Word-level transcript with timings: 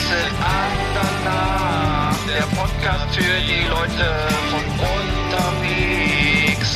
Last 0.00 0.12
Exit 0.12 0.32
Andernach. 0.40 2.16
Der 2.26 2.42
Podcast 2.56 3.14
für 3.14 3.40
die 3.40 3.68
Leute 3.68 4.06
von 4.50 4.64
unterwegs. 5.28 6.70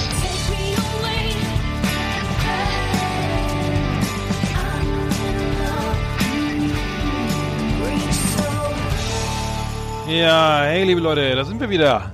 Ja, 10.09 10.63
hey 10.65 10.85
liebe 10.85 11.01
Leute, 11.01 11.35
da 11.35 11.45
sind 11.45 11.61
wir 11.61 11.71
wieder. 11.71 12.13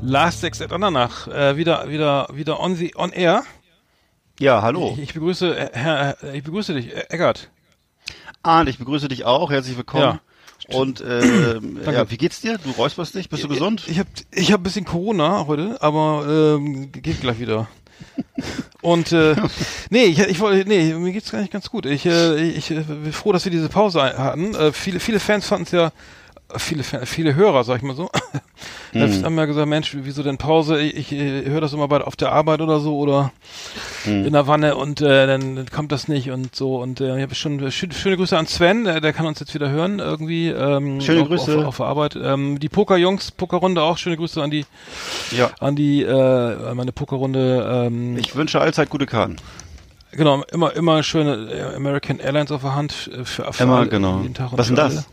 Last 0.00 0.40
Sex 0.40 0.62
at 0.62 0.72
Andernach, 0.72 1.28
äh, 1.28 1.56
wieder, 1.56 1.90
wieder, 1.90 2.28
wieder 2.32 2.58
on 2.60 2.74
the, 2.74 2.94
on 2.94 3.12
air. 3.12 3.42
Ja, 4.40 4.62
hallo. 4.62 4.92
Ich, 4.94 5.02
ich 5.02 5.14
begrüße, 5.14 5.58
äh, 5.58 5.70
Herr, 5.72 6.16
äh, 6.22 6.38
ich 6.38 6.44
begrüße 6.44 6.72
dich, 6.72 6.96
äh, 6.96 7.04
Eckart. 7.10 7.50
Arndt, 8.42 8.70
ich 8.70 8.78
begrüße 8.78 9.08
dich 9.08 9.24
auch. 9.26 9.50
Herzlich 9.50 9.76
willkommen. 9.76 10.20
Und 10.68 11.00
äh, 11.00 11.60
ja, 11.86 12.10
wie 12.10 12.16
geht's 12.16 12.40
dir? 12.40 12.58
Du 12.58 12.70
räusperst 12.70 13.14
dich? 13.14 13.28
Bist 13.28 13.42
du 13.42 13.48
gesund? 13.48 13.84
Ich 13.86 13.98
habe, 13.98 14.08
ich 14.32 14.52
hab 14.52 14.60
ein 14.60 14.64
bisschen 14.64 14.84
Corona 14.84 15.46
heute, 15.46 15.80
aber 15.80 16.56
ähm, 16.58 16.92
geht 16.92 17.20
gleich 17.20 17.40
wieder. 17.40 17.68
Und 18.80 19.10
äh, 19.12 19.34
nee, 19.90 20.04
ich, 20.04 20.20
ich 20.20 20.38
wollte, 20.40 20.68
nee, 20.68 20.94
mir 20.94 21.12
geht's 21.12 21.32
gar 21.32 21.40
nicht 21.40 21.52
ganz 21.52 21.68
gut. 21.68 21.84
Ich, 21.84 22.06
äh, 22.06 22.40
ich 22.40 22.70
äh, 22.70 22.82
bin 22.82 23.12
froh, 23.12 23.32
dass 23.32 23.44
wir 23.44 23.50
diese 23.50 23.68
Pause 23.68 24.00
hatten. 24.00 24.54
Äh, 24.54 24.72
viele, 24.72 25.00
viele 25.00 25.18
Fans 25.18 25.46
fanden 25.46 25.64
es 25.64 25.72
ja, 25.72 25.90
viele, 26.56 26.82
viele 26.82 27.34
Hörer, 27.34 27.62
sag 27.64 27.76
ich 27.76 27.82
mal 27.82 27.94
so, 27.94 28.08
mhm. 28.92 29.24
haben 29.24 29.36
ja 29.36 29.44
gesagt, 29.44 29.68
Mensch, 29.68 29.94
wieso 30.00 30.22
denn 30.22 30.38
Pause? 30.38 30.80
Ich, 30.80 30.96
ich 30.96 31.12
äh, 31.12 31.44
höre 31.46 31.60
das 31.60 31.72
immer 31.72 31.88
bei 31.88 32.00
auf 32.00 32.16
der 32.16 32.32
Arbeit 32.32 32.60
oder 32.60 32.80
so 32.80 32.96
oder 32.98 33.32
in 34.06 34.32
der 34.32 34.46
Wanne 34.46 34.76
und 34.76 35.00
äh, 35.02 35.26
dann, 35.26 35.66
kommt 35.70 35.92
das 35.92 36.08
nicht 36.08 36.30
und 36.30 36.54
so. 36.54 36.76
Und 36.80 37.00
äh, 37.00 37.16
ich 37.16 37.22
habe 37.22 37.34
schon 37.34 37.60
schö- 37.68 37.92
schöne 37.92 38.16
Grüße 38.16 38.38
an 38.38 38.46
Sven, 38.46 38.84
der, 38.84 39.00
der 39.02 39.12
kann 39.12 39.26
uns 39.26 39.40
jetzt 39.40 39.52
wieder 39.54 39.68
hören 39.68 39.98
irgendwie. 39.98 40.48
Ähm, 40.48 41.00
Schöne 41.02 41.22
auf, 41.22 41.28
Grüße. 41.28 41.58
auf, 41.58 41.64
auf 41.66 41.76
der 41.78 41.86
Arbeit. 41.86 42.16
Ähm, 42.16 42.58
die 42.58 42.68
Pokerjungs, 42.70 43.30
Pokerrunde 43.32 43.82
auch 43.82 43.98
schöne 43.98 44.16
Grüße 44.16 44.42
an 44.42 44.50
die 44.50 44.64
Ja. 45.36 45.50
an 45.60 45.76
die 45.76 46.02
äh, 46.02 46.74
meine 46.74 46.92
Pokerrunde. 46.92 47.86
Ähm, 47.88 48.16
Ich 48.16 48.34
wünsche 48.34 48.60
allzeit 48.60 48.88
gute 48.88 49.04
Karten. 49.06 49.36
genau, 50.12 50.42
immer 50.50 50.74
immer 50.74 51.02
schöne 51.02 51.50
äh, 51.52 51.76
American 51.76 52.18
Airlines 52.20 52.50
auf 52.52 52.62
der 52.62 52.74
Hand 52.74 53.10
äh, 53.12 53.24
für, 53.24 53.52
für 53.52 53.62
Immer, 53.64 53.78
alle, 53.80 53.88
genau. 53.88 54.20
jeden 54.22 54.32
Tag 54.34 54.50
Was 54.52 54.68
für 54.68 54.74
denn 54.74 54.76
das? 54.84 54.96
alle. 54.96 55.04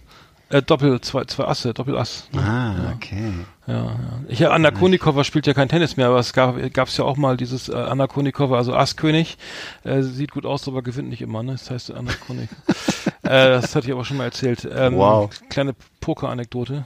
Äh, 0.50 0.62
Doppel, 0.62 1.02
zwei, 1.02 1.26
zwei 1.26 1.46
Asse, 1.46 1.74
Doppelass. 1.74 2.30
ne? 2.32 2.42
Ah, 2.42 2.94
okay. 2.96 3.34
Ja, 3.66 3.74
ja. 3.74 3.96
Ich, 4.28 4.48
Anna 4.48 4.70
Konikova 4.70 5.24
spielt 5.24 5.48
ja 5.48 5.54
kein 5.54 5.70
Tennis 5.70 5.98
mehr, 5.98 6.08
aber 6.08 6.20
es 6.20 6.34
gab 6.34 6.56
gab's 6.74 6.98
ja 6.98 7.04
auch 7.04 7.18
mal 7.18 7.36
dieses 7.36 7.68
äh, 7.68 7.76
Anna 7.76 8.06
Konikova, 8.06 8.58
also 8.58 8.76
Asskönig. 8.76 9.38
Äh, 9.84 10.04
sieht 10.04 10.32
gut 10.32 10.46
aus, 10.46 10.68
aber 10.68 10.84
gewinnt 10.84 11.10
nicht 11.10 11.22
immer, 11.24 11.42
ne? 11.42 11.54
Das 11.54 11.72
heißt 11.72 11.92
Anna 11.92 12.12
Konik. 12.28 12.50
äh, 13.24 13.30
das 13.30 13.76
hatte 13.76 13.88
ich 13.88 13.94
aber 13.94 14.06
schon 14.06 14.18
mal 14.18 14.26
erzählt. 14.26 14.68
Ähm, 14.72 14.96
Wow. 14.98 15.32
Kleine 15.50 15.74
Poker-Anekdote. 16.00 16.86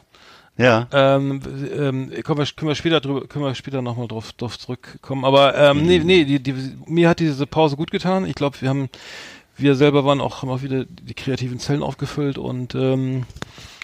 Ja. 0.58 0.88
Ähm, 0.92 1.42
ähm, 1.74 2.12
können 2.24 2.38
wir, 2.40 2.46
können 2.46 2.68
wir 2.68 2.75
später 2.75 3.00
drüber, 3.00 3.28
können 3.28 3.46
wir 3.46 3.56
später 3.56 3.81
nochmal 3.81 4.09
drauf, 4.09 4.34
drauf 4.34 4.59
zurückkommen. 4.59 5.24
Aber 5.24 5.56
ähm, 5.56 5.84
nee, 5.86 6.00
nee, 6.00 6.25
die, 6.25 6.44
die, 6.44 6.53
mir 6.86 7.08
hat 7.08 7.19
diese 7.19 7.48
Pause 7.48 7.78
gut 7.78 7.92
getan. 7.92 8.25
Ich 8.25 8.36
glaube, 8.36 8.59
wir 8.59 8.68
haben, 8.68 8.90
wir 9.59 9.75
selber 9.75 10.06
waren 10.06 10.22
auch 10.22 10.42
haben 10.42 10.50
auch 10.50 10.62
wieder 10.62 10.86
die 10.86 11.14
kreativen 11.14 11.59
Zellen 11.59 11.84
aufgefüllt 11.84 12.38
und 12.38 12.75
ähm, 12.75 13.25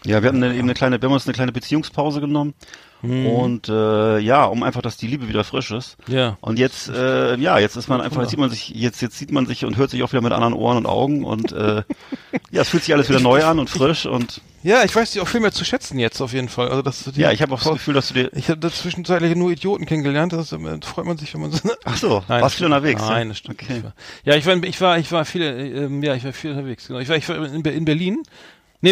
Ja, 0.05 0.21
wir 0.21 0.29
hatten 0.29 0.43
eine, 0.43 0.53
eben 0.53 0.63
eine 0.63 0.73
kleine, 0.73 1.01
wir 1.01 1.07
haben 1.07 1.13
uns 1.13 1.25
eine 1.25 1.33
kleine 1.33 1.51
Beziehungspause 1.51 2.21
genommen. 2.21 2.53
Mhm. 3.01 3.25
Und 3.27 3.69
äh, 3.69 4.19
ja, 4.19 4.45
um 4.45 4.63
einfach, 4.63 4.81
dass 4.81 4.97
die 4.97 5.07
Liebe 5.07 5.27
wieder 5.27 5.43
frisch 5.43 5.71
ist. 5.71 5.97
ja. 6.07 6.37
Und 6.41 6.57
jetzt, 6.57 6.89
äh, 6.89 7.35
ja, 7.37 7.59
jetzt 7.59 7.75
ist 7.75 7.87
man 7.87 8.01
einfach, 8.01 8.21
jetzt 8.21 8.31
sieht 8.31 8.39
man 8.39 8.49
sich, 8.49 8.69
jetzt, 8.69 9.01
jetzt 9.01 9.17
sieht 9.17 9.31
man 9.31 9.45
sich 9.45 9.65
und 9.65 9.77
hört 9.77 9.91
sich 9.91 10.01
auch 10.03 10.11
wieder 10.11 10.21
mit 10.21 10.31
anderen 10.31 10.53
Ohren 10.53 10.77
und 10.77 10.85
Augen 10.85 11.23
und 11.23 11.51
äh, 11.51 11.83
ja, 12.51 12.61
es 12.61 12.69
fühlt 12.69 12.83
sich 12.83 12.93
alles 12.93 13.09
wieder 13.09 13.19
neu 13.19 13.43
an 13.43 13.59
und 13.59 13.69
frisch 13.69 14.05
und 14.05 14.41
Ja, 14.65 14.83
ich 14.83 14.95
weiß 14.95 15.11
dich 15.11 15.21
auch 15.21 15.27
viel 15.27 15.41
mehr 15.41 15.51
zu 15.51 15.63
schätzen 15.63 15.99
jetzt 15.99 16.19
auf 16.21 16.33
jeden 16.33 16.49
Fall. 16.49 16.69
Also 16.69 16.81
das, 16.81 17.03
die, 17.03 17.21
ja, 17.21 17.31
ich 17.31 17.43
habe 17.43 17.53
auch 17.53 17.61
das 17.61 17.73
Gefühl, 17.73 17.93
dass 17.93 18.07
du 18.07 18.15
dir. 18.15 18.31
Ich 18.33 18.49
habe 18.49 18.59
da 18.59 18.71
zwischenzeitlich 18.71 19.35
nur 19.35 19.51
Idioten 19.51 19.85
kennengelernt. 19.85 20.33
Das 20.33 20.51
äh, 20.51 20.57
freut 20.81 21.05
man 21.05 21.19
sich, 21.19 21.31
wenn 21.35 21.41
man 21.41 21.51
so. 21.51 21.69
Ach 21.83 21.95
so, 21.95 22.23
Nein, 22.27 22.41
warst 22.41 22.59
du 22.59 22.65
unterwegs? 22.65 22.99
ja? 22.99 23.09
Nein, 23.09 23.29
das 23.29 23.37
stimmt. 23.37 23.61
Okay. 23.61 23.77
Ich 23.77 23.83
war, 23.83 23.93
ja, 24.23 24.35
ich 24.35 24.45
war, 24.47 24.63
ich 24.63 24.81
war, 24.81 24.97
ich 24.97 25.11
war 25.11 25.25
viele, 25.25 25.85
ähm, 25.85 26.01
ja, 26.01 26.15
ich 26.15 26.23
war 26.23 26.33
viel 26.33 26.49
unterwegs. 26.49 26.87
Genau. 26.87 26.99
Ich 26.99 27.07
war, 27.07 27.15
ich 27.15 27.29
war 27.29 27.45
in, 27.45 27.63
in 27.63 27.85
Berlin. 27.85 28.23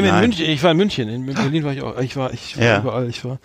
Nee, 0.02 0.08
in. 0.10 0.20
München. 0.20 0.46
Ich 0.46 0.64
war 0.64 0.72
in 0.72 0.78
München. 0.78 1.10
In 1.10 1.26
Berlin 1.34 1.64
war 1.64 1.74
ich 1.74 1.82
auch. 1.82 1.98
Ich 2.00 2.16
war, 2.16 2.34
ich 2.34 2.58
war 2.58 2.64
Ja. 2.66 2.80
überall. 2.80 3.08
Ich 3.10 3.24
war, 3.24 3.40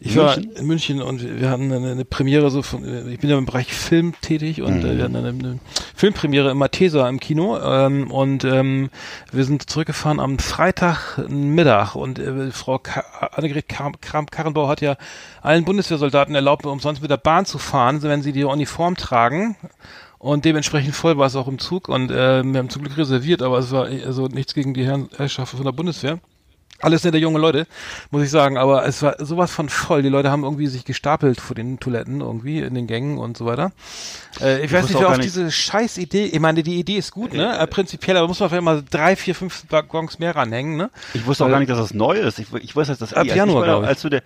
ich 0.00 0.14
München? 0.14 0.50
war 0.52 0.58
in 0.60 0.66
München 0.66 1.02
und 1.02 1.40
wir 1.40 1.48
hatten 1.48 1.72
eine, 1.72 1.92
eine 1.92 2.04
Premiere 2.04 2.50
so 2.50 2.62
von. 2.62 3.08
Ich 3.10 3.20
bin 3.20 3.30
ja 3.30 3.38
im 3.38 3.46
Bereich 3.46 3.72
Film 3.72 4.14
tätig 4.20 4.60
und 4.62 4.80
Mhm. 4.82 4.86
äh, 4.90 4.96
wir 4.98 5.04
hatten 5.04 5.16
eine, 5.16 5.28
eine 5.28 5.58
Filmpremiere 5.94 6.50
im 6.50 6.58
Matheser 6.58 7.08
im 7.08 7.20
Kino 7.20 7.58
ähm, 7.58 8.10
und 8.10 8.44
ähm, 8.44 8.90
wir 9.32 9.44
sind 9.44 9.70
zurückgefahren 9.70 10.20
am 10.20 10.38
Freitagmittag 10.38 11.94
und 11.94 12.18
äh, 12.18 12.50
Frau 12.50 12.78
Ka 12.78 13.04
Annegret 13.32 13.68
Kram 13.68 14.00
Kram 14.00 14.26
Karrenbauer 14.26 14.68
hat 14.68 14.80
ja 14.80 14.96
allen 15.42 15.64
Bundeswehrsoldaten 15.64 16.34
erlaubt, 16.34 16.66
umsonst 16.66 17.00
mit 17.02 17.10
der 17.10 17.16
Bahn 17.16 17.46
zu 17.46 17.58
fahren, 17.58 18.02
wenn 18.02 18.22
sie 18.22 18.32
die 18.32 18.44
Uniform 18.44 18.96
tragen. 18.96 19.56
Und 20.24 20.46
dementsprechend 20.46 20.94
voll 20.94 21.18
war 21.18 21.26
es 21.26 21.36
auch 21.36 21.48
im 21.48 21.58
Zug 21.58 21.90
und 21.90 22.10
äh, 22.10 22.42
wir 22.42 22.58
haben 22.58 22.70
zum 22.70 22.80
Glück 22.80 22.96
reserviert, 22.96 23.42
aber 23.42 23.58
es 23.58 23.70
war 23.72 23.90
äh, 23.90 24.04
also 24.04 24.26
nichts 24.26 24.54
gegen 24.54 24.72
die 24.72 24.82
Herren 24.82 25.10
Herrschaften 25.14 25.58
von 25.58 25.66
der 25.66 25.72
Bundeswehr. 25.72 26.18
Alles 26.80 27.04
nette 27.04 27.18
junge 27.18 27.38
Leute, 27.38 27.66
muss 28.10 28.22
ich 28.22 28.30
sagen, 28.30 28.56
aber 28.56 28.86
es 28.86 29.02
war 29.02 29.16
sowas 29.22 29.50
von 29.50 29.68
voll. 29.68 30.00
Die 30.00 30.08
Leute 30.08 30.30
haben 30.30 30.42
irgendwie 30.42 30.66
sich 30.66 30.86
gestapelt 30.86 31.42
vor 31.42 31.54
den 31.54 31.78
Toiletten 31.78 32.22
irgendwie 32.22 32.60
in 32.60 32.74
den 32.74 32.86
Gängen 32.86 33.18
und 33.18 33.36
so 33.36 33.44
weiter. 33.44 33.72
Äh, 34.40 34.64
ich, 34.64 34.72
weiß 34.72 34.84
wusste 34.84 34.94
nicht, 34.94 35.04
auch 35.04 35.10
wer 35.10 35.16
auf 35.18 35.22
diese 35.22 35.52
scheiß 35.52 35.98
Idee, 35.98 36.24
ich 36.24 36.40
meine, 36.40 36.62
die 36.62 36.78
Idee 36.78 36.96
ist 36.96 37.10
gut, 37.10 37.34
ne? 37.34 37.58
Äh, 37.58 37.66
prinzipiell, 37.66 38.16
aber 38.16 38.26
muss 38.26 38.40
man 38.40 38.48
vielleicht 38.48 38.64
mal 38.64 38.82
drei, 38.90 39.16
vier, 39.16 39.34
fünf 39.34 39.66
Waggons 39.68 40.18
mehr 40.20 40.34
ranhängen, 40.34 40.78
ne? 40.78 40.90
Ich 41.12 41.26
wusste 41.26 41.44
auch 41.44 41.50
gar 41.50 41.58
nicht, 41.58 41.70
dass 41.70 41.78
das 41.78 41.92
neu 41.92 42.16
ist. 42.16 42.38
Ich, 42.38 42.46
ich 42.50 42.74
weiß, 42.74 42.88
dass 42.88 42.98
das 42.98 43.12
Ab 43.12 43.24
als 43.24 43.28
ich 43.28 43.36
Januar, 43.36 43.64
glaub 43.64 43.82
ich. 43.82 43.88
als 43.90 44.00
du 44.00 44.08
der 44.08 44.22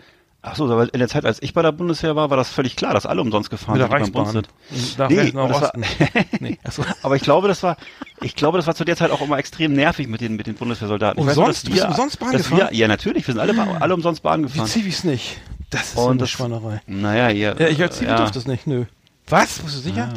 Ach 0.50 0.56
so, 0.56 0.64
aber 0.70 0.92
in 0.92 0.98
der 0.98 1.08
Zeit, 1.08 1.24
als 1.24 1.42
ich 1.42 1.52
bei 1.54 1.62
der 1.62 1.72
Bundeswehr 1.72 2.16
war, 2.16 2.30
war 2.30 2.36
das 2.36 2.48
völlig 2.48 2.76
klar, 2.76 2.94
dass 2.94 3.06
alle 3.06 3.20
umsonst 3.20 3.50
gefahren 3.50 3.78
Mit 3.78 3.90
der 3.90 3.98
sind, 3.98 4.06
die 4.08 4.10
beim 4.12 4.24
Bund 4.24 4.36
Reichsbahn. 4.36 4.52
sind. 4.70 4.98
Nach 4.98 5.08
Nee, 5.08 5.32
nach 5.32 5.62
war- 5.62 5.72
nee, 6.40 6.58
achso. 6.64 6.84
Aber 7.02 7.16
ich 7.16 7.22
glaube, 7.22 7.48
das 7.48 7.62
war, 7.62 7.76
ich 8.22 8.34
glaube, 8.34 8.58
das 8.58 8.66
war 8.66 8.74
zu 8.74 8.84
der 8.84 8.96
Zeit 8.96 9.10
auch 9.10 9.20
immer 9.20 9.38
extrem 9.38 9.72
nervig 9.74 10.08
mit 10.08 10.20
den, 10.20 10.36
mit 10.36 10.46
den 10.46 10.54
Bundeswehrsoldaten. 10.54 11.20
Ich 11.22 11.26
weiß 11.28 11.36
nur, 11.36 11.46
Umsonst? 11.46 11.66
Du 11.66 11.72
bist 11.72 11.84
umsonst 11.86 12.18
Bahn 12.18 12.32
gefahren? 12.32 12.68
Wir, 12.70 12.74
ja, 12.78 12.88
natürlich, 12.88 13.26
wir 13.26 13.34
sind 13.34 13.40
alle, 13.40 13.80
alle 13.80 13.94
umsonst 13.94 14.22
Bahn 14.22 14.40
Wie 14.40 14.44
gefahren. 14.48 14.66
Zivis 14.66 15.04
nicht? 15.04 15.38
Das 15.70 15.82
ist 15.82 15.94
so 15.94 16.00
Und 16.02 16.10
eine 16.12 16.18
das- 16.20 16.30
Schweinerei. 16.30 16.80
Naja, 16.86 17.28
ja. 17.28 17.54
Ja, 17.58 17.68
ich 17.68 17.80
als 17.82 17.96
Zivi 17.98 18.10
ja, 18.10 18.16
durfte 18.16 18.38
das 18.38 18.46
nicht, 18.46 18.66
nö. 18.66 18.84
Was? 19.28 19.58
Bist 19.58 19.76
du 19.76 19.80
sicher? 19.80 20.08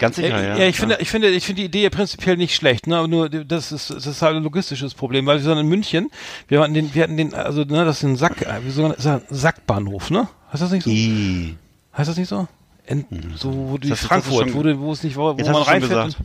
Ganz 0.00 0.16
sicher, 0.16 0.28
Ja, 0.28 0.42
ja. 0.42 0.56
ja, 0.56 0.66
ich 0.66 0.76
finde, 0.76 0.96
ich 1.00 1.08
finde, 1.10 1.28
ich 1.28 1.44
finde 1.44 1.60
die 1.60 1.66
Idee 1.66 1.82
ja 1.84 1.90
prinzipiell 1.90 2.36
nicht 2.36 2.54
schlecht, 2.56 2.86
ne? 2.88 2.96
Aber 2.96 3.06
nur 3.06 3.28
das 3.28 3.70
ist, 3.70 3.90
das 3.90 4.06
ist 4.06 4.22
halt 4.22 4.34
ein 4.34 4.42
logistisches 4.42 4.94
Problem, 4.94 5.26
weil 5.26 5.36
wir 5.36 5.44
sind 5.44 5.58
in 5.58 5.68
München, 5.68 6.10
wir 6.48 6.60
hatten 6.60 6.74
den, 6.74 6.92
wir 6.94 7.02
hatten 7.04 7.16
den, 7.16 7.34
also 7.34 7.62
ne, 7.64 7.84
das 7.84 7.98
ist 7.98 8.02
ein 8.04 8.16
Sack, 8.16 8.42
äh, 8.42 8.64
wie 8.64 8.70
so 8.70 8.84
ein, 8.86 8.92
ist 8.92 9.06
ein 9.06 9.20
Sackbahnhof, 9.30 10.10
ne? 10.10 10.26
Heißt 10.52 10.62
das 10.62 10.72
nicht 10.72 10.84
so? 10.84 10.90
I. 10.90 11.54
Heißt 11.96 12.08
das 12.10 12.16
nicht 12.16 12.28
so? 12.28 12.48
In, 12.86 13.04
so 13.36 13.52
wo 13.52 13.78
die 13.78 13.90
Das- 13.90 14.00
Frankfurt, 14.00 14.50
schon- 14.50 14.78
wo, 14.80 14.86
wo 14.86 14.92
es 14.92 15.02
nicht, 15.04 15.16
wo, 15.16 15.38
wo 15.38 15.44
man 15.44 15.62
reinfährt. 15.62 16.16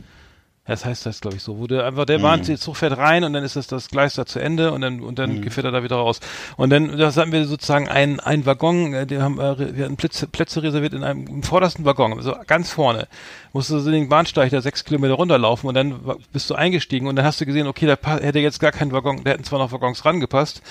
Das 0.66 0.84
heißt 0.84 1.06
das, 1.06 1.20
glaube 1.20 1.36
ich, 1.36 1.42
so. 1.42 1.58
Wo 1.58 1.66
der 1.66 1.84
einfach 1.84 2.06
der 2.06 2.18
Bahn, 2.18 2.42
der 2.42 2.58
Zug 2.58 2.76
fährt 2.76 2.96
rein 2.98 3.22
und 3.22 3.32
dann 3.32 3.44
ist 3.44 3.54
das 3.54 3.68
das 3.68 3.88
Gleis 3.88 4.14
da 4.14 4.26
zu 4.26 4.40
Ende 4.40 4.72
und 4.72 4.80
dann 4.80 5.00
und 5.00 5.18
dann 5.18 5.48
fährt 5.48 5.64
er 5.64 5.70
da 5.70 5.82
wieder 5.82 5.96
raus. 5.96 6.20
Und 6.56 6.70
dann 6.70 6.98
das 6.98 7.16
hatten 7.16 7.30
wir 7.30 7.44
sozusagen 7.44 7.88
ein 7.88 8.18
ein 8.18 8.46
Waggon, 8.46 8.92
äh, 8.92 9.06
die 9.06 9.18
haben 9.18 9.38
äh, 9.38 9.76
wir 9.76 9.84
hatten 9.84 9.96
Plätze, 9.96 10.26
Plätze 10.26 10.62
reserviert 10.62 10.92
in 10.92 11.04
einem 11.04 11.26
im 11.26 11.42
vordersten 11.42 11.84
Waggon, 11.84 12.14
also 12.14 12.34
ganz 12.46 12.70
vorne. 12.70 13.06
Musst 13.52 13.70
du 13.70 13.78
so 13.78 13.90
den 13.90 14.08
Bahnsteig 14.08 14.50
da 14.50 14.60
sechs 14.60 14.84
Kilometer 14.84 15.14
runterlaufen 15.14 15.68
und 15.68 15.74
dann 15.74 16.00
bist 16.32 16.50
du 16.50 16.54
eingestiegen 16.54 17.06
und 17.06 17.16
dann 17.16 17.24
hast 17.24 17.40
du 17.40 17.46
gesehen, 17.46 17.68
okay, 17.68 17.86
da 17.86 17.96
hätte 18.18 18.40
jetzt 18.40 18.58
gar 18.58 18.72
kein 18.72 18.92
Waggon, 18.92 19.22
da 19.22 19.30
hätten 19.30 19.44
zwar 19.44 19.60
noch 19.60 19.72
Waggons 19.72 20.04
rangepasst, 20.04 20.62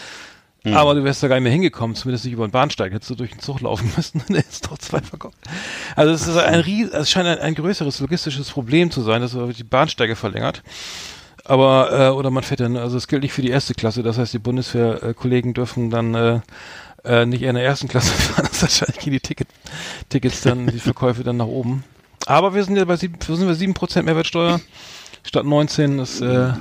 aber 0.74 0.96
du 0.96 1.04
wärst 1.04 1.22
da 1.22 1.28
gar 1.28 1.36
nicht 1.36 1.44
mehr 1.44 1.52
hingekommen, 1.52 1.96
zumindest 1.96 2.26
nicht 2.26 2.34
über 2.34 2.48
den 2.48 2.52
Bahnsteig. 2.52 2.94
Hättest 2.94 3.12
du 3.12 3.16
durch 3.16 3.32
den 3.32 3.40
Zug 3.40 3.62
laufen 3.62 3.92
müssen, 3.98 4.22
dann 4.28 4.38
ist 4.38 4.66
doch 4.66 4.78
zwei 4.78 5.00
Waggons. 5.12 5.36
Also 5.96 6.14
es 6.14 6.28
ist 6.28 6.38
ein 6.38 6.60
ries, 6.60 6.90
es 6.90 7.10
scheint 7.10 7.28
ein, 7.28 7.40
ein 7.40 7.56
größeres 7.56 8.00
logistisches 8.00 8.50
Problem 8.50 8.92
zu 8.92 9.02
sein, 9.02 9.22
dass 9.22 9.36
er 9.36 9.48
die 9.48 9.64
Bahnsteige 9.64 10.16
verlängert. 10.16 10.64
Aber, 11.44 11.92
äh, 11.92 12.10
oder 12.10 12.32
man 12.32 12.44
fährt 12.44 12.62
dann, 12.62 12.76
also 12.76 12.98
es 12.98 13.08
gilt 13.08 13.22
nicht 13.22 13.34
für 13.34 13.44
die 13.44 13.52
erste 13.52 13.76
Klasse, 13.76 14.02
das 14.02 14.18
heißt, 14.18 14.34
die 14.34 14.40
Bundeswehrkollegen 14.40 15.54
dürfen 15.54 15.92
dann 15.92 16.16
äh, 16.16 16.40
äh, 17.04 17.26
nicht 17.28 17.44
in 17.44 17.54
der 17.54 17.64
ersten 17.64 17.88
Klasse 17.88 18.12
fahren, 18.14 18.48
das 18.50 18.64
wahrscheinlich 18.64 18.98
gehen 18.98 19.14
die 19.14 19.20
Ticket, 19.20 19.48
Tickets 20.10 20.42
dann, 20.42 20.66
die 20.66 20.80
Verkäufe 20.80 21.24
dann 21.24 21.38
nach 21.38 21.46
oben. 21.46 21.84
Aber 22.26 22.56
wir 22.56 22.64
sind 22.64 22.76
ja 22.78 22.86
bei 22.86 22.96
sieben, 22.96 23.20
sind 23.22 23.48
wir 23.48 23.54
sieben 23.54 23.76
Prozent 23.76 24.08
Mehrwertsteuer 24.08 24.60
statt 25.24 25.46
19, 25.46 26.00
das 26.00 26.20
äh, 26.22 26.54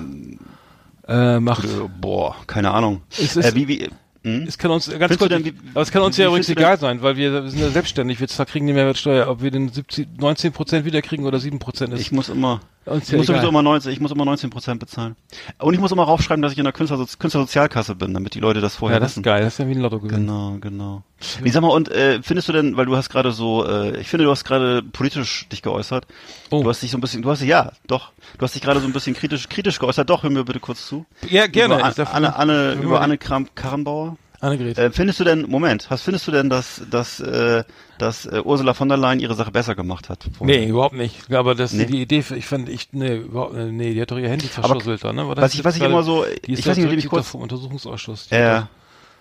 äh, 1.09 1.41
macht, 1.41 1.65
Äh, 1.65 1.69
Boah, 2.01 2.37
keine 2.47 2.71
Ahnung. 2.71 3.03
Es 3.11 3.37
ist- 3.37 3.45
äh, 3.47 3.55
wie, 3.55 3.69
wie, 3.69 3.89
hm? 4.23 4.45
es 4.49 4.56
kann 4.59 4.71
uns 4.71 4.91
ganz 4.99 5.19
kurz, 5.19 5.29
denn, 5.31 5.45
wie- 5.45 5.55
aber 5.73 5.83
es 5.83 5.91
kann 5.91 6.03
uns 6.03 6.17
ja 6.17 6.27
übrigens 6.29 6.49
egal 6.49 6.79
sein, 6.79 7.03
weil 7.03 7.17
wir 7.17 7.49
sind 7.51 7.61
ja 7.61 7.69
selbstständig, 7.71 8.21
wir 8.21 8.29
zwar 8.29 8.47
kriegen 8.47 8.67
die 8.67 8.73
Mehrwertsteuer, 8.73 9.29
ob 9.29 9.43
wir 9.43 9.51
den 9.51 9.69
70, 9.69 10.09
19 10.19 10.53
Prozent 10.53 10.85
wiederkriegen 10.87 11.27
oder 11.27 11.39
7 11.39 11.59
Prozent 11.59 11.93
ist 11.93 12.01
Ich 12.01 12.12
muss 12.12 12.29
immer, 12.31 12.61
uns 12.86 13.08
ich 13.10 13.16
muss 13.16 13.26
sowieso 13.26 13.48
immer 13.48 13.62
19, 13.62 13.92
ich 13.92 14.00
muss 14.00 14.10
immer 14.12 14.25
19 14.25 14.50
Prozent 14.50 14.81
bezahlen. 14.81 15.16
Und 15.58 15.75
ich 15.75 15.81
muss 15.81 15.92
immer 15.92 16.04
raufschreiben, 16.04 16.42
dass 16.42 16.52
ich 16.52 16.58
in 16.58 16.64
der 16.64 16.72
Künstler, 16.72 16.98
Künstlersozialkasse 17.19 17.94
bin, 17.94 18.12
damit 18.14 18.34
die 18.34 18.40
Leute 18.40 18.60
das 18.60 18.76
vorher 18.76 18.96
Ja, 18.96 19.00
das 19.00 19.10
wissen. 19.12 19.20
ist 19.20 19.25
geil, 19.25 19.42
das 19.44 19.54
ist 19.54 19.58
ja 19.58 19.66
wie 19.69 19.72
ein 19.72 19.81
Lottogewinn. 19.81 20.26
Genau, 20.26 20.56
genau. 20.60 21.02
Wie 21.42 21.48
sag 21.50 21.62
mal, 21.62 21.69
und 21.69 21.90
äh, 21.90 22.20
findest 22.22 22.48
du 22.48 22.52
denn, 22.52 22.76
weil 22.76 22.86
du 22.86 22.96
hast 22.96 23.08
gerade 23.08 23.32
so, 23.32 23.66
äh, 23.66 23.98
ich 24.00 24.08
finde, 24.08 24.25
du 24.25 24.31
hast 24.31 24.44
gerade 24.44 24.82
politisch 24.82 25.48
dich 25.50 25.62
geäußert. 25.62 26.06
Oh. 26.50 26.62
Du 26.62 26.69
hast 26.69 26.82
dich 26.82 26.90
so 26.90 26.98
ein 26.98 27.00
bisschen, 27.00 27.22
du 27.22 27.31
hast 27.31 27.42
ja, 27.42 27.72
doch, 27.86 28.12
du 28.38 28.44
hast 28.44 28.54
dich 28.54 28.62
gerade 28.62 28.81
so 28.81 28.86
ein 28.86 28.92
bisschen 28.92 29.14
kritisch, 29.14 29.48
kritisch 29.48 29.78
geäußert. 29.78 30.10
Doch, 30.10 30.22
hör 30.22 30.31
mir 30.31 30.44
bitte 30.44 30.60
kurz 30.60 30.86
zu. 30.86 31.06
Ja, 31.28 31.46
gerne. 31.46 31.76
Über, 31.78 31.90
darf- 31.90 32.14
Anne, 32.14 32.36
Anne, 32.36 32.72
über. 32.75 33.00
Anne 33.00 33.16
Kramp 33.16 33.56
Karrenbauer. 33.56 34.16
Annegret. 34.44 34.79
Äh, 34.79 34.91
findest 34.91 35.19
du 35.20 35.25
denn, 35.25 35.43
Moment, 35.49 35.91
hast, 35.91 36.02
findest 36.02 36.26
du 36.26 36.31
denn, 36.31 36.50
dass, 36.50 36.82
dass, 36.91 37.19
äh, 37.20 37.64
dass 37.99 38.26
äh, 38.26 38.41
Ursula 38.44 38.75
von 38.75 38.88
der 38.88 38.99
Leyen 38.99 39.20
ihre 39.20 39.35
Sache 39.35 39.50
besser 39.50 39.75
gemacht 39.75 40.08
hat? 40.08 40.26
vorher? 40.37 40.61
Nee, 40.61 40.69
überhaupt 40.69 40.94
nicht. 40.94 41.32
Aber 41.32 41.55
das 41.55 41.73
Nee. 41.73 41.87
die 41.87 42.02
Idee, 42.02 42.23
ich 42.37 42.46
fand, 42.46 42.69
ich, 42.69 42.88
nee, 42.93 43.17
überhaupt, 43.17 43.55
äh, 43.56 43.67
nee, 43.73 43.94
die 43.94 44.00
hat 44.00 44.11
doch 44.11 44.19
ihr 44.19 44.29
Handy 44.29 44.46
verschlüsselt 44.46 45.02
da, 45.05 45.12
ne? 45.12 45.26
Was 45.37 45.55
ich- 45.55 45.64
was 45.64 45.76
ich 45.76 45.82
immer 45.82 46.02
so- 46.02 46.25
ich 46.43 46.67
weiß 46.67 46.76
nicht, 46.76 46.87
ob 46.87 46.93
ich 46.93 47.08
kurz- 47.08 47.29
vom 47.29 47.43
Untersuchungsausschuss. 47.43 48.29
Ja. 48.31 48.69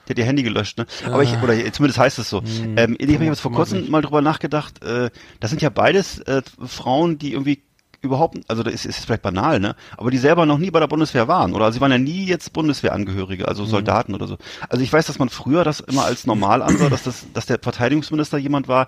Die 0.08 0.10
hat 0.12 0.18
ihr 0.20 0.25
Handy 0.25 0.44
gelöscht, 0.44 0.78
ne? 0.78 0.86
Aber 1.06 1.24
ich, 1.24 1.31
oder 1.42 1.54
zumindest 1.72 1.98
heißt 1.98 2.20
es 2.20 2.30
so. 2.30 2.44
Ähm, 2.75 2.98
ich 3.00 3.14
habe 3.14 3.24
jetzt 3.24 3.40
vor 3.40 3.54
kurzem 3.54 3.90
mal 3.90 4.02
drüber 4.02 4.22
nachgedacht, 4.22 4.84
äh, 4.84 5.10
das 5.40 5.50
sind 5.50 5.62
ja 5.62 5.70
beides 5.70 6.20
äh, 6.20 6.42
Frauen, 6.66 7.18
die 7.18 7.31
irgendwie 7.31 7.64
überhaupt, 8.04 8.38
also 8.48 8.64
das 8.64 8.74
ist, 8.74 8.86
ist 8.86 9.06
vielleicht 9.06 9.22
banal, 9.22 9.60
ne? 9.60 9.76
Aber 9.98 10.12
die 10.12 10.18
selber 10.18 10.46
noch 10.46 10.58
nie 10.58 10.70
bei 10.70 10.80
der 10.80 10.88
Bundeswehr 10.88 11.28
waren. 11.28 11.54
Oder 11.54 11.72
sie 11.72 11.82
waren 11.82 11.92
ja 11.92 11.98
nie 11.98 12.26
jetzt 12.26 12.52
Bundeswehrangehörige, 12.54 13.48
also 13.48 13.66
Soldaten 13.66 14.14
oder 14.14 14.28
so. 14.28 14.38
Also 14.70 14.84
ich 14.84 14.92
weiß, 14.92 15.08
dass 15.08 15.20
man 15.20 15.30
früher 15.30 15.64
das 15.64 15.80
immer 15.80 16.04
als 16.06 16.28
normal 16.28 16.62
ansah, 16.62 16.90
dass 16.90 17.04
das, 17.04 17.26
dass 17.34 17.46
der 17.46 17.60
Verteidigungsminister 17.60 18.38
jemand 18.38 18.68
war, 18.68 18.88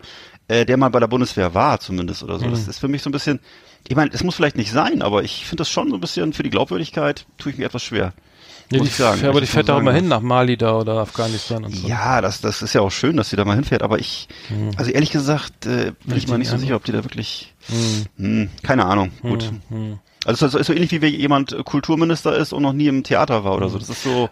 äh, 0.49 0.65
der 0.65 0.77
mal 0.77 0.89
bei 0.89 0.99
der 0.99 1.07
Bundeswehr 1.07 1.53
war, 1.53 1.79
zumindest 1.79 2.23
oder 2.23 2.37
so. 2.39 2.49
Das 2.49 2.67
ist 2.67 2.79
für 2.79 2.89
mich 2.89 3.01
so 3.01 3.09
ein 3.09 3.13
bisschen, 3.13 3.39
ich 3.87 3.95
meine, 3.95 4.11
es 4.13 4.23
muss 4.23 4.35
vielleicht 4.35 4.57
nicht 4.57 4.71
sein, 4.71 5.01
aber 5.01 5.23
ich 5.23 5.45
finde 5.45 5.61
das 5.61 5.69
schon 5.69 5.89
so 5.89 5.95
ein 5.95 6.01
bisschen 6.01 6.33
für 6.33 6.43
die 6.43 6.49
Glaubwürdigkeit 6.49 7.25
tue 7.37 7.53
ich 7.53 7.57
mir 7.57 7.65
etwas 7.65 7.83
schwer. 7.83 8.13
Ja, 8.71 8.79
muss 8.79 8.87
ich 8.87 8.95
sagen. 8.95 9.23
aber 9.23 9.35
wenn 9.35 9.41
die 9.41 9.47
fährt 9.47 9.67
so 9.67 9.73
auch 9.73 9.91
hin 9.91 10.07
nach 10.07 10.21
Mali 10.21 10.57
da 10.57 10.79
oder 10.79 10.93
Afghanistan 10.93 11.63
und 11.65 11.75
so. 11.75 11.87
ja, 11.87 12.21
das, 12.21 12.41
das 12.41 12.61
ist 12.61 12.73
ja 12.73 12.81
auch 12.81 12.91
schön, 12.91 13.15
dass 13.17 13.29
sie 13.29 13.35
da 13.35 13.45
mal 13.45 13.55
hinfährt, 13.55 13.83
aber 13.83 13.99
ich, 13.99 14.27
also 14.77 14.91
ehrlich 14.91 15.11
gesagt, 15.11 15.65
äh, 15.65 15.93
bin 16.03 16.17
ich 16.17 16.27
mal 16.27 16.37
nicht 16.37 16.49
so 16.49 16.57
sicher, 16.57 16.75
ob 16.75 16.83
die 16.83 16.91
da 16.91 17.03
wirklich, 17.03 17.53
hm, 18.17 18.49
keine 18.63 18.85
Ahnung, 18.85 19.11
gut. 19.21 19.51
Also 20.25 20.47
es 20.47 20.55
ist 20.55 20.67
so 20.67 20.73
ähnlich 20.73 20.91
wie 20.91 21.01
wenn 21.01 21.13
jemand 21.13 21.55
Kulturminister 21.65 22.35
ist 22.35 22.53
und 22.53 22.63
noch 22.63 22.73
nie 22.73 22.87
im 22.87 23.03
Theater 23.03 23.43
war 23.43 23.55
oder 23.55 23.69
so. 23.69 23.77
Das 23.77 23.89
ist 23.89 24.03
so, 24.03 24.29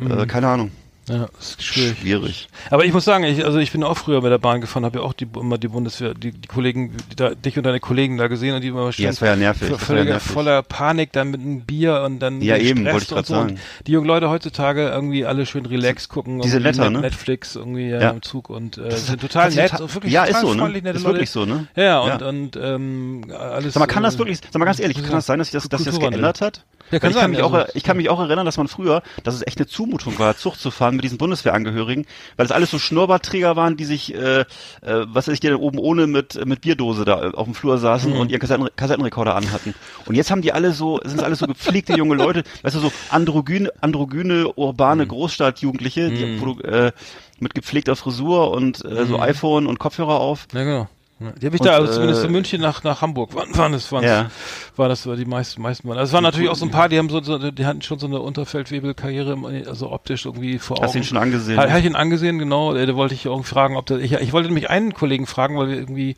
äh, 0.00 0.26
keine 0.26 0.48
Ahnung, 0.48 0.70
Ja, 1.08 1.28
das 1.36 1.50
ist 1.50 1.62
schwierig. 1.62 1.98
schwierig. 2.00 2.48
Aber 2.70 2.84
ich 2.84 2.92
muss 2.92 3.04
sagen, 3.04 3.22
ich, 3.24 3.44
also 3.44 3.58
ich 3.58 3.70
bin 3.70 3.84
auch 3.84 3.96
früher 3.96 4.20
mit 4.22 4.32
der 4.32 4.38
Bahn 4.38 4.60
gefahren, 4.60 4.84
habe 4.84 4.98
ja 4.98 5.04
auch 5.04 5.12
die, 5.12 5.28
immer 5.38 5.56
die 5.56 5.68
Bundeswehr, 5.68 6.14
die, 6.14 6.32
die 6.32 6.48
Kollegen, 6.48 6.96
die 7.12 7.16
da, 7.16 7.30
dich 7.30 7.56
und 7.56 7.62
deine 7.64 7.78
Kollegen 7.78 8.16
da 8.16 8.26
gesehen 8.26 8.54
und 8.56 8.60
die 8.62 8.68
immer 8.68 8.90
Ja, 8.96 9.10
es 9.10 9.20
war 9.20 9.28
ja 9.28 9.36
nervig. 9.36 9.68
vo- 9.68 9.72
das 9.78 9.88
war 9.88 9.96
ja 9.98 10.04
nervig. 10.04 10.32
voller 10.32 10.62
Panik 10.62 11.12
dann 11.12 11.30
mit 11.30 11.40
einem 11.40 11.60
Bier 11.60 12.02
und 12.04 12.18
dann 12.18 12.40
Ja, 12.42 12.56
eben, 12.56 12.84
wollte 12.86 12.96
ich 13.04 13.12
und 13.12 13.26
so. 13.26 13.34
Und 13.34 13.48
sagen. 13.50 13.60
Die 13.86 13.92
jungen 13.92 14.06
Leute 14.08 14.30
heutzutage 14.30 14.88
irgendwie 14.88 15.24
alle 15.24 15.46
schön 15.46 15.64
relax 15.64 16.08
gucken. 16.08 16.40
Diese 16.40 16.58
Net- 16.58 16.76
ne? 16.76 16.90
Netflix 16.90 17.54
irgendwie 17.54 17.88
ja, 17.90 18.10
im 18.10 18.22
Zug 18.22 18.50
und 18.50 18.76
äh, 18.76 18.90
sind 18.96 19.20
total 19.20 19.50
nett, 19.52 19.70
total- 19.70 19.82
und 19.82 19.94
wirklich 19.94 20.12
ja, 20.12 20.26
total 20.26 20.42
ist 20.42 20.48
so, 20.48 20.54
ne? 20.54 20.68
nette 20.70 20.88
Ist 20.88 21.02
Leute. 21.04 21.04
wirklich 21.14 21.30
so, 21.30 21.44
ne? 21.44 21.68
Ja, 21.76 22.00
und, 22.00 22.22
und 22.22 22.56
ähm, 22.60 23.24
alles. 23.38 23.74
Sag 23.74 23.80
mal, 23.80 23.86
kann 23.86 24.02
das 24.02 24.16
äh, 24.16 24.18
wirklich, 24.18 24.38
sag 24.50 24.58
mal 24.58 24.64
ganz 24.64 24.80
ehrlich, 24.80 25.00
kann 25.00 25.12
das 25.12 25.26
sein, 25.26 25.38
dass 25.38 25.48
sich 25.48 25.52
das, 25.52 25.68
dass 25.68 25.84
das 25.84 26.00
geändert 26.00 26.40
hat? 26.40 26.64
Ja, 26.92 27.00
kann 27.00 27.10
ich, 27.10 27.16
kann 27.16 27.30
mich 27.32 27.42
auch, 27.42 27.52
also- 27.52 27.72
ich 27.74 27.82
kann 27.82 27.96
mich 27.96 28.08
auch 28.08 28.20
erinnern, 28.20 28.46
dass 28.46 28.56
man 28.58 28.68
früher, 28.68 29.02
dass 29.24 29.34
es 29.34 29.44
echt 29.46 29.58
eine 29.58 29.66
Zumutung 29.66 30.18
war, 30.20 30.36
Zucht 30.36 30.60
zu 30.60 30.70
fahren 30.70 30.95
mit 30.96 31.04
diesen 31.04 31.18
Bundeswehrangehörigen, 31.18 32.06
weil 32.36 32.46
es 32.46 32.52
alles 32.52 32.70
so 32.70 32.78
Schnurrbartträger 32.78 33.56
waren, 33.56 33.76
die 33.76 33.84
sich, 33.84 34.14
äh, 34.14 34.40
äh, 34.40 34.44
was 34.82 35.28
weiß 35.28 35.34
ich, 35.34 35.40
die 35.40 35.48
dann 35.48 35.56
oben 35.56 35.78
ohne 35.78 36.06
mit, 36.06 36.44
mit 36.46 36.60
Bierdose 36.62 37.04
da 37.04 37.22
äh, 37.22 37.34
auf 37.34 37.44
dem 37.44 37.54
Flur 37.54 37.78
saßen 37.78 38.12
Mhm. 38.12 38.18
und 38.18 38.30
ihren 38.30 38.40
Kassetten, 38.40 38.68
Kassettenrekorder 38.76 39.34
anhatten. 39.36 39.74
Und 40.06 40.14
jetzt 40.14 40.30
haben 40.30 40.42
die 40.42 40.52
alle 40.52 40.72
so, 40.72 41.00
sind 41.04 41.22
alles 41.22 41.38
so 41.38 41.46
gepflegte 41.46 41.94
junge 41.96 42.16
Leute, 42.16 42.42
weißt 42.62 42.76
du, 42.76 42.80
so 42.80 42.92
androgyne, 43.10 43.70
androgyne 43.80 44.48
urbane 44.54 45.04
Mhm. 45.04 45.08
Großstadtjugendliche, 45.08 46.10
die, 46.10 46.38
du, 46.38 46.60
äh, 46.62 46.92
mit 47.38 47.54
gepflegter 47.54 47.96
Frisur 47.96 48.50
und 48.50 48.84
äh, 48.84 48.88
Mhm. 49.04 49.06
so 49.08 49.20
iPhone 49.20 49.66
und 49.66 49.78
Kopfhörer 49.78 50.20
auf. 50.20 50.46
Ja, 50.52 50.64
genau. 50.64 50.88
Die 51.18 51.46
habe 51.46 51.56
ich 51.56 51.62
Und, 51.62 51.66
da, 51.66 51.76
also 51.76 51.90
zumindest 51.94 52.20
äh, 52.20 52.24
von 52.24 52.32
München 52.32 52.60
nach, 52.60 52.84
nach 52.84 53.00
Hamburg, 53.00 53.34
waren, 53.34 53.56
waren 53.56 53.72
es, 53.72 53.90
waren 53.90 54.04
Ja. 54.04 54.30
war 54.76 54.90
das 54.90 55.06
war 55.06 55.16
die 55.16 55.24
meisten, 55.24 55.62
meisten 55.62 55.88
waren. 55.88 55.96
Also 55.96 56.10
es 56.10 56.12
waren 56.12 56.22
natürlich 56.22 56.50
auch 56.50 56.56
so 56.56 56.66
ein 56.66 56.70
paar, 56.70 56.90
die 56.90 56.98
haben 56.98 57.08
so, 57.08 57.22
so 57.22 57.38
die 57.50 57.64
hatten 57.64 57.80
schon 57.80 57.98
so 57.98 58.06
eine 58.06 58.20
Unterfeldwebelkarriere, 58.20 59.64
also 59.66 59.90
optisch 59.92 60.26
irgendwie 60.26 60.58
vor 60.58 60.76
Augen. 60.76 60.84
Hast 60.84 60.94
du 60.94 60.98
ihn 60.98 61.04
schon 61.04 61.16
angesehen? 61.16 61.58
Habe 61.58 61.78
ich 61.78 61.86
ihn 61.86 61.96
angesehen, 61.96 62.38
genau. 62.38 62.74
Äh, 62.74 62.84
Da 62.84 62.94
wollte 62.96 63.14
ich 63.14 63.24
irgendwie 63.24 63.48
fragen, 63.48 63.76
ob 63.76 63.86
der, 63.86 63.98
ich, 63.98 64.12
ich 64.12 64.32
wollte 64.34 64.48
nämlich 64.48 64.68
einen 64.68 64.92
Kollegen 64.92 65.26
fragen, 65.26 65.56
weil 65.56 65.68
wir 65.68 65.76
irgendwie 65.76 66.16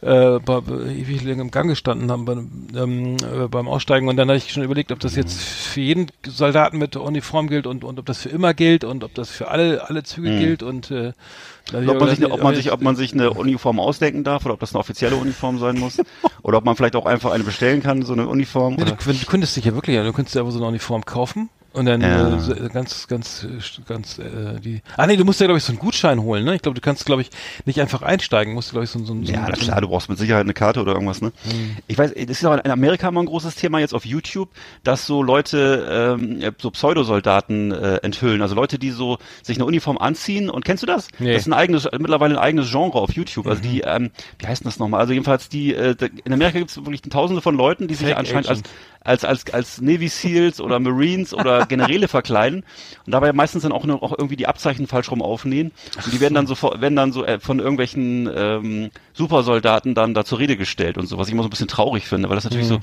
äh, 0.00 0.38
bei, 0.38 0.60
ewig 0.96 1.22
lange 1.24 1.42
im 1.42 1.50
Gang 1.50 1.68
gestanden 1.68 2.10
haben 2.10 2.24
beim, 2.24 2.50
ähm, 2.74 3.16
äh, 3.16 3.48
beim 3.48 3.68
Aussteigen 3.68 4.08
und 4.08 4.16
dann 4.16 4.28
habe 4.28 4.38
ich 4.38 4.50
schon 4.50 4.62
überlegt, 4.62 4.92
ob 4.92 5.00
das 5.00 5.14
jetzt 5.14 5.42
für 5.42 5.82
jeden 5.82 6.06
Soldaten 6.26 6.78
mit 6.78 6.96
Uniform 6.96 7.48
gilt 7.48 7.66
und, 7.66 7.84
und 7.84 7.98
ob 7.98 8.06
das 8.06 8.22
für 8.22 8.30
immer 8.30 8.54
gilt 8.54 8.84
und 8.84 9.04
ob 9.04 9.14
das 9.14 9.28
für 9.28 9.48
alle 9.48 9.86
alle 9.88 10.04
Züge 10.04 10.36
gilt 10.38 10.62
und 10.62 10.90
äh, 10.90 11.12
Ob 11.72 12.00
man, 12.00 12.08
sich, 12.08 12.24
ob, 12.24 12.42
man 12.42 12.54
sich, 12.54 12.72
ob 12.72 12.82
man 12.82 12.96
sich 12.96 13.12
eine 13.12 13.30
Uniform 13.34 13.78
ausdenken 13.80 14.24
darf 14.24 14.44
oder 14.44 14.54
ob 14.54 14.60
das 14.60 14.74
eine 14.74 14.80
offizielle 14.80 15.16
Uniform 15.16 15.58
sein 15.58 15.78
muss. 15.78 15.98
oder 16.42 16.58
ob 16.58 16.64
man 16.64 16.76
vielleicht 16.76 16.96
auch 16.96 17.06
einfach 17.06 17.32
eine 17.32 17.44
bestellen 17.44 17.82
kann, 17.82 18.02
so 18.02 18.12
eine 18.12 18.26
Uniform. 18.26 18.74
Nee, 18.74 18.82
Oder? 18.82 18.92
du, 18.92 19.12
du 19.12 19.26
könntest 19.26 19.56
dich 19.56 19.64
ja 19.64 19.74
wirklich, 19.74 19.96
ja, 19.96 20.02
du 20.02 20.12
könntest 20.12 20.34
dir 20.34 20.40
einfach 20.40 20.52
so 20.52 20.58
eine 20.58 20.68
Uniform 20.68 21.04
kaufen 21.04 21.50
und 21.78 21.86
dann 21.86 22.00
Ja. 22.00 22.36
äh, 22.36 22.40
so, 22.40 22.52
äh, 22.52 22.68
ganz, 22.68 23.06
ganz, 23.08 23.46
ganz 23.86 24.18
äh, 24.18 24.60
die. 24.60 24.82
Ah 24.96 25.06
nee, 25.06 25.16
du 25.16 25.24
musst 25.24 25.40
ja 25.40 25.46
glaube 25.46 25.58
ich 25.58 25.64
so 25.64 25.72
einen 25.72 25.78
Gutschein 25.78 26.20
holen, 26.20 26.44
ne? 26.44 26.54
Ich 26.54 26.62
glaube, 26.62 26.74
du 26.74 26.80
kannst 26.80 27.06
glaube 27.06 27.22
ich 27.22 27.30
nicht 27.64 27.80
einfach 27.80 28.02
einsteigen, 28.02 28.52
musst 28.54 28.68
du 28.70 28.72
glaube 28.72 28.84
ich 28.84 28.90
so, 28.90 28.98
so, 29.00 29.14
so 29.22 29.32
Ja, 29.32 29.46
na 29.48 29.52
klar, 29.52 29.80
du 29.80 29.88
brauchst 29.88 30.08
mit 30.08 30.18
Sicherheit 30.18 30.42
eine 30.44 30.54
Karte 30.54 30.80
oder 30.80 30.92
irgendwas, 30.92 31.20
ne? 31.22 31.32
Ich 31.86 31.96
weiß, 31.96 32.12
das 32.14 32.30
ist 32.30 32.44
auch 32.44 32.58
in 32.62 32.70
Amerika 32.70 33.08
immer 33.08 33.20
ein 33.22 33.26
großes 33.26 33.54
Thema 33.54 33.78
jetzt 33.78 33.94
auf 33.94 34.04
YouTube, 34.04 34.50
dass 34.84 35.06
so 35.06 35.22
Leute 35.22 36.16
ähm, 36.20 36.52
so 36.60 36.70
Pseudosoldaten 36.70 37.72
äh, 37.72 37.96
enthüllen. 38.02 38.42
Also 38.42 38.54
Leute, 38.54 38.78
die 38.78 38.90
so 38.90 39.18
sich 39.42 39.56
eine 39.56 39.64
Uniform 39.64 39.98
anziehen. 39.98 40.50
Und 40.50 40.64
kennst 40.64 40.82
du 40.82 40.86
das? 40.86 41.08
Nee. 41.18 41.32
Das 41.32 41.42
ist 41.42 41.46
ein 41.46 41.52
eigenes, 41.52 41.84
mittlerweile 41.98 42.34
ein 42.34 42.40
eigenes 42.42 42.70
Genre 42.70 42.98
auf 42.98 43.12
YouTube. 43.12 43.46
Also 43.46 43.62
die, 43.62 43.80
ähm, 43.82 44.10
wie 44.38 44.46
heißt 44.46 44.62
denn 44.64 44.68
das 44.70 44.78
nochmal? 44.78 45.00
Also 45.00 45.12
jedenfalls 45.12 45.48
die, 45.48 45.74
äh, 45.74 45.94
in 46.24 46.32
Amerika 46.32 46.58
gibt 46.58 46.70
es 46.70 46.76
wirklich 46.76 47.02
tausende 47.02 47.40
von 47.42 47.56
Leuten, 47.56 47.88
die 47.88 47.94
sich 47.94 48.06
Fake 48.08 48.16
anscheinend 48.18 48.48
als 48.48 48.58
Agent. 48.60 48.66
als, 48.66 48.74
als, 49.08 49.46
als 49.52 49.80
Navy 49.80 50.08
Seals 50.08 50.60
oder 50.60 50.78
Marines 50.78 51.34
oder 51.34 51.66
Generäle 51.66 52.08
verkleiden 52.08 52.64
und 53.06 53.12
dabei 53.12 53.32
meistens 53.32 53.62
dann 53.62 53.72
auch, 53.72 53.84
nur, 53.84 54.02
auch 54.02 54.12
irgendwie 54.16 54.36
die 54.36 54.46
Abzeichen 54.46 54.86
falsch 54.86 55.10
rum 55.10 55.22
aufnähen. 55.22 55.72
Und 56.04 56.12
die 56.12 56.20
werden 56.20 56.34
dann 56.34 56.46
so 56.46 56.56
werden 56.60 56.96
dann 56.96 57.12
so 57.12 57.24
äh, 57.24 57.40
von 57.40 57.58
irgendwelchen 57.58 58.30
ähm, 58.34 58.90
Supersoldaten 59.14 59.94
dann 59.94 60.14
da 60.14 60.24
zur 60.24 60.38
Rede 60.38 60.56
gestellt 60.56 60.98
und 60.98 61.06
so, 61.06 61.18
was 61.18 61.28
ich 61.28 61.32
immer 61.32 61.42
so 61.42 61.48
ein 61.48 61.50
bisschen 61.50 61.68
traurig 61.68 62.06
finde, 62.06 62.28
weil 62.28 62.36
das 62.36 62.44
natürlich 62.44 62.66
so, 62.66 62.80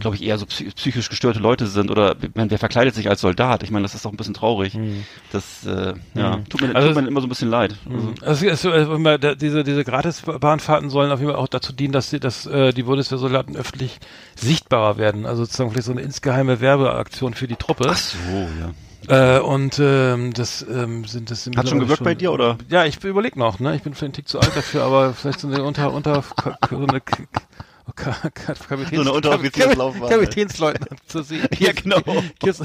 glaube 0.00 0.16
ich, 0.16 0.22
eher 0.22 0.38
so 0.38 0.46
psy 0.46 0.70
psychisch 0.74 1.08
gestörte 1.08 1.38
Leute 1.38 1.66
sind 1.66 1.90
oder 1.90 2.16
meine, 2.34 2.50
wer 2.50 2.58
verkleidet 2.58 2.94
sich 2.94 3.08
als 3.08 3.20
Soldat? 3.20 3.62
Ich 3.62 3.70
meine, 3.70 3.84
das 3.84 3.94
ist 3.94 4.04
doch 4.04 4.10
ein 4.12 4.16
bisschen 4.16 4.34
traurig. 4.34 4.78
Das 5.32 5.66
äh, 5.66 5.94
ja, 6.14 6.40
tut 6.48 6.60
mir, 6.60 6.74
Also 6.74 6.88
tut 6.88 7.02
mir 7.02 7.08
immer 7.08 7.20
so 7.20 7.26
ein 7.26 7.30
bisschen 7.30 7.50
leid. 7.50 7.74
Also, 8.22 8.48
Also, 8.48 9.18
da, 9.18 9.34
diese, 9.34 9.64
diese 9.64 9.84
Gratisbahnfahrten 9.84 10.90
sollen 10.90 11.10
auf 11.10 11.20
jeden 11.20 11.32
Fall 11.32 11.40
auch 11.40 11.48
dazu 11.48 11.72
dienen, 11.72 11.92
dass, 11.92 12.10
die, 12.10 12.20
dass 12.20 12.46
äh, 12.46 12.72
die 12.72 12.82
Bundeswehrsoldaten 12.82 13.56
öffentlich 13.56 13.98
sichtbarer 14.36 14.98
werden. 14.98 15.26
Also 15.26 15.44
sozusagen 15.44 15.67
vielleicht 15.70 15.86
so 15.86 15.92
eine 15.92 16.02
insgeheime 16.02 16.60
Werbeaktion 16.60 17.34
für 17.34 17.46
die 17.48 17.56
Truppe. 17.56 17.86
ach 17.88 17.96
so, 17.96 18.16
ja. 18.60 18.72
Äh, 19.08 19.40
und 19.40 19.78
ähm, 19.78 20.34
das 20.34 20.66
ähm, 20.68 21.04
sind 21.04 21.30
das 21.30 21.44
sind 21.44 21.56
Hat 21.56 21.68
schon 21.68 21.80
gewirkt 21.80 22.02
bei 22.04 22.14
dir 22.14 22.32
oder? 22.32 22.58
Ja, 22.68 22.84
ich 22.84 23.02
überleg 23.04 23.36
noch, 23.36 23.58
ne? 23.58 23.74
Ich 23.74 23.82
bin 23.82 23.94
vielleicht 23.94 24.10
ein 24.10 24.14
Tick 24.14 24.28
zu 24.28 24.38
alt 24.40 24.54
dafür, 24.54 24.82
aber 24.82 25.14
vielleicht 25.14 25.40
so 25.40 25.48
eine 25.48 25.62
unter 25.62 25.92
unter 25.92 26.22
so 26.68 26.76
eine 26.76 27.00
So 28.92 29.00
eine 29.00 29.12
Unteroffizierslaufbahn, 29.12 30.10
Kapitänsleutnant 30.10 31.00
zu 31.06 31.22
sehen. 31.22 31.48
Ja, 31.58 31.72
genau. 31.72 32.00
Also, 32.42 32.64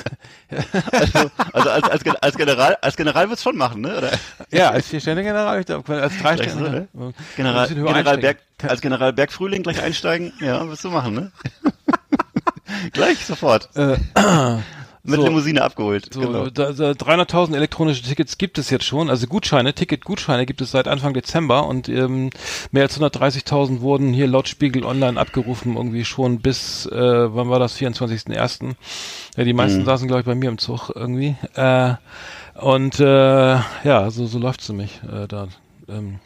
also 1.53 1.69
als, 1.69 1.89
als, 1.89 2.15
als 2.21 2.35
General, 2.35 2.77
als 2.81 2.95
General 2.97 3.29
wird's 3.29 3.43
schon 3.43 3.55
machen, 3.55 3.81
ne? 3.81 3.97
Oder? 3.97 4.11
Ja, 4.51 4.69
als 4.71 4.87
vierständiger 4.87 5.29
General, 5.29 5.59
ich 5.59 5.65
glaube, 5.65 6.01
als 6.01 6.17
Gleich 6.17 6.39
so, 6.51 6.59
Dreiständiger. 6.59 6.87
ne? 6.93 7.13
General, 7.35 7.67
General 7.67 8.17
Berg, 8.17 8.39
als 8.67 8.81
General 8.81 9.13
Bergfrühling 9.13 9.63
gleich 9.63 9.81
einsteigen? 9.81 10.33
Ja, 10.39 10.67
wirst 10.67 10.83
du 10.83 10.89
machen, 10.89 11.13
ne? 11.13 11.31
gleich, 12.93 13.25
sofort. 13.25 13.69
Äh, 13.75 13.97
Mit 15.05 15.19
So. 15.19 15.25
Limousine 15.25 15.61
abgeholt. 15.61 16.13
So, 16.13 16.21
genau. 16.21 16.45
da, 16.49 16.71
da 16.71 16.91
300.000 16.91 17.57
elektronische 17.57 18.03
Tickets 18.03 18.37
gibt 18.37 18.57
es 18.57 18.69
jetzt 18.69 18.85
schon, 18.85 19.09
also 19.09 19.27
Gutscheine, 19.27 19.73
Ticketgutscheine 19.73 20.45
gibt 20.45 20.61
es 20.61 20.71
seit 20.71 20.87
Anfang 20.87 21.13
Dezember 21.13 21.67
und 21.67 21.89
ähm, 21.89 22.29
mehr 22.71 22.83
als 22.83 22.97
130.000 22.97 23.81
wurden 23.81 24.13
hier 24.13 24.27
laut 24.27 24.47
Spiegel 24.47 24.85
Online 24.85 25.19
abgerufen, 25.19 25.75
irgendwie 25.75 26.05
schon 26.05 26.39
bis, 26.39 26.85
äh, 26.85 26.95
wann 27.35 27.49
war 27.49 27.59
das, 27.59 27.75
24.01. 27.77 28.75
Ja, 29.35 29.43
die 29.43 29.51
meisten 29.51 29.81
Mhm. 29.81 29.85
saßen, 29.85 30.07
glaube 30.07 30.21
ich, 30.21 30.25
bei 30.25 30.35
mir 30.35 30.47
im 30.49 30.57
Zug 30.57 30.89
irgendwie. 30.95 31.35
Äh, 31.55 31.95
und 32.61 32.97
äh, 33.01 33.55
ja, 33.83 34.09
so, 34.09 34.25
so 34.25 34.39
läuft's 34.39 34.69
nämlich 34.69 35.01
äh, 35.03 35.27
da. 35.27 35.49
Ähm, 35.89 36.19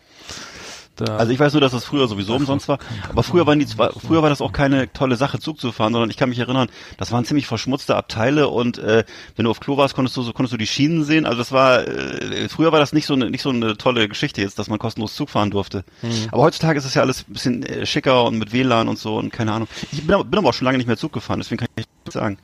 da. 1.01 1.17
Also 1.17 1.31
ich 1.31 1.39
weiß 1.39 1.53
nur, 1.53 1.61
dass 1.61 1.71
das 1.71 1.85
früher 1.85 2.07
sowieso 2.07 2.35
umsonst 2.35 2.67
war. 2.67 2.79
Aber 3.09 3.23
früher 3.23 3.45
waren 3.47 3.59
die 3.59 3.65
zwar, 3.65 3.91
früher 3.93 4.21
war 4.21 4.29
das 4.29 4.41
auch 4.41 4.51
keine 4.51 4.91
tolle 4.93 5.15
Sache, 5.15 5.39
Zug 5.39 5.59
zu 5.59 5.71
fahren, 5.71 5.93
sondern 5.93 6.09
ich 6.09 6.17
kann 6.17 6.29
mich 6.29 6.39
erinnern, 6.39 6.67
das 6.97 7.11
waren 7.11 7.25
ziemlich 7.25 7.47
verschmutzte 7.47 7.95
Abteile 7.95 8.49
und 8.49 8.77
äh, 8.77 9.03
wenn 9.35 9.45
du 9.45 9.51
auf 9.51 9.59
Klo 9.59 9.77
warst, 9.77 9.95
konntest 9.95 10.17
du 10.17 10.21
so 10.21 10.33
konntest 10.33 10.53
du 10.53 10.57
die 10.57 10.67
Schienen 10.67 11.03
sehen. 11.03 11.25
Also 11.25 11.37
das 11.37 11.51
war 11.51 11.87
äh, 11.87 12.49
früher 12.49 12.71
war 12.71 12.79
das 12.79 12.93
nicht 12.93 13.05
so 13.05 13.13
eine 13.13 13.29
nicht 13.29 13.41
so 13.41 13.49
eine 13.49 13.77
tolle 13.77 14.07
Geschichte 14.09 14.41
jetzt, 14.41 14.59
dass 14.59 14.67
man 14.69 14.79
kostenlos 14.79 15.15
Zug 15.15 15.29
fahren 15.29 15.51
durfte. 15.51 15.83
Aber 16.31 16.43
heutzutage 16.43 16.77
ist 16.79 16.85
es 16.85 16.93
ja 16.93 17.01
alles 17.01 17.25
ein 17.27 17.33
bisschen 17.33 17.63
äh, 17.63 17.85
schicker 17.85 18.25
und 18.25 18.37
mit 18.37 18.51
WLAN 18.53 18.87
und 18.87 18.99
so 18.99 19.17
und 19.17 19.31
keine 19.31 19.51
Ahnung. 19.53 19.67
Ich 19.91 20.05
bin, 20.05 20.13
aber- 20.15 20.23
bin 20.25 20.37
aber 20.39 20.49
auch 20.49 20.53
schon 20.53 20.65
lange 20.65 20.77
nicht 20.77 20.87
mehr 20.87 20.97
Zug 20.97 21.13
gefahren, 21.13 21.39
deswegen 21.39 21.59
kann 21.59 21.67
ich 21.75 21.85
sagen. 22.11 22.37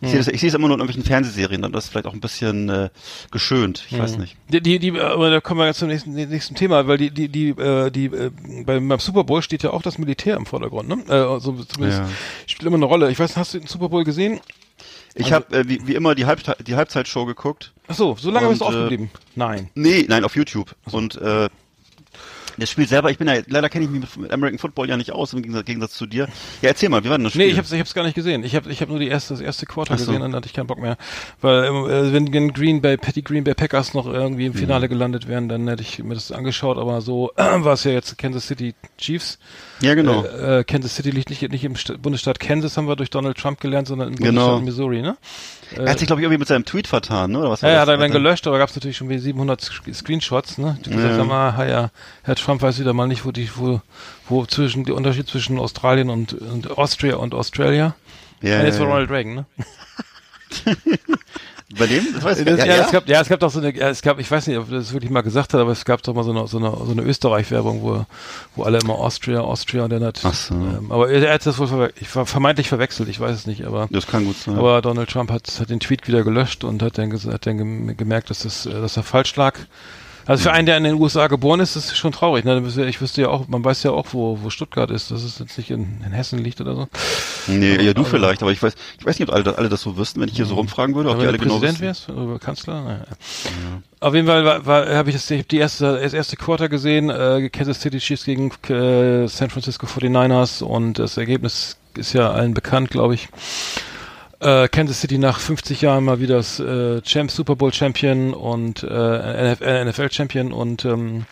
Ich 0.00 0.10
sehe 0.10 0.18
das, 0.18 0.26
ich 0.28 0.40
sehe 0.40 0.48
es 0.48 0.54
immer 0.54 0.66
nur 0.66 0.76
in 0.76 0.80
irgendwelchen 0.80 1.04
Fernsehserien, 1.04 1.62
dann 1.62 1.72
ist 1.74 1.88
vielleicht 1.88 2.06
auch 2.06 2.12
ein 2.12 2.20
bisschen 2.20 2.68
äh, 2.68 2.88
geschönt. 3.30 3.84
Ich 3.88 3.98
weiß 3.98 4.18
nicht. 4.18 4.36
Die, 4.48 4.60
die, 4.60 4.78
die, 4.80 4.98
aber 5.00 5.30
da 5.30 5.40
kommen 5.40 5.60
wir 5.60 5.66
jetzt 5.66 5.78
zum 5.78 5.88
nächsten, 5.88 6.12
nächsten 6.14 6.54
Thema, 6.56 6.88
weil 6.88 6.98
die, 6.98 7.10
die, 7.10 7.28
die, 7.28 7.50
äh, 7.50 7.90
die, 7.90 8.06
äh, 8.06 8.30
beim, 8.64 8.88
beim 8.88 8.98
Super 8.98 9.22
Bowl 9.22 9.42
steht 9.42 9.62
ja 9.62 9.70
auch 9.70 9.82
das 9.82 9.98
Militär 9.98 10.36
im 10.36 10.46
Vordergrund, 10.46 10.88
ne? 10.88 11.04
Äh, 11.08 11.12
also 11.12 11.52
zumindest 11.52 12.00
Ja. 12.00 12.08
spielt 12.46 12.66
immer 12.66 12.76
eine 12.76 12.86
Rolle. 12.86 13.10
Ich 13.12 13.18
weiß, 13.18 13.36
hast 13.36 13.54
du 13.54 13.58
den 13.58 13.68
Super 13.68 13.88
Bowl 13.90 14.02
gesehen? 14.02 14.40
Ich 15.14 15.32
habe 15.32 15.56
äh, 15.56 15.68
wie, 15.68 15.86
wie 15.86 15.94
immer 15.94 16.14
die, 16.14 16.26
Halbzeit 16.26 16.66
die 16.66 16.74
Halbzeitshow 16.74 17.26
geguckt. 17.26 17.72
Ach 17.86 17.94
so, 17.94 18.16
so 18.18 18.30
lange 18.30 18.46
Und, 18.48 18.52
bist 18.52 18.62
du 18.62 18.64
äh, 18.64 18.68
aufgeblieben? 18.68 19.10
Nein. 19.36 19.68
Nee, 19.74 20.06
nein, 20.08 20.24
auf 20.24 20.34
YouTube. 20.34 20.74
Und 20.90 21.16
äh, 21.20 21.48
das 22.58 22.70
Spiel 22.70 22.86
selber, 22.86 23.10
ich 23.10 23.18
bin 23.18 23.28
ja, 23.28 23.34
leider 23.46 23.68
kenne 23.68 23.84
ich 23.84 23.90
mich 23.90 24.16
mit, 24.16 24.32
American 24.32 24.58
Football 24.58 24.88
ja 24.88 24.96
nicht 24.96 25.12
aus, 25.12 25.32
im 25.32 25.42
Gegensatz, 25.42 25.64
Gegensatz 25.66 25.94
zu 25.94 26.06
dir. 26.06 26.28
Ja, 26.60 26.68
erzähl 26.68 26.88
mal, 26.88 27.02
wie 27.04 27.08
war 27.10 27.18
denn 27.18 27.24
das 27.24 27.32
Spiel? 27.32 27.46
Nee, 27.46 27.52
ich 27.52 27.58
hab's, 27.58 27.72
ich 27.72 27.80
hab's 27.80 27.94
gar 27.94 28.04
nicht 28.04 28.14
gesehen. 28.14 28.44
Ich 28.44 28.54
hab, 28.56 28.66
ich 28.66 28.80
hab 28.80 28.88
nur 28.88 28.98
die 28.98 29.08
erste, 29.08 29.34
das 29.34 29.40
erste 29.40 29.66
Quarter 29.66 29.96
so. 29.96 30.06
gesehen 30.06 30.16
und 30.22 30.30
dann 30.30 30.36
hatte 30.36 30.46
ich 30.46 30.52
keinen 30.52 30.66
Bock 30.66 30.78
mehr. 30.80 30.96
Weil, 31.40 31.64
äh, 31.64 32.12
wenn 32.12 32.32
wenn 32.32 32.52
Green 32.52 32.80
Bay, 32.82 32.96
Patty 32.96 33.22
Green 33.22 33.44
Bay 33.44 33.54
Packers 33.54 33.94
noch 33.94 34.06
irgendwie 34.06 34.46
im 34.46 34.52
Mhm. 34.52 34.58
Finale 34.58 34.88
gelandet 34.88 35.28
wären, 35.28 35.48
dann 35.48 35.66
hätte 35.68 35.82
ich 35.82 36.02
mir 36.02 36.14
das 36.14 36.32
angeschaut, 36.32 36.78
aber 36.78 37.00
so 37.00 37.30
war 37.36 37.72
es 37.74 37.84
ja 37.84 37.92
jetzt 37.92 38.16
Kansas 38.18 38.46
City 38.46 38.74
Chiefs. 38.98 39.38
Ja, 39.82 39.94
genau. 39.94 40.24
Äh, 40.24 40.60
äh, 40.60 40.64
Kansas 40.64 40.94
City 40.94 41.10
liegt 41.10 41.28
nicht, 41.28 41.42
nicht 41.50 41.64
im 41.64 41.74
St 41.76 42.00
Bundesstaat 42.00 42.38
Kansas, 42.40 42.76
haben 42.76 42.86
wir 42.88 42.96
durch 42.96 43.10
Donald 43.10 43.36
Trump 43.36 43.60
gelernt, 43.60 43.88
sondern 43.88 44.08
im 44.08 44.14
Genau. 44.16 44.58
Bundesstaat 44.58 44.62
Missouri, 44.64 45.02
ne? 45.02 45.16
er 45.76 45.90
hat 45.90 45.98
sich, 45.98 46.06
glaube 46.06 46.20
ich, 46.20 46.24
irgendwie 46.24 46.38
mit 46.38 46.48
seinem 46.48 46.64
Tweet 46.64 46.86
vertan, 46.86 47.32
ne? 47.32 47.38
Oder 47.40 47.50
was 47.50 47.62
Ja, 47.62 47.68
ja, 47.68 47.74
das? 47.74 47.82
hat 47.82 47.88
er 47.88 47.96
dann 47.96 48.12
gelöscht, 48.12 48.46
aber 48.46 48.58
gab 48.58 48.68
es 48.68 48.74
natürlich 48.76 48.96
schon 48.98 49.08
wie 49.08 49.18
700 49.18 49.60
Sch- 49.62 49.92
Screenshots, 49.94 50.58
ne? 50.58 50.78
Die 50.84 50.90
gesagt 50.90 51.14
Ja. 51.14 51.18
haben, 51.18 51.30
ah, 51.32 51.66
ja, 51.66 51.90
Herr 52.22 52.36
Trump 52.36 52.62
weiß 52.62 52.78
wieder 52.78 52.92
mal 52.92 53.08
nicht, 53.08 53.24
wo 53.24 53.32
die, 53.32 53.50
wo, 53.56 53.80
wo 54.28 54.44
zwischen, 54.46 54.84
der 54.84 54.94
Unterschied 54.94 55.28
zwischen 55.28 55.58
Australien 55.58 56.10
und, 56.10 56.34
und 56.34 56.70
Austria 56.78 57.16
und 57.16 57.34
Australia. 57.34 57.94
Ja, 58.42 58.58
ja, 58.58 58.64
jetzt 58.64 58.78
war. 58.80 58.86
Ronald 58.86 59.10
Reagan, 59.10 59.34
ne? 59.34 59.46
Bei 61.78 61.86
dem? 61.86 62.04
Das 62.14 62.22
weiß 62.24 62.38
ich 62.40 62.44
Das, 62.44 62.56
gar 62.58 62.66
ja. 62.66 62.84
Es 62.84 62.90
gab, 62.92 63.08
ja, 63.08 63.20
es 63.20 63.28
gab 63.28 63.40
doch 63.40 63.50
so 63.50 63.58
eine, 63.60 63.74
ja, 63.74 63.88
es 63.88 64.02
gab, 64.02 64.18
ich 64.18 64.30
weiß 64.30 64.46
nicht, 64.46 64.58
ob 64.58 64.70
er 64.70 64.78
das 64.78 64.92
wirklich 64.92 65.10
mal 65.10 65.22
gesagt 65.22 65.54
hat, 65.54 65.60
aber 65.60 65.72
es 65.72 65.84
gab 65.84 66.02
doch 66.02 66.14
mal 66.14 66.22
so 66.24 66.30
eine, 66.30 66.46
so 66.46 66.58
eine, 66.58 66.70
so 66.70 66.90
eine 66.92 67.02
Österreich-Werbung, 67.02 67.82
wo, 67.82 68.04
wo 68.56 68.62
alle 68.64 68.78
immer 68.78 68.94
Austria, 68.94 69.40
Austria 69.40 69.84
und 69.84 69.90
dann 69.90 70.04
hat, 70.04 70.20
Ach 70.24 70.34
so. 70.34 70.54
ähm, 70.54 70.90
aber 70.90 71.10
er, 71.10 71.32
hat 71.32 71.46
das 71.46 71.58
wohl 71.58 71.66
verwe 71.68 71.92
ich, 72.00 72.08
ver- 72.08 72.26
vermeintlich 72.26 72.68
verwechselt, 72.68 73.08
ich 73.08 73.20
weiß 73.20 73.34
es 73.34 73.46
nicht, 73.46 73.64
aber, 73.64 73.88
Das 73.90 74.06
kann 74.06 74.24
gut 74.24 74.36
sein. 74.36 74.56
aber 74.58 74.82
Donald 74.82 75.10
Trump 75.10 75.30
hat, 75.30 75.60
hat 75.60 75.70
den 75.70 75.80
Tweet 75.80 76.06
wieder 76.08 76.22
gelöscht 76.24 76.64
und 76.64 76.82
hat 76.82 76.98
dann, 76.98 77.12
hat 77.12 77.46
dann 77.46 77.58
gem- 77.58 77.96
gemerkt, 77.96 78.30
dass 78.30 78.40
das, 78.40 78.66
äh, 78.66 78.70
dass 78.72 78.96
er 78.96 79.02
falsch 79.02 79.34
lag. 79.36 79.54
Also 80.26 80.44
für 80.44 80.52
einen, 80.52 80.66
der 80.66 80.76
in 80.76 80.84
den 80.84 80.94
USA 80.94 81.26
geboren 81.26 81.60
ist, 81.60 81.76
ist 81.76 81.86
es 81.92 81.98
schon 81.98 82.12
traurig. 82.12 82.44
Ne? 82.44 82.62
Ich 82.88 83.00
wüsste 83.00 83.22
ja 83.22 83.28
auch, 83.28 83.48
man 83.48 83.64
weiß 83.64 83.82
ja 83.82 83.90
auch, 83.90 84.06
wo, 84.12 84.38
wo 84.42 84.50
Stuttgart 84.50 84.90
ist, 84.90 85.10
dass 85.10 85.22
es 85.22 85.38
jetzt 85.38 85.58
nicht 85.58 85.70
in, 85.70 86.00
in 86.04 86.12
Hessen 86.12 86.38
liegt 86.38 86.60
oder 86.60 86.74
so. 86.74 86.88
nee, 87.48 87.82
ja, 87.82 87.92
du 87.92 88.04
vielleicht, 88.04 88.42
aber 88.42 88.52
ich 88.52 88.62
weiß, 88.62 88.74
ich 88.98 89.06
weiß 89.06 89.18
nicht, 89.18 89.28
ob 89.28 89.34
alle, 89.34 89.56
alle 89.58 89.68
das 89.68 89.80
so 89.80 89.96
wüssten, 89.96 90.20
wenn 90.20 90.28
ich 90.28 90.36
hier 90.36 90.46
so 90.46 90.54
rumfragen 90.54 90.94
würde, 90.94 91.08
ob 91.10 91.14
Aber 91.16 91.22
die 91.24 91.28
alle 91.28 91.38
genau 91.38 91.58
Präsident 91.58 91.80
wissen. 91.80 91.86
wärst 91.86 92.08
oder 92.10 92.38
Kanzler? 92.38 92.82
Naja. 92.82 93.04
Auf 94.00 94.14
jeden 94.14 94.26
Fall 94.26 94.44
war, 94.44 94.66
war, 94.66 94.88
habe 94.94 95.10
ich 95.10 95.16
das, 95.16 95.30
ich 95.30 95.40
hab 95.40 95.48
die 95.48 95.58
erste, 95.58 96.00
das 96.00 96.12
erste 96.12 96.36
Quarter 96.36 96.68
gesehen, 96.68 97.10
äh, 97.10 97.48
Kansas 97.50 97.80
City 97.80 97.98
Chiefs 97.98 98.24
gegen 98.24 98.50
äh, 98.68 99.26
San 99.28 99.50
Francisco 99.50 99.86
49ers 99.86 100.62
und 100.62 100.98
das 100.98 101.16
Ergebnis 101.16 101.78
ist 101.96 102.12
ja 102.12 102.30
allen 102.30 102.54
bekannt, 102.54 102.90
glaube 102.90 103.14
ich. 103.14 103.28
Äh, 104.42 104.66
Kansas 104.66 105.00
City 105.00 105.18
nach 105.18 105.38
50 105.38 105.82
Jahren 105.82 106.02
mal 106.02 106.18
wieder 106.18 106.34
das 106.34 106.58
äh, 106.58 107.00
Champ, 107.02 107.30
Super 107.30 107.54
Bowl 107.54 107.72
Champion 107.72 108.34
und 108.34 108.82
äh, 108.82 109.54
NFL, 109.54 109.84
NFL 109.84 110.10
Champion 110.10 110.52
und 110.52 110.84
ähm, 110.84 111.26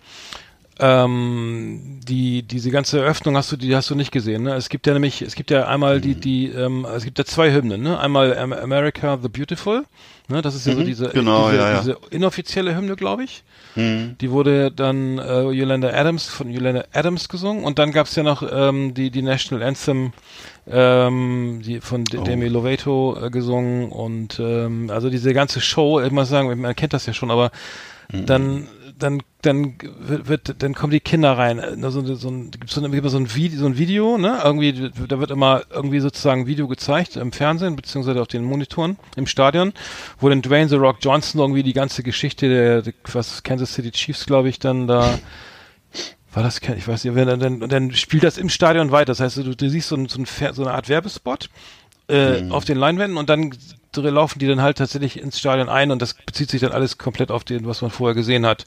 ähm, 0.80 2.00
die 2.08 2.42
diese 2.42 2.70
ganze 2.70 3.00
Eröffnung 3.00 3.36
hast 3.36 3.52
du 3.52 3.56
die 3.56 3.76
hast 3.76 3.90
du 3.90 3.94
nicht 3.94 4.12
gesehen 4.12 4.44
ne 4.44 4.54
es 4.54 4.68
gibt 4.68 4.86
ja 4.86 4.92
nämlich 4.94 5.22
es 5.22 5.34
gibt 5.34 5.50
ja 5.50 5.66
einmal 5.66 6.00
die 6.00 6.14
die 6.14 6.46
ähm, 6.48 6.86
es 6.96 7.04
gibt 7.04 7.18
ja 7.18 7.24
zwei 7.24 7.52
Hymnen 7.52 7.82
ne 7.82 7.98
einmal 8.00 8.36
Am 8.36 8.52
America 8.52 9.18
the 9.22 9.28
Beautiful 9.28 9.84
ne 10.28 10.42
das 10.42 10.54
ist 10.54 10.66
ja 10.66 10.74
so 10.74 10.82
diese 10.82 11.08
genau, 11.10 11.50
diese, 11.50 11.60
ja, 11.62 11.70
ja. 11.72 11.78
diese 11.80 11.98
inoffizielle 12.10 12.74
Hymne 12.76 12.96
glaube 12.96 13.24
ich 13.24 13.42
Hm. 13.74 14.16
die 14.20 14.32
wurde 14.32 14.72
dann 14.72 15.18
äh, 15.18 15.42
Yolanda 15.50 15.90
Adams 15.90 16.26
von 16.26 16.50
Yolanda 16.50 16.86
Adams 16.92 17.28
gesungen 17.28 17.62
und 17.62 17.78
dann 17.78 17.92
gab's 17.92 18.16
ja 18.16 18.24
noch 18.24 18.42
ähm, 18.50 18.94
die 18.94 19.10
die 19.12 19.22
National 19.22 19.64
Anthem 19.64 20.12
ähm, 20.68 21.62
die 21.64 21.80
von 21.80 22.00
Oh. 22.00 22.04
De 22.04 22.24
Demi 22.24 22.48
Lovato 22.48 23.16
äh, 23.22 23.30
gesungen 23.30 23.90
und 23.92 24.40
ähm, 24.40 24.90
also 24.90 25.08
diese 25.10 25.32
ganze 25.34 25.60
Show, 25.60 26.00
ich 26.00 26.10
muss 26.10 26.28
sagen, 26.28 26.60
man 26.60 26.74
kennt 26.74 26.92
das 26.94 27.06
ja 27.06 27.12
schon, 27.12 27.30
aber 27.30 27.52
Mhm. 28.12 28.26
dann 28.26 28.68
dann 29.02 29.22
dann 29.42 29.74
wird, 29.98 30.28
wird 30.28 30.62
dann 30.62 30.74
kommen 30.74 30.92
die 30.92 31.00
Kinder 31.00 31.36
rein. 31.36 31.60
So 31.90 32.02
gibt's 32.02 32.20
so, 32.22 32.28
ein- 32.30 32.92
immer 32.92 33.08
so 33.08 33.16
ein 33.16 33.34
Video, 33.34 33.58
so 33.58 33.66
ein 33.66 33.78
Video, 33.78 34.18
ne? 34.18 34.40
Irgendwie 34.44 34.90
da 35.08 35.18
wird 35.18 35.30
immer 35.30 35.62
irgendwie 35.70 36.00
sozusagen 36.00 36.42
ein 36.42 36.46
Video 36.46 36.68
gezeigt 36.68 37.16
im 37.16 37.32
Fernsehen 37.32 37.76
beziehungsweise 37.76 38.20
auf 38.20 38.28
den 38.28 38.44
Monitoren 38.44 38.96
im 39.16 39.26
Stadion, 39.26 39.72
wo 40.18 40.28
dann 40.28 40.42
Dwayne 40.42 40.68
the 40.68 40.76
Rock 40.76 40.98
Johnson 41.00 41.40
irgendwie 41.40 41.62
die 41.62 41.72
ganze 41.72 42.02
Geschichte 42.02 42.48
der, 42.48 42.82
der 42.82 42.92
was 43.12 43.42
Kansas 43.42 43.74
City 43.74 43.90
Chiefs, 43.90 44.26
glaube 44.26 44.48
ich, 44.48 44.58
dann 44.58 44.86
da 44.86 45.18
war 46.32 46.42
das, 46.44 46.60
ich 46.76 46.86
weiß 46.86 47.04
nicht, 47.04 47.14
wenn 47.16 47.26
dann, 47.40 47.62
und 47.62 47.72
dann 47.72 47.92
spielt 47.92 48.22
das 48.22 48.38
im 48.38 48.48
Stadion 48.48 48.92
weiter. 48.92 49.06
Das 49.06 49.20
heißt, 49.20 49.38
du, 49.38 49.56
du 49.56 49.68
siehst 49.68 49.88
so, 49.88 49.96
ein, 49.96 50.06
so, 50.08 50.20
ein, 50.20 50.26
so 50.54 50.62
eine 50.62 50.72
Art 50.74 50.88
Werbespot 50.88 51.50
äh, 52.08 52.48
auf 52.50 52.64
den 52.64 52.76
Leinwänden 52.78 53.16
und 53.16 53.28
dann 53.28 53.52
laufen 53.96 54.38
die 54.38 54.46
dann 54.46 54.62
halt 54.62 54.78
tatsächlich 54.78 55.20
ins 55.20 55.38
Stadion 55.38 55.68
ein 55.68 55.90
und 55.90 56.00
das 56.00 56.14
bezieht 56.14 56.50
sich 56.50 56.60
dann 56.60 56.72
alles 56.72 56.98
komplett 56.98 57.30
auf 57.30 57.44
den, 57.44 57.66
was 57.66 57.82
man 57.82 57.90
vorher 57.90 58.14
gesehen 58.14 58.46
hat. 58.46 58.66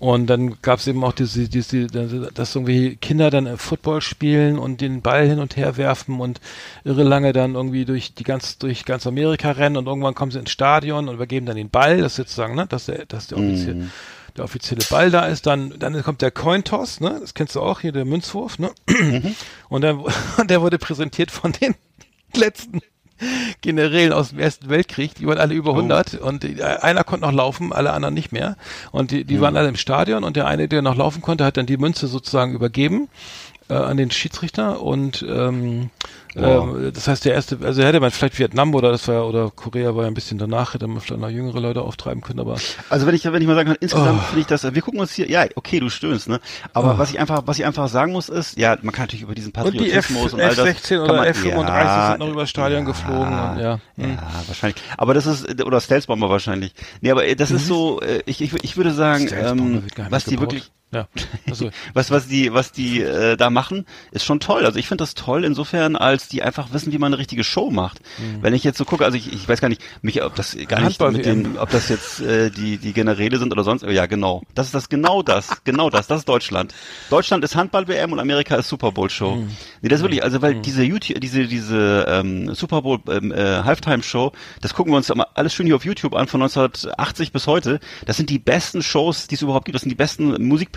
Und 0.00 0.26
dann 0.26 0.60
gab 0.60 0.80
es 0.80 0.86
eben 0.86 1.04
auch 1.04 1.12
diese, 1.12 1.48
diese, 1.48 1.86
dass 1.86 2.54
irgendwie 2.54 2.96
Kinder 2.96 3.30
dann 3.30 3.46
äh, 3.46 3.56
Football 3.56 4.00
spielen 4.00 4.58
und 4.58 4.80
den 4.80 5.02
Ball 5.02 5.26
hin 5.26 5.38
und 5.38 5.56
her 5.56 5.76
werfen 5.76 6.20
und 6.20 6.40
irre 6.84 7.04
lange 7.04 7.32
dann 7.32 7.54
irgendwie 7.54 7.84
durch 7.84 8.12
die 8.12 8.24
ganz, 8.24 8.58
durch 8.58 8.84
ganz 8.84 9.06
Amerika 9.06 9.52
rennen 9.52 9.76
und 9.76 9.86
irgendwann 9.86 10.14
kommen 10.14 10.32
sie 10.32 10.40
ins 10.40 10.50
Stadion 10.50 11.08
und 11.08 11.14
übergeben 11.14 11.46
dann 11.46 11.56
den 11.56 11.70
Ball, 11.70 11.98
das 11.98 12.12
ist 12.12 12.16
sozusagen, 12.16 12.54
ne, 12.54 12.66
dass 12.66 12.86
der, 12.86 13.06
dass 13.06 13.28
der 13.28 13.38
offiziell, 13.38 13.88
der 14.36 14.44
offizielle 14.44 14.84
Ball 14.90 15.10
da 15.10 15.26
ist, 15.26 15.46
dann, 15.46 15.72
dann 15.78 16.02
kommt 16.02 16.22
der 16.22 16.32
Cointoss, 16.32 17.00
ne, 17.00 17.16
das 17.20 17.32
kennst 17.32 17.54
du 17.54 17.62
auch 17.62 17.80
hier, 17.80 17.92
der 17.92 18.04
Münzwurf, 18.04 18.58
ne, 18.58 18.72
und 19.68 19.80
dann, 19.80 20.00
und 20.36 20.50
der 20.50 20.60
wurde 20.60 20.78
präsentiert 20.78 21.30
von 21.30 21.52
den 21.52 21.76
letzten 22.34 22.80
Generälen 23.60 24.12
aus 24.12 24.30
dem 24.30 24.38
Ersten 24.38 24.68
Weltkrieg, 24.68 25.14
die 25.14 25.26
waren 25.26 25.38
alle 25.38 25.54
über 25.54 25.70
100 25.70 26.14
und 26.14 26.42
die, 26.42 26.62
einer 26.62 27.04
konnte 27.04 27.26
noch 27.26 27.32
laufen, 27.32 27.72
alle 27.72 27.92
anderen 27.92 28.14
nicht 28.14 28.32
mehr. 28.32 28.56
Und 28.92 29.10
die, 29.10 29.24
die 29.24 29.40
waren 29.40 29.56
alle 29.56 29.68
im 29.68 29.76
Stadion 29.76 30.24
und 30.24 30.36
der 30.36 30.46
eine, 30.46 30.68
der 30.68 30.82
noch 30.82 30.96
laufen 30.96 31.22
konnte, 31.22 31.44
hat 31.44 31.56
dann 31.56 31.66
die 31.66 31.76
Münze 31.76 32.06
sozusagen 32.06 32.54
übergeben 32.54 33.08
äh, 33.68 33.74
an 33.74 33.96
den 33.96 34.10
Schiedsrichter 34.10 34.80
und 34.82 35.24
ähm, 35.28 35.90
ähm, 36.36 36.90
das 36.92 37.06
heißt 37.06 37.24
der 37.24 37.34
erste, 37.34 37.58
also 37.62 37.82
hätte 37.84 38.00
man 38.00 38.10
vielleicht 38.10 38.38
Vietnam 38.40 38.74
oder 38.74 38.90
das 38.90 39.06
war 39.06 39.26
oder 39.28 39.52
Korea 39.54 39.94
war 39.94 40.02
ja 40.02 40.08
ein 40.08 40.14
bisschen 40.14 40.36
danach, 40.36 40.74
hätte 40.74 40.88
man 40.88 41.00
vielleicht 41.00 41.20
noch 41.20 41.28
jüngere 41.30 41.60
Leute 41.60 41.82
auftreiben 41.82 42.22
können, 42.22 42.40
aber 42.40 42.56
Also 42.90 43.06
wenn 43.06 43.14
ich, 43.14 43.24
wenn 43.24 43.40
ich 43.40 43.46
mal 43.46 43.54
sagen 43.54 43.68
kann, 43.68 43.76
insgesamt 43.80 44.18
Oh. 44.20 44.26
finde 44.26 44.40
ich 44.40 44.46
das, 44.48 44.64
wir 44.74 44.82
gucken 44.82 44.98
uns 44.98 45.12
hier, 45.12 45.30
ja, 45.30 45.44
okay, 45.54 45.78
du 45.78 45.88
stöhnst, 45.90 46.28
ne? 46.28 46.40
Aber 46.72 46.98
was 46.98 47.10
ich 47.10 47.20
einfach, 47.20 47.42
was 47.46 47.58
ich 47.60 47.64
einfach 47.64 47.88
sagen 47.88 48.10
muss 48.12 48.28
ist, 48.28 48.58
ja, 48.58 48.76
man 48.82 48.92
kann 48.92 49.04
natürlich 49.04 49.22
über 49.22 49.34
diesen 49.36 49.52
und 49.52 49.74
die 49.74 49.92
F, 49.92 50.08
Patriotismus 50.08 50.32
und, 50.34 50.40
all 50.40 50.54
das. 50.56 50.68
F16 50.68 50.88
kann 50.88 51.00
oder 51.02 51.14
man- 51.14 51.26
F35 51.28 51.68
ja, 51.68 52.10
sind 52.10 52.18
noch 52.18 52.28
über 52.30 52.40
das 52.40 52.50
Stadion 52.50 52.84
geflogen 52.84 53.26
und 53.28 53.60
ja. 53.60 53.78
Hm. 53.96 54.10
Ja, 54.10 54.42
wahrscheinlich. 54.48 54.82
Aber 54.98 55.14
das 55.14 55.26
ist, 55.26 55.62
oder 55.64 55.80
Stealth-Bomber 55.80 56.28
wahrscheinlich. 56.30 56.74
Nee, 57.00 57.12
aber 57.12 57.24
äh, 57.26 57.36
das 57.36 57.52
ist 57.52 57.68
so, 57.68 58.00
äh, 58.00 58.22
ich, 58.26 58.40
ich, 58.40 58.52
ich 58.64 58.76
würde 58.76 58.92
sagen, 58.92 59.28
ähm, 59.32 59.84
was 60.10 60.24
die 60.24 60.30
gebaut. 60.30 60.52
wirklich, 60.52 60.72
Ja. 60.94 61.08
Also, 61.48 61.70
was 61.94 62.10
was 62.10 62.28
die 62.28 62.54
was 62.54 62.72
die 62.72 63.00
äh, 63.02 63.36
da 63.36 63.50
machen 63.50 63.84
ist 64.12 64.24
schon 64.24 64.40
toll. 64.40 64.64
Also 64.64 64.78
ich 64.78 64.86
finde 64.86 65.02
das 65.02 65.14
toll 65.14 65.44
insofern 65.44 65.96
als 65.96 66.28
die 66.28 66.42
einfach 66.42 66.72
wissen 66.72 66.92
wie 66.92 66.98
man 66.98 67.12
eine 67.12 67.18
richtige 67.18 67.44
Show 67.44 67.70
macht. 67.70 68.00
Wenn 68.40 68.54
ich 68.54 68.64
jetzt 68.64 68.78
so 68.78 68.84
gucke 68.84 69.04
also 69.04 69.16
ich, 69.16 69.32
ich 69.32 69.48
weiß 69.48 69.60
gar 69.60 69.68
nicht 69.68 69.82
mich 70.02 70.22
ob 70.22 70.34
das 70.36 70.56
gar 70.68 70.80
nicht 70.80 71.00
Handball 71.00 71.12
mit 71.12 71.26
den 71.26 71.58
ob 71.58 71.70
das 71.70 71.88
jetzt 71.88 72.20
äh, 72.20 72.50
die 72.50 72.78
die 72.78 72.92
Generäle 72.92 73.38
sind 73.38 73.52
oder 73.52 73.64
sonst 73.64 73.82
ja 73.82 74.06
genau. 74.06 74.42
Das 74.54 74.66
ist 74.66 74.74
das 74.74 74.88
genau 74.88 75.22
das 75.22 75.64
genau 75.64 75.90
das. 75.90 76.06
Das 76.06 76.20
ist 76.20 76.28
Deutschland. 76.28 76.72
Deutschland 77.10 77.44
ist 77.44 77.56
Handball 77.56 77.88
WM 77.88 78.12
und 78.12 78.20
Amerika 78.20 78.56
ist 78.56 78.68
Super 78.68 78.92
Bowl 78.92 79.10
Show. 79.10 79.44
Nee 79.82 79.88
das 79.88 79.98
ist 79.98 80.04
wirklich 80.04 80.22
also 80.22 80.40
weil 80.42 80.60
diese 80.60 80.84
YouTube 80.84 81.20
diese 81.20 81.46
diese 81.46 82.06
ähm, 82.08 82.54
Super 82.54 82.82
Bowl 82.82 83.00
ähm, 83.10 83.32
äh, 83.32 83.64
Halftime 83.64 84.02
Show 84.02 84.32
das 84.60 84.74
gucken 84.74 84.92
wir 84.92 84.96
uns 84.96 85.10
immer 85.10 85.28
alles 85.34 85.54
schön 85.54 85.66
hier 85.66 85.76
auf 85.76 85.84
YouTube 85.84 86.14
an 86.14 86.28
von 86.28 86.40
1980 86.40 87.32
bis 87.32 87.46
heute. 87.46 87.80
Das 88.06 88.16
sind 88.16 88.30
die 88.30 88.38
besten 88.38 88.82
Shows 88.82 89.26
die 89.26 89.34
es 89.34 89.42
überhaupt 89.42 89.64
gibt. 89.64 89.74
Das 89.74 89.82
sind 89.82 89.90
die 89.90 89.96
besten 89.96 90.30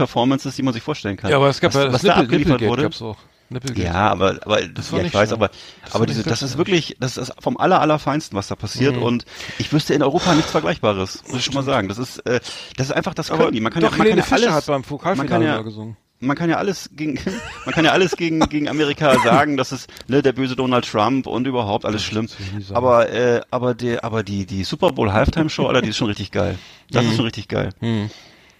Musikperformances 0.07 0.55
die 0.55 0.63
man 0.63 0.73
sich 0.73 0.83
vorstellen 0.83 1.17
kann 1.17 1.29
ja, 1.31 1.37
aber 1.37 1.49
es 1.49 1.59
gab 1.59 1.73
was, 1.73 1.83
ja 1.83 1.93
was 1.93 2.01
das 2.01 2.01
da 2.03 2.07
Nippel, 2.21 2.23
abgeliefert 2.25 2.61
Nippelgate 2.61 2.99
wurde 2.99 3.05
auch. 3.05 3.17
Nippelgate. 3.49 3.81
ja, 3.85 3.93
aber, 4.11 4.37
aber 4.43 4.61
Das 4.67 4.91
war 4.91 4.99
ja, 4.99 5.05
ich 5.05 5.13
weiß, 5.13 5.29
schlimm. 5.29 5.41
aber, 5.41 5.51
Das 5.85 5.95
aber 5.95 6.05
diese, 6.05 6.23
das 6.23 6.41
ist 6.41 6.57
wirklich, 6.57 6.97
das 6.99 7.15
ist 7.15 7.31
vom 7.39 7.55
aller, 7.57 7.79
allerfeinsten, 7.79 8.37
was 8.37 8.47
da 8.47 8.55
passiert 8.55 8.97
Mhm. 8.97 9.03
und 9.03 9.25
ich 9.57 9.71
wüsste 9.71 9.93
in 9.93 10.03
Europa 10.03 10.35
nichts 10.35 10.51
Vergleichbares, 10.51 11.23
muss 11.29 11.39
ich 11.39 11.45
schon 11.45 11.53
mal 11.53 11.63
sagen. 11.63 11.87
Das 11.87 11.97
ist, 11.97 12.17
äh, 12.25 12.41
das 12.75 12.87
ist 12.87 12.91
einfach, 12.91 13.13
das 13.13 13.31
Aber 13.31 13.45
können. 13.45 13.63
Man 13.63 13.71
kann 13.71 13.81
doch, 13.83 13.91
ja, 13.91 13.97
man 13.97 13.99
kann 13.99 14.05
Helene 14.07 14.23
Fischer 14.23 14.35
alles, 14.47 14.55
hat 14.55 14.65
beim 14.65 14.81
man 14.81 14.83
Pokalfinale 14.83 15.29
kann 15.29 15.41
ja, 15.43 15.61
gesungen. 15.61 15.95
man 16.19 16.35
kann 16.35 16.49
ja 16.49 16.57
alles 16.57 16.89
gegen, 16.93 17.17
man 17.65 17.73
kann 17.73 17.85
ja 17.85 17.91
alles 17.93 18.17
gegen, 18.17 18.41
gegen 18.49 18.67
Amerika 18.67 19.17
sagen, 19.23 19.55
das 19.55 19.71
ist, 19.71 19.89
ne, 20.09 20.21
der 20.21 20.33
böse 20.33 20.57
Donald 20.57 20.85
Trump 20.85 21.25
und 21.25 21.47
überhaupt 21.47 21.85
alles 21.85 22.03
schlimm. 22.03 22.27
Aber, 22.73 23.09
äh, 23.09 23.39
aber 23.49 23.75
der, 23.75 24.03
aber 24.03 24.23
die, 24.23 24.45
die 24.45 24.65
Super 24.65 24.91
Bowl 24.91 25.13
Halftime 25.13 25.49
Show, 25.49 25.67
Alter, 25.67 25.81
die 25.81 25.89
ist 25.91 25.97
schon 25.97 26.07
richtig 26.07 26.31
geil. 26.33 26.59
Das 26.91 27.05
ist 27.05 27.15
schon 27.15 27.23
richtig 27.23 27.47
geil. 27.47 27.69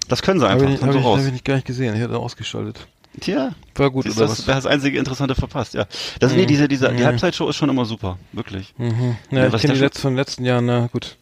Das 0.07 0.21
können 0.21 0.39
sie 0.39 0.47
Habe 0.47 0.61
einfach, 0.63 0.73
ich, 0.75 0.81
haben 0.81 0.87
hab 0.87 0.93
sie 0.93 0.99
ich, 0.99 1.05
raus. 1.05 1.19
hab 1.19 1.25
ich 1.27 1.31
nicht 1.33 1.45
gar 1.45 1.55
nicht 1.55 1.67
gesehen. 1.67 1.95
Ich 1.95 2.01
hatte 2.01 2.17
ausgeschaltet. 2.17 2.87
Tja. 3.19 3.51
War 3.75 3.89
gut, 3.89 4.03
Siehst, 4.03 4.17
oder 4.17 4.27
das 4.27 4.39
was? 4.39 4.47
wäre 4.47 4.57
das 4.57 4.65
einzige 4.67 4.99
Interessante 4.99 5.33
verpasst, 5.35 5.73
ja. 5.73 5.85
Das, 6.19 6.33
nee, 6.33 6.45
diese, 6.45 6.67
diese, 6.67 6.93
die 6.93 7.03
Halbzeitshow 7.05 7.49
ist 7.49 7.55
schon 7.55 7.69
immer 7.69 7.85
super. 7.85 8.17
Wirklich. 8.31 8.73
Mhm. 8.77 9.17
Ja, 9.31 9.39
Ja, 9.39 9.47
ich 9.47 9.53
was 9.53 9.61
kenne 9.61 9.73
die 9.73 9.79
letzten 9.79 10.01
von 10.01 10.11
den 10.13 10.17
letzten 10.17 10.45
Jahren, 10.45 10.65
na 10.67 10.87
gut. 10.87 11.17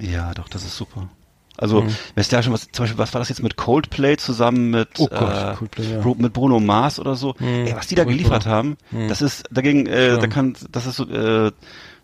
Ja, 0.00 0.34
doch, 0.34 0.48
das 0.48 0.64
ist 0.64 0.76
super. 0.76 1.08
Also, 1.56 1.82
Mhm. 1.82 1.94
weißt 2.14 2.30
du 2.32 2.36
ja 2.36 2.42
schon 2.42 2.52
was, 2.52 2.68
zum 2.70 2.84
Beispiel, 2.84 2.98
was 2.98 3.12
war 3.14 3.20
das 3.20 3.28
jetzt 3.28 3.42
mit 3.42 3.56
Coldplay 3.56 4.16
zusammen 4.16 4.70
mit, 4.70 4.88
Oh 4.98 5.08
Gott, 5.08 5.52
äh, 5.52 5.54
Coldplay, 5.56 5.92
ja. 5.92 6.14
Mit 6.16 6.32
Bruno 6.32 6.60
Mars 6.60 7.00
oder 7.00 7.14
so? 7.16 7.34
Ey, 7.40 7.74
was 7.76 7.88
die 7.88 7.94
da 7.96 8.04
geliefert 8.04 8.46
haben, 8.46 8.76
das 9.08 9.22
ist 9.22 9.44
dagegen, 9.50 9.86
äh, 9.86 10.18
da 10.18 10.26
kann, 10.28 10.54
das 10.70 10.86
ist 10.86 10.96
so, 10.96 11.04
äh, 11.08 11.50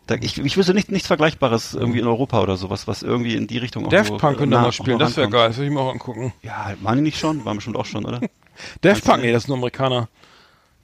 da, 0.06 0.16
ich, 0.16 0.38
ich 0.38 0.56
wüsste 0.56 0.74
nicht, 0.74 0.90
nichts 0.90 1.08
Vergleichbares 1.08 1.74
irgendwie 1.74 2.00
in 2.00 2.06
Europa 2.06 2.40
oder 2.42 2.56
sowas, 2.56 2.86
was 2.86 3.02
irgendwie 3.02 3.34
in 3.34 3.46
die 3.46 3.58
Richtung 3.58 3.86
auch 3.86 3.90
Daft 3.90 4.16
Punk 4.18 4.38
könnte 4.38 4.54
nah- 4.54 4.62
mal 4.62 4.72
spielen, 4.72 4.98
das 4.98 5.16
wäre 5.16 5.30
geil, 5.30 5.48
das 5.48 5.56
würde 5.56 5.68
ich 5.68 5.72
mir 5.74 5.80
auch 5.80 5.92
angucken. 5.92 6.32
Ja, 6.42 6.74
waren 6.82 6.96
die 6.96 7.02
nicht 7.02 7.18
schon? 7.18 7.44
Waren 7.44 7.56
bestimmt 7.56 7.76
auch 7.76 7.86
schon, 7.86 8.04
oder? 8.04 8.20
Daft 8.82 9.04
Punk, 9.04 9.22
nee, 9.22 9.32
das 9.32 9.44
sind 9.44 9.48
nur 9.48 9.58
Amerikaner. 9.58 10.08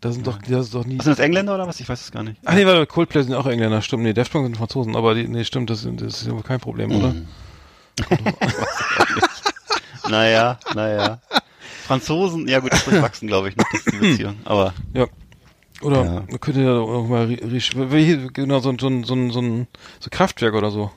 Das 0.00 0.14
sind 0.14 0.26
doch, 0.26 0.38
das 0.38 0.66
ist 0.66 0.74
doch 0.74 0.86
nie. 0.86 0.98
Was 0.98 1.04
sind 1.04 1.18
das 1.18 1.24
Engländer 1.24 1.54
oder 1.54 1.68
was? 1.68 1.78
Ich 1.78 1.88
weiß 1.88 2.00
es 2.00 2.10
gar 2.10 2.22
nicht. 2.22 2.40
Ach 2.46 2.54
nee, 2.54 2.64
warte, 2.64 2.86
Coldplay 2.86 3.22
sind 3.22 3.34
auch 3.34 3.46
Engländer, 3.46 3.82
stimmt. 3.82 4.02
Nee, 4.02 4.14
Daft 4.14 4.32
Punk 4.32 4.46
sind 4.46 4.56
Franzosen, 4.56 4.96
aber 4.96 5.14
die, 5.14 5.28
nee, 5.28 5.44
stimmt, 5.44 5.68
das, 5.68 5.86
das 5.96 6.22
ist 6.22 6.26
ja 6.26 6.40
kein 6.42 6.60
Problem, 6.60 6.90
oder? 6.92 7.12
Mhm. 7.12 7.28
Naja, 10.08 10.58
naja. 10.74 11.20
Franzosen, 11.86 12.48
ja 12.48 12.58
gut, 12.60 12.72
das 12.72 12.80
ist 12.80 12.90
durchwachsen, 12.90 13.28
glaube 13.28 13.48
ich, 13.48 13.56
noch 13.56 13.66
die 13.92 13.96
Beziehung. 13.96 14.36
Aber 14.44 14.74
Ja. 14.92 15.06
Oder 15.82 16.04
Ja. 16.04 16.10
man 16.28 16.40
könnte 16.40 16.62
ja 16.62 16.78
auch 16.78 17.06
mal 17.08 17.26
genau 18.32 18.60
so, 18.60 18.68
ein- 18.70 18.78
so, 18.78 18.88
ein- 18.88 19.04
so, 19.04 19.14
ein- 19.14 19.30
so, 19.30 19.40
ein 19.40 19.66
so 19.98 20.08
Kraftwerk 20.10 20.54
oder 20.54 20.70
so. 20.70 20.90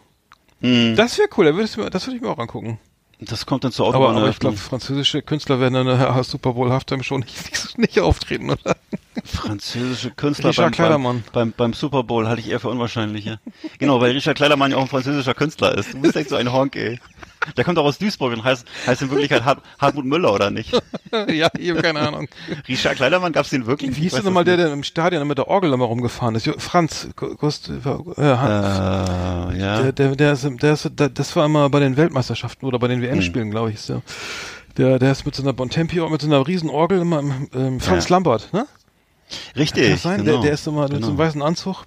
mh, 0.62 0.96
Das 0.96 1.18
wäre 1.18 1.30
cool, 1.38 1.46
da 1.46 1.52
das 1.52 1.78
würde 2.08 2.16
ich 2.18 2.22
mir 2.22 2.30
auch 2.30 2.38
angucken. 2.40 2.80
das 3.20 3.46
kommt 3.46 3.64
dann 3.64 3.72
zur 3.72 3.88
Aber, 3.88 3.98
Autobahn. 4.00 4.18
aber 4.18 4.30
ich 4.30 4.40
glaube, 4.40 4.58
französische 4.58 5.22
Künstler 5.22 5.60
werden 5.62 5.76
in 5.76 5.86
der 5.88 6.24
Super 6.26 6.54
Bowl 6.54 6.70
Halftime 6.72 7.04
schon 7.04 7.22
nicht, 7.22 7.78
nicht, 7.78 8.00
auftreten, 8.02 8.50
oder? 8.50 8.76
französische 9.24 10.12
Künstler 10.12 10.50
Richard 10.50 10.66
beim, 10.66 10.72
Kleidermann. 10.74 11.24
beim, 11.32 11.52
beim, 11.52 11.54
beim 11.56 11.74
Super 11.74 12.04
Bowl 12.04 12.28
halte 12.28 12.42
ich 12.42 12.50
eher 12.50 12.60
für 12.60 12.70
unwahrscheinlich. 12.70 13.26
Ja. 13.26 13.38
Genau, 13.80 14.02
weil 14.02 14.12
Richard 14.12 14.36
Kleidermann 14.36 14.72
ja 14.72 14.78
auch 14.78 14.82
ein 14.82 14.88
französischer 14.88 15.34
Künstler 15.34 15.78
ist. 15.78 15.94
Du 15.94 16.02
bist 16.02 16.16
echt 16.16 16.30
so 16.30 16.36
ein 16.36 16.52
Honk, 16.52 16.76
ey. 16.76 17.00
Der 17.58 17.64
kommt 17.64 17.78
auch 17.78 17.86
aus 17.86 17.98
Duisburg 17.98 18.34
und 18.34 18.44
heißt, 18.44 18.66
heißt 18.88 19.02
in 19.02 19.10
Wirklichkeit 19.12 19.44
Hart, 19.46 19.60
Hartmut 19.80 20.06
Müller, 20.06 20.34
oder 20.34 20.50
nicht? 20.50 20.72
ja, 21.30 21.50
ich 21.58 21.70
habe 21.70 21.82
keine 21.82 22.00
Ahnung. 22.00 22.28
Richard 22.68 22.96
Kleidermann, 22.96 23.32
gab's 23.34 23.50
den 23.50 23.66
wirklich? 23.66 23.96
Wie 23.96 24.02
hieß 24.02 24.14
denn 24.14 24.26
nochmal 24.26 24.44
das 24.44 24.56
der, 24.58 24.66
der 24.66 24.74
im 24.74 24.84
Stadion 24.84 25.28
mit 25.28 25.38
der 25.38 25.48
Orgel 25.48 25.74
immer 25.74 25.86
rumgefahren 25.86 26.36
ist? 26.36 26.50
Franz, 26.58 27.08
Gu- 27.16 27.36
Gust, 27.36 27.70
äh, 27.70 27.74
Hans. 27.84 29.54
Äh, 29.56 29.60
ja. 29.60 29.82
Der, 29.82 29.92
der, 29.92 30.16
der 30.16 30.34
ist, 30.34 30.48
der 30.62 30.74
ist, 30.74 30.90
der, 30.94 31.10
das 31.10 31.36
war 31.36 31.46
immer 31.46 31.70
bei 31.70 31.80
den 31.80 31.98
Weltmeisterschaften 31.98 32.66
oder 32.66 32.80
bei 32.80 32.88
den 32.88 33.02
Hm. 33.02 33.10
WM-Spielen, 33.10 33.52
glaube 33.52 33.70
ich, 33.70 33.76
ist 33.76 33.90
der. 33.90 34.02
Der, 34.78 34.98
der 34.98 35.12
ist 35.12 35.24
mit 35.26 35.36
so 35.36 35.44
einer 35.44 35.54
Bontempi, 35.54 36.00
mit 36.10 36.22
so 36.22 36.28
einer 36.28 36.48
riesen 36.48 36.70
Orgel 36.70 37.00
immer, 37.02 37.20
im, 37.20 37.48
ähm, 37.54 37.80
Franz 37.80 38.10
Ja. 38.10 38.16
Lambert, 38.16 38.52
ne? 38.54 38.66
Richtig. 39.56 39.84
Kann 39.84 39.92
das 39.94 40.02
sein? 40.04 40.18
Genau. 40.26 40.32
Der, 40.34 40.42
der 40.42 40.52
ist 40.54 40.68
immer 40.68 40.82
mit 40.84 40.92
so 40.92 40.96
einem 40.96 41.04
Genau. 41.04 41.18
weißen 41.18 41.42
Anzug. 41.42 41.86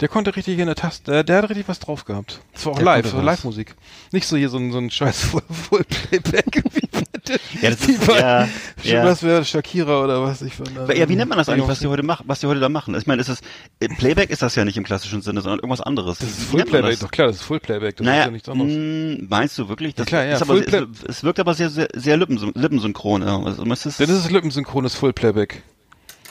Der 0.00 0.08
konnte 0.08 0.34
richtig 0.34 0.58
in 0.58 0.66
der 0.66 0.74
Taste, 0.74 1.10
der, 1.10 1.24
der 1.24 1.38
hat 1.38 1.50
richtig 1.50 1.68
was 1.68 1.78
drauf 1.78 2.04
gehabt. 2.04 2.40
Das 2.52 2.66
war 2.66 2.72
auch 2.72 2.76
Der 2.76 2.84
live, 2.84 3.06
so 3.10 3.16
was. 3.18 3.24
Live-Musik. 3.24 3.74
Nicht 4.12 4.26
so 4.26 4.36
hier 4.36 4.48
so 4.48 4.58
ein, 4.58 4.72
so 4.72 4.78
ein 4.78 4.90
scheiß 4.90 5.20
Full- 5.24 5.42
Full-Playback. 5.48 6.62
wie 6.72 7.62
Ja, 7.62 7.70
das 7.70 7.86
wie 7.86 7.92
ist, 7.92 8.06
bei- 8.06 8.18
ja, 8.18 8.48
ja. 8.82 9.04
Das 9.04 9.22
wäre 9.22 9.44
Shakira 9.44 10.02
oder 10.02 10.22
was 10.22 10.42
ich 10.42 10.54
von. 10.54 10.66
Ja, 10.94 11.08
wie 11.08 11.16
nennt 11.16 11.28
man 11.28 11.38
das 11.38 11.48
eigentlich, 11.48 11.68
was 11.68 11.78
die 11.78 11.86
heute 11.86 12.02
machen, 12.02 12.24
was 12.26 12.40
die 12.40 12.46
heute 12.48 12.60
da 12.60 12.68
machen? 12.68 12.94
Ich 12.96 13.06
meine, 13.06 13.20
ist 13.22 13.28
es, 13.28 13.40
äh, 13.80 13.88
Playback 13.88 14.30
ist 14.30 14.42
das 14.42 14.54
ja 14.56 14.64
nicht 14.64 14.76
im 14.76 14.84
klassischen 14.84 15.22
Sinne, 15.22 15.40
sondern 15.40 15.58
irgendwas 15.60 15.80
anderes. 15.80 16.18
Das 16.18 16.28
ist 16.28 16.42
Full-Playback, 16.50 16.90
das? 16.92 17.00
doch 17.00 17.10
klar, 17.10 17.28
das 17.28 17.36
ist 17.36 17.42
Full-Playback, 17.42 17.96
das 17.96 18.04
ist 18.04 18.10
Naja, 18.10 18.24
ja 18.24 18.30
nichts 18.30 18.48
anderes. 18.48 18.72
mh, 18.74 19.26
meinst 19.28 19.56
du 19.58 19.68
wirklich? 19.68 19.94
Das 19.94 20.04
Ja, 20.06 20.08
klar, 20.08 20.24
ja, 20.24 20.34
ist 20.34 20.42
aber, 20.42 20.54
Full 20.62 20.88
es, 21.04 21.16
es 21.16 21.24
wirkt 21.24 21.38
aber 21.40 21.54
sehr, 21.54 21.70
sehr, 21.70 21.88
sehr 21.94 22.16
lippensyn 22.16 22.50
lippensynchron. 22.54 23.22
Ja. 23.22 23.40
Also, 23.42 23.64
es 23.64 23.86
ist, 23.86 24.00
Denn 24.00 24.08
das 24.08 24.18
ist 24.18 24.30
lippensynchrones 24.30 24.94
Full-Playback. 24.96 25.62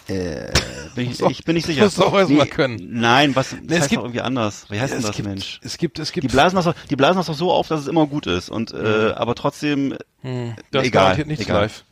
Äh, 0.10 0.52
bin 0.96 1.10
ich, 1.12 1.18
du- 1.18 1.30
ich 1.30 1.44
bin 1.46 1.56
nicht 1.56 1.66
sicher. 1.66 1.84
musst 1.84 1.98
du 1.98 2.04
auch 2.04 2.14
erst 2.18 2.32
mal 2.32 2.46
können. 2.46 2.90
Nein, 2.92 3.36
was, 3.36 3.50
das 3.64 3.80
es 3.80 3.88
gibt- 3.90 4.00
doch 4.00 4.04
irgendwie 4.06 4.22
anders. 4.22 4.66
Wie 4.70 4.80
heißt 4.80 4.92
denn 4.94 5.00
es 5.00 5.06
das, 5.08 5.16
gibt, 5.16 5.28
Mensch? 5.28 5.60
Es 5.64 5.78
gibt, 5.78 6.00
es 6.00 6.12
gibt. 6.12 6.24
Die 6.24 6.28
blasen 6.28 6.56
das, 6.56 6.66
doch- 6.66 6.76
die 6.90 6.96
blasen 6.96 7.18
das 7.18 7.28
doch 7.28 7.34
so 7.36 7.52
auf, 7.52 7.68
dass 7.68 7.82
es 7.82 7.88
immer 7.88 8.06
gut 8.08 8.28
ist. 8.28 8.50
Und, 8.50 8.74
äh, 8.74 9.12
aber 9.16 9.36
trotzdem, 9.36 9.96
Da 10.22 10.30
ist 10.82 10.88
egal, 10.88 10.90
garantiert 11.04 11.28
nichts 11.28 11.46
egal. 11.46 11.62
live. 11.64 11.84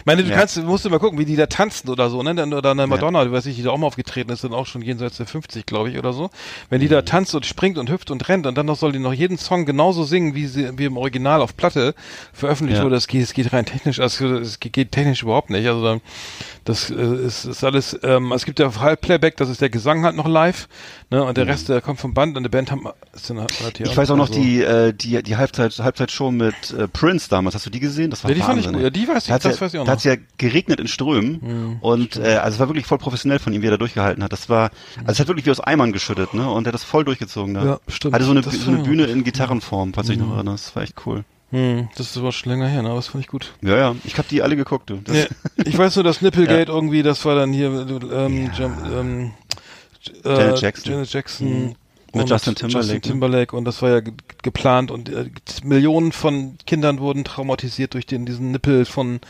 Ich 0.00 0.06
meine, 0.06 0.22
du 0.24 0.30
Ja. 0.30 0.36
kannst, 0.36 0.56
du 0.56 0.62
musst 0.62 0.88
mal 0.90 0.98
gucken, 0.98 1.18
wie 1.18 1.24
die 1.24 1.36
da 1.36 1.46
tanzen 1.46 1.88
oder 1.90 2.10
so, 2.10 2.22
ne? 2.22 2.30
Oder 2.56 2.70
eine 2.72 2.86
Madonna, 2.86 3.24
du 3.24 3.32
weißt 3.32 3.46
nicht, 3.46 3.58
die 3.58 3.62
da 3.62 3.70
auch 3.70 3.78
mal 3.78 3.86
aufgetreten 3.86 4.30
ist, 4.32 4.42
dann 4.44 4.52
auch 4.54 4.66
schon 4.66 4.82
jenseits 4.82 5.16
der 5.18 5.26
50, 5.26 5.66
glaube 5.66 5.90
ich, 5.90 5.98
oder 5.98 6.12
so. 6.12 6.30
Wenn 6.70 6.80
die 6.80 6.86
Mhm. 6.86 6.90
da 6.90 7.02
tanzt 7.02 7.34
und 7.34 7.44
springt 7.46 7.76
und 7.78 7.90
hüpft 7.90 8.10
und 8.10 8.28
rennt 8.28 8.46
und 8.46 8.56
dann 8.56 8.66
noch 8.66 8.76
soll 8.76 8.92
die 8.92 8.98
noch 8.98 9.12
jeden 9.12 9.36
Song 9.38 9.66
genauso 9.66 10.04
singen, 10.04 10.34
wie 10.34 10.46
sie, 10.46 10.76
wie 10.78 10.86
im 10.86 10.96
Original 10.96 11.42
auf 11.42 11.56
Platte 11.56 11.94
veröffentlicht 12.32 12.78
Ja. 12.78 12.84
wurde, 12.84 12.94
das 12.96 13.06
geht, 13.06 13.22
es 13.22 13.32
geht 13.34 13.52
rein 13.52 13.66
technisch, 13.66 14.00
also 14.00 14.26
es 14.36 14.58
geht, 14.60 14.92
technisch 14.92 15.22
überhaupt 15.22 15.50
nicht. 15.50 15.66
Also 15.66 15.82
dann, 15.84 16.00
das 16.64 16.90
äh, 16.90 16.94
ist, 16.94 17.44
ist 17.44 17.62
alles, 17.64 17.98
ähm, 18.02 18.32
es 18.32 18.44
gibt 18.44 18.58
ja 18.58 18.70
Halbplayback, 18.80 19.36
das 19.36 19.48
ist 19.48 19.60
der 19.60 19.70
Gesang 19.70 20.04
halt 20.04 20.16
noch 20.16 20.26
live, 20.28 20.68
ne? 21.10 21.22
Und 21.24 21.36
der 21.36 21.46
Rest, 21.46 21.68
der 21.68 21.80
kommt 21.80 22.00
vom 22.00 22.14
Band 22.14 22.36
und 22.36 22.42
die 22.42 22.48
Band 22.48 22.70
haben, 22.70 22.86
ist 23.14 23.28
dann 23.30 23.40
halt 23.40 23.50
Mhm. 23.80 23.86
ich 23.86 23.96
weiß 23.96 24.10
auch 24.10 24.16
noch 24.16 24.28
also- 24.28 24.40
die, 24.40 24.62
äh, 24.62 24.92
die, 24.92 25.22
die 25.22 25.36
Halbzeit, 25.36 25.78
Halbzeitshow 25.78 26.30
mit 26.30 26.54
äh, 26.70 26.88
Prince 26.88 27.28
damals. 27.28 27.54
Hast 27.54 27.66
du 27.66 27.70
die 27.70 27.80
gesehen? 27.80 28.10
Das 28.10 28.24
war 28.24 28.30
Ja, 28.30 28.34
die 28.36 28.42
fand 28.42 28.60
ich 28.60 28.66
gut. 28.72 28.80
Ja, 28.80 28.90
die 28.90 29.06
weiß 29.08 29.24
ich, 29.28 29.34
das 29.34 29.42
ja, 29.44 29.60
weiß 29.60 29.74
ich 29.74 29.80
auch 29.80 29.84
Da 29.90 29.94
noch. 29.94 29.96
hat's 29.96 30.04
ja 30.04 30.16
geregnet 30.38 30.80
in 30.80 30.88
Strömen 30.88 31.78
und 31.80 32.16
äh, 32.16 32.36
also 32.36 32.54
es 32.54 32.60
war 32.60 32.68
wirklich 32.68 32.86
voll 32.86 32.98
professionell 32.98 33.38
von 33.38 33.52
ihm, 33.52 33.62
wie 33.62 33.66
er 33.66 33.72
da 33.72 33.76
durchgehalten 33.76 34.22
hat. 34.22 34.32
Das 34.32 34.48
war, 34.48 34.70
also 35.00 35.12
es 35.12 35.20
hat 35.20 35.28
wirklich 35.28 35.46
wie 35.46 35.50
aus 35.50 35.60
Eimern 35.60 35.92
geschüttet, 35.92 36.34
ne? 36.34 36.50
Und 36.50 36.66
er 36.66 36.68
hat 36.68 36.74
das 36.74 36.84
voll 36.84 37.04
durchgezogen 37.04 37.54
da. 37.54 37.64
Ja, 37.64 37.80
stimmt. 37.88 38.14
Hatte 38.14 38.24
so 38.24 38.30
eine, 38.30 38.40
Das 38.40 38.54
so 38.54 38.70
eine 38.70 38.82
Bühne 38.82 39.04
in 39.04 39.24
Gitarrenform, 39.24 39.92
falls 39.94 40.06
du 40.06 40.12
dich 40.14 40.22
noch 40.22 40.34
erinnerst. 40.34 40.68
Das 40.68 40.76
war 40.76 40.82
echt 40.82 40.94
cool. 41.06 41.24
Hm, 41.50 41.88
das 41.96 42.10
ist 42.10 42.16
aber 42.16 42.30
schon 42.30 42.52
länger 42.52 42.68
her, 42.68 42.82
ne? 42.82 42.88
Aber 42.88 42.96
das 42.96 43.08
fand 43.08 43.24
ich 43.24 43.28
gut. 43.28 43.52
Ja, 43.60 43.76
ja. 43.76 43.96
Ich 44.04 44.16
hab 44.18 44.28
die 44.28 44.42
alle 44.42 44.56
geguckt, 44.56 44.88
du. 44.88 44.98
Das, 44.98 45.16
Ja, 45.16 45.26
ich 45.64 45.76
weiß 45.76 45.96
nur, 45.96 46.04
dass 46.04 46.20
Nipplegate 46.22 46.70
irgendwie, 46.70 47.02
das 47.02 47.24
war 47.24 47.34
dann 47.34 47.52
hier 47.52 47.70
ähm, 48.12 48.50
Jam, 48.56 48.76
ähm, 48.92 49.30
äh, 50.24 50.28
Janet 50.28 50.60
Jackson. 50.60 50.92
Janet 50.92 51.12
Jackson 51.12 51.74
Mit 52.12 52.22
und 52.24 52.30
Justin 52.30 52.54
Timberlake, 52.54 52.78
Justin 52.78 52.96
ne? 52.96 53.00
Timberlake 53.02 53.56
und 53.56 53.64
das 53.64 53.82
war 53.82 53.90
ja 53.90 54.00
ge 54.00 54.12
geplant 54.42 54.90
und 54.90 55.10
äh, 55.10 55.30
Millionen 55.64 56.12
von 56.12 56.56
Kindern 56.66 56.98
wurden 56.98 57.24
traumatisiert 57.24 57.92
durch 57.92 58.06
den 58.06 58.24
diesen 58.24 58.50
Nippel 58.52 58.86
von, 58.86 59.20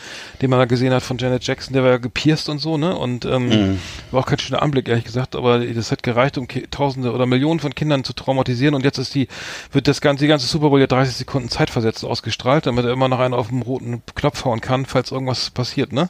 den 0.41 0.51
man 0.51 0.59
da 0.61 0.67
gesehen 0.67 0.93
hat 0.95 1.03
von 1.03 1.19
Janet 1.19 1.45
Jackson, 1.45 1.75
der 1.75 1.83
war 1.83 1.91
ja 1.91 1.97
gepierst 1.99 2.49
und 2.49 2.59
so, 2.59 2.79
ne? 2.79 2.97
Und 2.97 3.25
ähm, 3.25 3.49
Mhm. 3.49 3.79
war 4.13 4.21
auch 4.21 4.27
kein 4.27 4.39
schöner 4.39 4.63
Anblick, 4.63 4.89
ehrlich 4.89 5.05
gesagt, 5.05 5.35
aber 5.35 5.59
das 5.59 5.91
hat 5.91 6.03
gereicht, 6.03 6.39
um 6.39 6.47
Tausende 6.71 7.13
oder 7.13 7.27
Millionen 7.27 7.59
von 7.61 7.75
Kindern 7.75 8.05
zu 8.05 8.13
traumatisieren 8.13 8.75
und 8.75 8.85
jetzt 8.85 8.99
ist 8.99 9.15
die, 9.15 9.27
wird 9.73 9.89
das 9.89 10.01
ganze, 10.01 10.25
die 10.25 10.29
ganze 10.29 10.47
Super 10.47 10.71
Bowl 10.71 10.81
ja 10.81 10.87
30 10.87 11.17
Sekunden 11.17 11.49
zeitversetzt 11.49 12.05
ausgestrahlt, 12.05 12.67
damit 12.67 12.85
er 12.85 12.93
immer 12.93 13.09
noch 13.09 13.19
einen 13.19 13.35
auf 13.35 13.49
den 13.49 13.63
roten 13.63 14.03
Knopf 14.15 14.45
hauen 14.45 14.61
kann, 14.61 14.87
falls 14.87 15.11
irgendwas 15.11 15.51
passiert, 15.51 15.93
ne? 15.93 16.09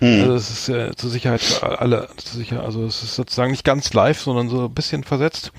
Hm. 0.00 0.22
Also 0.22 0.34
es 0.34 0.50
ist 0.50 0.68
ja 0.68 0.94
zur 0.94 1.10
Sicherheit 1.10 1.40
für 1.40 1.80
alle, 1.80 2.08
Sicherheit, 2.22 2.64
also 2.64 2.84
es 2.84 3.02
ist 3.02 3.16
sozusagen 3.16 3.50
nicht 3.50 3.64
ganz 3.64 3.92
live, 3.92 4.20
sondern 4.20 4.48
so 4.48 4.66
ein 4.66 4.74
bisschen 4.74 5.02
versetzt, 5.04 5.52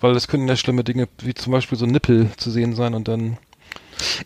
weil 0.00 0.12
es 0.12 0.28
können 0.28 0.46
ja 0.46 0.56
schlimme 0.56 0.84
Dinge 0.84 1.08
wie 1.18 1.34
zum 1.34 1.52
Beispiel 1.52 1.76
so 1.76 1.86
ein 1.86 1.90
Nippel 1.90 2.30
zu 2.36 2.50
sehen 2.50 2.74
sein 2.74 2.94
und 2.94 3.08
dann 3.08 3.38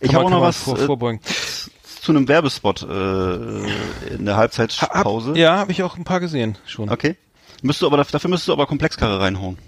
ich 0.00 0.14
habe 0.14 0.30
noch 0.30 0.42
was 0.42 0.58
vor, 0.58 0.78
äh, 0.78 0.86
vorbeugen. 0.86 1.20
zu 1.24 2.12
einem 2.12 2.28
Werbespot 2.28 2.82
äh, 2.82 4.14
in 4.14 4.24
der 4.24 4.36
Halbzeitpause. 4.36 5.30
Hab, 5.30 5.36
ja, 5.36 5.56
habe 5.56 5.72
ich 5.72 5.82
auch 5.82 5.96
ein 5.96 6.04
paar 6.04 6.20
gesehen 6.20 6.58
schon. 6.66 6.90
Okay. 6.90 7.16
Müsstest 7.62 7.82
du 7.82 7.86
aber 7.86 7.96
dafür 7.96 8.30
müsstest 8.30 8.48
du 8.48 8.52
aber 8.52 8.66
Komplexkarre 8.66 9.20
reinhauen. 9.20 9.58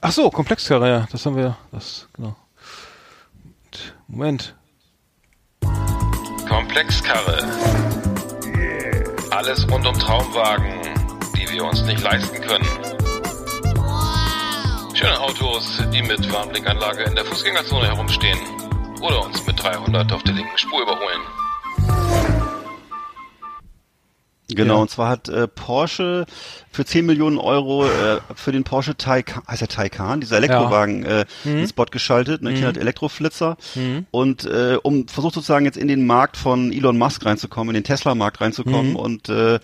Ach 0.00 0.12
so, 0.12 0.30
Komplexkarre, 0.30 0.88
ja, 0.88 1.08
das 1.10 1.24
haben 1.26 1.36
wir, 1.36 1.56
das 1.72 2.06
genau. 2.12 2.36
Moment. 4.06 4.54
Komplexkarre. 6.48 8.17
Alles 9.38 9.70
rund 9.70 9.86
um 9.86 9.94
Traumwagen, 9.96 10.82
die 11.36 11.48
wir 11.52 11.64
uns 11.64 11.80
nicht 11.82 12.02
leisten 12.02 12.40
können. 12.40 12.66
Schöne 14.94 15.20
Autos, 15.20 15.80
die 15.94 16.02
mit 16.02 16.32
Warnblinkanlage 16.32 17.04
in 17.04 17.14
der 17.14 17.24
Fußgängerzone 17.24 17.86
herumstehen 17.86 18.36
oder 19.00 19.24
uns 19.24 19.46
mit 19.46 19.62
300 19.62 20.10
auf 20.12 20.24
der 20.24 20.34
linken 20.34 20.58
Spur 20.58 20.82
überholen. 20.82 21.20
Genau, 24.48 24.74
Ja. 24.74 24.80
und 24.80 24.90
zwar 24.90 25.08
hat 25.10 25.28
äh, 25.28 25.46
Porsche 25.46 26.26
für 26.78 26.84
10 26.84 27.06
Millionen 27.06 27.38
Euro 27.38 27.86
äh, 27.86 28.20
für 28.36 28.52
den 28.52 28.62
Porsche 28.62 28.96
Taycan, 28.96 29.42
heißt 29.48 29.62
der 29.62 29.66
Taycan, 29.68 30.20
dieser 30.20 30.36
Elektrowagen, 30.36 31.04
äh, 31.04 31.24
Mhm. 31.42 31.50
einen 31.56 31.68
Spot 31.68 31.86
geschaltet, 31.86 32.40
ne, 32.40 32.54
halt 32.64 32.76
Elektroflitzer 32.76 33.56
und 34.12 34.44
äh, 34.44 34.76
um 34.80 35.08
versucht 35.08 35.34
sozusagen 35.34 35.64
jetzt 35.64 35.76
in 35.76 35.88
den 35.88 36.06
Markt 36.06 36.36
von 36.36 36.72
Elon 36.72 36.96
Musk 36.96 37.26
reinzukommen, 37.26 37.74
in 37.74 37.82
den 37.82 37.84
Tesla-Markt 37.84 38.40
reinzukommen 38.40 38.90
Mhm. 38.90 38.96
und 38.96 39.28
äh, 39.28 39.58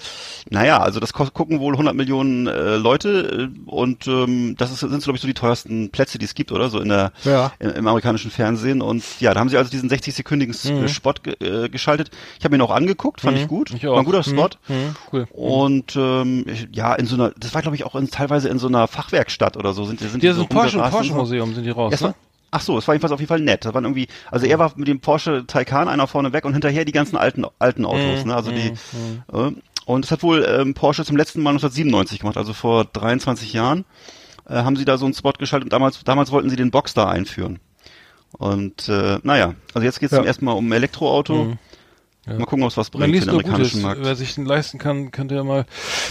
naja, 0.50 0.79
also 0.81 0.98
das 0.98 1.12
gucken 1.12 1.61
wohl 1.61 1.74
100 1.74 1.94
Millionen 1.94 2.48
äh, 2.48 2.74
Leute 2.79 3.48
äh, 3.55 3.70
und 3.70 4.09
ähm, 4.09 4.57
das 4.59 4.72
ist, 4.72 4.81
sind 4.81 5.00
glaube 5.05 5.14
ich 5.14 5.20
so 5.22 5.29
die 5.29 5.35
teuersten 5.35 5.90
Plätze, 5.90 6.18
die 6.18 6.24
es 6.24 6.35
gibt, 6.35 6.50
oder 6.50 6.68
so 6.68 6.81
in 6.81 6.88
der 6.88 7.12
Ja. 7.22 7.53
im, 7.61 7.70
im 7.70 7.87
amerikanischen 7.87 8.33
Fernsehen 8.33 8.83
und 8.83 9.05
ja, 9.20 9.35
da 9.35 9.38
haben 9.38 9.50
sie 9.50 9.57
also 9.57 9.70
diesen 9.70 9.88
60-sekündigen 9.88 10.88
Spot 10.88 11.14
ge 11.22 11.35
äh, 11.38 11.68
geschaltet. 11.68 12.11
Ich 12.40 12.44
habe 12.44 12.57
ihn 12.57 12.61
auch 12.61 12.72
angeguckt, 12.72 13.20
fand 13.20 13.38
ich 13.38 13.46
gut, 13.46 13.70
Mhm. 13.70 13.77
Ich 13.77 13.85
war 13.85 13.98
ein 13.98 14.05
guter 14.05 14.18
Mhm. 14.18 14.22
Spot. 14.24 14.48
Mhm. 14.66 14.96
Cool. 15.12 15.27
Und 15.31 15.94
ähm, 15.94 16.44
ja, 16.72 16.94
in 17.05 17.09
so 17.09 17.14
einer, 17.17 17.33
das 17.38 17.55
war 17.55 17.62
glaube 17.62 17.77
ich 17.77 17.85
auch 17.85 17.95
in, 17.95 18.11
teilweise 18.11 18.49
in 18.49 18.59
so 18.59 18.67
einer 18.69 18.88
Fachwerkstatt 18.88 19.57
oder 19.57 19.73
so. 19.75 19.85
Sind, 19.85 20.01
sind 20.01 20.23
die 20.23 20.27
ist 20.27 20.37
so 20.37 20.47
Porsche, 20.47 20.79
Porsche. 20.79 21.12
Museum 21.14 21.55
sind 21.55 21.64
die 21.64 21.71
raus, 21.71 21.90
Ja, 21.93 21.95
es 21.97 22.03
war, 22.03 22.09
ne? 22.11 22.14
ach 22.51 22.61
so, 22.61 22.79
es 22.79 22.87
war 22.88 22.95
jedenfalls 22.95 23.12
auf 23.12 23.21
jeden 23.21 23.29
Fall 23.29 23.40
nett. 23.40 23.64
Das 23.64 23.75
waren 23.75 23.85
irgendwie, 23.85 24.09
also 24.31 24.47
er 24.47 24.59
war 24.59 24.73
mit 24.77 24.88
dem 24.88 25.01
Porsche 25.01 25.45
Taycan 25.47 25.88
einer 25.88 26.07
vorne 26.07 26.33
weg 26.33 26.45
und 26.45 26.53
hinterher 26.53 26.85
die 26.85 26.93
ganzen 26.93 27.17
alten 27.17 27.45
alten 27.59 27.85
Autos, 27.85 28.23
Mhm, 28.25 28.29
ne? 28.31 28.35
Also 28.37 28.51
die 28.53 28.73
äh, 29.33 29.53
und 29.87 30.05
das 30.05 30.11
hat 30.12 30.23
wohl 30.23 30.45
ähm, 30.49 30.73
Porsche 30.75 31.05
zum 31.05 31.17
letzten 31.17 31.43
Mal 31.43 31.51
1997 31.51 32.21
gemacht, 32.21 32.37
also 32.38 32.53
vor 32.55 32.87
23 32.87 33.53
Jahren 33.53 33.85
äh, 34.49 34.55
haben 34.55 34.77
sie 34.77 34.85
da 34.87 34.97
so 34.97 35.05
einen 35.05 35.14
Spot 35.14 35.33
geschaltet 35.33 35.67
und 35.67 35.73
damals 35.73 36.03
damals 36.05 36.31
wollten 36.33 36.49
sie 36.51 36.57
den 36.57 36.71
Boxster 36.71 37.09
einführen. 37.09 37.61
Und 38.33 38.88
äh, 38.88 39.19
naja, 39.23 39.55
also 39.75 39.85
jetzt 39.85 40.01
geht's 40.01 40.12
Ja. 40.12 40.19
zum 40.19 40.27
ersten 40.27 40.45
Mal 40.45 40.53
um 40.53 40.64
ein 40.64 40.69
Elektroauto. 42.26 42.38
Mal 42.40 42.46
gucken, 42.46 42.62
ob 42.64 42.70
es 42.70 42.76
was 42.76 42.90
bringt 42.90 43.04
für 43.04 43.12
den 43.12 43.20
Gutes. 43.20 43.28
amerikanischen 43.28 43.82
Markt. 43.82 44.00
Wer 44.02 44.16
sich 44.16 44.34
den 44.34 44.46
leisten 44.46 44.78
kann, 44.78 45.10
könnte 45.10 45.34
ja 45.34 45.44
mal. 45.44 45.66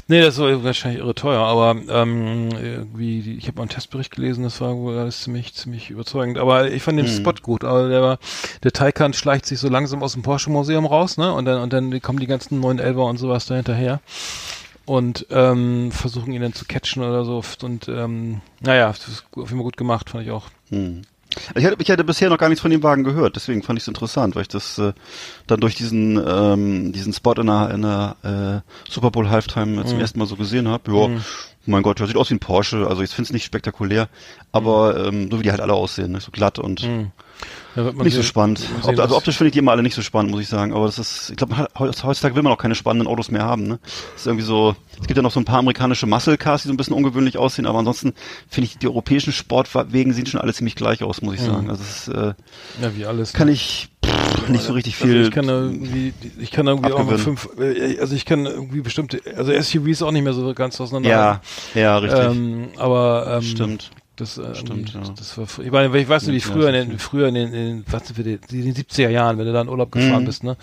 Nee, 0.07 0.21
das 0.21 0.37
war 0.37 0.63
wahrscheinlich 0.63 1.01
irre 1.01 1.15
teuer, 1.15 1.41
aber 1.41 1.75
ähm, 1.89 2.49
irgendwie, 2.51 3.35
ich 3.37 3.47
habe 3.47 3.57
mal 3.57 3.63
einen 3.63 3.69
Testbericht 3.69 4.15
gelesen, 4.15 4.43
das 4.43 4.61
war 4.61 4.75
wohl 4.75 4.97
alles 4.97 5.21
ziemlich, 5.23 5.53
ziemlich 5.53 5.89
überzeugend. 5.89 6.37
Aber 6.37 6.69
ich 6.71 6.83
fand 6.83 6.99
den 6.99 7.07
Hm. 7.07 7.13
Spot 7.13 7.33
gut. 7.41 7.63
Aber 7.63 7.87
der 7.89 8.01
war, 8.01 8.19
der 8.63 8.71
Taycan 8.71 9.13
schleicht 9.13 9.45
sich 9.45 9.59
so 9.59 9.69
langsam 9.69 10.03
aus 10.03 10.13
dem 10.13 10.21
Porsche 10.21 10.49
Museum 10.49 10.85
raus, 10.85 11.17
ne? 11.17 11.33
Und 11.33 11.45
dann 11.45 11.61
und 11.61 11.73
dann 11.73 12.01
kommen 12.01 12.19
die 12.19 12.27
ganzen 12.27 12.59
neuen 12.59 12.79
Elber 12.79 13.05
und 13.05 13.17
sowas 13.17 13.45
da 13.45 13.55
hinterher 13.55 13.99
und 14.85 15.25
ähm, 15.29 15.91
versuchen 15.91 16.33
ihn 16.33 16.41
dann 16.41 16.53
zu 16.53 16.65
catchen 16.65 17.03
oder 17.03 17.23
so. 17.25 17.41
Und 17.63 17.87
ähm, 17.87 18.41
naja, 18.59 18.87
das 18.87 19.07
ist 19.07 19.25
auf 19.31 19.49
jeden 19.49 19.49
Fall 19.49 19.63
gut 19.63 19.77
gemacht, 19.77 20.09
fand 20.09 20.25
ich 20.25 20.31
auch. 20.31 20.47
Hm. 20.69 21.03
Ich 21.55 21.65
hatte, 21.65 21.77
ich 21.79 21.89
hatte 21.89 22.03
bisher 22.03 22.29
noch 22.29 22.37
gar 22.37 22.49
nichts 22.49 22.61
von 22.61 22.69
dem 22.71 22.83
Wagen 22.83 23.03
gehört, 23.03 23.35
deswegen 23.35 23.63
fand 23.63 23.77
ich 23.79 23.83
es 23.83 23.87
interessant, 23.87 24.35
weil 24.35 24.43
ich 24.43 24.47
das 24.49 24.77
äh, 24.77 24.93
dann 25.47 25.59
durch 25.59 25.75
diesen 25.75 26.21
ähm, 26.25 26.91
diesen 26.93 27.11
Spot 27.13 27.33
in 27.33 27.47
der, 27.47 27.71
in 27.71 27.81
der 27.81 28.63
äh, 28.63 28.91
Super 28.91 29.11
Bowl 29.11 29.29
Halftime 29.29 29.81
Mhm. 29.83 29.87
zum 29.87 29.99
ersten 29.99 30.19
Mal 30.19 30.27
so 30.27 30.35
gesehen 30.35 30.67
habe. 30.67 30.91
Ja, 30.91 31.21
mein 31.65 31.81
Gott, 31.81 31.99
ja, 31.99 32.07
sieht 32.07 32.17
aus 32.17 32.29
wie 32.29 32.35
ein 32.35 32.39
Porsche, 32.39 32.87
also 32.87 33.01
ich 33.01 33.09
finde 33.11 33.27
es 33.27 33.33
nicht 33.33 33.45
spektakulär, 33.45 34.09
aber 34.51 35.07
ähm, 35.07 35.29
so 35.31 35.39
wie 35.39 35.43
die 35.43 35.51
halt 35.51 35.61
alle 35.61 35.73
aussehen, 35.73 36.11
ne? 36.11 36.19
so 36.19 36.29
glatt 36.31 36.59
und 36.59 36.81
man 36.83 37.11
nicht 37.75 38.15
so 38.15 38.23
spannend. 38.23 38.59
sehen, 38.59 38.99
also 38.99 39.17
optisch 39.17 39.37
finde 39.37 39.49
ich 39.49 39.53
die 39.53 39.59
immer 39.59 39.71
alle 39.71 39.83
nicht 39.83 39.95
so 39.95 40.01
spannend, 40.01 40.31
muss 40.31 40.41
ich 40.41 40.47
sagen. 40.47 40.73
Aber 40.73 40.85
das 40.85 40.99
ist, 40.99 41.31
ich 41.31 41.35
glaube, 41.37 41.67
heutzutage 41.77 42.35
will 42.35 42.43
man 42.43 42.53
auch 42.53 42.57
keine 42.57 42.75
spannenden 42.75 43.07
Autos 43.07 43.31
mehr 43.31 43.43
haben. 43.43 43.67
Ne? 43.67 43.79
Das 43.83 44.21
ist 44.21 44.27
irgendwie 44.27 44.45
so. 44.45 44.75
Es 44.99 45.07
gibt 45.07 45.17
ja 45.17 45.23
noch 45.23 45.31
so 45.31 45.39
ein 45.39 45.45
paar 45.45 45.59
amerikanische 45.59 46.05
Muscle 46.05 46.37
Cars, 46.37 46.61
die 46.61 46.67
so 46.67 46.73
ein 46.73 46.77
bisschen 46.77 46.93
ungewöhnlich 46.93 47.37
aussehen. 47.37 47.65
Aber 47.65 47.79
ansonsten 47.79 48.13
finde 48.47 48.65
ich 48.65 48.77
die 48.77 48.87
europäischen 48.87 49.33
Sportwegen 49.33 50.13
sehen 50.13 50.25
schon 50.25 50.39
alle 50.39 50.53
ziemlich 50.53 50.75
gleich 50.75 51.03
aus, 51.03 51.21
muss 51.21 51.35
ich 51.35 51.41
sagen. 51.41 51.69
Also 51.69 51.83
es 51.83 52.07
äh, 52.07 52.33
ja, 52.81 52.95
wie 52.95 53.05
alles. 53.05 53.33
kann 53.33 53.47
ich 53.47 53.89
pff, 54.05 54.49
nicht 54.49 54.63
so 54.63 54.73
richtig 54.73 54.95
viel. 54.95 55.17
Also 55.17 55.29
ich 55.29 55.31
kann 55.31 55.47
da 55.47 55.61
irgendwie, 55.61 56.13
ich 56.39 56.51
kann 56.51 56.65
da 56.65 56.73
irgendwie 56.73 56.93
auch 56.93 56.99
abgewinnen. 56.99 57.37
fünf, 57.37 57.49
äh, 57.59 57.99
also 57.99 58.15
ich 58.15 58.25
kann 58.25 58.45
irgendwie 58.45 58.81
bestimmte, 58.81 59.21
also 59.35 59.51
SUVs 59.51 60.01
auch 60.03 60.11
nicht 60.11 60.23
mehr 60.23 60.33
so 60.33 60.53
ganz 60.53 60.79
auseinander. 60.79 61.09
ja, 61.09 61.41
ja, 61.73 61.97
richtig. 61.97 62.23
Ähm, 62.23 62.69
aber 62.77 63.37
ähm, 63.37 63.41
Stimmt. 63.41 63.91
Das, 64.15 64.37
äh, 64.37 64.53
Stimmt, 64.53 64.93
ja. 64.93 65.01
das 65.17 65.35
war, 65.39 65.47
ich 65.65 65.71
meine, 65.71 65.97
ich 65.97 66.07
weiß 66.07 66.27
nicht, 66.27 66.45
wie 66.45 66.47
Ja, 66.49 66.53
früher, 66.53 66.67
in 66.69 66.75
das 66.75 66.85
den, 66.87 66.99
früher 66.99 67.27
in 67.29 67.33
den, 67.33 67.51
in 67.53 67.83
was 67.89 68.05
sind 68.07 68.17
wir, 68.23 68.25
in 68.27 68.39
den 68.63 68.75
70er 68.75 69.09
Jahren, 69.09 69.39
wenn 69.39 69.47
du 69.47 69.53
da 69.53 69.61
in 69.61 69.69
Urlaub 69.69 69.91
gefahren 69.91 70.21
Mhm. 70.21 70.25
bist, 70.27 70.43
ne, 70.43 70.55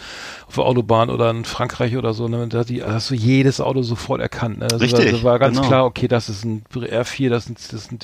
auf 0.47 0.55
der 0.55 0.65
Autobahn 0.67 1.11
oder 1.11 1.31
in 1.31 1.45
Frankreich 1.45 1.97
oder 1.97 2.15
so, 2.15 2.29
ne, 2.29 2.47
da 2.47 2.63
die, 2.63 2.85
hast 2.85 3.11
du 3.11 3.17
jedes 3.17 3.61
Auto 3.61 3.83
sofort 3.83 4.21
erkannt, 4.21 4.59
ne, 4.61 4.67
also 4.67 4.77
Richtig, 4.77 5.11
Da, 5.11 5.17
da 5.17 5.23
war 5.25 5.41
ganz 5.41 5.57
genau. 5.57 5.67
klar, 5.69 5.85
okay, 5.85 6.07
das 6.07 6.29
ist 6.29 6.45
ein 6.45 6.63
R4, 6.73 7.29
das 7.29 7.47
ist, 7.47 7.51
ein- 7.51 7.55
das 7.57 7.73
ist 7.73 7.91
ein 7.93 7.99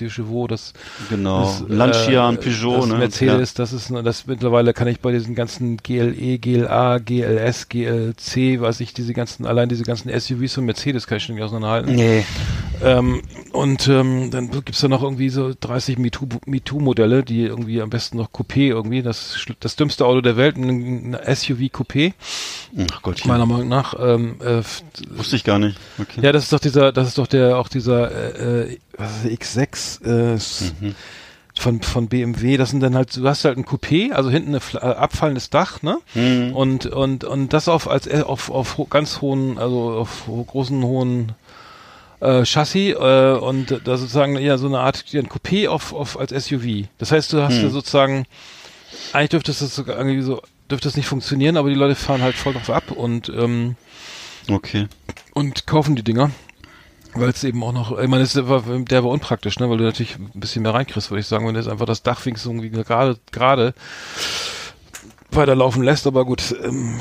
das, 0.49 0.73
genau. 1.11 1.43
das, 1.43 1.61
Ein 1.61 1.77
Lancia, 1.77 2.29
ein 2.29 2.35
äh, 2.35 2.39
Peugeot, 2.39 2.77
das 2.81 2.87
ne? 2.89 2.95
Mercedes, 2.99 3.55
das 3.55 3.73
ist, 3.73 3.93
das 4.03 4.27
mittlerweile 4.27 4.73
kann 4.75 4.89
ich 4.89 4.99
bei 4.99 5.13
diesen 5.13 5.37
ganzen 5.37 5.77
GLE, 5.77 6.39
GLA, 6.39 6.99
GLS, 6.99 7.69
GLC, 7.69 8.61
weiß 8.61 8.81
ich, 8.81 8.95
diese 8.95 9.15
ganzen, 9.15 9.47
allein 9.47 9.69
diese 9.69 9.85
ganzen 9.85 10.11
SUVs 10.11 10.55
von 10.55 10.65
Mercedes 10.65 11.07
kann 11.07 11.19
ich 11.19 11.29
nicht 11.29 11.39
Ja. 11.39 11.45
auseinanderhalten. 11.45 11.95
Nee. 11.95 12.25
Ähm, 12.83 13.23
und 13.53 13.89
ähm, 13.89 14.31
dann 14.31 14.51
gibt's 14.51 14.81
da 14.81 14.89
noch 14.89 15.03
irgendwie 15.03 15.31
so 15.31 15.53
30 15.59 15.97
MeToo- 15.99 16.41
MeToo-Modelle, 16.47 17.23
die 17.23 17.43
irgendwie 17.43 17.81
am 17.81 17.89
besten 17.91 18.19
noch 18.19 18.31
Coupé 18.31 18.69
irgendwie, 18.69 19.03
das, 19.03 19.39
das 19.61 19.77
dümmste 19.77 20.05
Auto 20.05 20.21
der 20.21 20.37
Welt, 20.37 20.57
ein, 20.57 21.17
SUV 21.25 21.61
Coupé, 21.73 22.13
Ach 22.93 23.03
Gottchen. 23.03 23.29
meiner 23.29 23.47
Meinung 23.47 23.69
nach. 23.69 23.95
Ähm, 23.99 24.37
äh, 24.41 24.63
Wusste 25.17 25.37
ich 25.37 25.45
gar 25.45 25.59
nicht. 25.59 25.79
Okay. 25.99 26.21
ja, 26.23 26.33
das 26.33 26.45
ist 26.45 26.53
doch 26.53 26.61
dieser, 26.61 26.93
das 26.93 27.09
ist 27.09 27.19
doch 27.19 27.27
der, 27.27 27.59
auch 27.59 27.69
dieser 27.69 28.11
äh, 28.11 28.73
äh, 28.73 28.79
was 28.99 29.25
ist 29.25 29.57
das, 29.57 30.01
X6 30.03 30.05
äh, 30.81 30.85
Mhm. 30.85 30.95
von, 31.59 31.81
von 31.83 32.09
BMW, 32.09 32.59
das 32.59 32.71
sind 32.71 32.81
dann 32.81 32.95
halt, 32.95 33.17
du 33.17 33.27
hast 33.27 33.47
halt 33.47 33.57
ein 33.57 33.65
Coupé, 33.65 34.13
also 34.13 34.29
hinten 34.31 34.55
ein 34.55 34.61
äh, 34.75 34.79
abfallendes 34.79 35.49
Dach, 35.49 35.81
ne? 35.83 35.97
Mhm. 36.15 36.53
Und, 36.55 36.85
und, 36.87 37.25
und 37.25 37.55
das 37.55 37.69
auf, 37.69 37.89
als, 37.89 38.07
äh, 38.07 38.23
auf, 38.27 38.51
auf 38.51 38.77
ganz 38.91 39.23
hohen, 39.23 39.57
also 39.57 39.93
auf 39.93 40.25
großen, 40.27 40.83
hohen 40.83 41.33
äh, 42.21 42.45
Chassis 42.45 42.95
äh, 42.95 43.33
und 43.39 43.81
da 43.85 43.97
sozusagen 43.97 44.37
ja 44.39 44.59
so 44.59 44.67
eine 44.67 44.81
Art 44.81 45.05
ja, 45.13 45.21
ein 45.21 45.29
Coupé 45.29 45.69
auf, 45.69 45.93
auf 45.93 46.19
als 46.19 46.31
SUV. 46.47 46.87
Das 46.99 47.13
heißt, 47.13 47.33
du 47.33 47.43
hast 47.43 47.55
Hm. 47.57 47.63
ja 47.65 47.69
sozusagen 47.71 48.27
eigentlich 49.13 49.31
dürfte 49.31 49.53
das 49.53 49.75
sogar 49.75 49.97
irgendwie 49.99 50.23
so 50.23 50.43
dürfte 50.71 50.89
das 50.89 50.97
nicht 50.97 51.07
funktionieren, 51.09 51.57
aber 51.57 51.69
die 51.69 51.75
Leute 51.77 51.95
fahren 51.95 52.23
halt 52.23 52.37
voll 52.37 52.55
drauf 52.55 52.71
ab 52.71 52.91
und 52.91 53.29
ähm, 53.29 53.77
Okay. 54.51 54.89
und 55.35 55.67
kaufen 55.67 55.97
die 55.97 56.03
Dinger. 56.05 56.31
Weil 57.15 57.31
es 57.31 57.45
eben 57.45 57.63
auch 57.63 57.73
noch, 57.73 57.99
ich 57.99 58.09
meine, 58.09 58.25
das 58.25 58.37
war, 58.47 58.63
der 58.63 59.03
war 59.03 59.11
unpraktisch, 59.11 59.59
ne, 59.59 59.71
weil 59.71 59.79
du 59.79 59.85
natürlich 59.85 60.17
ein 60.17 60.31
bisschen 60.35 60.63
mehr 60.63 60.75
reinkriegst, 60.75 61.11
würde 61.11 61.21
ich 61.21 61.27
sagen, 61.27 61.47
wenn 61.47 61.55
du 61.55 61.61
jetzt 61.61 61.69
einfach 61.69 61.87
das 61.87 62.03
Dach 62.03 62.25
wenigstens 62.27 62.51
irgendwie 62.53 62.69
gerade, 62.69 63.19
gerade 63.33 63.73
weiterlaufen 65.31 65.83
lässt, 65.83 66.07
aber 66.07 66.25
gut, 66.25 66.55
ähm, 66.63 66.99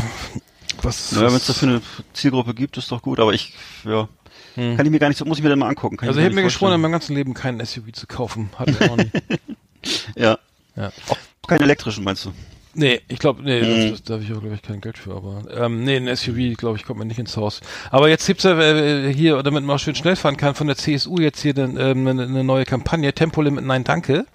was, 0.82 1.12
Naja, 1.12 1.28
wenn 1.28 1.36
es 1.36 1.48
dafür 1.48 1.68
eine 1.68 1.82
Zielgruppe 2.14 2.54
gibt, 2.54 2.78
ist 2.78 2.92
doch 2.92 3.02
gut. 3.02 3.20
Aber 3.20 3.34
ich, 3.34 3.54
ja, 3.84 4.08
kann 4.56 4.86
ich 4.86 4.92
mir 4.92 5.00
gar 5.00 5.10
nicht 5.10 5.18
so, 5.18 5.26
muss 5.26 5.38
ich 5.38 5.44
mir 5.44 5.50
dann 5.50 5.60
mal 5.60 5.68
angucken. 5.70 5.98
Kann 5.98 6.08
Hm. 6.08 6.10
Also 6.10 6.20
ich 6.20 6.26
habe 6.26 6.36
mir 6.36 6.42
nicht 6.42 6.54
geschworen, 6.54 6.74
in 6.74 6.82
meinem 6.82 6.92
ganzen 6.94 7.16
Leben 7.16 7.34
kein 7.34 7.64
SUV 7.64 7.92
zu 7.94 8.08
kaufen. 8.08 8.50
Hatte 8.58 8.72
ich 8.72 8.90
auch 8.90 8.98
nie. 8.98 9.12
Ja. 10.16 10.40
ja. 10.76 10.92
Auch 11.10 11.48
keinen 11.48 11.62
elektrischen, 11.62 12.04
meinst 12.04 12.26
du? 12.26 12.32
Nee, 12.78 13.00
ich 13.08 13.20
glaube, 13.20 13.42
nee, 13.44 13.62
Mhm. 13.62 13.92
das, 13.92 14.04
da 14.04 14.16
habe 14.16 14.24
ich 14.24 14.34
auch, 14.34 14.42
glaube 14.42 14.56
ich, 14.56 14.62
kein 14.62 14.82
Geld 14.82 14.98
für, 14.98 15.16
aber 15.16 15.44
ähm, 15.56 15.84
nee, 15.86 15.96
ein 15.96 16.14
SUV, 16.14 16.58
glaube 16.58 16.78
ich, 16.78 16.84
kommt 16.84 17.00
mir 17.00 17.06
nicht 17.06 17.20
ins 17.20 17.38
Haus. 17.38 17.62
Aber 17.90 18.10
jetzt 18.10 18.28
gibt's 18.28 18.44
ja 18.44 18.60
äh, 18.60 19.14
hier, 19.14 19.42
damit 19.44 19.64
man 19.64 19.76
auch 19.76 19.80
schön 19.80 19.96
schnell 19.96 20.18
fahren 20.18 20.36
kann, 20.36 20.56
von 20.56 20.68
der 20.68 20.76
CSU 20.76 21.20
jetzt 21.20 21.42
hier 21.42 21.56
ähm, 21.58 21.78
eine, 22.08 22.24
eine 22.24 22.44
neue 22.44 22.66
Kampagne, 22.66 23.14
Tempolimit 23.14 23.64
Nein 23.64 23.86
Danke. 23.86 24.26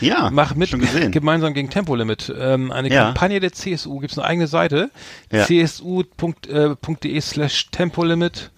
Ja. 0.00 0.30
Mach 0.32 0.54
mit 0.54 0.70
Schon 0.70 0.80
gesehen. 0.80 1.10
gemeinsam 1.12 1.52
gegen 1.52 1.68
Tempolimit. 1.68 2.32
Ähm, 2.38 2.70
eine 2.72 2.88
Ja. 2.88 3.04
Kampagne 3.06 3.38
der 3.40 3.52
CSU, 3.52 3.98
gibt's 3.98 4.16
eine 4.16 4.26
eigene 4.28 4.46
Seite, 4.46 4.90
Ja. 5.30 5.44
csu.de 5.44 7.20
slash 7.20 7.70
Tempolimit 7.70 8.50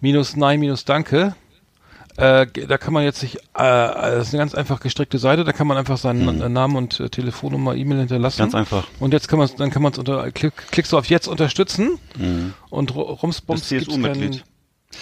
minus 0.00 0.36
Nein 0.36 0.60
minus 0.60 0.84
Danke. 0.84 1.34
Äh, 2.18 2.46
da 2.46 2.78
kann 2.78 2.94
man 2.94 3.04
jetzt 3.04 3.20
sich, 3.20 3.36
äh, 3.36 3.38
das 3.54 4.28
ist 4.28 4.34
eine 4.34 4.40
ganz 4.40 4.54
einfach 4.54 4.80
gestrickte 4.80 5.18
Seite, 5.18 5.44
da 5.44 5.52
kann 5.52 5.66
man 5.66 5.76
einfach 5.76 5.98
seinen 5.98 6.40
äh, 6.40 6.48
Namen 6.48 6.76
und 6.76 6.98
äh, 6.98 7.10
Telefonnummer, 7.10 7.74
E-Mail 7.74 7.98
hinterlassen. 7.98 8.38
Hm. 8.38 8.44
Ganz 8.44 8.54
einfach. 8.54 8.86
Und 9.00 9.12
jetzt 9.12 9.28
kann 9.28 9.38
man 9.38 9.50
dann 9.58 9.70
kann 9.70 9.82
man 9.82 9.92
es 9.92 9.98
unter 9.98 10.30
klick, 10.30 10.54
klickst 10.70 10.92
du 10.92 10.98
auf 10.98 11.06
jetzt 11.06 11.28
unterstützen 11.28 11.98
und 12.70 12.92
ru- 12.92 13.02
rumsbums 13.20 13.68
CSU-Mitglied. 13.68 14.44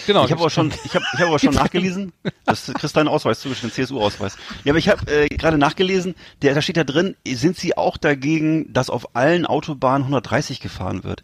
Genau. 0.07 0.25
Ich 0.25 0.31
habe 0.31 0.41
aber 0.41 0.49
schon, 0.49 0.73
ich 0.83 0.93
habe, 0.93 1.05
ich 1.13 1.19
habe 1.19 1.29
aber 1.29 1.39
schon 1.39 1.53
nachgelesen. 1.53 2.11
Das 2.43 2.69
kriegst 2.73 2.97
deinen 2.97 3.07
Ausweis 3.07 3.39
zugeschrieben, 3.39 3.71
CSU-Ausweis. 3.71 4.35
Ja, 4.65 4.73
aber 4.73 4.79
ich 4.79 4.89
habe 4.89 5.09
äh, 5.09 5.29
gerade 5.29 5.57
nachgelesen. 5.57 6.15
Der, 6.41 6.53
da 6.53 6.61
steht 6.61 6.75
da 6.75 6.83
drin, 6.83 7.15
sind 7.25 7.55
Sie 7.55 7.77
auch 7.77 7.95
dagegen, 7.95 8.73
dass 8.73 8.89
auf 8.89 9.15
allen 9.15 9.45
Autobahnen 9.45 10.03
130 10.03 10.59
gefahren 10.59 11.05
wird? 11.05 11.23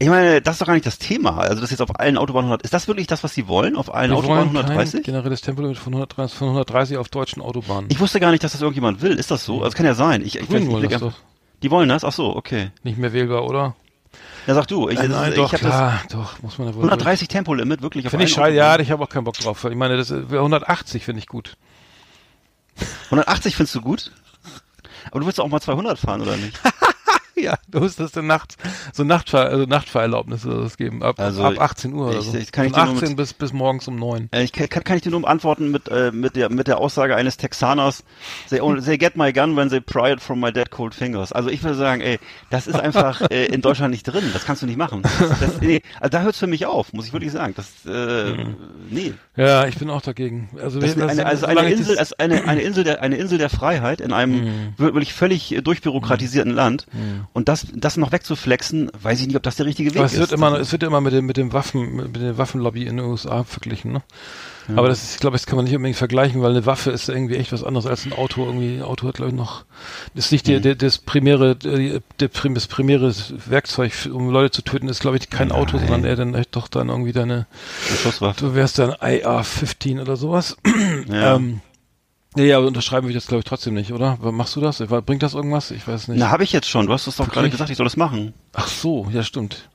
Ich 0.00 0.08
meine, 0.08 0.40
das 0.40 0.54
ist 0.54 0.60
doch 0.60 0.66
gar 0.66 0.74
nicht 0.74 0.86
das 0.86 0.98
Thema. 0.98 1.38
Also 1.38 1.60
das 1.60 1.70
jetzt 1.70 1.82
auf 1.82 1.98
allen 1.98 2.16
Autobahnen 2.18 2.46
100. 2.46 2.62
Ist 2.62 2.72
das 2.72 2.86
wirklich 2.86 3.08
das, 3.08 3.24
was 3.24 3.34
Sie 3.34 3.48
wollen? 3.48 3.74
Auf 3.74 3.92
allen 3.92 4.10
wir 4.12 4.18
Autobahnen 4.18 4.44
wollen 4.54 4.66
kein 4.66 4.70
130? 4.70 5.02
generelles 5.02 5.40
Tempolimit 5.40 5.76
von 5.76 5.92
130, 5.92 6.38
von 6.38 6.48
130 6.48 6.96
auf 6.98 7.08
deutschen 7.08 7.42
Autobahnen. 7.42 7.86
Ich 7.90 7.98
wusste 7.98 8.20
gar 8.20 8.30
nicht, 8.30 8.44
dass 8.44 8.52
das 8.52 8.60
irgendjemand 8.60 9.02
will. 9.02 9.12
Ist 9.18 9.32
das 9.32 9.44
so? 9.44 9.54
Also, 9.54 9.64
das 9.64 9.74
kann 9.74 9.86
ja 9.86 9.94
sein. 9.94 10.22
Ich, 10.22 10.36
ich, 10.36 10.42
ich, 10.42 10.66
wollen 10.68 10.84
ich, 10.84 10.90
das 10.90 11.00
doch. 11.00 11.14
Die 11.64 11.70
wollen 11.72 11.88
das? 11.88 12.04
Ach 12.04 12.12
so, 12.12 12.36
okay. 12.36 12.70
Nicht 12.84 12.98
mehr 12.98 13.12
wählbar, 13.12 13.44
oder? 13.44 13.74
Ja, 14.46 14.54
sag 14.54 14.68
du. 14.68 14.88
Ich, 14.88 14.96
Nein, 14.98 15.10
das- 15.10 15.20
nein, 15.20 15.30
ich 15.32 15.36
doch, 15.36 15.52
hab 15.52 15.60
das 15.60 15.68
klar, 15.70 16.02
doch, 16.12 16.42
muss 16.42 16.58
man 16.58 16.68
da 16.68 16.74
wohl. 16.74 16.84
130 16.84 17.26
Tempolimit, 17.26 17.82
wirklich 17.82 18.06
auf 18.06 18.10
Finde 18.10 18.26
ich 18.26 18.32
scheiße, 18.32 18.54
ja, 18.56 18.78
ich 18.78 18.92
habe 18.92 19.02
auch 19.02 19.08
keinen 19.08 19.24
Bock 19.24 19.36
drauf. 19.36 19.64
Ich 19.64 19.74
meine, 19.76 19.96
das 19.96 20.10
ist- 20.10 20.32
180 20.32 21.04
finde 21.04 21.18
ich 21.18 21.26
gut. 21.26 21.56
180 23.06 23.56
findest 23.56 23.74
du 23.74 23.80
gut? 23.80 24.12
Aber 25.10 25.20
du 25.20 25.26
willst 25.26 25.38
doch 25.40 25.44
auch 25.44 25.48
mal 25.48 25.60
200 25.60 25.98
fahren, 25.98 26.20
oder 26.22 26.36
nicht? 26.36 26.58
Ja, 27.48 27.56
du 27.68 27.80
musst 27.80 28.00
das 28.00 28.10
dann 28.12 28.26
nachts, 28.26 28.56
so 28.92 29.04
Nachtfahr, 29.04 29.46
also 29.46 29.64
Nachtfahrerlaubnis 29.64 30.44
oder 30.44 30.62
das 30.62 30.76
geben, 30.76 31.02
ab, 31.02 31.20
Also, 31.20 31.44
ab 31.44 31.54
18 31.60 31.92
Uhr 31.94 32.08
oder 32.08 32.18
ich- 32.18 32.24
so. 32.26 32.36
ich- 32.36 32.50
kann 32.52 32.66
ich 32.66 32.72
Von 32.72 32.80
dir 32.80 32.86
nur 32.86 32.94
mit- 32.94 33.02
18 33.04 33.16
bis, 33.16 33.32
bis 33.32 33.52
morgens 33.52 33.86
um 33.88 33.96
9. 33.96 34.28
Äh, 34.32 34.42
Ich 34.42 34.52
kann, 34.52 34.68
kann 34.68 34.96
ich 34.96 35.02
dir 35.02 35.10
nur 35.10 35.26
antworten 35.28 35.70
mit, 35.70 35.88
äh, 35.88 36.10
mit, 36.12 36.34
der, 36.36 36.50
mit 36.50 36.66
der 36.66 36.78
Aussage 36.78 37.14
eines 37.14 37.36
Texaners, 37.36 38.02
they, 38.50 38.60
only, 38.60 38.82
they 38.82 38.98
get 38.98 39.16
my 39.16 39.32
gun 39.32 39.56
when 39.56 39.68
they 39.68 39.80
pry 39.80 40.12
it 40.12 40.20
from 40.20 40.40
my 40.40 40.52
dead 40.52 40.70
cold 40.70 40.94
fingers. 40.94 41.32
Also 41.32 41.48
ich 41.48 41.62
würde 41.62 41.76
sagen, 41.76 42.00
ey, 42.00 42.18
das 42.50 42.66
ist 42.66 42.74
einfach 42.78 43.20
äh, 43.30 43.46
in 43.46 43.60
Deutschland 43.62 43.92
nicht 43.92 44.02
drin, 44.04 44.24
das 44.32 44.44
kannst 44.44 44.62
du 44.62 44.66
nicht 44.66 44.76
machen. 44.78 45.02
Das, 45.02 45.38
das, 45.40 45.60
nee, 45.60 45.82
also 46.00 46.10
da 46.10 46.22
hört's 46.22 46.38
für 46.38 46.46
mich 46.48 46.66
auf, 46.66 46.92
muss 46.92 47.06
ich 47.06 47.12
wirklich 47.12 47.32
sagen. 47.32 47.54
Das, 47.56 47.86
äh, 47.86 48.34
nee. 48.90 49.14
Ja, 49.36 49.66
ich 49.66 49.76
bin 49.78 49.88
auch 49.90 50.02
dagegen. 50.02 50.48
Also, 50.60 50.80
Das 50.80 50.96
wir- 50.96 51.08
eine, 51.08 51.24
also 51.24 51.46
eine 51.46 51.70
Insel, 51.70 51.98
also 51.98 52.14
eine, 52.18 52.44
eine 52.48 52.62
Insel 52.62 52.82
der, 52.84 53.00
eine 53.02 53.16
Insel 53.16 53.38
der 53.38 53.48
Freiheit 53.50 54.00
in 54.00 54.12
einem 54.12 54.74
wirklich 54.76 55.12
völlig 55.14 55.52
äh, 55.54 55.62
durchbürokratisierten 55.62 56.52
Land. 56.52 56.86
Und 57.34 57.48
das, 57.48 57.66
das 57.74 57.96
noch 57.96 58.10
wegzuflexen, 58.10 58.90
weiß 59.00 59.20
ich 59.20 59.26
nicht, 59.28 59.36
ob 59.36 59.42
das 59.42 59.56
der 59.56 59.66
richtige 59.66 59.94
Weg 59.94 60.02
es 60.02 60.12
ist. 60.14 60.18
wird 60.18 60.32
immer, 60.32 60.58
es 60.58 60.72
wird 60.72 60.82
immer 60.82 61.00
mit 61.00 61.12
dem, 61.12 61.26
mit 61.26 61.36
dem 61.36 61.52
Waffen, 61.52 61.94
mit 61.96 62.16
der 62.16 62.36
Waffenlobby 62.38 62.82
in 62.86 62.96
den 62.96 63.06
USA 63.06 63.44
verglichen, 63.44 63.92
ne? 63.92 64.02
Aber 64.76 64.88
das 64.88 65.02
ist, 65.02 65.14
ich 65.14 65.20
glaube, 65.20 65.34
das 65.34 65.46
kann 65.46 65.56
man 65.56 65.64
nicht 65.64 65.74
unbedingt 65.74 65.96
vergleichen, 65.96 66.42
weil 66.42 66.50
eine 66.50 66.66
Waffe 66.66 66.90
ist 66.90 67.08
irgendwie 67.08 67.36
echt 67.36 67.52
was 67.52 67.64
anderes 67.64 67.86
als 67.86 68.04
ein 68.04 68.12
Auto. 68.12 68.44
Irgendwie, 68.44 68.76
ein 68.76 68.82
Auto 68.82 69.08
hat, 69.08 69.14
glaube 69.14 69.30
ich, 69.30 69.34
noch, 69.36 69.64
ist 70.14 70.30
nicht 70.30 70.46
Mhm. 70.46 70.50
der, 70.50 70.60
der, 70.60 70.74
das 70.74 70.98
primäre, 70.98 71.56
der, 71.56 72.00
der, 72.20 72.28
das 72.28 72.66
primäre 72.66 73.14
Werkzeug, 73.46 73.92
um 74.12 74.28
Leute 74.28 74.50
zu 74.50 74.60
töten, 74.60 74.88
ist, 74.88 75.00
glaube 75.00 75.16
ich, 75.16 75.30
kein 75.30 75.52
Auto, 75.52 75.78
sondern 75.78 76.04
eher 76.04 76.16
dann 76.16 76.34
echt 76.34 76.54
doch 76.54 76.68
dann 76.68 76.90
irgendwie 76.90 77.12
deine, 77.12 77.46
Eine 77.88 77.96
Schusswaffe. 77.96 78.40
du 78.44 78.54
wärst 78.54 78.78
dann 78.78 78.90
IR-15 79.00 80.02
oder 80.02 80.16
sowas. 80.18 80.54
Ja. 81.08 81.36
Ähm, 81.36 81.60
ja, 82.44 82.58
aber 82.58 82.66
unterschreiben 82.66 83.06
will 83.06 83.14
ich 83.14 83.22
das, 83.22 83.26
glaube 83.26 83.40
ich, 83.40 83.44
trotzdem 83.44 83.74
nicht, 83.74 83.92
oder? 83.92 84.16
Machst 84.32 84.56
du 84.56 84.60
das? 84.60 84.78
Bringt 84.78 85.22
das 85.22 85.34
irgendwas? 85.34 85.70
Ich 85.70 85.86
weiß 85.86 86.08
nicht. 86.08 86.18
Na, 86.18 86.30
habe 86.30 86.44
ich 86.44 86.52
jetzt 86.52 86.68
schon. 86.68 86.86
Du 86.86 86.92
hast 86.92 87.06
es 87.06 87.16
doch 87.16 87.28
gerade 87.28 87.50
gesagt, 87.50 87.70
ich 87.70 87.76
soll 87.76 87.84
das 87.84 87.96
machen. 87.96 88.34
Ach 88.52 88.68
so, 88.68 89.06
ja, 89.12 89.22
stimmt. 89.22 89.68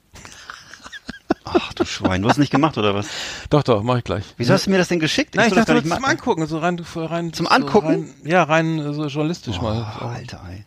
Ach 1.56 1.74
du 1.74 1.86
Schwein, 1.86 2.22
du 2.22 2.28
hast 2.28 2.36
es 2.36 2.40
nicht 2.40 2.52
gemacht, 2.52 2.78
oder 2.78 2.96
was? 2.96 3.08
Doch, 3.50 3.64
doch, 3.64 3.84
mach 3.84 3.98
ich 3.98 4.04
gleich. 4.04 4.24
Wieso 4.38 4.54
hast 4.54 4.66
du 4.66 4.72
mir 4.72 4.78
das 4.78 4.88
denn 4.88 5.00
geschickt? 5.00 5.36
Nein, 5.36 5.48
ich 5.50 5.54
das 5.54 5.66
dachte, 5.66 5.86
nur 5.86 5.96
zum. 5.96 6.06
Angucken, 6.06 6.46
so 6.48 6.58
rein, 6.58 6.82
rein 6.96 7.34
Zum 7.34 7.46
so 7.46 7.52
Angucken? 7.52 7.88
Rein, 7.88 8.14
ja, 8.24 8.44
rein 8.44 8.94
so 8.94 9.06
journalistisch 9.08 9.58
Oh, 9.60 9.64
mal. 9.64 9.84
Alter, 10.00 10.42
ey. 10.50 10.64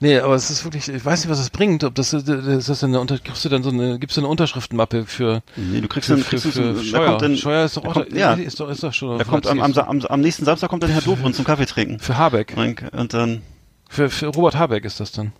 Nee, 0.00 0.18
aber 0.18 0.34
es 0.34 0.50
ist 0.50 0.64
wirklich, 0.64 0.88
ich 0.88 1.04
weiß 1.04 1.20
nicht, 1.20 1.30
was 1.30 1.38
es 1.38 1.50
bringt. 1.50 1.84
Ob 1.84 1.94
das, 1.94 2.12
äh, 2.12 2.18
ist 2.56 2.68
das 2.68 2.82
eine, 2.82 2.98
unter, 3.00 3.18
kriegst 3.18 3.44
du 3.44 3.48
dann 3.48 3.62
so 3.62 3.70
eine, 3.70 3.98
gibt's 3.98 4.18
eine 4.18 4.26
Unterschriftenmappe 4.26 5.06
für, 5.06 5.42
Nee, 5.56 5.80
du 5.80 5.88
kriegst 5.88 6.08
für, 6.08 6.14
dann, 6.14 6.22
für, 6.24 6.30
kriegst 6.30 6.46
für, 6.46 6.82
Steuer? 6.82 7.06
kommt 7.10 7.22
dann, 7.22 7.36
Steuer 7.36 7.64
ist 7.64 7.76
doch 7.76 7.84
auch, 7.84 7.92
kommt, 7.94 8.12
ja, 8.12 8.32
ist 8.34 8.58
doch, 8.58 8.68
ist 8.68 8.82
doch 8.82 8.92
schon. 8.92 9.18
da 9.18 9.24
kommt 9.24 9.46
am, 9.46 9.60
am, 9.60 9.72
am, 9.74 10.02
am 10.02 10.20
nächsten 10.20 10.44
Samstag 10.44 10.70
kommt 10.70 10.82
dann 10.82 10.90
Herr 10.90 11.02
Dobrindt 11.02 11.36
zum 11.36 11.44
Kaffee 11.44 11.66
trinken. 11.66 11.98
für 12.00 12.16
Habeck. 12.16 12.54
Und 12.92 13.14
dann, 13.14 13.42
Für, 13.88 14.08
für 14.10 14.26
Robert 14.28 14.56
Habeck 14.56 14.84
ist 14.84 15.00
das 15.00 15.12
dann. 15.12 15.32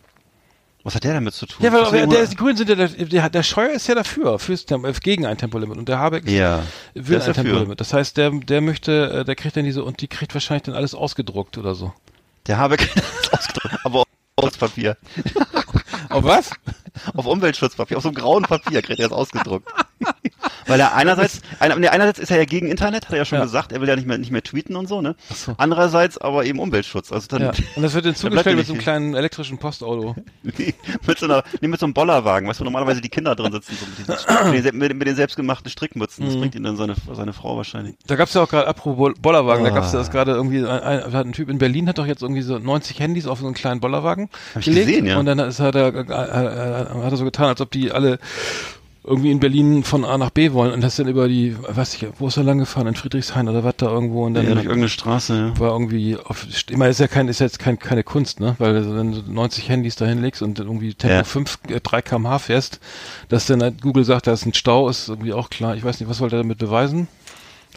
Was 0.84 0.94
hat 0.94 1.04
der 1.04 1.14
damit 1.14 1.34
zu 1.34 1.46
tun? 1.46 1.64
Ja, 1.64 1.72
weil 1.72 1.90
der, 1.90 2.06
der, 2.06 2.26
die 2.26 2.36
Grünen 2.36 2.56
sind 2.56 2.68
ja, 2.68 2.74
der, 2.74 2.88
der, 2.88 3.30
der 3.30 3.42
Scheuer 3.42 3.70
ist 3.70 3.86
ja 3.86 3.94
dafür, 3.94 4.38
fürs 4.38 4.66
Tempo, 4.66 4.88
äh, 4.88 4.92
gegen 5.00 5.26
ein 5.26 5.38
Tempolimit 5.38 5.78
und 5.78 5.88
der 5.88 5.98
Habeck 5.98 6.28
ja, 6.28 6.62
will 6.94 7.20
ein. 7.20 7.32
Tempolimit. 7.32 7.80
Das 7.80 7.92
heißt, 7.92 8.16
der, 8.16 8.30
der 8.30 8.60
möchte, 8.60 9.20
äh, 9.20 9.24
der 9.24 9.36
kriegt 9.36 9.56
dann 9.56 9.64
diese, 9.64 9.84
und 9.84 10.00
die 10.00 10.08
kriegt 10.08 10.34
wahrscheinlich 10.34 10.64
dann 10.64 10.74
alles 10.74 10.94
ausgedruckt 10.94 11.58
oder 11.58 11.74
so. 11.74 11.92
Der 12.46 12.58
Habeck 12.58 12.82
ist 12.96 13.32
ausgedrückt, 13.32 13.78
aber 13.84 14.04
auf 14.36 14.58
Papier. 14.58 14.96
Auf 16.08 16.24
was? 16.24 16.50
Auf 17.14 17.26
Umweltschutzpapier, 17.26 17.96
auf 17.96 18.02
so 18.02 18.09
einem 18.11 18.16
grauen 18.16 18.42
Papier 18.44 18.83
kriegt 18.83 19.00
er 19.00 19.09
das 19.09 19.16
ausgedruckt. 19.16 19.68
Weil 20.66 20.78
er 20.81 20.94
einerseits, 20.94 21.40
einer, 21.59 21.76
nee, 21.76 21.88
einerseits 21.88 22.18
ist 22.18 22.31
er 22.31 22.38
ja 22.38 22.44
gegen 22.44 22.68
Internet, 22.68 23.07
hat 23.07 23.12
er 23.12 23.18
ja 23.18 23.24
schon 23.24 23.38
Ja. 23.38 23.44
gesagt, 23.44 23.72
er 23.72 23.81
will 23.81 23.88
ja 23.88 23.96
nicht 23.96 24.07
mehr, 24.07 24.18
nicht 24.18 24.31
mehr 24.31 24.42
tweeten 24.42 24.76
und 24.76 24.88
so, 24.88 25.00
ne? 25.00 25.16
So. 25.35 25.55
Andererseits 25.59 26.18
aber 26.18 26.44
eben 26.44 26.59
Umweltschutz. 26.61 27.11
Also 27.12 27.26
dann, 27.28 27.42
Ja. 27.42 27.52
Und 27.76 27.83
das 27.83 27.94
wird 27.94 28.05
dann 28.05 28.12
Da 28.12 28.18
zugestellt 28.18 28.57
mit 28.57 28.66
so 28.66 28.72
einem 28.74 28.83
kleinen 28.83 29.14
elektrischen 29.14 29.59
Postauto. 29.59 30.14
Nee, 30.59 30.74
mit 31.07 31.18
so 31.18 31.26
einer, 31.26 31.42
nee, 31.61 31.68
mit 31.68 31.78
so 31.81 31.87
einem 31.87 31.94
Bollerwagen, 31.94 32.48
weißt 32.48 32.61
du, 32.61 32.62
wo 32.62 32.64
normalerweise 32.64 33.00
die 33.00 33.09
Kinder 33.09 33.35
drin 33.35 33.52
sitzen, 33.52 33.76
so 33.78 33.87
mit, 33.87 33.98
diesen, 33.98 34.50
mit, 34.50 34.64
den, 34.64 34.76
mit, 34.78 34.96
mit 34.98 35.09
den 35.09 35.16
selbstgemachten 35.16 35.70
Strickmützen. 35.70 36.24
Mhm. 36.24 36.28
Das 36.31 36.38
bringt 36.38 36.55
ihn 36.55 36.62
dann 36.64 36.76
seine, 36.76 36.94
seine 37.12 37.33
Frau 37.33 37.57
wahrscheinlich. 37.57 37.94
Da 38.07 38.16
gab's 38.16 38.35
ja 38.35 38.42
auch 38.42 38.48
gerade, 38.48 38.66
apropos 38.68 38.96
Bol- 38.98 39.14
Bollerwagen, 39.20 39.64
da 39.64 39.70
Ah. 39.70 39.74
gab's 39.74 39.92
ja 39.92 39.98
das 39.98 40.11
gerade 40.11 40.33
irgendwie, 40.33 40.64
ein, 40.64 41.14
ein 41.14 41.33
Typ 41.33 41.48
in 41.48 41.59
Berlin 41.59 41.88
hat 41.88 41.98
doch 41.98 42.07
jetzt 42.07 42.22
irgendwie 42.22 42.42
so 42.42 42.59
90 42.59 42.98
Handys 43.00 43.26
auf 43.26 43.38
so 43.40 43.46
einen 43.46 43.55
kleinen 43.55 43.81
Bollerwagen 43.81 44.28
Hab 44.55 44.61
ich 44.61 44.64
gelegt. 44.66 44.87
gesehen, 44.88 45.07
ja. 45.07 45.18
Und 45.18 45.26
dann 45.26 45.38
ist, 45.38 45.61
hat, 45.61 45.74
er, 45.74 45.94
äh, 45.94 46.00
äh, 46.00 46.81
hat 46.88 47.12
er 47.12 47.16
so 47.16 47.24
getan, 47.24 47.46
als 47.46 47.60
ob 47.60 47.70
die 47.70 47.90
alle 47.92 48.18
irgendwie 49.04 49.32
in 49.32 49.40
Berlin 49.40 49.82
von 49.82 50.04
A 50.04 50.16
nach 50.16 50.30
B 50.30 50.52
wollen 50.52 50.70
und 50.72 50.80
das 50.80 50.94
dann 50.94 51.08
über 51.08 51.26
die, 51.26 51.56
weiß 51.58 51.94
ich, 51.94 52.06
wo 52.20 52.28
ist 52.28 52.36
er 52.36 52.44
lang 52.44 52.58
gefahren? 52.58 52.86
In 52.86 52.94
Friedrichshain 52.94 53.48
oder 53.48 53.64
was 53.64 53.74
da 53.78 53.86
irgendwo 53.90 54.24
und 54.24 54.34
dann 54.34 54.44
Ja, 54.46 54.52
durch 54.54 54.64
irgendeine 54.66 54.88
Straße, 54.88 55.36
ja. 55.36 55.58
war 55.58 55.72
irgendwie 55.72 56.16
auf, 56.16 56.46
immer 56.70 56.88
ist 56.88 57.00
ja 57.00 57.08
kein, 57.08 57.26
ist 57.26 57.40
jetzt 57.40 57.58
kein, 57.58 57.80
keine 57.80 58.04
Kunst, 58.04 58.38
ne? 58.38 58.54
Weil 58.58 58.74
du- 58.80 58.96
wenn 58.96 59.10
du 59.10 59.22
90 59.28 59.68
Handys 59.68 59.96
dahin 59.96 60.22
legst 60.22 60.40
und 60.40 60.60
irgendwie 60.60 60.94
Tempo 60.94 61.16
Ja. 61.16 61.24
5, 61.24 61.58
äh, 61.68 61.80
3 61.80 62.00
kmh 62.00 62.38
fährst, 62.38 62.78
dass 63.28 63.46
dann 63.46 63.60
halt 63.60 63.82
Google 63.82 64.04
sagt, 64.04 64.28
da 64.28 64.32
ist 64.34 64.46
ein 64.46 64.54
Stau, 64.54 64.88
ist 64.88 65.08
irgendwie 65.08 65.32
auch 65.32 65.50
klar. 65.50 65.74
Ich 65.74 65.82
weiß 65.82 65.98
nicht, 65.98 66.08
was 66.08 66.20
wollte 66.20 66.36
er 66.36 66.42
damit 66.42 66.58
beweisen? 66.58 67.08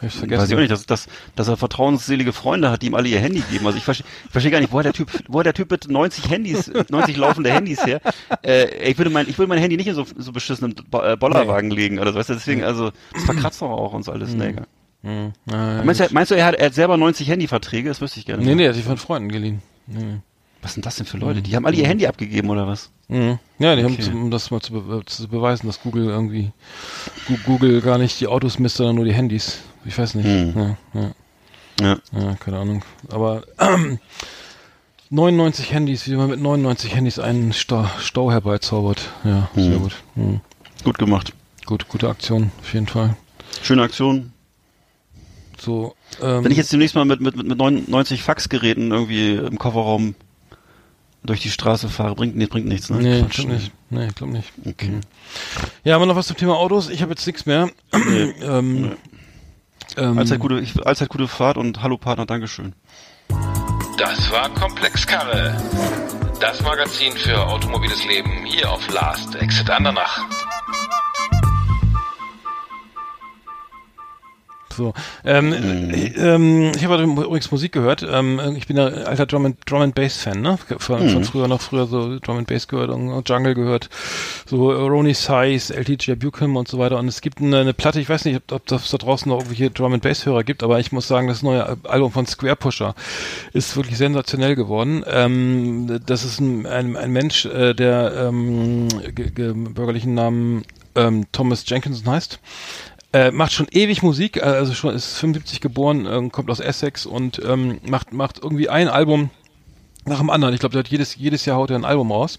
Ich 0.02 0.12
vergessen. 0.12 0.42
Weiß 0.42 0.48
ich 0.50 0.54
auch 0.56 0.60
nicht, 0.60 0.70
dass, 0.70 0.84
dass, 0.84 1.06
dass 1.36 1.48
er 1.48 1.56
vertrauensselige 1.56 2.32
Freunde 2.34 2.70
hat, 2.70 2.82
die 2.82 2.86
ihm 2.88 2.94
alle 2.94 3.08
ihr 3.08 3.18
Handy 3.18 3.42
geben. 3.50 3.66
Also 3.66 3.78
ich 3.78 3.84
verstehe 3.84 4.06
ich 4.26 4.30
verstehe 4.30 4.52
gar 4.52 4.60
nicht, 4.60 4.70
woher 4.72 4.82
der 4.82 4.92
Typ, 4.92 5.10
woher 5.28 5.44
der 5.44 5.54
Typ 5.54 5.70
mit 5.70 5.88
90 5.88 6.28
Handys, 6.30 6.70
90 6.90 7.16
laufende 7.16 7.50
Handys 7.50 7.84
her. 7.86 8.00
Äh, 8.44 8.90
ich 8.90 8.98
würde 8.98 9.10
mein, 9.10 9.26
ich 9.28 9.38
würde 9.38 9.48
mein 9.48 9.58
Handy 9.58 9.76
nicht 9.78 9.86
in 9.86 9.94
so, 9.94 10.04
so 10.18 10.32
beschissenen 10.32 10.74
Bo 10.90 11.00
äh, 11.02 11.16
Bollerwagen 11.16 11.70
legen 11.70 11.98
oder 11.98 12.12
so. 12.12 12.18
Weißt 12.18 12.28
du, 12.28 12.34
deswegen, 12.34 12.62
also, 12.62 12.90
das 13.14 13.24
verkratzt 13.24 13.62
doch 13.62 13.70
auch 13.70 13.94
und 13.94 14.04
so 14.04 14.12
alles. 14.12 14.34
Nee, 14.34 14.48
egal. 14.48 14.66
Hm, 15.02 15.32
ja, 15.50 15.76
ja, 15.78 15.84
meinst, 15.84 16.00
du, 16.00 16.06
meinst 16.12 16.30
du, 16.30 16.34
er 16.34 16.46
hat, 16.46 16.54
er 16.56 16.66
hat 16.66 16.74
selber 16.74 16.96
90 16.96 17.28
Handyverträge? 17.28 17.88
Das 17.88 18.00
wüsste 18.00 18.18
ich 18.20 18.26
gerne. 18.26 18.42
Nee, 18.44 18.54
nee, 18.54 18.66
hat 18.68 18.74
sich 18.74 18.84
von 18.84 18.96
Freunden 18.98 19.28
geliehen. 19.30 19.62
Nee. 19.86 20.18
Was 20.62 20.74
sind 20.74 20.84
das 20.84 20.96
denn 20.96 21.06
für 21.06 21.16
Leute? 21.18 21.42
Die 21.42 21.54
haben 21.54 21.64
alle 21.64 21.76
ihr 21.76 21.86
Handy 21.86 22.06
abgegeben 22.06 22.50
oder 22.50 22.66
was? 22.66 22.90
Mhm. 23.08 23.38
Ja, 23.58 23.76
die 23.76 23.84
haben, 23.84 23.92
Okay. 23.92 24.02
zum- 24.02 24.24
um 24.24 24.30
das 24.32 24.50
mal 24.50 24.60
zu, 24.60 24.72
be 24.72 25.02
zu 25.06 25.28
beweisen, 25.28 25.68
dass 25.68 25.80
Google 25.80 26.06
irgendwie, 26.06 26.50
Google 27.44 27.80
gar 27.82 27.98
nicht 27.98 28.18
die 28.20 28.26
Autos 28.26 28.58
misst, 28.58 28.76
sondern 28.76 28.96
nur 28.96 29.04
die 29.04 29.12
Handys. 29.14 29.60
Ich 29.86 29.96
weiß 29.98 30.14
nicht. 30.16 30.26
Hm. 30.26 30.52
Ja, 30.56 30.76
ja, 31.00 31.12
Ja. 31.80 31.96
ja, 32.20 32.34
keine 32.34 32.58
Ahnung. 32.58 32.82
Aber 33.10 33.42
99 35.10 35.72
Handys, 35.72 36.06
wie 36.08 36.16
man 36.16 36.30
mit 36.30 36.40
99 36.40 36.94
Handys 36.94 37.18
einen 37.18 37.52
Stau, 37.52 37.88
Stau 38.00 38.30
herbeizaubert. 38.30 39.00
Ja, 39.24 39.48
sehr 39.54 39.74
Hm. 39.74 39.82
gut. 39.82 39.92
Mhm. 40.16 40.40
Gut 40.84 40.98
gemacht. 40.98 41.32
Gut, 41.64 41.88
gute 41.88 42.08
Aktion, 42.08 42.50
auf 42.60 42.72
jeden 42.74 42.86
Fall. 42.86 43.16
Schöne 43.62 43.82
Aktion. 43.82 44.32
So, 45.58 45.94
ähm, 46.22 46.44
Wenn 46.44 46.50
ich 46.52 46.58
jetzt 46.58 46.72
demnächst 46.72 46.94
mal 46.94 47.04
mit, 47.04 47.20
mit, 47.20 47.34
mit 47.36 47.56
99 47.58 48.22
Faxgeräten 48.22 48.90
irgendwie 48.92 49.34
im 49.34 49.58
Kofferraum 49.58 50.14
durch 51.24 51.40
die 51.40 51.50
Straße 51.50 51.88
fahre, 51.88 52.14
bringt, 52.14 52.36
nee, 52.36 52.46
bringt 52.46 52.66
nichts, 52.68 52.90
ne? 52.90 52.98
Nee, 52.98 53.16
ich 53.16 53.22
Quatsch. 53.24 53.36
glaub 53.36 53.48
nicht. 53.48 53.72
Nee, 53.90 54.06
ich 54.08 54.14
glaube 54.14 54.32
nicht. 54.32 54.52
Okay. 54.64 55.00
Ja, 55.82 55.94
haben 55.94 56.02
wir 56.02 56.06
noch 56.06 56.14
was 56.16 56.26
zum 56.28 56.36
Thema 56.36 56.56
Autos? 56.56 56.88
Ich 56.90 57.00
habe 57.02 57.12
jetzt 57.12 57.26
nichts 57.26 57.46
mehr. 57.46 57.68
ähm, 57.92 58.92
ähm, 59.96 60.18
Allzeit 60.18 60.38
gute, 60.38 60.60
ich, 60.60 60.86
allzeit 60.86 61.08
gute 61.08 61.28
Fahrt 61.28 61.56
und 61.56 61.82
Hallo 61.82 61.96
Partner, 61.96 62.26
Dankeschön. 62.26 62.74
Das 63.98 64.30
war 64.30 64.48
Komplexkarre. 64.50 65.56
Das 66.40 66.62
Magazin 66.62 67.12
für 67.12 67.46
automobiles 67.46 68.04
Leben 68.06 68.44
hier 68.44 68.70
auf 68.70 68.92
Last 68.92 69.34
Exit 69.36 69.70
Andernach. 69.70 70.20
So, 74.76 74.92
ähm, 75.24 75.52
äh, 75.52 76.08
ähm, 76.16 76.72
ich 76.76 76.84
habe 76.84 77.02
übrigens 77.02 77.50
Musik 77.50 77.72
gehört. 77.72 78.06
Ähm, 78.08 78.40
ich 78.56 78.66
bin 78.66 78.76
ja 78.76 78.84
alter 78.86 79.26
Drum 79.26 79.46
and, 79.46 79.56
Drum 79.66 79.80
and 79.82 79.94
Bass 79.94 80.18
Fan, 80.18 80.40
ne? 80.42 80.58
Von, 80.78 81.08
von 81.08 81.24
früher 81.24 81.48
noch 81.48 81.60
früher 81.60 81.86
so 81.86 82.18
Drum 82.18 82.38
and 82.38 82.46
Bass 82.46 82.68
gehört 82.68 82.90
und 82.90 83.28
Jungle 83.28 83.54
gehört, 83.54 83.88
so 84.44 84.70
Ronnie 84.70 85.14
Size, 85.14 85.74
LTJ 85.74 86.12
Buchan 86.14 86.54
und 86.56 86.68
so 86.68 86.78
weiter. 86.78 86.98
Und 86.98 87.08
es 87.08 87.20
gibt 87.20 87.40
eine, 87.40 87.60
eine 87.60 87.74
Platte, 87.74 88.00
ich 88.00 88.08
weiß 88.08 88.24
nicht, 88.26 88.36
ob, 88.36 88.52
ob 88.52 88.66
das 88.66 88.90
da 88.90 88.98
draußen 88.98 89.28
noch 89.28 89.38
irgendwelche 89.38 89.70
Drum 89.70 89.94
and 89.94 90.02
Bass 90.02 90.26
Hörer 90.26 90.44
gibt, 90.44 90.62
aber 90.62 90.78
ich 90.78 90.92
muss 90.92 91.08
sagen, 91.08 91.28
das 91.28 91.42
neue 91.42 91.76
Album 91.84 92.12
von 92.12 92.26
Square 92.26 92.56
Pusher 92.56 92.94
ist 93.52 93.76
wirklich 93.76 93.96
sensationell 93.96 94.56
geworden. 94.56 95.04
Ähm, 95.08 96.00
das 96.04 96.24
ist 96.24 96.40
ein, 96.40 96.66
ein, 96.66 96.96
ein 96.96 97.12
Mensch, 97.12 97.46
äh, 97.46 97.72
der 97.74 98.12
ähm, 98.28 98.88
ge- 99.14 99.30
ge- 99.30 99.52
bürgerlichen 99.54 100.14
Namen 100.14 100.64
ähm, 100.94 101.26
Thomas 101.32 101.64
Jenkinson 101.66 102.10
heißt. 102.12 102.40
Äh, 103.16 103.30
macht 103.30 103.54
schon 103.54 103.66
ewig 103.70 104.02
Musik, 104.02 104.36
äh, 104.36 104.40
also 104.42 104.74
schon 104.74 104.94
ist 104.94 105.16
75 105.16 105.62
geboren, 105.62 106.04
ähm, 106.04 106.30
kommt 106.30 106.50
aus 106.50 106.60
Essex 106.60 107.06
und 107.06 107.40
ähm, 107.42 107.80
macht 107.88 108.12
macht 108.12 108.42
irgendwie 108.42 108.68
ein 108.68 108.88
Album 108.88 109.30
nach 110.04 110.18
dem 110.18 110.28
anderen. 110.28 110.52
Ich 110.52 110.60
glaube, 110.60 110.82
jedes 110.86 111.16
jedes 111.16 111.46
Jahr 111.46 111.56
haut 111.56 111.70
er 111.70 111.76
ein 111.76 111.86
Album 111.86 112.12
raus 112.12 112.38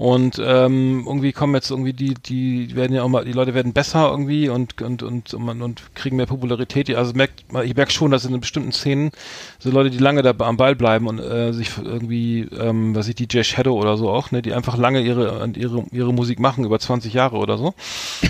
Und 0.00 0.40
ähm, 0.42 1.04
irgendwie 1.06 1.30
kommen 1.32 1.54
jetzt 1.54 1.70
irgendwie 1.70 1.92
die, 1.92 2.14
die 2.14 2.74
werden 2.74 2.94
ja 2.94 3.02
auch 3.02 3.08
mal, 3.08 3.26
die 3.26 3.34
Leute 3.34 3.52
werden 3.52 3.74
besser 3.74 4.08
irgendwie 4.10 4.48
und 4.48 4.80
und 4.80 5.02
und 5.02 5.34
und, 5.34 5.60
und 5.60 5.94
kriegen 5.94 6.16
mehr 6.16 6.24
Popularität. 6.24 6.88
Also 6.94 7.12
merkt, 7.12 7.44
ich 7.64 7.76
merke 7.76 7.92
schon, 7.92 8.10
dass 8.10 8.24
in 8.24 8.40
bestimmten 8.40 8.72
Szenen 8.72 9.10
so 9.58 9.70
Leute, 9.70 9.90
die 9.90 9.98
lange 9.98 10.22
da 10.22 10.32
am 10.38 10.56
Ball 10.56 10.74
bleiben 10.74 11.06
und 11.06 11.18
äh, 11.18 11.52
sich 11.52 11.72
irgendwie, 11.76 12.48
ähm, 12.58 12.94
was 12.94 13.08
ich 13.08 13.16
DJ 13.16 13.42
Shadow 13.42 13.78
oder 13.78 13.98
so 13.98 14.08
auch, 14.08 14.30
ne, 14.30 14.40
die 14.40 14.54
einfach 14.54 14.78
lange 14.78 15.02
ihre 15.02 15.46
ihre 15.54 15.84
ihre 15.92 16.14
Musik 16.14 16.40
machen 16.40 16.64
über 16.64 16.78
20 16.78 17.12
Jahre 17.12 17.36
oder 17.36 17.58
so, 17.58 17.74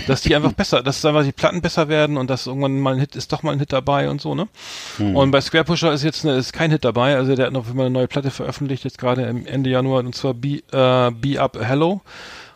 dass 0.07 0.19
die 0.19 0.35
einfach 0.35 0.51
besser, 0.61 0.83
dass 0.83 1.05
einfach 1.05 1.23
die 1.23 1.31
Platten 1.31 1.61
besser 1.61 1.87
werden 1.87 2.17
und 2.17 2.29
dass 2.29 2.47
irgendwann 2.47 2.81
mal 2.81 2.95
ein 2.95 2.99
Hit 2.99 3.15
ist 3.15 3.31
doch 3.31 3.43
mal 3.43 3.53
ein 3.53 3.59
Hit 3.59 3.71
dabei 3.71 4.09
und 4.09 4.19
so, 4.19 4.35
ne? 4.35 4.49
Und 5.15 5.31
bei 5.31 5.39
Square 5.39 5.63
Pusher 5.63 5.93
ist 5.93 6.03
jetzt 6.03 6.25
eine, 6.25 6.35
ist 6.35 6.51
kein 6.51 6.69
Hit 6.69 6.83
dabei, 6.83 7.15
also 7.15 7.33
der 7.33 7.45
hat 7.45 7.53
noch 7.53 7.69
immer 7.71 7.83
eine 7.83 7.91
neue 7.91 8.09
Platte 8.09 8.29
veröffentlicht 8.29 8.83
jetzt 8.83 8.97
gerade 8.97 9.21
im 9.21 9.47
Ende 9.47 9.69
Januar 9.69 9.99
und 9.99 10.13
zwar 10.13 10.33
Be, 10.33 10.63
äh, 10.73 11.11
Be 11.11 11.39
Up 11.39 11.60
Hello. 11.63 12.01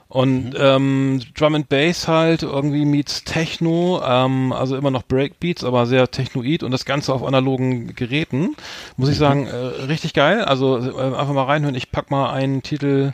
Und 0.08 0.54
ähm, 0.58 1.20
Drum 1.36 1.56
and 1.56 1.68
Bass 1.68 2.08
halt 2.08 2.44
irgendwie 2.44 2.86
meets 2.86 3.24
Techno, 3.24 4.02
ähm, 4.06 4.54
also 4.54 4.78
immer 4.78 4.92
noch 4.92 5.04
Breakbeats, 5.04 5.64
aber 5.64 5.88
sehr 5.88 6.10
technoid 6.10 6.64
und 6.64 6.72
das 6.72 6.86
Ganze 6.86 7.12
auf 7.14 7.24
analogen 7.24 7.96
Geräten. 7.96 8.56
Muss 8.98 9.10
ich 9.10 9.18
sagen, 9.18 9.48
äh, 9.48 9.56
richtig 9.56 10.14
geil. 10.14 10.46
Also 10.46 10.78
äh, 10.78 11.02
einfach 11.02 11.34
mal 11.34 11.44
reinhören. 11.46 11.76
Ich 11.76 11.92
pack 11.92 12.12
mal 12.12 12.32
einen 12.32 12.62
Titel 12.62 13.14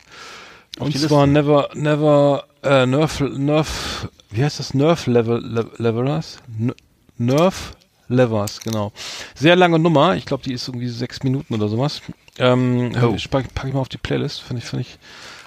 und 0.80 0.94
die 0.94 1.00
zwar 1.00 1.26
Liste. 1.26 1.42
Never, 1.42 1.70
Never, 1.74 2.44
äh, 2.62 2.86
Nerf, 2.86 3.20
Nerf, 3.22 4.10
wie 4.30 4.44
heißt 4.44 4.60
das? 4.60 4.74
Nerf 4.74 5.08
Level, 5.08 5.40
Le 5.44 5.68
Levelers? 5.78 6.38
N 6.60 6.74
Nerf 7.18 7.72
Levers, 8.10 8.60
genau. 8.60 8.92
Sehr 9.34 9.56
lange 9.56 9.80
Nummer. 9.80 10.18
Ich 10.18 10.26
glaube, 10.26 10.44
die 10.44 10.54
ist 10.54 10.68
irgendwie 10.68 10.90
sechs 10.90 11.24
Minuten 11.24 11.54
oder 11.54 11.70
sowas. 11.70 12.02
Ähm, 12.38 12.92
Oh. 13.02 13.16
pack, 13.32 13.54
pack 13.56 13.68
ich 13.70 13.74
mal 13.74 13.80
auf 13.80 13.90
die 13.90 13.98
Playlist. 13.98 14.42
Finde 14.42 14.62
ich, 14.62 14.68
finde 14.70 14.82
ich 14.82 15.00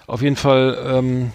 auf 0.07 0.23
jeden 0.23 0.37
Fall 0.37 0.79
ähm, 0.87 1.31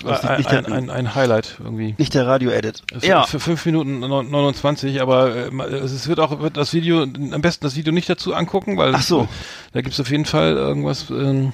ist 0.00 0.24
ein, 0.24 0.38
nicht 0.38 0.48
ein, 0.50 0.64
der- 0.64 0.74
ein, 0.74 0.90
ein 0.90 1.14
Highlight 1.14 1.56
irgendwie. 1.62 1.94
Nicht 1.98 2.14
der 2.14 2.26
Radio-Edit. 2.26 2.82
Es 2.92 3.04
Ja. 3.04 3.24
Für 3.24 3.38
5 3.40 3.64
Minuten 3.66 4.00
neun- 4.00 4.30
29, 4.30 5.00
aber 5.00 5.34
äh, 5.34 5.74
es 5.76 6.08
wird 6.08 6.20
auch 6.20 6.40
wird 6.40 6.56
das 6.56 6.72
Video, 6.74 7.02
am 7.02 7.40
besten 7.40 7.64
das 7.64 7.76
Video 7.76 7.92
nicht 7.92 8.08
dazu 8.08 8.34
angucken, 8.34 8.76
weil 8.76 8.94
Ach 8.94 9.02
so. 9.02 9.28
da 9.72 9.80
gibt's 9.80 10.00
auf 10.00 10.10
jeden 10.10 10.24
Fall 10.24 10.52
irgendwas, 10.56 11.10
ähm, 11.10 11.52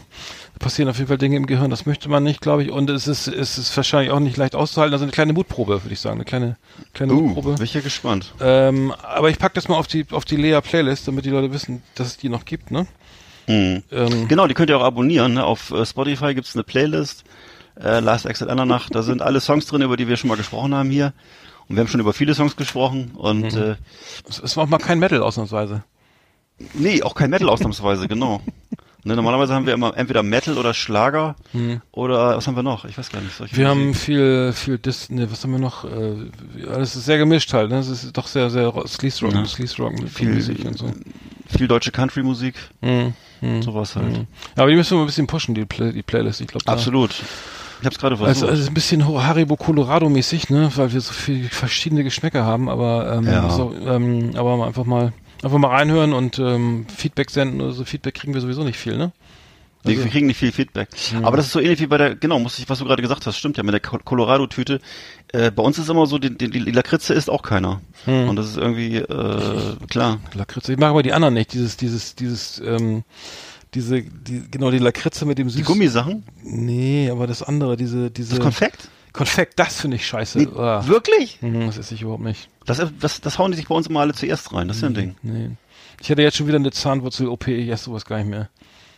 da 0.55 0.59
passieren 0.65 0.89
auf 0.89 0.97
jeden 0.99 1.09
Fall 1.09 1.19
Dinge 1.19 1.37
im 1.37 1.47
Gehirn, 1.47 1.71
das 1.71 1.87
möchte 1.87 2.09
man 2.09 2.23
nicht, 2.23 2.41
glaube 2.41 2.63
ich, 2.63 2.71
und 2.71 2.89
es 2.91 3.09
ist, 3.09 3.27
es 3.27 3.59
ist 3.59 3.77
wahrscheinlich 3.77 4.13
auch 4.13 4.21
nicht 4.21 4.37
leicht 4.37 4.55
auszuhalten, 4.55 4.93
also 4.95 5.05
eine 5.05 5.13
kleine 5.13 5.33
Mutprobe, 5.33 5.83
würde 5.83 5.93
ich 5.93 6.01
sagen, 6.01 6.17
eine 6.17 6.25
kleine, 6.25 6.57
kleine 6.93 7.13
Uh, 7.15 7.21
Mutprobe. 7.23 7.55
bin 7.55 7.65
ich 7.65 7.75
ja 7.75 7.81
gespannt. 7.81 8.33
Ähm, 8.41 8.93
aber 9.03 9.31
ich 9.31 9.39
pack 9.39 9.55
das 9.55 9.69
mal 9.69 9.77
auf 9.77 9.87
die, 9.89 10.07
auf 10.13 10.25
die 10.25 10.37
Lea-Playlist, 10.37 11.09
damit 11.09 11.25
die 11.25 11.31
Leute 11.31 11.53
wissen, 11.53 11.83
dass 11.97 12.07
es 12.09 12.17
die 12.17 12.29
noch 12.29 12.45
gibt, 12.45 12.71
ne? 12.71 12.87
Mhm. 13.47 13.83
Ähm, 13.91 14.29
Genau, 14.29 14.47
die 14.47 14.55
könnt 14.55 14.71
ihr 14.71 14.79
auch 14.79 14.83
abonnieren. 14.85 15.35
Ne? 15.35 15.45
Auf 15.45 15.71
äh, 15.71 15.85
Spotify 15.85 16.35
gibt's 16.35 16.55
eine 16.55 16.65
Playlist, 16.65 17.25
äh, 17.81 18.01
Last 18.01 18.27
Exit 18.27 18.49
Andernach. 18.49 18.89
Da 18.91 19.03
sind 19.03 19.23
alle 19.23 19.41
Songs 19.41 19.67
drin, 19.67 19.83
über 19.83 19.97
die 19.97 20.09
wir 20.09 20.17
schon 20.17 20.29
mal 20.29 20.37
gesprochen 20.37 20.75
haben 20.75 20.91
hier. 20.91 21.13
Und 21.69 21.77
wir 21.77 21.81
haben 21.81 21.89
schon 21.89 22.01
über 22.01 22.13
viele 22.13 22.35
Songs 22.35 22.57
gesprochen. 22.57 23.13
Und 23.15 23.55
äh, 23.55 23.77
es, 24.29 24.39
es 24.41 24.57
war 24.57 24.65
auch 24.65 24.69
mal 24.69 24.79
kein 24.79 24.99
Metal 24.99 25.23
ausnahmsweise. 25.23 25.83
nee, 26.75 27.03
auch 27.03 27.15
kein 27.15 27.31
Metal 27.31 27.49
ausnahmsweise, 27.49 28.09
genau. 28.09 28.41
Ne, 29.07 29.15
normalerweise 29.17 29.53
haben 29.53 29.67
wir 29.67 29.75
immer 29.75 29.95
entweder 29.99 30.23
Metal 30.23 30.57
oder 30.57 30.73
Schlager 30.73 31.37
oder 31.93 32.39
was 32.39 32.47
haben 32.47 32.57
wir 32.57 32.63
noch? 32.63 32.87
Ich 32.87 32.97
weiß 32.97 33.11
gar 33.11 33.21
nicht. 33.21 33.55
Wir 33.55 33.69
haben 33.69 33.89
Musik. 33.89 34.01
viel, 34.03 34.53
viel 34.55 34.79
Dis, 34.79 35.11
ne, 35.11 35.31
was 35.31 35.45
haben 35.45 35.53
wir 35.53 35.59
noch? 35.59 35.85
Äh, 35.85 36.31
alles 36.71 36.97
ist 36.97 37.05
sehr 37.05 37.19
gemischt 37.19 37.53
halt, 37.53 37.69
ne? 37.69 37.81
Es 37.81 37.89
ist 37.89 38.17
doch 38.17 38.27
sehr, 38.27 38.49
sehr 38.49 38.73
Sleaze 38.87 39.27
Rock, 39.27 39.35
Ja. 39.35 39.45
Sleaze 39.45 39.77
Rock 39.83 40.01
mit 40.01 40.09
Viel- 40.09 40.33
Musik 40.33 40.65
und 40.65 40.79
so. 40.79 40.91
Viel 41.57 41.69
deutsche 41.69 41.91
Country-Musik, 41.93 42.55
Mhm. 42.81 43.15
Mhm. 43.41 43.63
sowas 43.63 43.97
halt. 43.97 44.07
Mhm. 44.13 44.27
Ja, 44.57 44.63
aber 44.63 44.71
die 44.71 44.77
müssen 44.77 44.97
wir 44.97 45.03
ein 45.03 45.07
bisschen 45.07 45.27
pushen, 45.27 45.55
die, 45.55 45.65
Play 45.65 45.93
die 45.93 46.03
Playlist. 46.03 46.41
Ich 46.41 46.47
glaube, 46.47 46.67
Absolut. 46.67 47.11
Ich 47.81 47.87
hab's 47.87 47.99
gerade 47.99 48.15
Also, 48.15 48.25
versucht. 48.25 48.49
also 48.51 48.63
ist 48.63 48.69
ein 48.69 48.75
bisschen 48.75 49.07
Haribo 49.07 49.57
Colorado 49.57 50.09
mäßig, 50.09 50.49
ne, 50.49 50.71
weil 50.77 50.93
wir 50.93 51.01
so 51.01 51.13
viele 51.13 51.49
verschiedene 51.49 52.03
Geschmäcker 52.05 52.45
haben, 52.45 52.69
aber 52.71 53.13
ähm, 53.19 53.27
Ja. 53.27 53.51
so, 53.51 53.75
ähm, 53.87 54.31
aber 54.37 54.65
einfach 54.67 54.85
mal 54.85 55.13
einfach 55.43 55.59
mal 55.59 55.69
reinhören 55.69 56.15
und 56.15 56.39
ähm, 56.39 56.87
Feedback 56.97 57.29
senden 57.31 57.61
oder 57.61 57.73
so. 57.73 57.85
Feedback 57.85 58.15
kriegen 58.15 58.33
wir 58.33 58.41
sowieso 58.41 58.65
nicht 58.65 58.79
viel, 58.79 58.97
ne? 58.97 59.13
Wir, 59.85 59.93
also- 59.93 60.05
wir 60.05 60.11
kriegen 60.11 60.27
nicht 60.27 60.39
viel 60.39 60.53
Feedback. 60.53 60.89
Aber 61.23 61.37
das 61.37 61.47
ist 61.47 61.53
so 61.53 61.61
ähnlich 61.61 61.81
wie 61.81 61.87
bei 61.87 61.99
der, 61.99 62.15
genau, 62.17 62.39
muss 62.39 62.59
ich, 62.59 62.69
was 62.69 62.79
du 62.79 62.85
gerade 62.85 63.03
gesagt 63.03 63.27
hast, 63.27 63.37
stimmt 63.37 63.57
ja, 63.57 63.63
mit 63.63 63.73
der 63.75 63.81
Col- 63.83 64.03
Colorado-Tüte. 64.05 64.81
Äh, 65.33 65.51
bei 65.51 65.63
uns 65.63 65.79
ist 65.79 65.89
immer 65.89 66.07
so, 66.07 66.19
die, 66.19 66.37
die, 66.37 66.49
die 66.51 66.59
Lakritze 66.71 67.15
isst 67.15 67.31
auch 67.31 67.43
keiner. 67.43 67.81
Hm. 68.05 68.29
Und 68.29 68.37
das 68.37 68.49
ist 68.49 68.57
irgendwie, 68.57 68.97
äh, 68.97 69.77
klar. 69.89 70.19
Lakritze. 70.35 70.73
Ich 70.73 70.79
mag 70.79 70.91
aber 70.91 71.03
die 71.03 71.13
anderen 71.13 71.35
nicht. 71.35 71.53
Dieses, 71.53 71.77
dieses, 71.77 72.15
dieses, 72.15 72.61
ähm, 72.65 73.05
diese, 73.75 74.03
die, 74.03 74.43
genau 74.51 74.71
die 74.71 74.79
Lakritze 74.79 75.27
mit 75.27 75.39
dem 75.39 75.49
süß. 75.51 75.57
Die 75.57 75.63
Gummisachen? 75.65 76.23
Nee, 76.43 77.09
aber 77.11 77.27
das 77.27 77.43
andere, 77.43 77.77
diese, 77.77 78.11
diese 78.11 78.37
Das 78.37 78.41
Konfekt? 78.41 78.89
Konfekt, 79.13 79.59
das 79.61 79.81
finde 79.81 79.97
ich 79.97 80.07
scheiße. 80.07 80.39
Nee, 80.39 80.49
Ah. 80.57 80.85
Wirklich? 80.87 81.39
Mhm, 81.41 81.67
das 81.67 81.79
esse 81.79 81.95
ich 81.95 82.03
überhaupt 82.03 82.25
nicht. 82.25 82.49
Das, 82.67 82.83
das, 83.01 83.21
das 83.21 83.39
hauen 83.39 83.53
die 83.53 83.57
sich 83.57 83.69
bei 83.69 83.75
uns 83.75 83.87
immer 83.87 84.01
alle 84.01 84.13
zuerst 84.13 84.53
rein. 84.53 84.67
Das 84.69 84.79
ist 84.79 84.83
ja 84.83 84.89
ein 84.89 84.95
Ding. 84.95 85.15
Nee. 85.23 85.51
Ich 86.01 86.11
hatte 86.11 86.23
jetzt 86.23 86.37
schon 86.37 86.49
wieder 86.49 86.57
eine 86.57 86.73
Zahnwurzel-OP, 86.73 87.47
ich 87.49 87.69
esse 87.69 87.85
sowas 87.85 88.05
gar 88.05 88.19
nicht 88.19 88.29
mehr. 88.29 88.49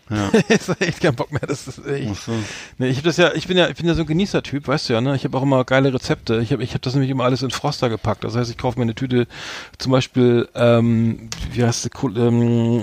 Ja. 0.08 0.30
ich 0.48 0.68
hab 0.68 0.80
echt 0.80 1.00
keinen 1.00 1.16
Bock 1.16 1.32
mehr. 1.32 1.42
Das 1.46 1.66
ist 1.66 1.84
echt. 1.86 2.14
So. 2.22 2.32
Nee, 2.78 2.88
ich 2.88 2.98
hab 2.98 3.04
das 3.04 3.16
ja, 3.16 3.32
ich 3.34 3.46
bin 3.48 3.56
ja, 3.56 3.68
ich 3.68 3.76
bin 3.76 3.86
ja 3.86 3.94
so 3.94 4.02
ein 4.02 4.06
Genießertyp, 4.06 4.68
weißt 4.68 4.88
du 4.88 4.92
ja, 4.92 5.00
ne? 5.00 5.16
Ich 5.16 5.24
habe 5.24 5.36
auch 5.36 5.42
immer 5.42 5.64
geile 5.64 5.92
Rezepte. 5.92 6.40
Ich 6.40 6.52
habe, 6.52 6.62
ich 6.62 6.70
habe 6.70 6.80
das 6.80 6.94
nämlich 6.94 7.10
immer 7.10 7.24
alles 7.24 7.42
in 7.42 7.50
Froster 7.50 7.88
gepackt. 7.88 8.22
Das 8.24 8.36
heißt, 8.36 8.50
ich 8.50 8.56
kaufe 8.58 8.78
mir 8.78 8.84
eine 8.84 8.94
Tüte, 8.94 9.26
zum 9.78 9.92
Beispiel, 9.92 10.48
ähm, 10.54 11.28
wie 11.52 11.64
heißt 11.64 11.84
die, 11.86 12.18
ähm, 12.20 12.82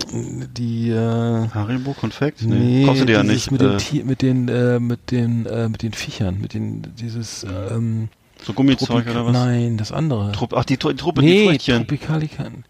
die, 0.57 0.89
äh, 0.89 1.47
Haribo, 1.53 1.93
Konfekt? 1.93 2.41
nee, 2.43 2.85
Kaufst 2.85 3.01
du 3.01 3.05
dir 3.05 3.13
ja 3.17 3.23
nicht. 3.23 3.51
Mit 3.51 3.61
den, 3.61 3.73
Äh, 3.73 3.77
Tier, 3.77 4.03
mit 4.05 4.21
den, 4.21 4.47
äh, 4.49 4.79
mit 4.79 5.11
den, 5.11 5.45
äh, 5.45 5.69
mit 5.69 5.81
den 5.81 5.93
Viechern, 5.93 6.39
mit 6.41 6.53
den, 6.53 6.81
dieses, 6.99 7.43
ähm, 7.45 8.09
so 8.43 8.51
Gummizeug 8.53 8.87
Tropik- 9.05 9.11
oder 9.11 9.25
was? 9.25 9.33
Nein, 9.33 9.77
das 9.77 9.91
andere. 9.93 10.33
Trupp, 10.33 10.53
ach, 10.53 10.65
die, 10.65 10.75
Tru- 10.77 10.91
die 10.91 10.97
Truppe, 10.97 11.21
die 11.21 11.27
nee, 11.27 11.47
Früchtchen. 11.47 11.77
Tropikalikan. 11.87 12.65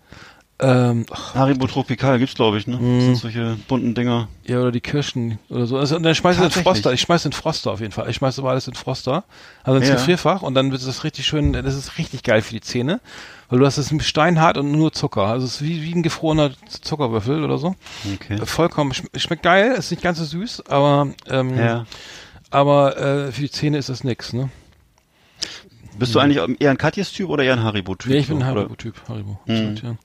Ähm, 0.64 1.06
Haribo 1.36 1.68
Tropical 1.68 2.18
gibt's, 2.20 2.36
glaube 2.36 2.58
ich, 2.58 2.68
ne? 2.68 2.78
Mhm. 2.78 2.96
Das 2.98 3.04
sind 3.06 3.16
solche 3.18 3.58
bunten 3.68 3.94
Dinger. 3.96 4.30
Ja, 4.46 4.62
oder 4.62 4.72
die 4.72 4.80
Kirschen 4.82 5.40
oder 5.50 5.66
so. 5.66 5.78
Also, 5.78 5.96
und 5.98 6.04
dann 6.04 6.16
schmeiß 6.16 6.38
ich 6.38 6.44
in? 6.44 6.52
Froster. 6.52 6.94
Ich 6.94 7.02
schmeiß 7.02 7.26
in 7.26 7.32
den 7.32 7.36
Froster 7.38 7.72
auf 7.72 7.80
jeden 7.82 7.92
Fall. 7.92 8.10
Ich 8.10 8.16
schmeiß 8.16 8.40
aber 8.40 8.52
alles 8.52 8.68
in 8.68 8.74
Froster. 8.74 9.24
Also 9.64 9.80
ins 9.80 9.90
Ja. 9.90 9.96
Gefrierfach 9.96 10.42
und 10.42 10.56
dann 10.56 10.72
wird 10.72 10.86
das 10.88 11.04
richtig 11.04 11.26
schön, 11.26 11.54
das 11.54 11.76
ist 11.76 11.98
richtig 11.98 12.24
geil 12.24 12.42
für 12.42 12.54
die 12.54 12.62
Zähne. 12.62 13.02
Weil 13.50 13.60
du 13.60 13.66
hast 13.66 13.78
es 13.78 13.94
steinhart 14.06 14.58
und 14.58 14.72
nur 14.72 14.94
Zucker. 14.94 15.24
Also 15.28 15.46
es 15.46 15.56
ist 15.56 15.62
wie, 15.64 15.84
wie 15.84 15.94
ein 15.94 16.02
gefrorener 16.02 16.52
Zuckerwürfel 16.82 17.44
oder 17.44 17.58
so. 17.58 17.76
Okay. 18.16 18.36
Äh, 18.36 18.46
Vollkommen, 18.46 18.94
schm- 18.94 19.18
schmeckt 19.20 19.44
geil, 19.44 19.74
ist 19.78 19.92
nicht 19.92 20.02
ganz 20.02 20.18
so 20.18 20.26
süß, 20.26 20.68
aber, 20.70 21.10
ähm, 21.30 21.58
Ja. 21.58 21.86
aber 22.50 22.98
äh, 22.98 23.32
für 23.32 23.42
die 23.42 23.52
Zähne 23.52 23.78
ist 23.78 23.90
das 23.90 24.04
nix, 24.04 24.34
ne? 24.34 24.50
Bist 26.00 26.16
du 26.16 26.20
eigentlich 26.20 26.60
eher 26.60 26.72
ein 26.72 26.78
Katjes-Typ 26.80 27.30
oder 27.30 27.44
eher 27.44 27.54
ein 27.54 27.64
Haribo-Typ? 27.64 28.12
Ja, 28.12 28.18
ich 28.18 28.28
bin 28.28 28.38
ein 28.38 28.46
so, 28.46 28.52
oder? 28.52 28.62
Haribo-Typ. 28.62 28.96
Haribo. 29.08 29.40
Mhm. 29.46 29.54
absolut, 29.54 29.84
ja. 29.84 29.96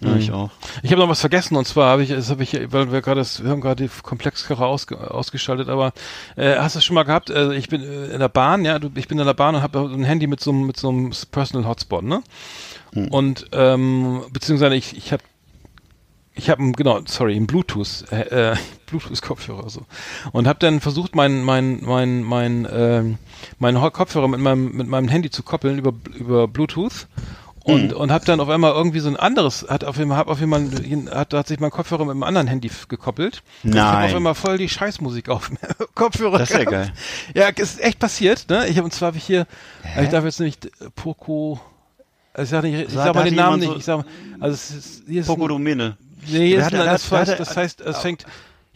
Ja, 0.00 0.14
ich 0.16 0.30
auch. 0.30 0.50
Ich 0.82 0.92
habe 0.92 1.02
noch 1.02 1.08
was 1.08 1.20
vergessen 1.20 1.56
und 1.56 1.66
zwar 1.66 1.90
habe 1.90 2.04
ich, 2.04 2.10
das 2.10 2.30
habe 2.30 2.42
ich, 2.44 2.52
weil 2.72 2.92
wir 2.92 3.00
gerade, 3.02 3.20
das- 3.20 3.42
wir 3.42 3.50
haben 3.50 3.60
gerade 3.60 3.84
die 3.88 3.90
Komplexkarre 4.02 4.64
ausge, 4.64 5.10
ausgeschaltet, 5.12 5.68
aber 5.68 5.92
äh, 6.36 6.54
hast 6.56 6.74
du 6.74 6.78
das 6.78 6.84
schon 6.84 6.94
mal 6.94 7.02
gehabt? 7.02 7.30
Also 7.32 7.50
ich 7.52 7.68
bin 7.68 7.82
äh, 7.82 8.06
in 8.06 8.20
der 8.20 8.28
Bahn, 8.28 8.64
ja, 8.64 8.78
du, 8.78 8.90
ich 8.94 9.08
bin 9.08 9.18
in 9.18 9.26
der 9.26 9.34
Bahn 9.34 9.56
und 9.56 9.62
habe 9.62 9.80
ein 9.80 10.04
Handy 10.04 10.26
mit 10.28 10.38
so 10.40 10.50
einem 10.52 10.66
mit 10.66 10.76
so 10.78 10.88
einem 10.88 11.10
Personal 11.32 11.68
Hotspot, 11.68 12.04
ne? 12.04 12.22
Und 13.10 13.46
ähm, 13.52 14.22
beziehungsweise 14.32 14.74
ich 14.76 14.96
ich 14.96 15.12
habe 15.12 15.22
ich 16.34 16.48
habe 16.50 16.70
genau, 16.72 17.00
sorry, 17.06 17.34
ein 17.36 17.46
Bluetooth 17.48 18.04
äh, 18.12 18.52
äh, 18.52 18.56
Bluetooth 18.86 19.20
Kopfhörer 19.20 19.68
so 19.68 19.82
und 20.32 20.46
habe 20.46 20.58
dann 20.60 20.80
versucht 20.80 21.14
mein 21.16 21.42
mein 21.44 21.80
mein 21.84 22.22
mein 22.22 22.68
ähm, 22.72 23.18
meinen 23.58 23.80
Kopfhörer 23.92 24.28
mit 24.28 24.40
meinem 24.40 24.72
mit 24.76 24.86
meinem 24.86 25.08
Handy 25.08 25.30
zu 25.30 25.42
koppeln 25.42 25.78
über 25.78 25.92
über 26.14 26.46
Bluetooth 26.48 27.08
und 27.68 27.92
und 27.92 28.10
habe 28.12 28.24
dann 28.24 28.40
auf 28.40 28.48
einmal 28.48 28.72
irgendwie 28.72 29.00
so 29.00 29.08
ein 29.08 29.16
anderes 29.16 29.66
hat 29.68 29.84
auf 29.84 29.98
einmal 29.98 30.18
hab 30.18 30.28
auf 30.28 30.40
einmal 30.42 30.68
hat 31.10 31.32
hat 31.34 31.46
sich 31.46 31.60
mein 31.60 31.70
Kopfhörer 31.70 32.04
mit 32.04 32.12
einem 32.12 32.22
anderen 32.22 32.46
Handy 32.46 32.70
gekoppelt 32.88 33.42
Und 33.64 33.74
ich 33.74 33.80
habe 33.80 33.96
Nein. 33.98 34.10
auf 34.10 34.16
einmal 34.16 34.34
voll 34.34 34.58
die 34.58 34.68
Scheißmusik 34.68 35.28
auf 35.28 35.48
dem 35.48 35.58
Kopfhörer 35.94 36.38
Das 36.38 36.50
ist 36.50 36.56
ja 36.58 36.64
geil. 36.64 36.92
ja 37.34 37.48
ist 37.48 37.80
echt 37.80 37.98
passiert 37.98 38.46
ne 38.50 38.66
ich 38.68 38.76
habe 38.76 38.84
und 38.86 38.92
zwar 38.92 39.08
habe 39.08 39.16
ich 39.18 39.24
hier 39.24 39.46
ich 40.02 40.08
darf 40.08 40.24
jetzt 40.24 40.40
nicht 40.40 40.66
äh, 40.66 40.70
Poco 40.94 41.60
also 42.34 42.44
ich 42.44 42.50
sag, 42.50 42.62
nicht, 42.62 42.88
ich 42.88 42.94
Sag- 42.94 43.14
mal 43.14 43.24
den 43.24 43.34
Namen 43.34 43.60
jemand 43.60 43.76
nicht. 43.78 43.84
so- 43.86 44.00
Ich 44.00 44.04
sag, 44.04 44.40
also 44.40 44.54
es 44.54 44.70
ist, 44.70 45.02
hier 45.08 45.20
ist 45.22 45.26
Poco 45.26 45.48
Domene. 45.48 45.96
nee, 46.28 46.46
hier 46.48 46.58
ist 46.60 46.66
hat- 46.66 46.72
das, 46.74 47.08
das 47.36 47.56
heißt, 47.56 47.80
es 47.80 47.98
fängt, 47.98 48.24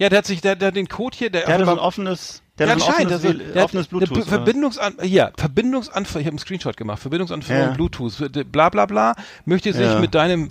ja, 0.02 0.08
der 0.08 0.18
hat 0.18 0.26
sich, 0.26 0.40
der, 0.40 0.56
der 0.56 0.68
hat 0.68 0.76
den 0.76 0.88
Code 0.88 1.16
hier, 1.16 1.30
der, 1.30 1.46
Der 1.46 1.54
hatte 1.54 1.64
so 1.64 1.70
ein 1.72 1.78
offenes, 1.78 2.42
der 2.58 2.66
ja, 2.66 2.72
hatte 2.74 2.80
so 2.82 2.86
ein 2.88 2.92
offenes, 2.94 3.12
also, 3.24 3.32
der 3.32 3.48
hat 3.62 3.64
offenes 3.64 3.86
Bluetooth. 3.86 4.14
B- 4.14 4.22
Verbindungsan 4.22 4.94
ja, 5.02 5.30
Verbindungsanforderung, 5.36 6.20
ich 6.20 6.26
habe 6.26 6.32
einen 6.32 6.38
Screenshot 6.38 6.76
gemacht, 6.76 6.98
Verbindungsanforderung 7.00 7.68
Ja. 7.70 7.74
Bluetooth, 7.76 8.30
bla 8.52 8.68
bla 8.68 8.86
bla, 8.86 9.14
möchte 9.44 9.72
sich 9.72 9.82
Ja. 9.86 9.98
mit 10.00 10.14
deinem 10.14 10.48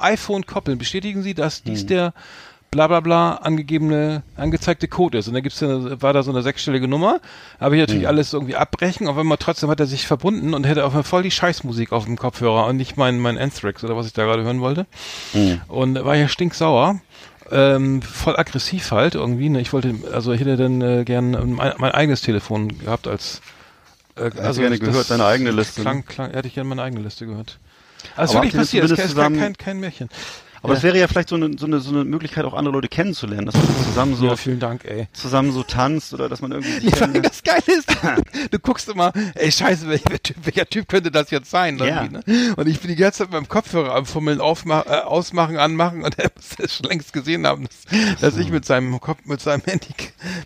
iPhone 0.00 0.46
koppeln. 0.46 0.78
Bestätigen 0.78 1.22
Sie, 1.22 1.34
dass 1.34 1.62
dies 1.62 1.80
Hm. 1.80 1.86
der 1.88 2.12
bla 2.70 2.86
bla 2.86 3.00
bla 3.00 3.36
angegebene, 3.36 4.22
angezeigte 4.36 4.88
Code 4.88 5.16
ist. 5.18 5.26
Und 5.28 5.32
dann 5.34 5.42
gibt's 5.42 5.60
ja, 5.60 6.02
war 6.02 6.12
da 6.12 6.22
so 6.22 6.30
eine 6.30 6.42
sechsstellige 6.42 6.86
Nummer, 6.86 7.18
habe 7.58 7.74
ich 7.76 7.80
Hm. 7.80 7.86
natürlich 7.86 8.06
alles 8.08 8.32
irgendwie 8.34 8.56
abbrechen, 8.56 9.08
aber 9.08 9.22
immer 9.22 9.38
trotzdem 9.38 9.70
hat 9.70 9.80
er 9.80 9.86
sich 9.86 10.06
verbunden 10.06 10.52
und 10.54 10.64
hätte 10.64 10.84
auf 10.84 10.92
einmal 10.92 11.02
voll 11.02 11.22
die 11.22 11.30
Scheißmusik 11.30 11.92
auf 11.92 12.04
dem 12.04 12.16
Kopfhörer 12.18 12.66
und 12.66 12.76
nicht 12.76 12.96
mein, 12.96 13.18
mein 13.20 13.38
Anthrax 13.38 13.82
oder 13.84 13.96
was 13.96 14.06
ich 14.06 14.12
da 14.12 14.24
gerade 14.24 14.42
hören 14.44 14.60
wollte. 14.60 14.86
Hm. 15.32 15.62
Und 15.68 16.04
war 16.04 16.14
ja 16.16 16.28
stinksauer. 16.28 17.00
Ähm, 17.50 18.02
voll 18.02 18.36
aggressiv 18.36 18.90
halt 18.90 19.14
irgendwie. 19.14 19.48
Ne? 19.48 19.60
Ich 19.60 19.72
wollte, 19.72 19.94
also 20.12 20.32
ich 20.32 20.40
hätte 20.40 20.56
dann 20.56 20.80
äh, 20.80 21.04
gern 21.04 21.30
mein, 21.54 21.74
mein 21.78 21.92
eigenes 21.92 22.20
Telefon 22.22 22.78
gehabt 22.78 23.06
als 23.06 23.40
äh, 24.16 24.30
also 24.38 24.60
gerne 24.60 24.78
gehört, 24.78 25.10
deine 25.10 25.24
eigene 25.24 25.50
Liste, 25.50 25.80
ne? 25.80 25.84
Klang, 25.84 26.04
klang, 26.04 26.30
hätte 26.32 26.48
ich 26.48 26.54
gerne 26.54 26.68
meine 26.68 26.82
eigene 26.82 27.02
Liste 27.02 27.26
gehört. 27.26 27.58
Also 28.16 28.34
wirklich 28.34 28.54
passiert, 28.54 28.84
es 28.84 28.98
ist 28.98 29.16
kein, 29.16 29.36
kein, 29.36 29.56
kein 29.56 29.80
Märchen. 29.80 30.08
Aber 30.62 30.74
das 30.74 30.82
wäre 30.82 30.98
ja 30.98 31.08
vielleicht 31.08 31.28
so 31.28 31.36
eine, 31.36 31.56
so 31.58 31.66
eine, 31.66 31.80
so 31.80 31.90
eine 31.90 32.04
Möglichkeit, 32.04 32.44
auch 32.44 32.54
andere 32.54 32.74
Leute 32.74 32.88
kennenzulernen, 32.88 33.46
dass 33.46 33.54
man 33.54 33.66
zusammen 33.84 34.16
so, 34.16 34.26
Ja, 34.26 34.36
vielen 34.36 34.60
Dank, 34.60 34.84
ey. 34.84 35.08
zusammen 35.12 35.52
so 35.52 35.62
tanzt 35.62 36.12
oder 36.14 36.28
dass 36.28 36.40
man 36.40 36.52
irgendwie 36.52 36.88
Ja, 36.88 37.06
das 37.06 37.42
Geile 37.42 37.62
ist, 37.66 37.88
du 38.50 38.58
guckst 38.58 38.88
immer, 38.88 39.12
ey 39.34 39.50
scheiße, 39.50 39.88
welcher 39.88 40.22
typ, 40.22 40.36
welcher 40.44 40.66
typ 40.66 40.88
könnte 40.88 41.10
das 41.10 41.30
jetzt 41.30 41.50
sein? 41.50 41.78
Ja. 41.78 42.04
Ne? 42.04 42.22
Und 42.56 42.68
ich 42.68 42.80
bin 42.80 42.90
die 42.90 42.96
ganze 42.96 43.18
Zeit 43.18 43.28
mit 43.28 43.34
meinem 43.34 43.48
Kopfhörer 43.48 43.94
am 43.94 44.06
Fummeln, 44.06 44.40
aufma 44.40 44.84
äh, 44.86 45.00
ausmachen, 45.00 45.56
anmachen 45.56 46.02
und 46.02 46.18
er 46.18 46.30
muss 46.34 46.56
es 46.58 46.76
schon 46.76 46.86
längst 46.86 47.12
gesehen 47.12 47.46
haben, 47.46 47.66
dass, 47.66 48.20
dass 48.20 48.36
ich 48.36 48.50
mit 48.50 48.64
seinem 48.64 48.98
Kopf, 49.00 49.18
mit 49.24 49.40
seinem 49.40 49.62
Handy, 49.64 49.88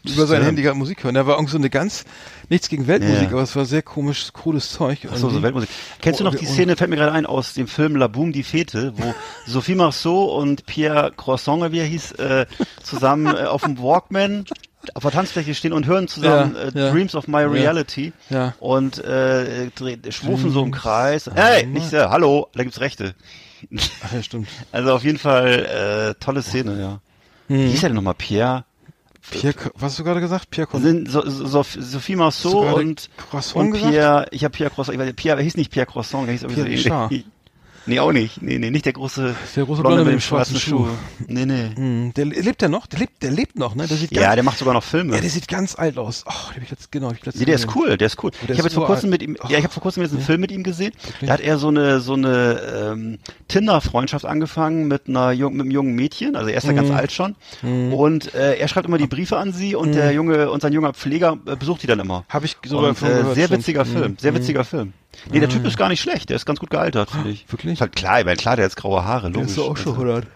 über 0.04 0.26
sein. 0.26 0.42
Handy 0.42 0.62
gerade 0.62 0.76
Musik 0.76 1.04
hören. 1.04 1.14
Da 1.14 1.26
war 1.26 1.36
irgendwie 1.36 1.52
so 1.52 1.58
eine 1.58 1.70
ganz, 1.70 2.04
nichts 2.52 2.68
gegen 2.68 2.86
Weltmusik, 2.86 3.22
Ja. 3.24 3.28
aber 3.30 3.42
es 3.42 3.56
war 3.56 3.64
sehr 3.64 3.82
komisch, 3.82 4.28
cooles 4.32 4.70
Zeug. 4.70 5.00
Ach 5.10 5.16
so, 5.16 5.28
so. 5.30 5.42
Weltmusik. 5.42 5.68
Kennst 6.00 6.20
du 6.20 6.24
noch 6.24 6.34
die 6.34 6.46
Oh, 6.46 6.50
Szene, 6.52 6.76
fällt 6.76 6.90
mir 6.90 6.96
gerade 6.96 7.12
ein, 7.12 7.26
aus 7.26 7.54
dem 7.54 7.66
Film 7.66 7.96
La 7.96 8.06
Boum 8.06 8.32
die 8.32 8.42
Fete, 8.44 8.92
wo 8.96 9.14
Sophie 9.46 9.74
Marceau 9.74 10.36
und 10.38 10.66
Pierre 10.66 11.12
Croissant, 11.16 11.72
wie 11.72 11.78
er 11.80 11.86
hieß, 11.86 12.12
äh, 12.12 12.46
zusammen 12.82 13.26
äh, 13.34 13.44
auf 13.44 13.62
dem 13.62 13.78
Walkman 13.78 14.44
auf 14.94 15.02
der 15.02 15.12
Tanzfläche 15.12 15.54
stehen 15.54 15.72
und 15.72 15.86
hören 15.86 16.08
zusammen 16.08 16.56
Ja, 16.56 16.62
äh, 16.62 16.72
ja. 16.86 16.90
Dreams 16.92 17.14
of 17.14 17.28
My 17.28 17.42
Reality 17.44 18.12
Ja. 18.30 18.54
und 18.58 18.98
äh, 19.04 19.70
schwufen 20.10 20.50
so 20.50 20.62
im 20.64 20.72
Kreis. 20.72 21.30
Hey, 21.34 21.64
nicht 21.66 21.88
sehr, 21.88 22.10
hallo, 22.10 22.48
da 22.54 22.64
gibt's 22.64 22.80
Rechte. 22.80 23.14
Ach 24.04 24.12
ja, 24.12 24.22
stimmt. 24.24 24.48
Also 24.72 24.92
auf 24.92 25.04
jeden 25.04 25.18
Fall 25.18 26.14
äh, 26.18 26.22
tolle 26.24 26.42
Szene, 26.42 26.80
ja. 26.80 27.00
Wie 27.48 27.68
hieß 27.68 27.84
er 27.84 27.90
denn 27.90 27.96
nochmal? 27.96 28.14
Pierre? 28.14 28.64
Pierre, 29.30 29.54
was 29.74 29.92
hast 29.92 29.98
du 29.98 30.04
gerade 30.04 30.20
gesagt? 30.20 30.50
Pierre 30.50 30.66
Con 30.66 30.82
Sind 30.82 31.10
so, 31.10 31.22
so, 31.28 31.46
so, 31.46 31.62
Sophie 31.62 32.16
Marceau 32.16 32.74
und, 32.74 33.08
und? 33.54 33.72
Pierre, 33.72 34.26
ich 34.30 34.44
habe 34.44 34.52
Pierre 34.52 34.70
Croissant, 34.70 34.94
ich 34.94 35.00
weiß, 35.00 35.12
Pierre, 35.14 35.38
er 35.38 35.42
hieß 35.44 35.56
nicht 35.56 35.70
Pierre 35.70 35.86
Croissant, 35.86 36.26
er 36.26 36.32
hieß 36.32 36.42
irgendwie 36.42 36.60
so 36.60 36.66
ähnlich. 36.66 37.24
Nee, 37.86 37.98
auch 38.00 38.12
nicht. 38.12 38.40
Nee, 38.42 38.58
nee, 38.58 38.70
nicht 38.70 38.84
der 38.84 38.92
große, 38.92 39.34
Der 39.56 39.64
große 39.64 39.82
Blonde 39.82 40.04
mit 40.04 40.12
dem 40.12 40.20
schwarzen 40.20 40.56
Schuh. 40.56 40.86
Nee, 41.26 41.46
nee. 41.46 41.70
Hm, 41.74 42.12
der 42.14 42.26
lebt 42.26 42.60
der 42.62 42.68
noch? 42.68 42.86
Der 42.86 43.00
lebt, 43.00 43.22
der 43.22 43.30
lebt 43.32 43.58
noch, 43.58 43.74
ne? 43.74 43.86
Der 43.88 43.96
sieht 43.96 44.12
Ja, 44.12 44.22
ganz, 44.22 44.34
der 44.34 44.42
macht 44.44 44.58
sogar 44.58 44.74
noch 44.74 44.84
Filme. 44.84 45.14
ja, 45.16 45.20
der 45.20 45.30
sieht 45.30 45.48
ganz 45.48 45.76
alt 45.76 45.98
aus. 45.98 46.24
Oh, 46.26 46.30
den 46.50 46.56
hab 46.58 46.62
ich 46.62 46.70
letzt, 46.70 46.92
genau, 46.92 47.06
hab 47.08 47.14
ich 47.16 47.24
letztens 47.26 47.40
Nee, 47.40 47.46
der 47.46 47.54
ist 47.56 47.74
cool, 47.74 47.96
der 47.96 48.06
ist 48.06 48.22
cool. 48.22 48.30
der 48.42 48.50
ich 48.50 48.58
habe 48.58 48.68
jetzt 48.68 48.74
vor 48.74 48.86
kurzem 48.86 49.10
mit 49.10 49.22
ihm, 49.22 49.36
ja, 49.48 49.58
ich 49.58 49.64
habe 49.64 49.72
vor 49.72 49.82
kurzem 49.82 50.02
jetzt 50.02 50.12
einen 50.12 50.22
Film 50.22 50.40
mit 50.40 50.52
ihm 50.52 50.62
gesehen. 50.62 50.92
Wirklich? 51.02 51.26
Da 51.28 51.32
hat 51.34 51.40
er 51.40 51.58
so 51.58 51.68
eine 51.68 52.00
so 52.00 52.14
eine 52.14 52.60
ähm, 52.92 53.18
Tinder-Freundschaft 53.48 54.24
angefangen 54.24 54.86
mit 54.88 55.08
einer 55.08 55.34
mit 55.34 55.60
einem 55.60 55.70
jungen 55.70 55.94
Mädchen. 55.94 56.36
Also 56.36 56.50
er 56.50 56.56
ist 56.58 56.64
ja 56.64 56.72
Mhm. 56.72 56.76
ganz 56.76 56.90
alt 56.90 57.12
schon. 57.12 57.34
Und 57.62 58.34
äh, 58.34 58.54
er 58.56 58.68
schreibt 58.68 58.86
immer 58.86 58.98
die 58.98 59.06
Briefe 59.06 59.36
an 59.38 59.52
sie 59.52 59.74
und 59.74 59.94
der 59.94 60.12
junge 60.12 60.50
und 60.50 60.62
sein 60.62 60.72
junger 60.72 60.92
Pfleger 60.94 61.36
äh, 61.46 61.56
besucht 61.56 61.82
die 61.82 61.86
dann 61.86 62.00
immer. 62.00 62.24
Hab 62.28 62.44
ich 62.44 62.56
sogar 62.64 62.90
und, 62.90 63.02
äh, 63.02 63.34
sehr 63.34 63.50
witziger 63.50 63.84
Mhm. 63.84 63.88
Film, 63.88 64.16
sehr 64.20 64.34
witziger 64.34 64.64
Film. 64.64 64.92
Nee, 65.30 65.40
der 65.40 65.48
Typ 65.48 65.64
ist 65.66 65.76
gar 65.76 65.88
nicht 65.88 66.00
schlecht, 66.00 66.28
der 66.30 66.36
ist 66.36 66.46
ganz 66.46 66.58
gut 66.58 66.70
gealtert, 66.70 67.10
finde 67.10 67.30
ich. 67.30 67.44
Wirklich? 67.52 67.74
Ist 67.74 67.80
halt 67.80 67.94
klar, 67.96 68.20
ich 68.20 68.24
meine, 68.24 68.36
klar, 68.36 68.56
der 68.56 68.64
hat 68.66 68.76
graue 68.76 69.04
Haare, 69.04 69.30
Der 69.30 69.40
logisch. 69.42 69.50
ist 69.52 69.56
ja 69.58 69.62
auch 69.64 69.76
schon 69.76 69.92
Also, 69.92 70.02
100. 70.04 70.26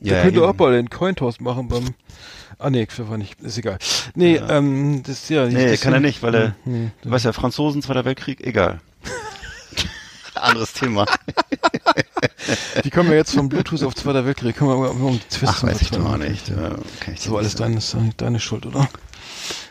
Ja, 0.00 0.12
Der 0.14 0.22
könnte 0.22 0.40
eben. 0.40 0.48
auch 0.48 0.54
mal 0.58 0.72
den 0.72 0.90
Cointoss 0.90 1.40
machen 1.40 1.68
beim. 1.68 1.94
Ah 2.58 2.70
nee, 2.70 2.86
war 2.98 3.18
nicht, 3.18 3.40
ist 3.40 3.58
egal. 3.58 3.78
Nee, 4.14 4.36
ähm, 4.36 5.02
das 5.02 5.14
ist 5.24 5.30
ja. 5.30 5.46
Nee, 5.46 5.70
das 5.70 5.80
kann 5.80 5.92
er 5.92 6.00
nicht, 6.00 6.22
weil 6.22 6.34
er, 6.34 6.54
Nee, 6.64 6.90
du 7.02 7.10
weißt 7.10 7.24
ja, 7.24 7.32
Franzosen, 7.32 7.82
Zweiter 7.82 8.04
Weltkrieg, 8.04 8.40
egal. 8.46 8.80
Anderes 10.34 10.72
Thema. 10.72 11.06
Die 12.84 12.90
kommen 12.90 13.10
ja 13.10 13.16
jetzt 13.16 13.34
vom 13.34 13.48
Bluetooth 13.48 13.82
auf 13.84 13.94
Zweiter 13.94 14.26
Weltkrieg. 14.26 14.56
Können 14.56 14.70
wir 14.70 14.76
mal 14.76 14.88
um 14.88 15.12
die 15.14 15.18
Twists 15.28 15.56
Ach, 15.58 15.62
weiß 15.62 15.80
ich 15.80 15.90
doch 15.90 16.16
nicht. 16.16 16.48
Ja, 16.48 16.70
kann 17.00 17.14
ich 17.14 17.20
So 17.20 17.36
alles 17.38 17.54
deine, 17.54 17.78
deine 18.16 18.40
Schuld, 18.40 18.66
oder? 18.66 18.88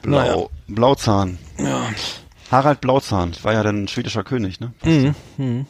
Blau, 0.01 0.17
Naja. 0.19 0.45
Blauzahn. 0.67 1.37
Ja. 1.57 1.89
Harald 2.53 2.81
Blauzahn, 2.81 3.31
war 3.41 3.53
ja 3.53 3.63
dann 3.63 3.85
ein 3.85 3.87
schwedischer 3.87 4.23
König, 4.23 4.59
ne? 4.59 4.73
Mhm. 4.83 5.15
Mhm. 5.37 5.65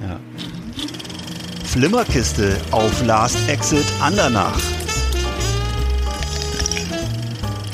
Ja. 0.00 0.18
Flimmerkiste 1.66 2.56
auf 2.70 3.04
Last 3.04 3.36
Exit 3.50 3.84
Andernach. 4.00 4.58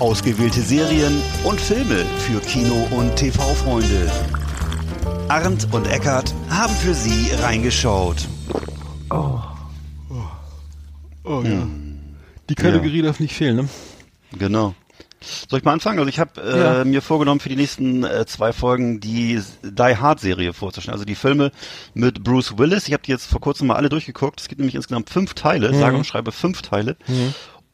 Ausgewählte 0.01 0.61
Serien 0.61 1.23
und 1.45 1.61
Filme 1.61 2.05
für 2.19 2.41
Kino- 2.41 2.89
und 2.91 3.15
TV-Freunde. 3.15 4.11
Arndt 5.29 5.73
und 5.73 5.87
Eckart 5.87 6.35
haben 6.51 6.75
für 6.75 6.95
Sie 6.95 7.31
reingeschaut. 7.41 8.27
Oh 9.09 9.41
ja. 11.45 11.65
Die 12.49 12.57
Kategorie 12.57 13.03
darf 13.03 13.21
nicht 13.21 13.35
fehlen, 13.35 13.55
ne? 13.55 13.69
Genau. 14.37 14.75
Soll 15.49 15.59
ich 15.59 15.65
mal 15.65 15.73
anfangen? 15.73 15.99
Also 15.99 16.09
ich 16.09 16.19
habe 16.19 16.41
äh, 16.41 16.59
Ja. 16.79 16.85
mir 16.85 17.03
vorgenommen, 17.03 17.41
für 17.41 17.49
die 17.49 17.57
nächsten 17.57 18.05
äh, 18.05 18.27
zwei 18.27 18.53
Folgen 18.53 19.01
die 19.01 19.41
Die 19.63 19.97
Hard 19.97 20.21
Serie 20.21 20.53
vorzustellen. 20.53 20.93
Also 20.95 21.05
die 21.05 21.15
Filme 21.15 21.53
mit 21.95 22.23
Bruce 22.25 22.59
Willis. 22.59 22.87
Ich 22.89 22.93
habe 22.93 23.03
die 23.03 23.11
jetzt 23.13 23.27
vor 23.27 23.41
kurzem 23.41 23.67
mal 23.69 23.75
alle 23.77 23.89
durchgeguckt. 23.89 24.41
Es 24.41 24.49
gibt 24.49 24.59
nämlich 24.61 24.75
insgesamt 24.75 25.11
fünf 25.11 25.35
Teile, 25.35 25.71
Mhm. 25.73 25.79
sage 25.81 25.97
und 25.97 26.07
schreibe 26.07 26.33
fünf 26.33 26.63
Teile. 26.63 26.97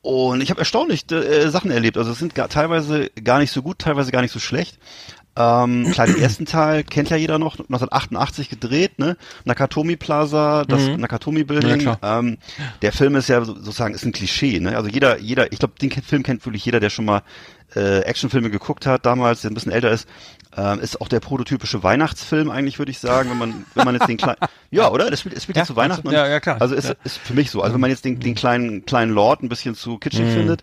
Und 0.01 0.41
ich 0.41 0.51
habe 0.51 0.59
erstaunlich 0.59 1.11
äh, 1.13 1.49
Sachen 1.51 1.71
erlebt. 1.71 1.97
Also 1.97 2.11
es 2.11 2.19
sind 2.19 2.35
gar, 2.35 2.49
teilweise 2.49 3.09
gar 3.23 3.39
nicht 3.39 3.53
so 3.53 3.63
gut, 3.63 3.79
teilweise 3.79 4.11
gar 4.11 4.23
nicht 4.23 4.33
so 4.33 4.41
schlecht. 4.41 4.79
Ähm, 5.35 5.91
klar, 5.93 6.07
den 6.09 6.19
ersten 6.21 6.45
Teil 6.45 6.85
kennt 6.85 7.09
ja 7.09 7.17
jeder 7.17 7.39
noch, 7.39 7.55
1988 7.59 8.51
gedreht, 8.51 8.99
ne? 8.99 9.17
Nakatomi 9.47 9.97
Plaza, 9.97 10.65
das 10.67 10.87
Nakatomi 10.99 11.45
Building. 11.45 11.81
Mhm. 11.81 11.97
Ja, 12.03 12.19
ähm, 12.19 12.37
der 12.83 12.93
Film 12.93 13.17
ist 13.17 13.29
ja 13.31 13.43
so- 13.43 13.55
sozusagen 13.55 13.95
ist 13.95 14.05
ein 14.05 14.13
Klischee, 14.13 14.61
ne? 14.61 14.77
Also 14.77 14.91
jeder, 14.91 15.19
jeder, 15.21 15.51
ich 15.51 15.59
glaube, 15.59 15.75
den 15.81 15.91
Film 15.91 16.23
kennt 16.23 16.45
wirklich 16.45 16.65
jeder, 16.67 16.81
der 16.81 16.91
schon 16.91 17.07
mal 17.07 17.23
äh, 17.75 18.01
Actionfilme 18.01 18.51
geguckt 18.51 18.85
hat, 18.85 19.07
damals, 19.07 19.41
der 19.41 19.51
ein 19.51 19.55
bisschen 19.55 19.73
älter 19.73 19.91
ist. 19.91 20.07
Ähm, 20.55 20.81
ist 20.81 21.01
auch 21.01 21.09
der 21.09 21.21
prototypische 21.21 21.83
Weihnachtsfilm 21.83 22.51
eigentlich, 22.51 22.79
würde 22.79 22.91
ich 22.91 22.99
sagen, 22.99 23.31
wenn 23.31 23.39
man, 23.39 23.65
wenn 23.75 23.87
man 23.87 23.95
jetzt 23.95 24.07
den 24.09 24.19
kleinen, 24.19 24.37
ja, 24.71 24.91
oder? 24.91 25.11
Das 25.11 25.21
spielt, 25.21 25.35
es 25.35 25.45
spielt 25.45 25.57
Ja, 25.57 25.63
ja, 25.63 25.67
zu 25.67 25.77
Weihnachten. 25.77 26.11
ja, 26.11 26.29
ja, 26.29 26.41
klar. 26.41 26.61
Also 26.61 26.75
ist, 26.75 26.89
Ja. 26.91 26.95
ist 27.05 27.17
für 27.17 27.33
mich 27.33 27.51
so. 27.51 27.63
Also 27.63 27.73
wenn 27.73 27.81
man 27.81 27.89
jetzt 27.89 28.05
den, 28.05 28.21
den 28.21 28.35
kleinen, 28.35 28.85
kleinen 28.85 29.13
Lord 29.13 29.43
ein 29.43 29.49
bisschen 29.49 29.75
zu 29.75 29.97
kitschig 29.97 30.27
findet, 30.31 30.63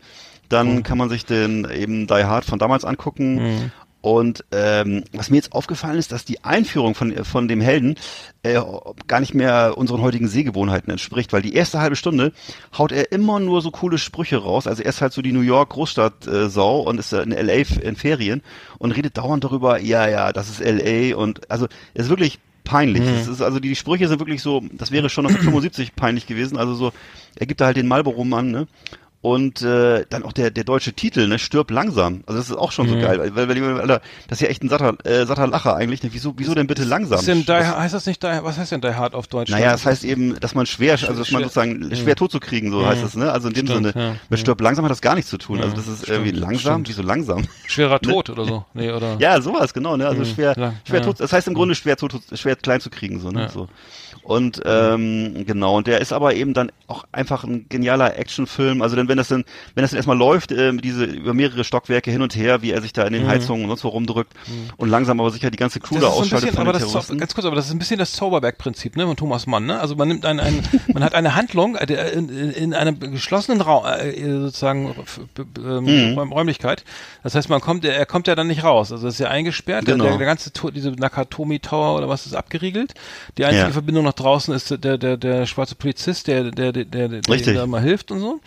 dann 0.49 0.83
kann 0.83 0.99
man 0.99 1.09
sich 1.09 1.25
den 1.25 1.67
eben 1.71 2.05
Die 2.05 2.13
Hard 2.25 2.45
von 2.45 2.59
damals 2.59 2.85
angucken. 2.85 3.71
Und 4.01 4.45
ähm, 4.51 5.03
was 5.11 5.29
mir 5.29 5.37
jetzt 5.37 5.51
aufgefallen 5.51 5.97
ist, 5.97 6.11
dass 6.11 6.23
die 6.23 6.43
Einführung 6.43 6.95
von, 6.95 7.25
von 7.25 7.47
dem 7.49 7.59
Helden 7.59 7.95
äh, 8.43 8.59
gar 9.07 9.19
nicht 9.19 9.33
mehr 9.33 9.73
unseren 9.77 10.01
heutigen 10.01 10.29
Sehgewohnheiten 10.29 10.89
entspricht, 10.89 11.33
weil 11.33 11.41
die 11.41 11.53
erste 11.53 11.81
halbe 11.81 11.97
Stunde 11.97 12.31
haut 12.77 12.93
er 12.93 13.11
immer 13.11 13.39
nur 13.39 13.61
so 13.61 13.71
coole 13.71 13.97
Sprüche 13.97 14.37
raus. 14.37 14.67
Also 14.67 14.83
er 14.83 14.89
ist 14.89 15.01
halt 15.01 15.11
so 15.11 15.21
die 15.21 15.33
New 15.33 15.41
York 15.41 15.71
Großstadt-Sau 15.71 16.49
Sau 16.49 16.79
und 16.79 16.97
ist 16.97 17.11
in 17.13 17.31
LA 17.31 17.63
in 17.81 17.95
Ferien 17.95 18.41
und 18.77 18.91
redet 18.91 19.17
dauernd 19.17 19.43
darüber, 19.43 19.79
ja, 19.79 20.07
ja, 20.07 20.31
das 20.31 20.49
ist 20.49 20.59
LA 20.61 21.15
und 21.15 21.49
also 21.51 21.67
er 21.93 22.03
ist 22.03 22.09
wirklich 22.09 22.39
peinlich. 22.63 23.03
Es 23.03 23.27
ist 23.27 23.41
also 23.41 23.59
die 23.59 23.75
Sprüche 23.75 24.07
sind 24.07 24.19
wirklich 24.19 24.41
so, 24.41 24.61
das 24.71 24.91
wäre 24.91 25.09
schon 25.09 25.25
1975 25.25 25.95
peinlich 25.95 26.27
gewesen. 26.27 26.57
Also 26.57 26.75
so, 26.75 26.91
er 27.35 27.47
gibt 27.47 27.59
da 27.59 27.65
halt 27.65 27.77
den 27.77 27.87
Marlboro-Mann, 27.87 28.51
ne? 28.51 28.67
Und 29.21 29.61
äh, 29.63 30.05
dann 30.09 30.23
auch 30.23 30.31
der 30.31 30.49
der 30.49 30.63
deutsche 30.63 30.93
Titel, 30.93 31.27
ne, 31.27 31.39
stirb 31.39 31.71
langsam. 31.71 32.23
Also 32.25 32.39
das 32.39 32.49
ist 32.49 32.55
auch 32.55 32.71
schon 32.71 32.87
so 32.87 32.95
geil, 32.95 33.19
weil, 33.35 33.49
weil, 33.49 33.79
Alter, 33.81 34.01
das 34.29 34.37
ist 34.37 34.41
ja 34.43 34.47
echt 34.47 34.63
ein 34.63 34.69
satter, 34.69 34.95
äh, 35.03 35.25
satter 35.25 35.45
Lacher 35.45 35.75
eigentlich. 35.75 36.01
Ne? 36.03 36.09
Wieso 36.13 36.35
wieso 36.37 36.55
denn 36.55 36.67
bitte 36.67 36.85
langsam? 36.85 37.19
Ist 37.19 37.27
denn 37.27 37.39
die, 37.39 37.45
Das- 37.45 37.67
heißt 37.75 37.93
das 37.93 38.05
nicht 38.05 38.23
die, 38.23 38.27
was 38.43 38.57
heißt 38.57 38.71
denn 38.71 38.79
Die 38.79 38.93
Hard 38.93 39.15
auf 39.15 39.27
Deutsch? 39.27 39.51
naja, 39.51 39.73
das 39.73 39.85
heißt 39.85 40.05
eben, 40.05 40.39
dass 40.39 40.55
man 40.55 40.65
schwer, 40.65 40.93
also 40.93 41.07
dass 41.07 41.17
man 41.17 41.25
Schwer- 41.25 41.49
sozusagen 41.49 41.93
schwer 41.97 42.15
tot 42.15 42.31
zu 42.31 42.39
kriegen, 42.39 42.71
so 42.71 42.85
heißt 42.85 43.03
es, 43.03 43.15
ne? 43.15 43.29
Also 43.29 43.49
in 43.49 43.55
dem 43.55 43.65
Stimmt, 43.67 43.87
Sinne, 43.87 44.01
ja. 44.01 44.15
mit 44.29 44.39
stirb 44.39 44.61
langsam 44.61 44.85
hat 44.85 44.91
das 44.91 45.01
gar 45.01 45.15
nichts 45.15 45.29
zu 45.29 45.37
tun. 45.37 45.59
Also 45.61 45.75
das 45.75 45.89
ist 45.89 46.03
stimmt, 46.03 46.09
irgendwie 46.19 46.31
langsam, 46.39 46.85
stimmt. 46.85 46.87
wieso 46.87 47.01
langsam? 47.01 47.43
Schwerer 47.67 47.99
Tod 48.01 48.29
oder 48.29 48.45
so. 48.45 48.65
Nee, 48.73 48.89
oder? 48.91 49.17
Ja, 49.19 49.41
sowas, 49.41 49.73
genau, 49.73 49.97
ne? 49.97 50.07
Also 50.07 50.23
schwer, 50.23 50.55
lang, 50.55 50.77
schwer 50.87 50.99
ja. 51.01 51.05
tot, 51.05 51.19
das 51.19 51.33
heißt 51.33 51.45
im 51.49 51.55
Grunde 51.55 51.75
schwer 51.75 51.97
tot, 51.97 52.13
schwer 52.35 52.55
klein 52.55 52.79
zu 52.79 52.89
kriegen, 52.89 53.19
so, 53.19 53.31
ne? 53.31 53.41
Ja. 53.41 53.49
So. 53.49 53.67
Und 54.23 54.61
ähm, 54.65 55.45
genau, 55.47 55.77
und 55.77 55.87
der 55.87 56.01
ist 56.01 56.13
aber 56.13 56.35
eben 56.35 56.53
dann 56.53 56.71
auch 56.87 57.03
einfach 57.11 57.43
ein 57.43 57.65
genialer 57.69 58.17
Actionfilm. 58.17 58.81
Also 58.81 58.95
denn 58.95 59.07
wenn 59.07 59.17
das 59.17 59.27
dann, 59.29 59.43
wenn 59.75 59.81
das 59.81 59.91
dann 59.91 59.97
erstmal 59.97 60.17
läuft, 60.17 60.51
ähm, 60.51 60.81
diese 60.81 61.05
über 61.05 61.33
mehrere 61.33 61.63
Stockwerke 61.63 62.11
hin 62.11 62.21
und 62.21 62.35
her, 62.35 62.61
wie 62.61 62.71
er 62.71 62.81
sich 62.81 62.93
da 62.93 63.03
in 63.05 63.13
den 63.13 63.27
Heizungen 63.27 63.63
und 63.63 63.69
sonst 63.69 63.83
wo 63.83 63.89
rumdrückt 63.89 64.33
und 64.77 64.89
langsam 64.89 65.19
aber 65.19 65.31
sicher 65.31 65.49
die 65.51 65.57
ganze 65.57 65.79
Crew 65.79 65.95
Mhm. 65.95 66.01
Das 66.01 66.09
da 66.09 66.15
ausschaltet 66.15 66.49
bisschen, 66.51 66.55
von 66.57 66.61
aber 66.67 66.73
den 66.73 66.81
das 66.81 66.89
Terroristen. 66.91 67.17
ganz 67.17 67.33
kurz, 67.33 67.45
aber 67.45 67.55
das 67.55 67.65
ist 67.67 67.71
ein 67.71 67.79
bisschen 67.79 67.97
das 67.99 68.11
Zauberberg-Prinzip, 68.13 68.95
ne, 68.95 69.05
von 69.07 69.15
Thomas 69.15 69.47
Mann, 69.47 69.65
ne? 69.65 69.79
Also 69.79 69.95
man 69.95 70.07
nimmt 70.07 70.25
einen, 70.25 70.39
einen 70.39 70.63
man 70.93 71.03
hat 71.03 71.15
eine 71.15 71.35
Handlung 71.35 71.75
äh, 71.75 72.11
in, 72.11 72.29
in, 72.29 72.51
in 72.51 72.73
einem 72.73 72.99
geschlossenen 72.99 73.61
Raum, 73.61 73.85
äh, 73.85 74.11
sozusagen 74.41 74.93
b- 75.35 75.43
b- 75.43 75.61
ähm, 75.61 75.83
Mhm. 75.85 76.17
Räum- 76.19 76.31
Räumlichkeit. 76.33 76.83
Das 77.23 77.35
heißt, 77.35 77.49
man 77.49 77.61
kommt, 77.61 77.83
er 77.85 78.05
kommt 78.05 78.27
ja 78.27 78.35
dann 78.35 78.47
nicht 78.47 78.63
raus. 78.63 78.91
Also 78.91 79.07
es 79.07 79.15
ist 79.15 79.19
ja 79.19 79.27
eingesperrt. 79.29 79.87
Der- 79.87 79.95
Genau. 79.95 80.05
Der, 80.05 80.17
der 80.17 80.25
ganze 80.27 80.51
diese 80.73 80.91
Nakatomi 80.91 81.59
Tower 81.59 81.97
oder 81.97 82.07
was 82.09 82.25
ist 82.25 82.33
abgeriegelt. 82.35 82.93
Die 83.37 83.45
einzige 83.45 83.65
Ja. 83.67 83.71
Verbindung 83.71 84.03
nach 84.09 84.13
draußen 84.13 84.53
ist 84.53 84.83
der 84.83 84.97
der 84.97 85.17
der 85.17 85.45
schwarze 85.45 85.75
Polizist, 85.75 86.27
der 86.27 86.51
der 86.51 86.71
der 86.71 86.85
der, 86.85 87.07
der 87.07 87.21
Richtig. 87.29 87.55
da 87.55 87.65
mal 87.67 87.81
hilft 87.81 88.11
und 88.11 88.19
so. 88.19 88.39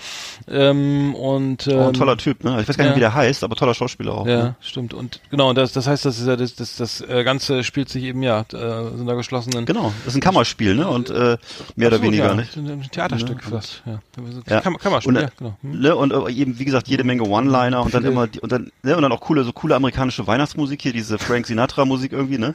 Ähm, 0.49 1.15
und 1.15 1.67
ähm, 1.67 1.79
ein 1.81 1.93
toller 1.93 2.17
Typ, 2.17 2.45
ne? 2.45 2.61
Ich 2.61 2.69
weiß 2.69 2.77
gar 2.77 2.85
nicht, 2.85 2.93
ja. 2.93 2.97
wie 2.97 3.01
der 3.01 3.15
heißt, 3.15 3.45
aber 3.45 3.57
toller 3.57 3.75
Schauspieler 3.75 4.15
auch. 4.15 4.27
Ja, 4.27 4.43
Ne? 4.43 4.55
stimmt. 4.61 4.93
Und 4.95 5.21
genau, 5.31 5.51
und 5.51 5.57
das, 5.57 5.73
das 5.73 5.87
heißt, 5.87 6.05
das 6.05 6.19
ist 6.19 6.27
ja 6.27 6.37
das, 6.37 6.55
das, 6.55 6.77
das 6.77 7.01
äh, 7.01 7.23
Ganze 7.25 7.63
spielt 7.65 7.89
sich 7.89 8.03
eben 8.05 8.23
ja 8.23 8.41
äh, 8.53 8.97
sind 8.97 9.07
da 9.07 9.15
geschlossenen. 9.15 9.67
Genau, 9.67 9.93
das 10.05 10.15
ist 10.15 10.19
ein 10.19 10.21
Kammerspiel, 10.21 10.75
ne? 10.75 10.89
Und 10.89 11.11
äh, 11.11 11.37
mehr 11.77 11.89
oder 11.89 11.99
so, 11.99 12.03
weniger, 12.03 12.27
ja, 12.27 12.35
nicht? 12.35 12.57
Ein 12.57 12.69
ein 12.69 12.91
Theaterstück 12.91 13.45
Ne, 13.45 13.51
fast. 13.51 13.83
Ja. 13.87 14.01
Ja. 14.49 14.71
Man 14.71 15.03
schon, 15.03 15.17
Und, 15.17 15.23
äh, 15.23 15.23
ja, 15.23 15.29
genau. 15.39 15.57
Hm. 15.63 15.81
Ne, 15.81 15.97
und 15.97 16.13
äh, 16.13 16.33
eben, 16.33 16.59
wie 16.59 16.65
gesagt, 16.65 16.89
jede 16.89 17.05
Menge 17.05 17.23
One-Liner 17.23 17.83
und 17.83 17.95
dann 17.95 18.05
immer, 18.05 18.27
die, 18.27 18.41
und 18.41 18.51
dann, 18.51 18.73
ne, 18.83 18.97
und 18.97 19.03
dann 19.03 19.13
auch 19.13 19.21
coole, 19.21 19.45
so 19.45 19.53
coole 19.53 19.75
amerikanische 19.77 20.27
Weihnachtsmusik 20.27 20.83
hier, 20.83 20.93
diese 20.93 21.19
Frank 21.19 21.47
Sinatra-Musik 21.47 22.13
irgendwie, 22.13 22.39
ne? 22.39 22.55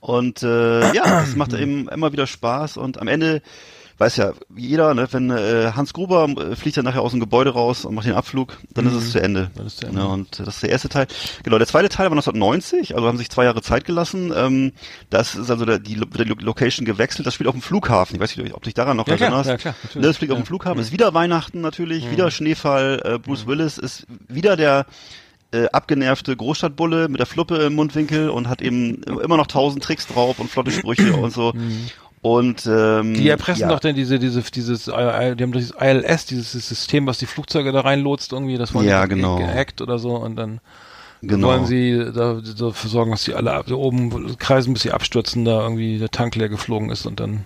Und 0.00 0.42
äh, 0.42 0.92
ja, 0.94 1.20
das 1.20 1.36
macht 1.36 1.52
eben 1.54 1.88
immer 1.88 2.12
wieder 2.12 2.26
Spaß 2.26 2.41
und 2.76 3.00
am 3.00 3.08
Ende 3.08 3.40
weiß 3.98 4.16
ja 4.16 4.32
jeder, 4.56 4.94
ne, 4.94 5.06
wenn 5.12 5.30
äh, 5.30 5.72
Hans 5.76 5.92
Gruber 5.92 6.24
äh, 6.28 6.56
fliegt 6.56 6.76
dann 6.76 6.84
nachher 6.84 7.02
aus 7.02 7.12
dem 7.12 7.20
Gebäude 7.20 7.50
raus 7.50 7.84
und 7.84 7.94
macht 7.94 8.06
den 8.06 8.14
Abflug, 8.14 8.58
dann 8.74 8.86
ist 8.86 8.94
es 8.94 9.12
zu 9.12 9.22
Ende. 9.22 9.42
Mhm. 9.42 9.48
Dann 9.54 9.66
ist 9.66 9.76
zu 9.78 9.86
Ende. 9.86 10.00
Ne, 10.00 10.08
und 10.08 10.40
das 10.40 10.48
ist 10.48 10.62
der 10.62 10.70
erste 10.70 10.88
Teil. 10.88 11.06
Genau, 11.44 11.56
der 11.58 11.68
zweite 11.68 11.88
Teil 11.88 12.06
war 12.06 12.12
1990, 12.16 12.96
also 12.96 13.06
haben 13.06 13.18
sich 13.18 13.30
zwei 13.30 13.44
Jahre 13.44 13.62
Zeit 13.62 13.84
gelassen. 13.84 14.32
Ähm, 14.34 14.72
das 15.10 15.36
ist 15.36 15.50
also 15.50 15.64
der, 15.66 15.78
die, 15.78 15.94
die 15.94 16.24
Lo- 16.24 16.34
Location 16.40 16.84
gewechselt. 16.84 17.26
Das 17.26 17.34
spielt 17.34 17.46
auf 17.48 17.54
dem 17.54 17.62
Flughafen. 17.62 18.16
Ich 18.16 18.20
weiß 18.20 18.36
nicht, 18.38 18.54
ob 18.54 18.64
dich 18.64 18.74
daran 18.74 18.96
noch 18.96 19.06
Ja, 19.06 19.16
klar, 19.16 19.28
erinnerst. 19.28 19.50
ja, 19.50 19.56
klar, 19.58 19.74
natürlich. 19.84 20.02
Ne, 20.02 20.08
das 20.08 20.16
fliegt 20.16 20.32
auf 20.32 20.38
dem 20.38 20.42
Ja. 20.42 20.46
Flughafen. 20.46 20.80
Ist 20.80 20.90
wieder 20.92 21.14
Weihnachten 21.14 21.60
natürlich, 21.60 22.10
wieder 22.10 22.30
Schneefall. 22.32 23.00
Äh, 23.04 23.18
Bruce 23.20 23.46
Willis 23.46 23.78
ist 23.78 24.06
wieder 24.26 24.56
der 24.56 24.86
äh, 25.52 25.66
abgenervte 25.70 26.34
Großstadtbulle 26.34 27.08
mit 27.08 27.20
der 27.20 27.26
Fluppe 27.26 27.56
im 27.56 27.74
Mundwinkel 27.74 28.30
und 28.30 28.48
hat 28.48 28.62
eben 28.62 29.02
immer 29.02 29.36
noch 29.36 29.46
tausend 29.46 29.84
Tricks 29.84 30.06
drauf 30.06 30.38
und 30.40 30.50
flotte 30.50 30.70
Sprüche 30.70 31.12
und 31.14 31.30
so. 31.32 31.52
Und 32.22 32.66
ähm, 32.66 33.14
Die 33.14 33.28
erpressen 33.28 33.62
ja, 33.62 33.68
doch 33.68 33.80
denn 33.80 33.96
diese, 33.96 34.20
diese, 34.20 34.42
dieses, 34.42 34.86
äh, 34.86 35.34
die 35.34 35.42
haben 35.42 35.50
doch 35.50 35.58
dieses 35.58 35.74
ILS, 35.78 36.26
dieses 36.26 36.52
System, 36.52 37.04
was 37.06 37.18
die 37.18 37.26
Flugzeuge 37.26 37.72
da 37.72 37.80
reinlotst 37.80 38.32
irgendwie, 38.32 38.56
das 38.56 38.72
wollen 38.72 38.86
Ja, 38.86 39.02
die 39.06 39.16
genau. 39.16 39.38
gehackt 39.38 39.80
oder 39.80 39.98
so 39.98 40.14
und 40.14 40.36
dann 40.36 40.60
genau. 41.20 41.48
wollen 41.48 41.66
sie 41.66 41.98
da, 42.14 42.40
dafür 42.40 42.90
sorgen, 42.90 43.10
dass 43.10 43.24
die 43.24 43.34
alle 43.34 43.52
ab, 43.52 43.66
da 43.68 43.74
oben 43.74 44.38
kreisen, 44.38 44.72
bis 44.72 44.82
sie 44.82 44.92
abstürzen, 44.92 45.44
da 45.44 45.62
irgendwie 45.62 45.98
der 45.98 46.10
Tank 46.10 46.36
leer 46.36 46.48
geflogen 46.48 46.90
ist 46.90 47.06
und 47.06 47.18
dann 47.18 47.44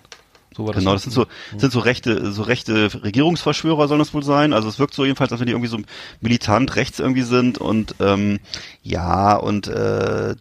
so 0.55 0.67
war 0.67 0.75
das. 0.75 0.83
Genau, 0.83 0.93
das 0.93 1.03
sind 1.05 1.13
so, 1.13 1.27
sind 1.57 1.73
so 1.73 1.81
rechte, 1.81 2.33
so 2.33 2.43
rechte 2.43 3.03
Regierungsverschwörer 3.03 3.89
sollen 3.89 3.99
das 3.99 4.13
wohl 4.13 4.23
sein. 4.23 4.53
Also 4.53 4.69
es 4.69 4.79
wirkt 4.79 4.95
so 4.95 5.05
jedenfalls, 5.05 5.33
als 5.33 5.41
wenn 5.41 5.47
die 5.47 5.53
irgendwie 5.53 5.71
so 5.71 5.79
militant 6.21 6.77
rechts 6.77 6.99
irgendwie 6.99 7.23
sind 7.23 7.59
und 7.59 7.95
ähm, 8.01 8.41
ja 8.83 9.37
und 9.37 9.69
äh, 9.69 10.35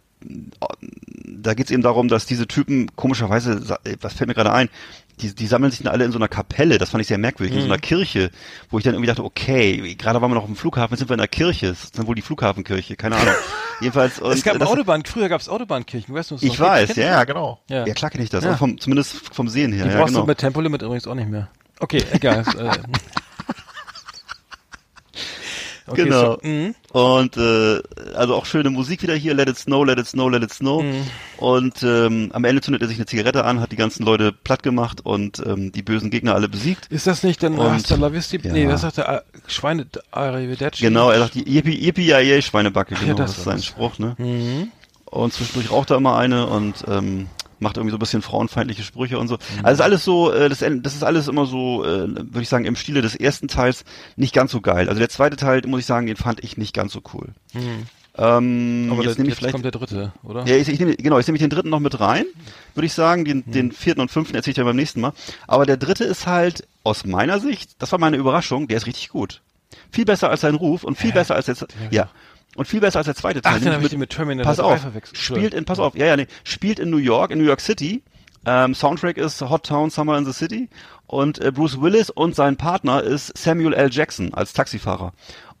da 1.26 1.54
geht's 1.54 1.70
eben 1.70 1.82
darum, 1.82 2.08
dass 2.08 2.26
diese 2.26 2.46
Typen 2.46 2.94
komischerweise, 2.96 3.78
äh, 3.84 3.96
was 4.00 4.14
fällt 4.14 4.28
mir 4.28 4.34
gerade 4.34 4.52
ein, 4.52 4.68
die, 5.20 5.34
die 5.34 5.46
sammeln 5.46 5.70
sich 5.70 5.82
dann 5.82 5.92
alle 5.92 6.04
in 6.04 6.12
so 6.12 6.18
einer 6.18 6.28
Kapelle, 6.28 6.76
das 6.78 6.90
fand 6.90 7.00
ich 7.00 7.08
sehr 7.08 7.16
merkwürdig, 7.18 7.54
in 7.54 7.60
so 7.62 7.66
Mhm. 7.66 7.72
einer 7.72 7.80
Kirche, 7.80 8.30
wo 8.70 8.78
ich 8.78 8.84
dann 8.84 8.94
irgendwie 8.94 9.08
dachte, 9.08 9.24
okay, 9.24 9.94
gerade 9.96 10.20
waren 10.20 10.30
wir 10.30 10.34
noch 10.34 10.46
im 10.48 10.56
Flughafen, 10.56 10.92
jetzt 10.92 10.98
sind 11.00 11.08
wir 11.08 11.14
in 11.14 11.18
der 11.20 11.28
Kirche, 11.28 11.68
das 11.68 11.84
ist 11.84 11.98
dann 11.98 12.06
wohl 12.06 12.14
die 12.14 12.22
Flughafenkirche, 12.22 12.96
keine 12.96 13.16
Ahnung. 13.16 13.34
Jedenfalls, 13.80 14.18
und 14.20 14.32
es 14.32 14.42
gab 14.42 14.58
das, 14.58 14.68
Autobahn, 14.68 15.04
früher 15.04 15.28
gab 15.28 15.40
es 15.40 15.48
Autobahnkirchen, 15.48 16.14
weißt 16.14 16.30
du 16.30 16.34
was 16.36 16.42
ich 16.42 16.58
weiß, 16.60 16.96
ja, 16.96 17.04
ja, 17.04 17.24
genau. 17.24 17.60
Ja. 17.68 17.86
Ja, 17.86 17.94
klar 17.94 18.10
kenne 18.10 18.24
ich 18.24 18.30
das, 18.30 18.44
Ja. 18.44 18.56
vom, 18.56 18.78
zumindest 18.78 19.34
vom 19.34 19.48
Sehen 19.48 19.72
her, 19.72 19.84
Die 19.86 19.90
ja, 19.90 19.96
brauchst 19.98 20.08
genau. 20.12 20.20
du 20.22 20.26
mit 20.28 20.38
Tempolimit 20.38 20.82
übrigens 20.82 21.06
auch 21.06 21.14
nicht 21.14 21.28
mehr. 21.30 21.48
Okay, 21.80 22.02
egal. 22.12 22.44
äh, 25.86 25.90
okay, 25.90 26.04
Genau. 26.04 26.32
So, 26.34 26.38
mhm. 26.48 26.74
Und 26.92 27.36
äh, 27.36 27.82
also 28.14 28.34
auch 28.34 28.46
schöne 28.46 28.70
Musik 28.70 29.02
wieder 29.02 29.14
hier, 29.14 29.34
Let 29.34 29.48
It 29.48 29.58
Snow, 29.58 29.84
Let 29.84 29.98
It 29.98 30.06
Snow, 30.06 30.30
Let 30.30 30.42
It 30.42 30.52
Snow. 30.52 30.82
Mhm. 30.82 31.02
Und 31.36 31.82
ähm, 31.82 32.30
am 32.32 32.44
Ende 32.44 32.62
zündet 32.62 32.82
er 32.82 32.88
sich 32.88 32.96
eine 32.96 33.06
Zigarette 33.06 33.44
an, 33.44 33.60
hat 33.60 33.72
die 33.72 33.76
ganzen 33.76 34.04
Leute 34.04 34.32
platt 34.32 34.62
gemacht 34.62 35.00
und 35.04 35.42
ähm, 35.44 35.72
die 35.72 35.82
bösen 35.82 36.10
Gegner 36.10 36.34
alle 36.34 36.48
besiegt. 36.48 36.86
Ist 36.86 37.06
das 37.06 37.22
nicht 37.22 37.42
dann 37.42 37.58
Und- 37.58 37.70
Hasta 37.70 37.96
la 37.96 38.12
Vista? 38.12 38.36
ja. 38.42 38.52
Nee, 38.52 38.68
was 38.68 38.80
sagt 38.80 38.96
der? 38.98 39.08
Ah, 39.08 39.22
Schweine, 39.46 39.86
Arrivederci? 40.10 40.82
Genau, 40.82 41.10
er 41.10 41.18
sagt 41.18 41.34
die 41.34 41.44
Yippie, 41.48 41.74
Yippie, 41.78 42.06
ja, 42.06 42.18
yeah, 42.20 42.40
Schweinebacke, 42.40 42.94
genau, 42.94 43.14
das 43.14 43.30
das, 43.32 43.38
ist 43.38 43.44
sein 43.44 43.56
das. 43.56 43.66
Spruch, 43.66 43.98
ne? 43.98 44.14
Mhm. 44.18 44.68
Und 45.04 45.32
zwischendurch 45.32 45.70
raucht 45.70 45.90
er 45.90 45.98
immer 45.98 46.16
eine 46.16 46.46
und 46.46 46.74
ähm, 46.88 47.26
macht 47.58 47.76
irgendwie 47.76 47.90
so 47.92 47.96
ein 47.96 48.00
bisschen 48.00 48.22
frauenfeindliche 48.22 48.82
Sprüche 48.82 49.18
und 49.18 49.28
so. 49.28 49.34
Mhm. 49.34 49.64
Also 49.64 49.80
ist 49.80 49.84
alles 49.84 50.04
so, 50.04 50.32
äh, 50.32 50.48
das, 50.48 50.60
das 50.60 50.94
ist 50.94 51.02
alles 51.02 51.28
immer 51.28 51.46
so, 51.46 51.84
äh, 51.84 52.08
würde 52.08 52.42
ich 52.42 52.48
sagen, 52.48 52.64
im 52.64 52.76
Stile 52.76 53.02
des 53.02 53.14
ersten 53.14 53.48
Teils 53.48 53.84
nicht 54.16 54.34
ganz 54.34 54.52
so 54.52 54.60
geil. 54.60 54.88
Also 54.88 54.98
der 54.98 55.08
zweite 55.08 55.36
Teil, 55.36 55.62
muss 55.66 55.80
ich 55.80 55.86
sagen, 55.86 56.06
den 56.06 56.16
fand 56.16 56.42
ich 56.44 56.56
nicht 56.56 56.74
ganz 56.74 56.92
so 56.92 57.00
cool. 57.14 57.28
Ähm, 57.54 58.86
Mhm. 58.86 58.92
Aber 58.92 59.02
jetzt 59.02 59.10
jetzt, 59.10 59.18
nehme 59.18 59.28
ich 59.28 59.32
jetzt 59.32 59.38
vielleicht 59.40 59.52
kommt 59.52 59.64
der 59.64 59.72
dritte, 59.72 60.12
oder? 60.22 60.46
Ja, 60.46 60.56
ich, 60.56 60.68
ich 60.68 60.78
nehme, 60.80 60.96
genau, 60.96 61.18
ich 61.18 61.26
nehme 61.26 61.38
den 61.38 61.50
dritten 61.50 61.68
noch 61.68 61.80
mit 61.80 62.00
rein, 62.00 62.24
würde 62.74 62.86
ich 62.86 62.94
sagen. 62.94 63.24
Den, 63.26 63.44
Hm. 63.44 63.52
den 63.52 63.72
vierten 63.72 64.00
und 64.00 64.10
fünften 64.10 64.34
erzähle 64.34 64.52
ich 64.52 64.54
dir 64.56 64.64
beim 64.64 64.76
nächsten 64.76 65.00
Mal. 65.02 65.12
Aber 65.46 65.66
der 65.66 65.76
dritte 65.76 66.04
ist 66.04 66.26
halt, 66.26 66.66
aus 66.82 67.04
meiner 67.04 67.40
Sicht, 67.40 67.72
das 67.78 67.92
war 67.92 67.98
meine 67.98 68.16
Überraschung, 68.16 68.68
der 68.68 68.78
ist 68.78 68.86
richtig 68.86 69.10
gut. 69.10 69.42
Viel 69.90 70.04
besser 70.06 70.30
als 70.30 70.40
sein 70.40 70.54
Ruf 70.54 70.84
und 70.84 70.96
viel 70.96 71.12
besser 71.12 71.34
als 71.34 71.46
jetzt, 71.48 71.66
ja. 71.90 72.08
Und 72.56 72.66
viel 72.66 72.80
besser 72.80 72.98
als 72.98 73.06
der 73.06 73.14
zweite 73.14 73.42
Teil. 73.42 73.54
Ach, 73.56 73.60
den 73.62 73.72
habe 73.72 73.86
ich 73.86 73.96
mit 73.96 74.10
Terminator 74.10 74.48
Pass 74.50 74.56
3 74.56 74.62
auf, 74.64 74.80
verwechselt. 74.80 75.18
spielt 75.18 75.54
in, 75.54 75.64
pass 75.64 75.78
auf, 75.78 75.94
ja, 75.94 76.06
ja, 76.06 76.16
nee, 76.16 76.26
spielt 76.42 76.78
in 76.78 76.90
New 76.90 76.96
York, 76.96 77.30
in 77.30 77.38
New 77.38 77.44
York 77.44 77.60
City. 77.60 78.02
Ähm, 78.46 78.74
Soundtrack 78.74 79.18
ist 79.18 79.40
Hot 79.42 79.66
Town 79.66 79.90
Summer 79.90 80.16
in 80.16 80.24
the 80.24 80.32
City. 80.32 80.68
Und 81.06 81.38
äh, 81.40 81.52
Bruce 81.52 81.80
Willis 81.80 82.10
und 82.10 82.34
sein 82.34 82.56
Partner 82.56 83.02
ist 83.02 83.36
Samuel 83.36 83.74
L. 83.74 83.90
Jackson 83.92 84.32
als 84.34 84.52
Taxifahrer. 84.54 85.12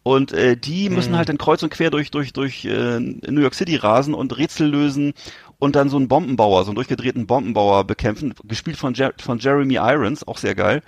Und 0.02 0.32
äh, 0.32 0.56
die 0.56 0.88
müssen 0.88 1.12
Mhm. 1.12 1.16
halt 1.16 1.28
dann 1.28 1.38
kreuz 1.38 1.62
und 1.62 1.70
quer 1.70 1.90
durch, 1.90 2.10
durch, 2.10 2.32
durch 2.32 2.64
äh, 2.64 2.98
New 3.00 3.40
York 3.40 3.54
City 3.54 3.76
rasen 3.76 4.14
und 4.14 4.36
Rätsel 4.38 4.68
lösen 4.68 5.14
und 5.58 5.74
dann 5.76 5.88
so 5.88 5.96
einen 5.96 6.06
Bombenbauer, 6.08 6.64
so 6.64 6.70
einen 6.70 6.76
durchgedrehten 6.76 7.26
Bombenbauer 7.26 7.84
bekämpfen, 7.84 8.32
gespielt 8.44 8.76
von, 8.76 8.94
Jer 8.94 9.12
von 9.20 9.38
Jeremy 9.38 9.74
Irons, 9.74 10.26
auch 10.26 10.38
sehr 10.38 10.54
geil. 10.54 10.82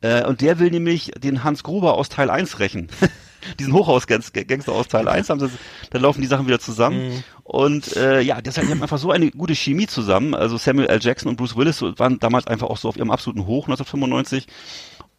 Äh, 0.00 0.24
und 0.24 0.40
der 0.40 0.58
will 0.58 0.70
nämlich 0.70 1.10
den 1.18 1.44
Hans 1.44 1.62
Gruber 1.62 1.94
aus 1.94 2.08
Teil 2.08 2.30
1 2.30 2.58
rächen. 2.58 2.88
Diesen 3.58 3.72
Hochhausgangster 3.72 4.72
aus 4.72 4.88
Teil 4.88 5.08
1 5.08 5.30
haben 5.30 5.40
sie, 5.40 5.50
dann 5.90 6.02
laufen 6.02 6.20
die 6.20 6.26
Sachen 6.26 6.46
wieder 6.46 6.60
zusammen. 6.60 7.08
Mhm. 7.08 7.24
Und 7.44 7.96
äh, 7.96 8.20
ja, 8.20 8.40
deshalb 8.40 8.66
die 8.66 8.72
haben 8.72 8.82
einfach 8.82 8.98
so 8.98 9.10
eine 9.10 9.30
gute 9.30 9.54
Chemie 9.54 9.86
zusammen. 9.86 10.34
Also 10.34 10.56
Samuel 10.56 10.88
L. 10.88 10.98
Jackson 11.00 11.28
und 11.28 11.36
Bruce 11.36 11.56
Willis 11.56 11.82
waren 11.82 12.18
damals 12.18 12.46
einfach 12.46 12.68
auch 12.68 12.76
so 12.76 12.88
auf 12.88 12.96
ihrem 12.96 13.10
absoluten 13.10 13.46
Hoch 13.46 13.68
1995. 13.68 14.46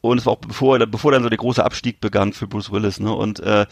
Und 0.01 0.19
es 0.19 0.25
war 0.25 0.33
auch 0.33 0.37
bevor, 0.37 0.77
bevor 0.79 1.11
dann 1.11 1.23
so 1.23 1.29
der 1.29 1.37
große 1.37 1.63
Abstieg 1.63 1.99
begann 1.99 2.33
für 2.33 2.47
Bruce 2.47 2.71
Willis, 2.71 2.99
ne? 2.99 3.13
Und 3.13 3.39
äh, 3.39 3.65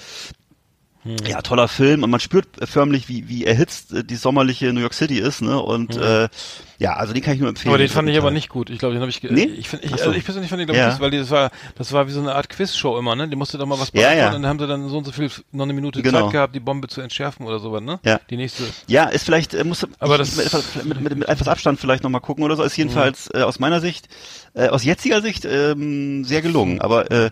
Hm. 1.05 1.17
ja, 1.27 1.39
toller 1.43 1.67
Film 1.67 2.01
und 2.01 2.09
man 2.09 2.19
spürt 2.19 2.47
förmlich, 2.63 3.07
wie, 3.07 3.29
wie 3.29 3.45
erhitzt 3.45 3.93
äh, 3.93 4.03
die 4.03 4.15
sommerliche 4.15 4.73
New 4.73 4.81
York 4.81 4.95
City 4.95 5.19
ist, 5.19 5.43
ne? 5.43 5.61
Und 5.61 5.95
äh, 5.97 6.29
ja, 6.79 6.93
also 6.95 7.13
den 7.13 7.21
kann 7.21 7.35
ich 7.35 7.39
nur 7.39 7.47
empfehlen. 7.49 7.69
Aber 7.69 7.77
den 7.77 7.89
fand 7.89 8.09
ich 8.09 8.17
aber 8.17 8.31
nicht 8.31 8.49
gut. 8.49 8.71
Ich 8.71 8.79
glaube, 8.79 8.95
den 8.95 9.01
habe 9.01 9.11
ich. 9.11 9.21
Nee? 9.21 9.43
Ich, 9.43 9.69
find, 9.69 9.83
ich, 9.83 9.91
so. 9.91 9.97
also 9.97 10.11
ich 10.13 10.25
persönlich 10.25 10.49
fand 10.49 10.61
den 10.61 10.65
glaub 10.65 10.75
ich 10.75 10.81
Ja. 10.81 10.89
nicht, 10.89 10.99
weil 10.99 11.11
die, 11.11 11.19
das 11.19 11.29
war, 11.29 11.51
das 11.77 11.93
war 11.93 12.07
wie 12.07 12.11
so 12.11 12.19
eine 12.21 12.33
Art 12.33 12.49
Quizshow 12.49 12.97
immer, 12.97 13.15
ne? 13.15 13.27
Die 13.29 13.35
musste 13.35 13.59
doch 13.59 13.67
mal 13.67 13.79
was 13.79 13.91
beantworten 13.91 14.17
ja. 14.19 14.27
und 14.27 14.33
dann 14.33 14.47
haben 14.47 14.57
sie 14.57 14.65
dann 14.65 14.89
so 14.89 14.97
und 14.97 15.05
so 15.05 15.11
viel, 15.11 15.29
noch 15.51 15.65
eine 15.65 15.73
Minute 15.73 16.01
Genau. 16.01 16.23
Zeit 16.23 16.31
gehabt, 16.31 16.55
die 16.55 16.59
Bombe 16.59 16.87
zu 16.87 17.01
entschärfen 17.01 17.45
oder 17.45 17.59
sowas, 17.59 17.83
ne? 17.83 17.99
Ja. 18.03 18.19
Die 18.31 18.37
nächste. 18.37 18.63
Ja, 18.87 19.03
ist 19.05 19.25
vielleicht, 19.25 19.53
äh, 19.53 19.63
muss 19.63 19.85
Aber 19.99 20.17
das- 20.17 20.35
mit, 20.37 20.47
etwas, 20.47 20.63
mit, 20.83 20.99
mit, 21.01 21.15
mit 21.19 21.27
etwas 21.29 21.47
Abstand 21.47 21.79
vielleicht 21.79 22.03
nochmal 22.03 22.21
gucken 22.21 22.43
oder 22.43 22.55
so, 22.55 22.63
ist 22.63 22.75
jedenfalls 22.77 23.29
äh, 23.31 23.43
aus 23.43 23.59
meiner 23.59 23.79
Sicht, 23.79 24.09
äh, 24.55 24.69
aus 24.69 24.83
jetziger 24.83 25.21
Sicht 25.21 25.45
ähm, 25.45 26.25
sehr 26.25 26.41
gelungen. 26.41 26.81
Aber 26.81 27.11
äh, 27.11 27.29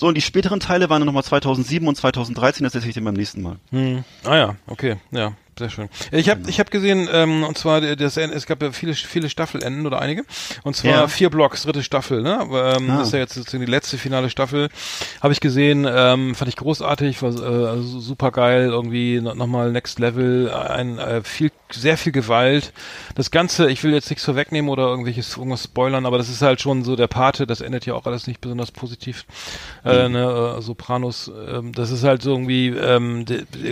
so, 0.00 0.06
und 0.06 0.14
die 0.14 0.22
späteren 0.22 0.60
Teile 0.60 0.88
waren 0.88 1.00
dann 1.00 1.06
nochmal 1.06 1.24
2007 1.24 1.86
und 1.86 1.94
2013, 1.94 2.64
das 2.64 2.74
erzähle 2.74 2.88
ich 2.88 2.94
dir 2.94 3.04
beim 3.04 3.12
nächsten 3.12 3.42
Mal. 3.42 3.56
Hm. 3.68 4.02
Ah 4.24 4.36
ja, 4.36 4.56
okay, 4.66 4.96
ja, 5.10 5.34
sehr 5.60 5.70
schön. 5.70 5.88
Ich 6.10 6.28
habe 6.28 6.40
ich 6.48 6.58
hab 6.58 6.70
gesehen, 6.72 7.08
ähm, 7.12 7.44
und 7.44 7.56
zwar 7.56 7.80
der- 7.80 7.94
das 7.94 8.16
Ende- 8.16 8.34
es 8.34 8.46
gab 8.46 8.60
ja 8.62 8.72
viele 8.72 8.94
viele 8.94 9.28
Staffelenden 9.30 9.86
oder 9.86 10.00
einige, 10.02 10.24
und 10.64 10.74
zwar 10.74 10.90
Ja. 10.90 11.08
vier 11.08 11.30
Blocks, 11.30 11.62
dritte 11.62 11.84
Staffel, 11.84 12.22
ne? 12.22 12.40
Ähm, 12.42 12.90
Ah. 12.90 12.98
Das 12.98 13.06
ist 13.08 13.12
ja 13.12 13.20
jetzt 13.20 13.34
sozusagen 13.34 13.64
die 13.64 13.70
letzte 13.70 13.96
finale 13.98 14.28
Staffel. 14.30 14.68
Habe 15.20 15.32
ich 15.32 15.40
gesehen, 15.40 15.86
ähm, 15.88 16.34
fand 16.34 16.48
ich 16.48 16.56
großartig, 16.56 17.22
war 17.22 17.30
äh, 17.34 17.68
also 17.68 18.00
super 18.00 18.32
geil, 18.32 18.70
irgendwie 18.70 19.20
no, 19.20 19.34
nochmal 19.34 19.70
Next 19.70 20.00
Level, 20.00 20.50
ein 20.50 20.98
äh, 20.98 21.22
viel 21.22 21.52
sehr 21.72 21.96
viel 21.96 22.10
Gewalt. 22.10 22.72
Das 23.14 23.30
Ganze, 23.30 23.70
ich 23.70 23.84
will 23.84 23.92
jetzt 23.92 24.10
nichts 24.10 24.24
vorwegnehmen 24.24 24.68
oder 24.68 24.88
irgendwelches 24.88 25.36
irgendwas 25.36 25.62
spoilern, 25.62 26.04
aber 26.04 26.18
das 26.18 26.28
ist 26.28 26.42
halt 26.42 26.60
schon 26.60 26.82
so 26.82 26.96
der 26.96 27.06
Pate, 27.06 27.46
das 27.46 27.60
endet 27.60 27.86
ja 27.86 27.94
auch 27.94 28.06
alles 28.06 28.26
nicht 28.26 28.40
besonders 28.40 28.72
positiv. 28.72 29.24
Äh, 29.84 30.08
Mhm. 30.08 30.12
ne, 30.14 30.54
äh, 30.58 30.62
Sopranos, 30.62 31.30
ähm, 31.48 31.70
das 31.72 31.90
ist 31.92 32.02
halt 32.02 32.22
so 32.22 32.30
irgendwie, 32.32 32.68
ähm, 32.70 33.24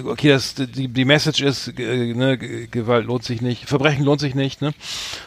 okay, 0.07 0.29
das, 0.29 0.55
die, 0.55 0.87
die 0.87 1.05
Message 1.05 1.41
ist, 1.43 1.73
äh, 1.79 2.15
ne, 2.15 2.39
Gewalt 2.39 3.07
lohnt 3.07 3.25
sich 3.25 3.41
nicht, 3.41 3.67
Verbrechen 3.69 4.05
lohnt 4.05 4.21
sich 4.21 4.35
nicht, 4.35 4.61
ne? 4.63 4.73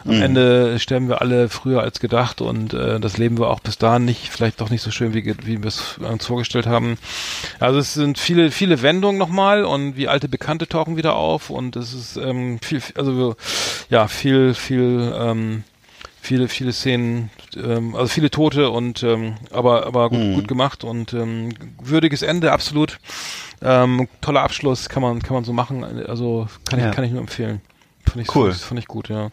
Am 0.06 0.16
Mhm. 0.18 0.22
Ende 0.22 0.80
sterben 0.80 1.10
wir 1.10 1.22
alle 1.22 1.50
früher 1.50 1.82
als 1.82 2.00
gedacht 2.00 2.42
und 2.42 2.74
äh, 2.74 3.00
das 3.00 3.18
leben 3.18 3.38
wir 3.38 3.50
auch 3.50 3.60
bis 3.60 3.78
dahin 3.78 4.06
nicht, 4.06 4.30
vielleicht 4.30 4.62
doch 4.62 4.70
nicht 4.70 4.82
so 4.82 4.92
schön, 4.92 5.14
wie, 5.14 5.26
wie 5.46 5.62
wir 5.62 5.68
es 5.68 5.98
uns 6.00 6.26
vorgestellt 6.26 6.68
haben. 6.68 6.98
Also 7.60 7.80
es 7.80 7.94
sind 7.94 8.18
viele, 8.18 8.52
viele 8.52 8.82
Wendungen 8.82 9.18
nochmal 9.18 9.64
und 9.66 9.96
wie 9.98 10.08
alte 10.08 10.28
Bekannte 10.28 10.68
tauchen 10.68 10.98
wieder 10.98 11.16
auf 11.16 11.50
und 11.50 11.76
es 11.76 11.94
ist 11.94 12.18
ähm, 12.18 12.60
viel, 12.62 12.82
also 12.96 13.36
ja, 13.90 14.08
viel, 14.08 14.54
viel, 14.54 15.14
ähm, 15.18 15.64
viele, 16.22 16.48
viele 16.48 16.72
Szenen, 16.72 17.30
ähm, 17.58 17.96
also 17.96 18.08
viele 18.08 18.30
Tote 18.30 18.70
und 18.70 19.02
ähm, 19.04 19.36
aber, 19.52 19.86
aber 19.88 20.10
gut, 20.10 20.20
Mhm. 20.20 20.34
gut 20.36 20.48
gemacht 20.48 20.84
und 20.84 21.14
ähm, 21.14 21.50
würdiges 21.82 22.22
Ende, 22.22 22.52
absolut. 22.52 23.00
Ähm, 23.62 24.08
toller 24.22 24.44
Abschluss, 24.44 24.88
kann 24.88 25.02
man, 25.02 25.22
kann 25.22 25.34
man 25.34 25.44
so 25.44 25.52
machen. 25.54 25.84
Also 26.08 26.48
kann 26.70 26.80
ich, 26.80 26.86
Ja. 26.86 26.92
kann 26.92 27.04
ich 27.04 27.12
nur 27.12 27.22
empfehlen. 27.22 27.62
Fand 28.08 28.22
ich, 28.22 28.36
Cool. 28.36 28.54
Fand 28.54 28.80
ich 28.80 28.88
gut, 28.88 29.10
ja. 29.10 29.32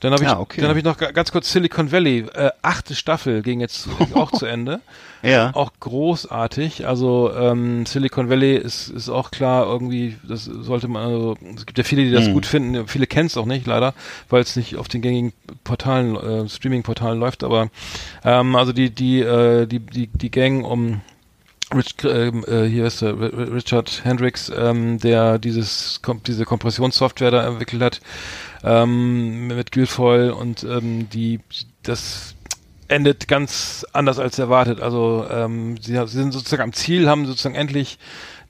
Dann 0.00 0.12
habe 0.12 0.22
ich, 0.24 0.28
Ja, 0.30 0.38
okay. 0.40 0.60
dann 0.60 0.70
habe 0.70 0.78
ich 0.78 0.84
noch 0.84 0.96
ga- 0.96 1.10
ganz 1.10 1.30
kurz 1.30 1.52
Silicon 1.52 1.92
Valley. 1.92 2.20
Äh, 2.34 2.50
achte 2.62 2.94
Staffel 2.94 3.42
ging 3.42 3.60
jetzt 3.60 3.86
auch 4.14 4.32
zu 4.32 4.46
Ende. 4.46 4.80
Ja. 5.22 5.50
Auch 5.54 5.70
großartig. 5.80 6.86
Also 6.86 7.30
ähm, 7.36 7.84
Silicon 7.84 8.30
Valley 8.30 8.56
ist 8.56 8.88
ist 8.88 9.10
auch 9.10 9.30
klar 9.30 9.66
irgendwie. 9.66 10.16
Das 10.26 10.44
sollte 10.46 10.88
man. 10.88 11.02
Also, 11.04 11.36
es 11.56 11.66
gibt 11.66 11.76
ja 11.76 11.84
viele, 11.84 12.04
die 12.04 12.10
das 12.10 12.26
Hm. 12.26 12.32
gut 12.32 12.46
finden. 12.46 12.88
Viele 12.88 13.06
kennen 13.06 13.26
es 13.26 13.36
auch 13.36 13.44
nicht, 13.44 13.66
leider, 13.66 13.92
weil 14.30 14.40
es 14.40 14.56
nicht 14.56 14.76
auf 14.76 14.88
den 14.88 15.02
gängigen 15.02 15.32
Portalen, 15.64 16.16
äh, 16.16 16.48
Streaming-Portalen 16.48 17.20
läuft. 17.20 17.44
Aber 17.44 17.68
ähm, 18.24 18.56
also 18.56 18.72
die 18.72 18.88
die 18.90 19.20
äh, 19.20 19.66
die 19.66 19.80
die 19.80 20.06
die 20.06 20.30
Gang 20.30 20.64
um 20.64 21.02
Rich, 21.72 21.94
ähm, 22.02 22.44
äh, 22.48 22.64
hier 22.66 22.86
ist 22.86 23.00
der 23.00 23.14
Richard 23.20 24.00
Hendricks, 24.04 24.50
ähm, 24.56 24.98
der 24.98 25.38
dieses 25.38 26.00
diese 26.26 26.44
Kompressionssoftware 26.44 27.30
da 27.30 27.46
entwickelt 27.46 27.80
hat 27.82 28.00
ähm, 28.64 29.48
mit 29.48 29.72
Guilfoyle 29.72 30.34
und 30.34 30.64
ähm, 30.64 31.08
die 31.10 31.40
das 31.82 32.34
endet 32.88 33.28
ganz 33.28 33.86
anders 33.92 34.18
als 34.18 34.38
erwartet. 34.38 34.80
Also 34.80 35.24
ähm, 35.30 35.76
sie, 35.80 35.94
sie 35.94 36.06
sind 36.06 36.32
sozusagen 36.32 36.62
am 36.62 36.72
Ziel, 36.72 37.08
haben 37.08 37.26
sozusagen 37.26 37.54
endlich 37.54 37.98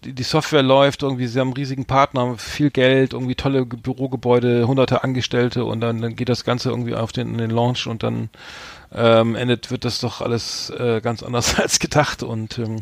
die, 0.05 0.15
die 0.15 0.23
Software 0.23 0.63
läuft 0.63 1.03
irgendwie, 1.03 1.27
sie 1.27 1.39
haben 1.39 1.49
einen 1.49 1.57
riesigen 1.57 1.85
Partner, 1.85 2.39
viel 2.39 2.71
Geld, 2.71 3.13
irgendwie 3.13 3.35
tolle 3.35 3.67
Ge- 3.67 3.79
Bürogebäude, 3.79 4.67
hunderte 4.67 5.05
Angestellte 5.05 5.67
und 5.67 5.83
dann, 5.83 6.01
dann 6.01 6.17
geht 6.17 6.31
das 6.31 6.45
Ganze 6.45 6.71
irgendwie 6.71 6.95
auf 6.95 7.13
den, 7.13 7.29
in 7.29 7.39
den 7.39 7.51
Launch 7.51 7.87
und 7.87 8.03
dann 8.03 8.31
ähm, 8.95 9.37
endet, 9.37 9.71
wird 9.71 9.85
das 9.85 10.01
doch 10.01 10.21
alles 10.21 10.71
äh, 10.71 11.01
ganz 11.01 11.23
anders 11.23 11.59
als 11.61 11.79
gedacht 11.79 12.23
und 12.23 12.59
ähm, 12.59 12.81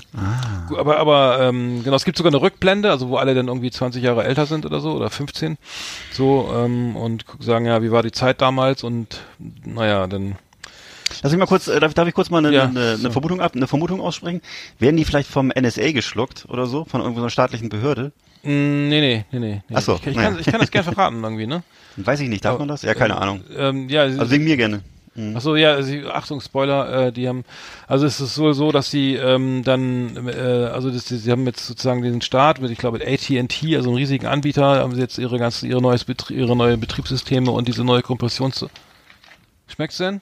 gu- 0.69 0.79
aber 0.79 0.99
aber 0.99 1.39
ähm, 1.41 1.83
genau, 1.85 1.97
es 1.97 2.05
gibt 2.05 2.17
sogar 2.17 2.31
eine 2.31 2.41
Rückblende, 2.41 2.91
also 2.91 3.09
wo 3.11 3.17
alle 3.17 3.35
dann 3.35 3.49
irgendwie 3.49 3.71
20 3.71 4.03
Jahre 4.03 4.25
älter 4.25 4.47
sind 4.47 4.65
oder 4.67 4.81
so 4.81 4.93
oder 4.93 5.11
15 5.11 5.59
so 6.13 6.51
ähm, 6.57 6.97
und 6.97 7.25
sagen 7.41 7.67
ja, 7.67 7.83
wie 7.83 7.91
war 7.91 8.03
die 8.03 8.13
Zeit 8.13 8.41
damals 8.41 8.83
und 8.85 9.21
naja, 9.65 10.07
dann 10.07 10.37
Lass 11.23 11.33
mich 11.33 11.39
mal 11.39 11.47
kurz, 11.47 11.69
äh, 11.69 11.81
darf, 11.81 11.95
darf 11.95 12.07
ich 12.07 12.13
kurz 12.15 12.29
mal 12.29 12.39
eine, 12.45 12.55
Ja, 12.55 12.65
eine, 12.65 12.81
eine 12.81 12.97
so. 12.97 13.11
Vermutung 13.11 13.41
ab, 13.41 13.53
eine 13.57 13.67
Vermutung 13.67 14.01
aussprechen? 14.03 14.43
Werden 14.79 14.97
die 14.99 15.07
vielleicht 15.07 15.29
vom 15.31 15.49
NSA 15.59 15.93
geschluckt 15.93 16.45
oder 16.49 16.67
so, 16.67 16.85
von 16.85 17.01
irgendeiner 17.01 17.31
staatlichen 17.31 17.71
Behörde? 17.71 18.13
Mm, 18.43 18.89
Nee, 18.89 19.01
nee, 19.01 19.25
nee, 19.33 19.39
nee. 19.39 19.63
Ach 19.75 19.81
so, 19.81 19.95
ich, 19.95 20.07
ich, 20.09 20.17
naja. 20.17 20.31
kann, 20.31 20.39
ich 20.39 20.47
kann 20.47 20.61
das 20.61 20.71
gerne 20.71 20.85
verraten 20.85 21.25
irgendwie, 21.25 21.47
ne? 21.47 21.63
Weiß 21.97 22.21
ich 22.21 22.29
nicht, 22.29 22.45
darf 22.45 22.59
man 22.59 22.69
das? 22.69 22.83
Ja, 22.83 22.93
keine 22.95 23.17
Ahnung. 23.17 23.43
Ähm, 23.57 23.89
ja, 23.89 24.03
Also 24.03 24.31
wegen 24.31 24.45
mir 24.45 24.59
gerne. 24.59 24.83
Ach 25.35 25.41
so, 25.41 25.57
ja, 25.57 25.73
also, 25.73 25.93
Achtung, 26.11 26.41
Spoiler, 26.41 27.07
äh, 27.07 27.13
die 27.13 27.29
haben, 27.29 27.45
also 27.87 28.07
es 28.07 28.21
ist 28.21 28.39
wohl 28.39 28.55
so, 28.55 28.71
dass 28.71 28.91
sie 28.91 29.15
ähm, 29.15 29.65
dann, 29.65 30.29
äh, 30.29 30.71
also 30.73 30.91
das, 30.91 31.07
sie 31.07 31.31
haben 31.31 31.45
jetzt 31.47 31.67
sozusagen 31.67 32.03
den 32.03 32.23
Start 32.23 32.61
mit, 32.61 32.71
ich 32.71 32.79
glaube, 32.79 32.99
mit 32.99 33.07
AT&T, 33.07 33.77
also 33.77 33.91
einem 33.91 33.97
riesigen 33.97 34.27
Anbieter, 34.27 34.81
haben 34.81 34.95
sie 34.95 35.01
jetzt 35.01 35.19
ihre 35.19 35.39
ganzen, 35.39 35.69
ihre 35.69 35.83
neues 35.83 36.05
Betrie 36.05 36.35
ihre 36.35 36.55
neue 36.55 36.79
Betriebssysteme 36.79 37.51
und 37.51 37.69
diese 37.69 37.85
neue 37.85 38.03
Kompressions... 38.03 38.65
Schmeckt's 39.67 39.99
denn? 39.99 40.21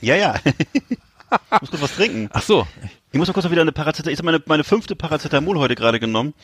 Ja, 0.00 0.16
ja. 0.16 0.34
ich 0.44 1.60
muss 1.60 1.70
kurz 1.70 1.82
was 1.82 1.94
trinken. 1.94 2.28
Ach 2.32 2.42
so. 2.42 2.66
Ich 3.12 3.18
muss 3.18 3.28
mal 3.28 3.34
kurz 3.34 3.44
noch 3.44 3.52
wieder 3.52 3.62
eine 3.62 3.72
Paracetamol, 3.72 4.12
ich 4.12 4.18
habe 4.18 4.26
meine, 4.26 4.42
meine 4.46 4.64
fünfte 4.64 4.96
Paracetamol 4.96 5.58
heute 5.58 5.74
gerade 5.74 6.00
genommen. 6.00 6.34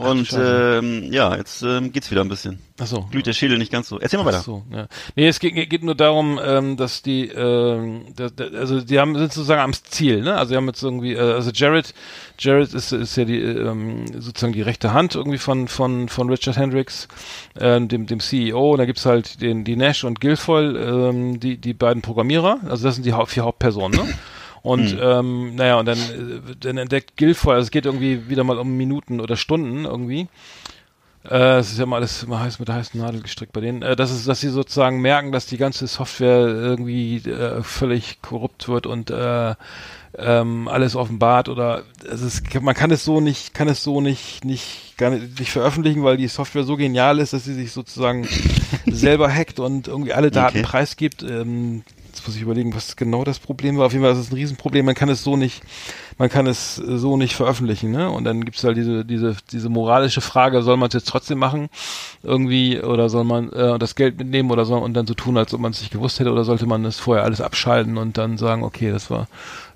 Und 0.00 0.32
ähm, 0.32 1.12
ja, 1.12 1.36
jetzt 1.36 1.62
ähm, 1.62 1.92
geht's 1.92 2.10
wieder 2.10 2.22
ein 2.22 2.28
bisschen. 2.28 2.58
Ach 2.80 2.86
so. 2.86 3.02
Glüht 3.10 3.26
der 3.26 3.32
Schädel 3.34 3.58
nicht 3.58 3.70
ganz 3.70 3.88
so. 3.88 3.98
Erzähl 3.98 4.18
mal 4.18 4.22
Ach 4.22 4.32
weiter. 4.32 4.42
so, 4.42 4.62
ja. 4.72 4.86
Nee, 5.14 5.28
es 5.28 5.38
geht, 5.40 5.54
geht 5.68 5.82
nur 5.84 5.94
darum, 5.94 6.40
ähm, 6.42 6.76
dass 6.76 7.02
die, 7.02 7.28
ähm, 7.28 8.06
da, 8.16 8.28
da, 8.28 8.44
also 8.58 8.80
die 8.80 8.98
haben 8.98 9.16
sind 9.16 9.32
sozusagen 9.32 9.60
am 9.60 9.72
Ziel, 9.72 10.22
ne? 10.22 10.36
Also 10.36 10.50
die 10.52 10.56
haben 10.56 10.66
jetzt 10.66 10.82
irgendwie, 10.82 11.12
äh, 11.14 11.20
also 11.20 11.50
Jared, 11.52 11.92
Jared 12.38 12.72
ist, 12.72 12.92
ist 12.92 13.16
ja 13.16 13.24
die 13.24 13.40
ähm, 13.40 14.06
sozusagen 14.18 14.52
die 14.52 14.62
rechte 14.62 14.92
Hand 14.92 15.14
irgendwie 15.14 15.38
von 15.38 15.68
von 15.68 16.08
von 16.08 16.30
Richard 16.30 16.56
Hendricks, 16.56 17.06
ähm, 17.58 17.88
dem 17.88 18.06
dem 18.06 18.20
CEO. 18.20 18.72
Und 18.72 18.78
da 18.78 18.86
gibt's 18.86 19.04
halt 19.04 19.42
den 19.42 19.64
die 19.64 19.76
Nash 19.76 20.04
und 20.04 20.20
Guilfoyle, 20.20 20.78
ähm, 21.10 21.40
die 21.40 21.58
die 21.58 21.74
beiden 21.74 22.02
Programmierer. 22.02 22.60
Also 22.68 22.84
das 22.84 22.94
sind 22.94 23.04
die 23.04 23.12
Haupt, 23.12 23.30
vier 23.30 23.44
Hauptpersonen, 23.44 24.00
ne? 24.06 24.14
Und 24.62 24.96
ähm, 25.00 25.54
naja, 25.54 25.78
und 25.78 25.86
dann, 25.86 25.98
äh, 25.98 26.54
dann 26.60 26.76
entdeckt 26.76 27.16
Guilfoyle, 27.16 27.56
also 27.56 27.66
es 27.66 27.70
geht 27.70 27.86
irgendwie 27.86 28.28
wieder 28.28 28.44
mal 28.44 28.58
um 28.58 28.76
Minuten 28.76 29.20
oder 29.20 29.36
Stunden 29.36 29.84
irgendwie. 29.86 30.28
Äh, 31.28 31.58
es 31.58 31.72
ist 31.72 31.78
ja 31.78 31.86
mal 31.86 31.96
alles 31.96 32.22
immer 32.22 32.40
heiß 32.40 32.58
mit 32.58 32.68
der 32.68 32.76
heißen 32.76 32.98
Nadel 33.00 33.20
gestrickt 33.22 33.52
bei 33.52 33.60
denen. 33.60 33.82
Äh, 33.82 33.96
das 33.96 34.10
ist, 34.10 34.26
dass 34.26 34.40
sie 34.40 34.48
sozusagen 34.48 35.00
merken, 35.00 35.32
dass 35.32 35.46
die 35.46 35.58
ganze 35.58 35.86
Software 35.86 36.46
irgendwie 36.46 37.16
äh, 37.18 37.62
völlig 37.62 38.22
korrupt 38.22 38.68
wird 38.68 38.86
und 38.86 39.10
äh, 39.10 39.54
ähm, 40.18 40.66
alles 40.68 40.96
offenbart 40.96 41.48
oder 41.48 41.84
es 42.10 42.20
ist, 42.20 42.60
man 42.62 42.74
kann 42.74 42.90
es 42.90 43.04
so 43.04 43.20
nicht, 43.20 43.54
kann 43.54 43.68
es 43.68 43.82
so 43.82 44.00
nicht, 44.00 44.44
nicht, 44.44 44.94
gar 44.96 45.10
nicht, 45.10 45.38
nicht 45.38 45.52
veröffentlichen, 45.52 46.02
weil 46.02 46.16
die 46.16 46.26
Software 46.28 46.64
so 46.64 46.76
genial 46.76 47.18
ist, 47.18 47.32
dass 47.32 47.44
sie 47.44 47.54
sich 47.54 47.70
sozusagen 47.72 48.26
selber 48.86 49.32
hackt 49.32 49.60
und 49.60 49.88
irgendwie 49.88 50.12
alle 50.12 50.30
Daten 50.30 50.58
Okay. 50.58 50.62
preisgibt. 50.62 51.22
Ähm, 51.22 51.82
jetzt 52.20 52.28
muss 52.28 52.36
ich 52.36 52.42
überlegen, 52.42 52.74
was 52.74 52.96
genau 52.96 53.24
das 53.24 53.38
Problem 53.38 53.78
war. 53.78 53.86
Auf 53.86 53.92
jeden 53.92 54.04
Fall 54.04 54.12
ist 54.12 54.18
es 54.18 54.30
ein 54.30 54.34
Riesenproblem. 54.34 54.84
Man 54.84 54.94
kann 54.94 55.08
es 55.08 55.24
so 55.24 55.36
nicht, 55.36 55.62
man 56.18 56.28
kann 56.28 56.46
es 56.46 56.78
äh, 56.78 56.98
so 56.98 57.16
nicht 57.16 57.34
veröffentlichen, 57.34 57.90
ne? 57.90 58.10
Und 58.10 58.24
dann 58.24 58.44
gibt's 58.44 58.62
halt 58.62 58.76
diese, 58.76 59.04
diese, 59.04 59.36
diese 59.50 59.68
moralische 59.70 60.20
Frage, 60.20 60.62
soll 60.62 60.76
man 60.76 60.88
es 60.88 60.94
jetzt 60.94 61.08
trotzdem 61.08 61.38
machen? 61.38 61.70
Irgendwie, 62.22 62.80
oder 62.80 63.08
soll 63.08 63.24
man 63.24 63.50
äh, 63.52 63.78
das 63.78 63.94
Geld 63.94 64.18
mitnehmen 64.18 64.50
oder 64.50 64.66
soll 64.66 64.82
und 64.82 64.94
dann 64.94 65.06
so 65.06 65.14
tun, 65.14 65.38
als 65.38 65.54
ob 65.54 65.60
man 65.60 65.72
es 65.72 65.80
nicht 65.80 65.92
gewusst 65.92 66.20
hätte, 66.20 66.30
oder 66.30 66.44
sollte 66.44 66.66
man 66.66 66.84
es 66.84 66.98
vorher 66.98 67.24
alles 67.24 67.40
abschalten 67.40 67.96
und 67.96 68.18
dann 68.18 68.36
sagen, 68.36 68.62
okay, 68.62 68.90
das 68.90 69.10
war 69.10 69.26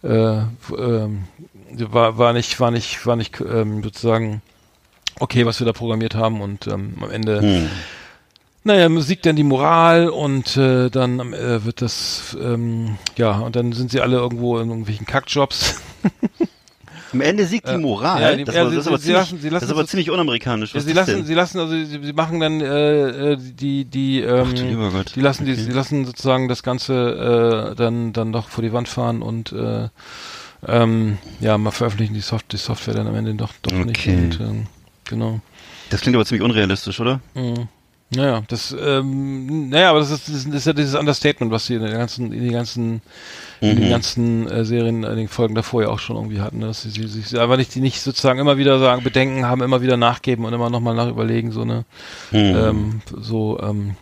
äh, 0.03 0.43
ähm, 0.79 1.25
war, 1.73 2.19
war 2.19 2.33
nicht, 2.35 2.61
war 2.61 2.71
nicht, 2.71 3.07
war 3.07 3.17
nicht 3.17 3.41
ähm, 3.41 3.83
sozusagen 3.83 4.43
okay, 5.19 5.47
was 5.47 5.61
wir 5.61 5.67
da 5.67 5.73
programmiert 5.73 6.15
haben 6.15 6.41
und 6.43 6.67
ähm, 6.67 6.95
am 7.01 7.11
Ende 7.11 7.41
Hm. 7.41 7.71
Naja, 8.65 8.89
siegt 9.01 9.27
dann 9.27 9.37
die 9.37 9.45
Moral 9.45 10.09
und 10.09 10.57
äh, 10.57 10.91
dann 10.91 11.21
äh, 11.33 11.65
wird 11.65 11.83
das, 11.83 12.37
ähm, 12.41 12.97
ja, 13.17 13.39
und 13.39 13.55
dann 13.57 13.73
sind 13.73 13.91
sie 13.91 14.01
alle 14.01 14.17
irgendwo 14.17 14.59
in 14.59 14.69
irgendwelchen 14.69 15.07
Kackjobs. 15.07 15.77
Am 17.13 17.21
Ende 17.21 17.47
siegt 17.47 17.69
die 17.69 17.77
Moral. 17.77 18.21
ja, 18.21 18.35
die- 18.35 18.43
das, 18.43 18.55
ja, 18.57 18.65
das 18.65 18.75
ist 18.75 18.87
aber 18.89 18.99
ziemlich, 18.99 19.17
lassen- 19.31 19.37
lassen 19.37 19.51
das 19.53 19.63
ist 19.63 19.71
aber 19.71 19.81
so- 19.83 19.87
ziemlich 19.87 20.11
unamerikanisch. 20.11 20.75
Ja, 20.75 20.81
sie 20.81 20.93
lassen, 20.93 21.17
denn? 21.19 21.25
sie 21.27 21.35
lassen, 21.35 21.61
also 21.61 21.73
sie, 21.73 21.85
sie 22.03 22.13
machen 22.13 22.41
dann 22.41 22.61
äh, 22.61 23.33
äh, 23.33 23.37
die, 23.39 23.85
die, 23.85 24.21
ähm, 24.21 24.49
Ach 24.49 25.05
die 25.15 25.21
lassen 25.21 25.45
die, 25.45 25.53
Okay. 25.53 25.61
sie 25.63 25.71
lassen 25.71 26.07
sozusagen 26.07 26.49
das 26.49 26.65
Ganze 26.65 27.71
äh, 27.73 27.77
dann 27.77 28.13
dann 28.13 28.33
doch 28.33 28.49
vor 28.49 28.63
die 28.63 28.73
Wand 28.73 28.89
fahren 28.89 29.23
und 29.23 29.53
äh, 29.53 29.89
ähm, 30.67 31.19
ja, 31.41 31.57
mal 31.57 31.71
veröffentlichen 31.71 32.15
die, 32.15 32.21
Soft 32.21 32.51
die 32.53 32.57
Software 32.57 32.95
dann 32.95 33.07
am 33.07 33.15
Ende 33.15 33.35
doch 33.35 33.53
doch 33.63 33.73
nicht. 33.73 34.01
Okay. 34.01 34.17
Und, 34.17 34.41
ähm, 34.41 34.67
genau. 35.05 35.41
Das 35.91 36.01
klingt 36.01 36.17
aber 36.17 36.25
ziemlich 36.25 36.43
unrealistisch, 36.43 36.99
oder? 36.99 37.21
Mhm. 37.35 37.69
Naja, 38.17 38.43
das, 38.49 38.75
ähm, 38.79 39.69
naja, 39.69 39.91
aber 39.91 40.01
das 40.01 40.11
ist, 40.11 40.29
das 40.29 40.45
ist 40.47 40.67
ja 40.67 40.73
dieses 40.73 40.95
Understatement, 40.95 41.53
was 41.53 41.67
sie 41.67 41.75
in 41.75 41.83
den 41.83 41.93
ganzen, 41.93 42.33
in 42.33 42.43
den 42.45 42.53
ganzen, 42.53 43.03
in 43.61 43.77
den 43.77 43.85
Mhm. 43.87 43.91
ganzen 43.91 44.49
äh, 44.49 44.65
Serien, 44.65 45.05
in 45.05 45.17
den 45.17 45.29
Folgen 45.29 45.55
davor 45.55 45.83
ja 45.83 45.89
auch 45.89 45.99
schon 45.99 46.17
irgendwie 46.17 46.41
hatten, 46.41 46.59
ne? 46.59 46.67
dass 46.67 46.83
sie 46.83 46.91
sie- 46.91 47.07
sich 47.07 47.39
einfach 47.39 47.57
nicht, 47.57 47.75
die 47.75 47.81
nicht 47.81 48.01
sozusagen 48.01 48.39
immer 48.39 48.59
wieder 48.59 48.79
sagen, 48.79 49.03
Bedenken 49.03 49.47
haben, 49.47 49.63
immer 49.63 49.81
wieder 49.83 49.97
nachgeben 49.97 50.45
und 50.45 50.53
immer 50.53 50.71
nochmal 50.71 50.95
nachüberlegen, 50.95 51.51
so 51.53 51.65
ne, 51.65 51.85
Mhm. 52.31 52.39
ähm, 52.55 53.01
so, 53.21 53.59
ähm, 53.63 53.97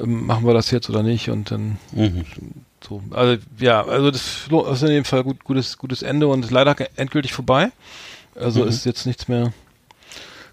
ähm, 0.00 0.26
machen 0.26 0.46
wir 0.46 0.54
das 0.54 0.70
jetzt 0.70 0.90
oder 0.90 1.02
nicht 1.02 1.28
und 1.30 1.50
dann 1.50 1.78
Mhm. 1.92 2.24
so. 2.86 3.00
Also 3.12 3.40
ja, 3.58 3.84
also 3.84 4.10
das 4.10 4.48
ist 4.72 4.82
in 4.82 4.88
dem 4.88 5.04
Fall 5.04 5.22
gut, 5.22 5.44
gutes, 5.44 5.78
gutes 5.78 6.02
Ende 6.02 6.26
und 6.28 6.44
ist 6.44 6.50
leider 6.50 6.74
endgültig 6.96 7.32
vorbei. 7.32 7.70
Also 8.34 8.62
Mhm. 8.62 8.68
ist 8.68 8.84
jetzt 8.84 9.06
nichts 9.06 9.28
mehr, 9.28 9.52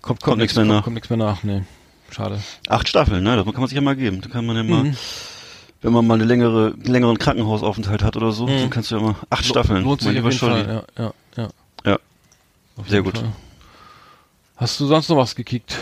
kommt, 0.01 0.19
kommt, 0.19 0.21
Kommt 0.21 0.37
nichts 0.41 0.55
mehr 0.55 0.65
kommt, 0.65 0.75
nach. 0.77 0.83
kommt 0.83 0.93
nichts 0.93 1.09
mehr 1.09 1.17
nach, 1.17 1.43
nee. 1.43 1.63
Schade. 2.11 2.39
Acht 2.67 2.87
Staffeln, 2.89 3.23
ne? 3.23 3.35
Das 3.35 3.45
kann 3.45 3.55
man 3.55 3.67
sich 3.67 3.75
ja 3.75 3.81
mal 3.81 3.95
geben. 3.95 4.21
Da 4.21 4.29
kann 4.29 4.45
man 4.45 4.55
ja 4.57 4.63
mal, 4.63 4.83
Mhm. 4.83 4.97
wenn 5.81 5.93
man 5.93 6.05
mal 6.05 6.15
eine 6.15 6.25
längere, 6.25 6.73
einen 6.73 6.91
längeren 6.91 7.17
Krankenhausaufenthalt 7.17 8.03
hat 8.03 8.15
oder 8.17 8.31
so, 8.31 8.45
Mhm. 8.47 8.57
dann 8.59 8.69
kannst 8.69 8.91
du 8.91 8.95
ja 8.95 9.01
mal 9.01 9.15
acht 9.29 9.45
Lo- 9.47 9.49
Staffeln. 9.53 9.83
Lohnt 9.83 10.01
sich 10.01 10.09
auf 10.09 10.15
lieber. 10.15 10.31
Fall, 10.31 10.85
ja, 10.97 11.03
ja, 11.03 11.13
ja. 11.37 11.49
Ja. 11.85 11.99
Sehr 12.87 13.01
gut. 13.01 13.17
Fall. 13.17 13.31
Hast 14.57 14.79
du 14.79 14.85
sonst 14.85 15.09
noch 15.09 15.17
was 15.17 15.35
gekickt? 15.35 15.77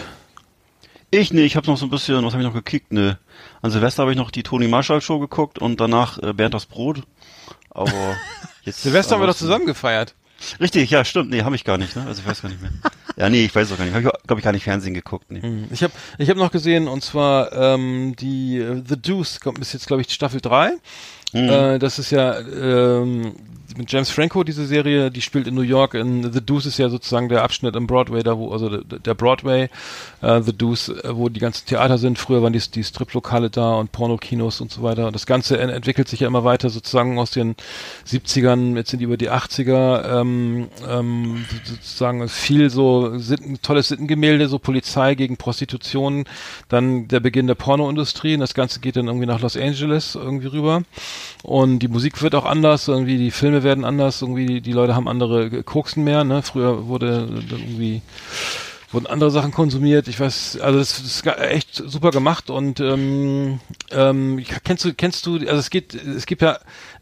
Ich, 1.12 1.34
nee, 1.34 1.42
ich 1.42 1.56
habe 1.56 1.66
noch 1.68 1.78
so 1.78 1.86
ein 1.86 1.90
bisschen, 1.90 2.24
was 2.24 2.34
habe 2.34 2.44
ich 2.44 2.48
noch 2.48 2.54
gekickt? 2.54 2.94
Ne, 2.94 3.18
an 3.62 3.72
Silvester 3.72 4.04
habe 4.04 4.12
ich 4.12 4.18
noch 4.18 4.30
die 4.32 4.44
Toni 4.44 4.68
Marshall 4.68 5.02
Show 5.02 5.20
geguckt 5.20 5.58
und 5.60 5.80
danach 5.82 6.20
äh, 6.20 6.34
Bernd 6.34 6.54
das 6.54 6.68
Brot. 6.68 7.02
Aber 7.72 7.92
jetzt 8.64 8.84
Silvester 8.84 9.16
haben 9.16 9.24
wir 9.24 9.28
doch 9.28 9.36
zusammen 9.36 9.66
gefeiert. 9.66 10.14
Richtig, 10.60 10.90
ja, 10.90 11.04
stimmt. 11.06 11.30
Nee, 11.30 11.44
habe 11.44 11.56
ich 11.56 11.64
gar 11.64 11.78
nicht, 11.78 11.96
ne? 11.96 12.06
Also 12.06 12.22
ich 12.22 12.28
weiß 12.28 12.42
gar 12.42 12.50
nicht 12.50 12.62
mehr. 12.62 12.72
Ja, 13.18 13.30
nee, 13.30 13.46
ich 13.46 13.54
weiß 13.54 13.72
auch 13.72 13.78
gar 13.78 13.86
nicht. 13.86 13.94
Habe 13.94 14.06
ich, 14.06 14.28
glaube 14.28 14.40
ich, 14.40 14.44
gar 14.44 14.54
nicht 14.54 14.64
Fernsehen 14.64 14.94
geguckt. 14.94 15.30
Nee. 15.30 15.46
Mhm. 15.46 15.68
Ich 15.72 15.84
habe 15.84 15.94
ich 16.18 16.30
hab 16.30 16.38
noch 16.38 16.52
gesehen, 16.52 16.88
und 16.88 17.04
zwar 17.04 17.52
ähm, 17.54 18.16
die 18.18 18.58
äh, 18.58 18.82
The 18.88 19.02
Deuce 19.02 19.40
kommt 19.42 19.60
ist 19.60 19.74
jetzt, 19.74 19.88
glaube 19.88 20.02
ich, 20.02 20.10
Staffel 20.10 20.40
3. 20.40 20.72
Mhm. 21.34 21.50
Äh, 21.50 21.80
das 21.80 22.00
ist 22.00 22.12
ja, 22.12 22.40
ähm, 22.40 23.34
mit 23.78 23.92
James 23.92 24.10
Franco, 24.10 24.44
diese 24.44 24.66
Serie, 24.66 25.12
die 25.12 25.22
spielt 25.22 25.48
in 25.48 25.56
New 25.56 25.62
York. 25.62 25.94
In 25.94 26.34
The 26.34 26.42
Deuce 26.42 26.66
ist 26.66 26.78
ja 26.80 26.90
sozusagen 26.90 27.30
der 27.30 27.44
Abschnitt 27.44 27.76
im 27.76 27.88
Broadway, 27.88 28.24
da 28.24 28.38
wo, 28.38 28.52
also 28.52 28.78
der, 28.78 29.14
Broadway, 29.14 29.70
äh, 30.22 30.42
The 30.42 30.54
Deuce, 30.54 30.90
äh, 30.90 31.16
wo 31.16 31.30
die 31.30 31.40
ganzen 31.40 31.68
Theater 31.68 31.98
sind. 31.98 32.18
Früher 32.18 32.42
waren 32.42 32.54
die, 32.54 32.60
die 32.60 32.84
Striplokale 32.84 33.50
da 33.50 33.76
und 33.76 33.92
Pornokinos 33.92 34.62
und 34.62 34.72
so 34.72 34.82
weiter. 34.84 35.08
Und 35.08 35.16
das 35.16 35.26
Ganze 35.26 35.60
en 35.60 35.70
entwickelt 35.70 36.08
sich 36.08 36.22
ja 36.22 36.28
immer 36.28 36.44
weiter 36.44 36.70
sozusagen 36.70 37.18
aus 37.20 37.32
den 37.32 37.56
70ern, 38.08 38.76
jetzt 38.76 38.90
sind 38.90 39.00
die 39.00 39.06
über 39.06 39.18
die 39.18 39.30
80er, 39.30 40.20
ähm, 40.20 40.68
ähm, 40.88 41.46
sozusagen 41.64 42.28
viel 42.28 42.70
so 42.70 43.18
Sitten, 43.18 43.62
tolles 43.62 43.88
Sittengemälde, 43.88 44.48
so 44.48 44.60
Polizei 44.60 45.16
gegen 45.16 45.38
Prostitution, 45.38 46.26
dann 46.68 47.08
der 47.08 47.20
Beginn 47.20 47.48
der 47.48 47.56
Pornoindustrie 47.56 48.34
und 48.34 48.42
das 48.42 48.54
Ganze 48.54 48.80
geht 48.80 48.96
dann 48.96 49.08
irgendwie 49.08 49.28
nach 49.28 49.42
Los 49.42 49.56
Angeles 49.56 50.16
irgendwie 50.16 50.48
rüber. 50.48 50.84
Und 51.44 51.80
die 51.80 51.88
Musik 51.88 52.22
wird 52.22 52.36
auch 52.36 52.46
anders, 52.46 52.88
irgendwie 52.88 53.18
die 53.18 53.32
Filme 53.32 53.64
werden 53.64 53.86
anders, 53.86 54.22
irgendwie 54.22 54.46
die, 54.46 54.62
die 54.62 54.72
Leute 54.74 54.96
haben 54.96 55.08
andere 55.08 55.64
Koksen 55.64 56.04
mehr, 56.04 56.24
ne? 56.24 56.42
Früher 56.42 56.88
wurde 56.88 57.28
irgendwie 57.50 58.02
wurden 58.92 59.08
andere 59.08 59.32
Sachen 59.32 59.52
konsumiert. 59.52 60.08
Ich 60.08 60.20
weiß, 60.20 60.60
also 60.62 60.80
das 60.80 61.00
ist 61.00 61.26
echt 61.28 61.76
super 61.76 62.12
gemacht 62.12 62.50
und 62.50 62.80
ähm, 62.80 63.60
ähm, 63.92 64.44
kennst 64.64 64.84
du, 64.86 64.94
kennst 64.94 65.26
du, 65.26 65.36
also 65.36 65.58
es 65.58 65.70
geht, 65.70 65.94
es 65.94 66.26
gibt 66.26 66.42
ja, 66.42 66.58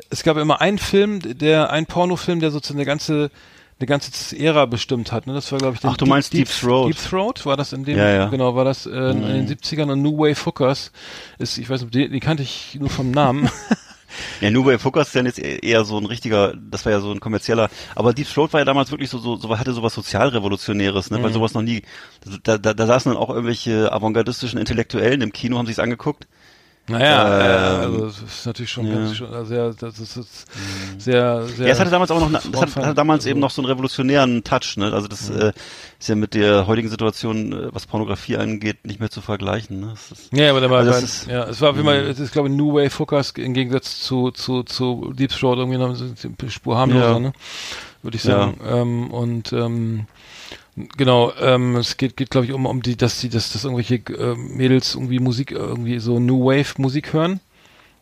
es 0.10 0.24
gab 0.24 0.38
immer 0.38 0.62
einen 0.62 0.80
Film, 0.80 1.22
der, 1.22 1.70
ein 1.72 1.86
Pornofilm, 1.86 2.40
der 2.40 2.52
sozusagen 2.52 2.80
eine 2.80 2.86
ganze 2.86 3.32
eine 3.80 3.86
ganze 3.86 4.36
Ära 4.36 4.66
bestimmt 4.66 5.12
hat. 5.12 5.28
Ne? 5.28 5.34
Das 5.34 5.52
war, 5.52 5.60
glaube 5.60 5.76
ich, 5.76 5.82
der 5.82 5.92
Ach, 5.92 5.98
du 5.98 6.08
meinst 6.08 6.34
Deep 6.34 6.50
Throat. 6.50 6.90
Deep 6.90 7.10
Throat 7.10 7.46
war 7.46 7.58
das 7.58 7.74
in 7.74 7.86
dem, 7.86 7.98
Ja, 7.98 8.10
ja. 8.10 8.26
genau, 8.28 8.56
war 8.56 8.66
das 8.66 8.88
äh, 8.88 8.90
in 8.90 9.22
den 9.22 9.48
70ern 9.48 9.92
und 9.92 10.02
New 10.02 10.18
Wave 10.18 10.46
Hookers 10.46 10.92
ist, 11.38 11.60
ich 11.60 11.70
weiß 11.70 11.82
nicht, 11.82 11.94
den, 11.94 12.12
den 12.12 12.20
kannte 12.20 12.42
ich 12.42 12.78
nur 12.80 12.90
vom 12.90 13.12
Namen. 13.12 13.50
Ja, 14.42 14.52
New 14.52 14.66
Wave 14.66 14.84
Hookers 14.84 15.10
ist 15.10 15.16
ja 15.16 15.24
jetzt 15.24 15.40
eher 15.40 15.84
so 15.86 15.98
ein 15.98 16.06
richtiger, 16.06 16.54
das 16.56 16.86
war 16.86 16.92
ja 16.92 17.00
so 17.00 17.12
ein 17.12 17.20
kommerzieller, 17.20 17.70
aber 17.96 18.14
Deep 18.14 18.28
Throat 18.28 18.54
war 18.54 18.62
ja 18.62 18.66
damals 18.66 18.92
wirklich 18.92 19.10
so, 19.10 19.18
so, 19.18 19.36
so 19.36 19.58
hatte 19.58 19.74
sowas 19.74 19.94
Sozialrevolutionäres, 19.94 21.12
ne, 21.12 21.22
weil 21.22 21.34
sowas 21.34 21.54
noch 21.54 21.62
nie, 21.62 21.84
da, 22.44 22.58
da, 22.58 22.74
da 22.74 22.88
saßen 22.88 23.12
dann 23.12 23.22
auch 23.22 23.30
irgendwelche 23.30 23.92
avantgardistischen 23.92 24.60
Intellektuellen 24.60 25.22
im 25.22 25.32
Kino, 25.34 25.58
haben 25.58 25.66
sich's 25.66 25.80
angeguckt. 25.80 26.28
Naja, 26.90 27.40
äh, 27.40 27.76
Ähm, 27.76 27.82
also 27.94 28.06
das 28.06 28.22
ist 28.22 28.46
natürlich 28.46 28.72
schon 28.72 28.88
ja. 28.88 28.96
ganz 28.96 29.16
schön, 29.16 29.28
also 29.34 29.46
sehr, 29.46 29.74
das 29.74 30.00
ist, 30.00 30.18
ist 30.18 30.46
sehr, 30.98 31.46
sehr. 31.48 31.68
Ja, 31.68 31.74
es 31.74 31.80
hatte 31.80 31.90
damals 31.92 32.12
auch 32.12 32.20
noch, 32.20 32.32
das 32.32 32.46
hat, 32.62 32.76
hatte 32.78 32.94
damals 32.94 33.26
eben 33.26 33.38
also- 33.38 33.42
noch 33.46 33.52
so 33.52 33.62
einen 33.62 33.70
revolutionären 33.72 34.44
Touch, 34.44 34.78
ne, 34.78 34.92
also 34.94 35.08
das 35.08 35.30
äh, 35.30 35.52
ist 36.00 36.08
ja 36.10 36.16
mit 36.16 36.34
der 36.34 36.66
heutigen 36.68 36.90
Situation, 36.90 37.52
äh, 37.54 37.68
was 37.74 37.88
Pornografie 37.88 38.38
angeht, 38.38 38.86
nicht 38.86 39.00
mehr 39.00 39.10
zu 39.10 39.22
vergleichen, 39.22 39.80
ne. 39.80 39.94
Ist, 39.94 40.30
Ja, 40.34 40.50
aber 40.52 40.62
da 40.62 40.70
war, 40.70 40.80
Also 40.80 40.92
das 40.92 41.00
bei- 41.02 41.06
ist- 41.06 41.28
ja, 41.28 41.44
es 41.46 41.62
war 41.62 41.78
wie 41.78 41.84
mal, 41.84 41.98
es 41.98 42.20
ist 42.20 42.32
glaube 42.32 42.50
ich 42.50 42.56
New 42.56 42.74
Wave 42.74 42.98
Hookers 43.00 43.32
im 43.32 43.54
Gegensatz 43.54 44.00
zu 44.02 44.32
zu 44.32 44.64
zu 44.64 45.14
Deep 45.18 45.32
Throat 45.32 45.58
irgendwie 45.58 45.78
noch 45.78 45.90
eine 45.90 46.50
Spur 46.52 46.78
harmloser, 46.78 47.12
Ja. 47.14 47.20
ne? 47.20 47.34
Würde 48.04 48.16
ich 48.16 48.24
sagen. 48.24 48.60
Ähm, 48.66 49.12
und 49.12 49.52
ähm, 49.52 50.06
genau, 50.98 51.34
ähm, 51.40 51.76
es 51.76 51.98
geht 51.98 52.18
geht 52.18 52.30
glaube 52.30 52.46
ich 52.46 52.54
um 52.54 52.66
um 52.66 52.82
die, 52.82 52.96
dass 52.96 53.20
die, 53.20 53.30
dass 53.30 53.52
dass 53.52 53.64
irgendwelche 53.64 53.96
äh, 53.96 54.36
Mädels 54.36 54.96
irgendwie 54.96 55.20
Musik 55.20 55.52
irgendwie 55.52 56.00
so 56.00 56.20
New 56.20 56.46
Wave 56.46 56.82
Musik 56.82 57.14
hören. 57.14 57.40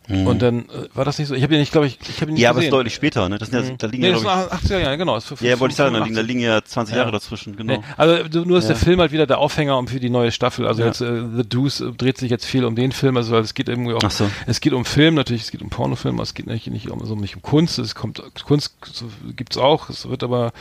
Und 0.08 0.40
dann 0.40 0.60
äh, 0.68 0.88
war 0.94 1.04
das 1.04 1.18
nicht 1.18 1.28
so. 1.28 1.34
Ich 1.34 1.42
habe 1.42 1.54
ihn 1.54 1.60
nicht, 1.60 1.72
glaube 1.72 1.86
ich, 1.88 1.98
ich 2.08 2.20
habe 2.20 2.30
ihn 2.30 2.34
nicht 2.34 2.40
Mhm. 2.40 2.42
ja, 2.44 2.50
aber 2.50 2.58
es 2.58 2.64
gesehen. 2.66 2.68
ist 2.68 2.72
deutlich 2.78 2.94
später, 2.94 3.28
ne, 3.28 3.38
das 3.38 3.50
sind 3.50 3.68
ja, 3.68 3.74
da 3.76 3.86
liegen 3.88 4.02
nee, 4.02 4.08
ja, 4.10 4.14
das 4.14 4.24
war 4.24 4.52
80er 4.52 4.78
Jahre, 4.78 4.98
genau. 4.98 5.16
ist 5.16 5.24
für- 5.26 5.44
ja, 5.44 5.58
wollte 5.58 5.72
ich 5.72 5.76
sagen, 5.76 5.94
da 5.94 6.00
85. 6.00 6.04
liegen, 6.04 6.14
da 6.14 6.22
liegen 6.22 6.40
ja 6.40 6.64
20 6.64 6.92
Ja. 6.94 7.00
Jahre 7.00 7.12
dazwischen, 7.12 7.56
genau. 7.56 7.72
Nee, 7.78 7.82
also 7.96 8.44
nur 8.44 8.58
ist 8.58 8.68
der 8.68 8.76
Ja. 8.76 8.82
Film 8.82 9.00
halt 9.00 9.10
wieder 9.12 9.26
der 9.26 9.38
Aufhänger 9.38 9.76
um 9.78 9.88
für 9.88 9.98
die 9.98 10.10
neue 10.10 10.30
Staffel. 10.30 10.66
Also 10.66 10.82
Ja. 10.82 10.86
jetzt 10.88 11.00
äh, 11.00 11.22
The 11.36 11.48
Deuce 11.48 11.80
äh, 11.80 11.92
dreht 11.92 12.18
sich 12.18 12.30
jetzt 12.30 12.44
viel 12.44 12.64
um 12.64 12.76
den 12.76 12.92
Film, 12.92 13.16
also 13.16 13.32
weil 13.32 13.42
es 13.42 13.54
geht 13.54 13.68
irgendwie 13.68 13.94
auch, 13.94 14.00
Ach 14.04 14.10
so. 14.10 14.30
es 14.46 14.60
geht 14.60 14.72
um 14.72 14.84
Film 14.84 15.14
natürlich, 15.16 15.42
es 15.42 15.50
geht 15.50 15.62
um 15.62 15.70
Pornofilm, 15.70 16.20
es 16.20 16.34
geht 16.34 16.46
nicht, 16.46 16.68
nicht 16.68 16.88
um, 16.90 17.00
also 17.00 17.16
nicht 17.16 17.34
um 17.36 17.42
Kunst. 17.42 17.78
Es 17.78 17.94
kommt 17.94 18.22
Kunst 18.44 18.74
so, 18.92 19.06
gibt's 19.34 19.56
auch, 19.58 19.90
es 19.90 20.08
wird 20.08 20.22
aber 20.22 20.52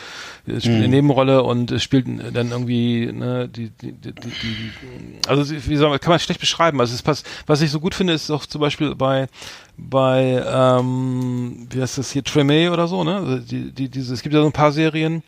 es 0.47 0.63
spielt 0.63 0.77
Mhm. 0.77 0.83
eine 0.85 0.87
Nebenrolle 0.87 1.43
und 1.43 1.71
es 1.71 1.83
spielt 1.83 2.07
dann 2.07 2.49
irgendwie 2.51 3.11
ne, 3.13 3.47
die, 3.47 3.69
die, 3.81 3.91
die, 3.91 4.11
die, 4.11 4.29
die 4.29 5.27
also 5.27 5.49
wie 5.67 5.75
soll 5.75 5.89
man, 5.89 5.99
kann 5.99 6.09
man 6.11 6.19
schlecht 6.19 6.39
beschreiben. 6.39 6.79
Also 6.79 6.93
es 6.93 7.01
passt, 7.01 7.27
was 7.45 7.61
ich 7.61 7.71
so 7.71 7.79
gut 7.79 7.95
finde, 7.95 8.13
ist 8.13 8.29
auch 8.31 8.45
zum 8.45 8.61
Beispiel 8.61 8.95
bei 8.95 9.27
bei 9.77 10.43
ähm, 10.47 11.67
wie 11.69 11.81
heißt 11.81 11.97
das 11.97 12.11
hier 12.11 12.23
Tremé 12.23 12.71
oder 12.71 12.87
so, 12.87 13.03
ne? 13.03 13.15
Also 13.15 13.37
Die, 13.39 13.71
die, 13.71 13.89
diese, 13.89 14.13
es 14.13 14.21
gibt 14.21 14.33
ja 14.33 14.41
so 14.41 14.47
ein 14.47 14.53
paar 14.53 14.71
Serien, 14.71 15.23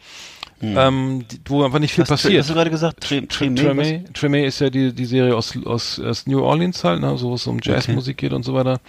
ähm, 0.62 1.26
die, 1.30 1.40
wo 1.46 1.64
einfach 1.64 1.80
nicht 1.80 1.94
viel 1.94 2.04
Was, 2.04 2.10
passiert. 2.10 2.40
Hast 2.40 2.50
du 2.50 2.54
gerade 2.54 2.70
gesagt? 2.72 3.02
Tre 3.02 3.20
Tremé? 3.20 3.60
Tremé, 3.60 4.12
Tremé 4.14 4.46
ist 4.46 4.60
ja 4.60 4.70
die, 4.70 4.94
die 4.94 5.06
Serie 5.06 5.36
aus, 5.36 5.58
aus, 5.66 6.00
aus 6.00 6.28
New 6.28 6.42
Orleans 6.42 6.84
halt, 6.84 7.02
ne, 7.02 7.18
so 7.18 7.30
wo 7.30 7.36
es 7.36 7.46
um 7.46 7.60
Jazzmusik 7.62 8.18
geht 8.18 8.34
und 8.34 8.44
so 8.44 8.54
weiter. 8.54 8.80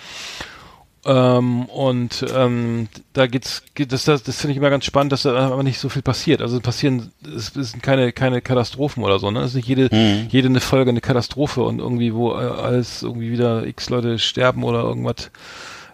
Ähm, 1.05 1.65
und 1.67 2.25
ähm, 2.35 2.89
da 3.13 3.27
geht's, 3.29 3.63
geht 3.75 3.93
das, 3.93 4.05
das, 4.05 4.23
das 4.25 4.41
finde 4.41 4.53
ich 4.53 4.59
immer 4.59 4.69
ganz 4.71 4.85
spannend, 4.85 5.13
dass 5.13 5.23
da 5.23 5.35
aber 5.37 5.63
nicht 5.63 5.79
so 5.79 5.89
viel 5.89 6.03
passiert. 6.03 6.43
Also 6.43 6.61
passieren, 6.61 7.13
es, 7.25 7.55
es 7.57 7.71
sind 7.71 7.83
keine, 7.83 8.13
keine 8.13 8.41
Katastrophen 8.43 9.05
oder 9.05 9.19
so, 9.19 9.31
ne? 9.31 9.41
Es 9.41 9.51
ist 9.51 9.55
nicht 9.55 9.69
jede, 9.69 9.89
jede 10.29 10.49
eine 10.49 10.61
Folge 10.61 10.91
eine 10.91 11.01
Katastrophe 11.01 11.63
und 11.63 11.79
irgendwie, 11.79 12.15
wo 12.15 12.33
äh, 12.33 12.37
alles 12.37 13.03
irgendwie 13.03 13.31
wieder 13.31 13.67
x 13.67 13.91
Leute 13.91 14.19
sterben 14.19 14.65
oder 14.65 14.83
irgendwas 14.83 15.31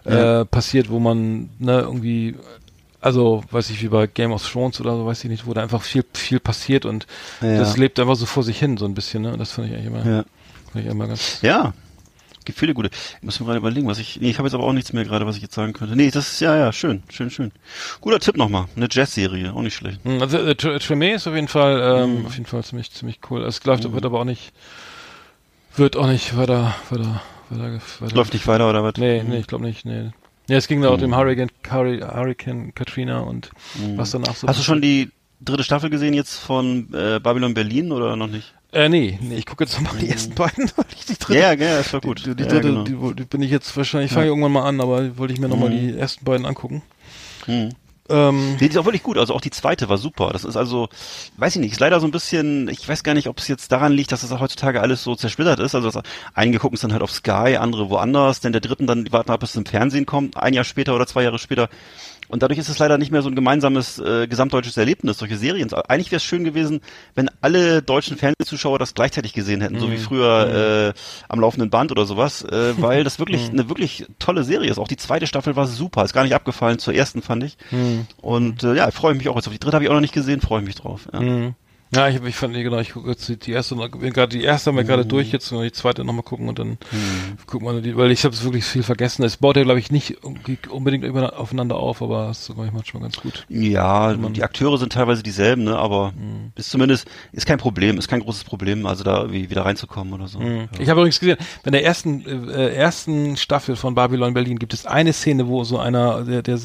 äh, 0.05 0.43
passiert, 0.45 0.89
wo 0.89 0.99
man, 0.99 1.49
ne, 1.59 1.81
irgendwie 1.81 2.35
also 2.99 3.43
weiß 3.51 3.69
ich 3.69 3.83
wie 3.83 3.89
bei 3.89 4.07
Game 4.07 4.31
of 4.31 4.47
Thrones 4.51 4.81
oder 4.81 4.95
so, 4.97 5.05
weiß 5.05 5.23
ich 5.23 5.29
nicht, 5.29 5.45
wo 5.45 5.53
da 5.53 5.61
einfach 5.61 5.83
viel 5.83 6.03
viel 6.13 6.39
passiert 6.39 6.85
und 6.85 7.05
Ja. 7.41 7.57
das 7.59 7.77
lebt 7.77 7.99
einfach 7.99 8.15
so 8.15 8.25
vor 8.25 8.41
sich 8.41 8.57
hin 8.57 8.77
so 8.77 8.85
ein 8.85 8.95
bisschen, 8.95 9.21
ne? 9.21 9.33
Und 9.33 9.39
das 9.39 9.51
finde 9.51 9.69
ich 9.69 9.75
eigentlich 9.75 9.87
immer, 10.03 10.05
Ja. 10.11 10.25
ich 10.73 10.85
immer 10.87 11.07
ganz. 11.07 11.39
Ja. 11.43 11.73
Viele 12.53 12.73
gute. 12.73 12.89
Ich 13.17 13.23
muss 13.23 13.39
mir 13.39 13.45
gerade 13.45 13.59
überlegen, 13.59 13.87
was 13.87 13.97
ich. 13.99 14.19
Nee, 14.21 14.29
ich 14.29 14.37
habe 14.37 14.47
jetzt 14.47 14.53
aber 14.55 14.63
auch 14.65 14.73
nichts 14.73 14.93
mehr 14.93 15.03
gerade, 15.05 15.25
was 15.25 15.35
ich 15.37 15.41
jetzt 15.41 15.55
sagen 15.55 15.73
könnte. 15.73 15.95
Nee, 15.95 16.11
das 16.11 16.33
ist 16.33 16.39
ja, 16.41 16.55
ja, 16.57 16.71
schön, 16.73 17.03
schön, 17.09 17.29
schön. 17.29 17.51
Guter 18.01 18.19
Tipp 18.19 18.37
nochmal. 18.37 18.65
Eine 18.75 18.87
Jazz-Serie, 18.91 19.53
auch 19.53 19.61
nicht 19.61 19.75
schlecht. 19.75 19.99
Hm, 20.03 20.21
Also 20.21 20.37
äh, 20.37 20.51
Tr- 20.51 20.77
Tremé 20.79 21.15
ist 21.15 21.27
auf 21.27 21.35
jeden 21.35 21.47
Fall, 21.47 21.79
ähm, 22.03 22.19
Mhm. 22.21 22.25
auf 22.27 22.33
jeden 22.33 22.45
Fall 22.45 22.63
ziemlich 22.63 22.91
ziemlich 22.91 23.19
cool. 23.29 23.43
Es 23.43 23.63
läuft, 23.65 23.91
wird 23.91 24.05
aber 24.05 24.19
auch 24.19 24.25
nicht, 24.25 24.51
wird 25.75 25.97
auch 25.97 26.07
nicht 26.07 26.37
weiter, 26.37 26.75
weiter, 26.89 27.21
weiter, 27.49 27.81
weiter 27.99 28.15
Läuft 28.15 28.33
nicht 28.33 28.47
weiter 28.47 28.69
oder 28.69 28.83
was? 28.83 28.93
Nee, 28.97 29.23
nee, 29.23 29.39
ich 29.39 29.47
glaube 29.47 29.65
nicht, 29.65 29.85
nee. 29.85 30.11
Ja, 30.47 30.57
es 30.57 30.67
ging 30.67 30.81
da 30.81 30.89
auch 30.89 30.97
Mhm. 30.97 31.01
dem 31.01 31.15
Hurricane, 31.15 31.49
Hurri- 31.69 32.01
Hurricane 32.05 32.73
Katrina 32.73 33.19
und 33.21 33.49
was 33.95 34.11
danach 34.11 34.35
so 34.35 34.47
Hast 34.47 34.59
du 34.59 34.63
schon 34.63 34.81
die 34.81 35.09
dritte 35.41 35.63
Staffel 35.63 35.89
gesehen 35.89 36.13
jetzt 36.13 36.37
von 36.37 36.93
äh, 36.93 37.19
Babylon 37.19 37.53
Berlin 37.53 37.91
oder 37.91 38.15
noch 38.15 38.27
nicht? 38.27 38.53
Äh, 38.75 38.89
nee, 38.89 39.17
nee, 39.21 39.37
ich 39.37 39.45
gucke 39.45 39.63
jetzt 39.63 39.81
nochmal 39.81 40.01
die 40.01 40.09
ersten 40.09 40.35
beiden, 40.35 40.69
weil 40.75 40.85
ich 40.93 41.05
die 41.05 41.17
dritte 41.17 41.39
Ja, 41.39 41.53
ja, 41.53 41.65
ja, 41.65 41.79
ist 41.79 41.93
doch 41.93 42.01
gut. 42.01 42.25
Die, 42.25 42.35
die, 42.35 42.43
ja, 42.43 42.49
dritte, 42.49 42.67
genau. 42.67 42.83
die, 42.83 43.15
die 43.15 43.23
bin 43.23 43.41
ich 43.41 43.49
jetzt 43.49 43.75
wahrscheinlich, 43.77 44.11
fange 44.11 44.25
ich 44.25 44.29
irgendwann 44.29 44.51
mal 44.51 44.67
an, 44.67 44.81
aber 44.81 45.17
wollte 45.17 45.33
ich 45.33 45.39
mir 45.39 45.47
nochmal 45.47 45.69
die 45.69 45.97
ersten 45.97 46.25
beiden 46.25 46.45
angucken. 46.45 46.81
Mhm. 47.47 47.69
Ähm, 48.09 48.51
Nee, 48.51 48.57
die 48.59 48.65
ist 48.67 48.77
auch 48.77 48.85
wirklich 48.85 49.01
gut. 49.01 49.17
Also 49.17 49.33
auch 49.33 49.39
die 49.39 49.49
zweite 49.49 49.87
war 49.87 49.97
super. 49.97 50.31
Das 50.33 50.43
ist 50.43 50.57
also, 50.57 50.89
weiß 51.37 51.55
ich 51.55 51.61
nicht, 51.61 51.71
ist 51.71 51.79
leider 51.79 52.01
so 52.01 52.05
ein 52.05 52.11
bisschen, 52.11 52.67
ich 52.67 52.87
weiß 52.87 53.03
gar 53.03 53.13
nicht, 53.13 53.29
ob 53.29 53.39
es 53.39 53.47
jetzt 53.47 53.71
daran 53.71 53.93
liegt, 53.93 54.11
dass 54.11 54.27
das 54.27 54.39
heutzutage 54.39 54.81
alles 54.81 55.03
so 55.03 55.15
zersplittert 55.15 55.59
ist. 55.59 55.73
Also 55.73 55.89
das, 55.89 56.03
einige 56.33 56.59
gucken 56.59 56.75
es 56.75 56.81
dann 56.81 56.91
halt 56.91 57.01
auf 57.01 57.11
Sky, 57.11 57.55
andere 57.57 57.89
woanders, 57.89 58.41
denn 58.41 58.51
der 58.51 58.61
dritten 58.61 58.87
dann 58.87 59.05
die 59.05 59.11
warten 59.13 59.31
ab, 59.31 59.39
bis 59.39 59.51
es 59.51 59.55
im 59.55 59.65
Fernsehen 59.65 60.05
kommt, 60.05 60.37
ein 60.37 60.53
Jahr 60.53 60.65
später 60.65 60.93
oder 60.95 61.07
zwei 61.07 61.23
Jahre 61.23 61.39
später. 61.39 61.69
Und 62.27 62.43
dadurch 62.43 62.59
ist 62.59 62.69
es 62.69 62.79
leider 62.79 62.97
nicht 62.97 63.11
mehr 63.11 63.21
so 63.21 63.29
ein 63.29 63.35
gemeinsames 63.35 63.99
äh, 63.99 64.27
gesamtdeutsches 64.27 64.77
Erlebnis, 64.77 65.17
solche 65.17 65.37
Serien. 65.37 65.71
Eigentlich 65.73 66.11
wäre 66.11 66.17
es 66.17 66.23
schön 66.23 66.43
gewesen, 66.43 66.81
wenn 67.13 67.29
alle 67.41 67.81
deutschen 67.81 68.17
Fernsehzuschauer 68.17 68.79
das 68.79 68.93
gleichzeitig 68.93 69.33
gesehen 69.33 69.61
hätten, 69.61 69.79
so 69.79 69.91
wie 69.91 69.97
früher 69.97 70.93
äh, 70.95 70.99
am 71.29 71.39
laufenden 71.39 71.69
Band 71.69 71.91
oder 71.91 72.05
sowas, 72.05 72.43
äh, 72.43 72.73
weil 72.81 73.03
das 73.03 73.19
wirklich 73.19 73.49
eine 73.49 73.69
wirklich 73.69 74.05
tolle 74.19 74.43
Serie 74.43 74.69
ist. 74.69 74.79
Auch 74.79 74.87
die 74.87 74.97
zweite 74.97 75.27
Staffel 75.27 75.55
war 75.55 75.67
super, 75.67 76.03
ist 76.03 76.13
gar 76.13 76.23
nicht 76.23 76.35
abgefallen 76.35 76.79
zur 76.79 76.93
ersten, 76.93 77.21
fand 77.21 77.43
ich. 77.43 77.57
Und 78.21 78.63
äh, 78.63 78.75
ja, 78.75 78.89
freue 78.91 79.13
ich 79.13 79.17
mich 79.19 79.29
auch 79.29 79.35
jetzt 79.35 79.47
auf 79.47 79.53
die 79.53 79.59
dritte, 79.59 79.75
habe 79.75 79.83
ich 79.85 79.89
auch 79.89 79.95
noch 79.95 80.01
nicht 80.01 80.13
gesehen, 80.13 80.41
freue 80.41 80.61
ich 80.61 80.67
mich 80.67 80.75
drauf. 80.75 81.07
Ja. 81.13 81.19
Mhm. 81.91 81.97
Ja, 81.97 82.09
ich, 82.09 82.21
ich 82.23 82.35
fand, 82.35 82.53
genau, 82.53 82.79
ich 82.79 82.93
gucke 82.93 83.09
jetzt 83.11 83.27
die, 83.29 83.37
die 83.37 83.51
erste, 83.51 83.75
gerade 83.75 84.27
die 84.37 84.43
erste 84.43 84.69
haben 84.69 84.77
wir 84.77 84.83
Mhm. 84.83 84.87
gerade 84.87 85.05
durch, 85.05 85.31
jetzt 85.31 85.51
noch 85.51 85.61
die 85.61 85.71
zweite 85.71 86.03
nochmal 86.03 86.23
gucken 86.23 86.49
und 86.49 86.59
dann 86.59 86.77
gucken 87.45 87.67
wir 87.67 87.81
die, 87.81 87.95
weil 87.95 88.11
ich 88.11 88.25
habe 88.25 88.35
wirklich 88.43 88.65
viel 88.65 88.83
vergessen. 88.83 89.23
Es 89.23 89.37
baut 89.37 89.55
ja, 89.55 89.63
glaube 89.63 89.79
ich, 89.79 89.91
nicht 89.91 90.17
unbedingt 90.69 91.03
über, 91.03 91.39
aufeinander 91.39 91.75
auf, 91.77 92.01
aber 92.01 92.29
es 92.29 92.49
ist 92.49 92.57
manchmal 92.57 93.03
ganz 93.03 93.17
gut. 93.17 93.45
Ja, 93.49 94.13
die 94.15 94.43
Akteure 94.43 94.77
sind 94.77 94.93
teilweise 94.93 95.23
dieselben, 95.23 95.63
ne, 95.63 95.77
aber 95.77 96.13
ist 96.55 96.69
zumindest, 96.71 97.07
ist 97.31 97.45
kein 97.45 97.59
Problem, 97.59 97.97
ist 97.97 98.07
kein 98.07 98.19
großes 98.21 98.43
Problem, 98.43 98.85
also 98.85 99.03
da 99.03 99.31
wie, 99.31 99.49
wieder 99.49 99.63
reinzukommen 99.65 100.13
oder 100.13 100.27
so. 100.27 100.41
Ja. 100.41 100.65
Ich 100.79 100.89
habe 100.89 101.01
übrigens 101.01 101.19
gesehen, 101.19 101.37
bei 101.63 101.71
der 101.71 101.83
ersten 101.85 102.49
äh, 102.49 102.73
ersten 102.73 103.37
Staffel 103.37 103.75
von 103.75 103.95
Babylon 103.95 104.33
Berlin 104.33 104.59
gibt 104.59 104.73
es 104.73 104.85
eine 104.85 105.13
Szene, 105.13 105.47
wo 105.47 105.63
so 105.63 105.77
einer, 105.79 106.23
der, 106.23 106.41
der, 106.41 106.59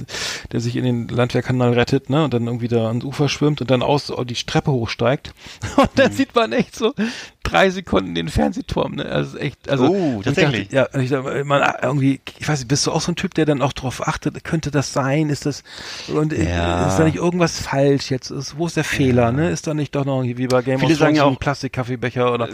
der 0.51 0.61
sich 0.61 0.77
in 0.77 0.85
den 0.85 1.09
Landwehrkanal 1.09 1.75
rettet, 1.75 2.11
ne, 2.11 2.25
und 2.25 2.35
dann 2.35 2.47
irgendwie 2.47 2.69
da 2.69 2.89
ans 2.89 3.05
Ufer 3.05 3.29
schwimmt 3.29 3.61
und 3.61 3.71
dann 3.71 3.83
aus 3.83 4.13
die 4.25 4.35
Treppe 4.35 4.73
hochsteigt 4.73 5.10
zeigt. 5.11 5.35
Und 5.77 5.91
dann 5.97 6.13
sieht 6.13 6.35
man 6.35 6.53
echt 6.53 6.77
so 6.77 6.95
drei 7.43 7.71
Sekunden 7.71 8.15
den 8.15 8.29
Fernsehturm, 8.29 8.95
ne? 8.97 9.07
Also 9.07 9.39
echt, 9.39 9.69
also. 9.69 9.89
Oh, 9.89 10.17
ich 10.21 10.25
tatsächlich. 10.25 10.69
Dachte, 10.69 10.97
ja, 10.99 11.03
ich 11.03 11.11
dachte, 11.11 11.45
man 11.45 11.63
irgendwie, 11.83 12.21
ich 12.39 12.49
weiß 12.49 12.61
nicht, 12.61 12.69
bist 12.69 12.87
du 12.87 12.93
auch 12.93 13.01
so 13.01 13.13
ein 13.13 13.17
Typ, 13.17 13.35
der 13.35 13.45
dann 13.47 13.61
auch 13.63 13.73
drauf 13.73 14.07
achtet, 14.07 14.43
könnte 14.45 14.71
das 14.71 14.93
sein? 14.93 15.31
Ist 15.31 15.47
das, 15.47 15.65
und 16.09 16.33
äh, 16.33 16.49
Ja. 16.49 16.89
ist 16.89 16.97
da 16.97 17.05
nicht 17.05 17.17
irgendwas 17.17 17.59
falsch 17.61 18.11
jetzt? 18.11 18.31
Ist, 18.31 18.57
wo 18.57 18.67
ist 18.67 18.77
der 18.77 18.85
Fehler, 18.85 19.33
ne? 19.33 19.51
Ist 19.51 19.67
da 19.67 19.75
nicht 19.75 19.95
doch 19.95 20.05
noch 20.05 20.19
irgendwie 20.23 20.39
wie 20.39 20.47
bei 20.47 20.63
Game 20.63 20.79
Viele 20.79 20.93
of 20.93 20.99
sagen 20.99 21.15
Thrones 21.17 21.27
ja 21.29 21.33
ein 21.35 21.37
Plastikkaffeebecher 21.39 22.33
oder? 22.33 22.49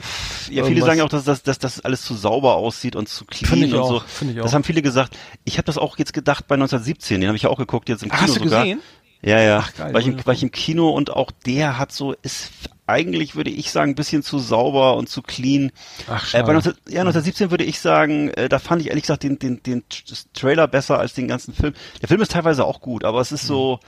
Ja, 0.50 0.64
viele 0.64 0.82
sagen 0.82 1.00
auch, 1.02 1.08
dass 1.08 1.24
das, 1.24 1.42
dass 1.42 1.58
das 1.58 1.80
alles 1.80 2.02
zu 2.02 2.14
sauber 2.14 2.54
aussieht 2.56 2.96
und 2.96 3.08
zu 3.08 3.24
clean 3.26 3.64
ich 3.64 3.74
und 3.74 3.80
auch, 3.80 4.04
so. 4.08 4.26
ich 4.30 4.36
Das 4.36 4.54
haben 4.54 4.64
viele 4.64 4.82
gesagt. 4.82 5.16
Ich 5.44 5.58
habe 5.58 5.66
das 5.66 5.78
auch 5.78 5.98
jetzt 5.98 6.12
gedacht 6.14 6.46
bei 6.48 6.54
1917, 6.54 7.20
den 7.20 7.28
habe 7.28 7.36
ich 7.36 7.42
ja 7.42 7.50
auch 7.50 7.58
geguckt 7.58 7.88
jetzt 7.88 8.02
im 8.02 8.10
Kino 8.10 8.22
Hast 8.22 8.36
du 8.36 8.44
sogar. 8.44 8.62
gesehen? 8.62 8.80
Ja, 9.26 9.40
ja. 9.40 9.64
Geil, 9.76 9.92
war, 9.92 10.00
ich 10.00 10.06
im, 10.06 10.24
war 10.24 10.34
ich 10.34 10.44
im 10.44 10.52
Kino 10.52 10.88
und 10.90 11.10
auch 11.10 11.32
der 11.32 11.78
hat 11.78 11.90
so, 11.90 12.12
ist 12.22 12.52
eigentlich 12.86 13.34
würde 13.36 13.50
ich 13.50 13.70
sagen, 13.72 13.92
ein 13.92 13.94
bisschen 13.96 14.22
zu 14.22 14.38
sauber 14.38 14.96
und 14.96 15.08
zu 15.08 15.22
clean. 15.22 15.72
Ach, 16.08 16.22
Äh, 16.24 16.26
schade. 16.26 16.44
bei 16.44 16.52
19, 16.52 16.72
ja, 16.88 17.00
1917 17.00 17.50
würde 17.50 17.64
ich 17.64 17.80
sagen, 17.80 18.28
äh, 18.30 18.48
da 18.48 18.58
fand 18.58 18.80
ich 18.82 18.88
ehrlich 18.88 19.02
gesagt 19.02 19.22
den, 19.22 19.38
den, 19.38 19.62
den 19.62 19.84
Trailer 20.34 20.68
besser 20.68 20.98
als 20.98 21.14
den 21.14 21.28
ganzen 21.28 21.52
Film. 21.54 21.74
Der 22.00 22.08
Film 22.08 22.20
ist 22.20 22.32
teilweise 22.32 22.64
auch 22.64 22.80
gut, 22.80 23.04
aber 23.04 23.20
es 23.20 23.32
ist 23.32 23.46
so. 23.46 23.80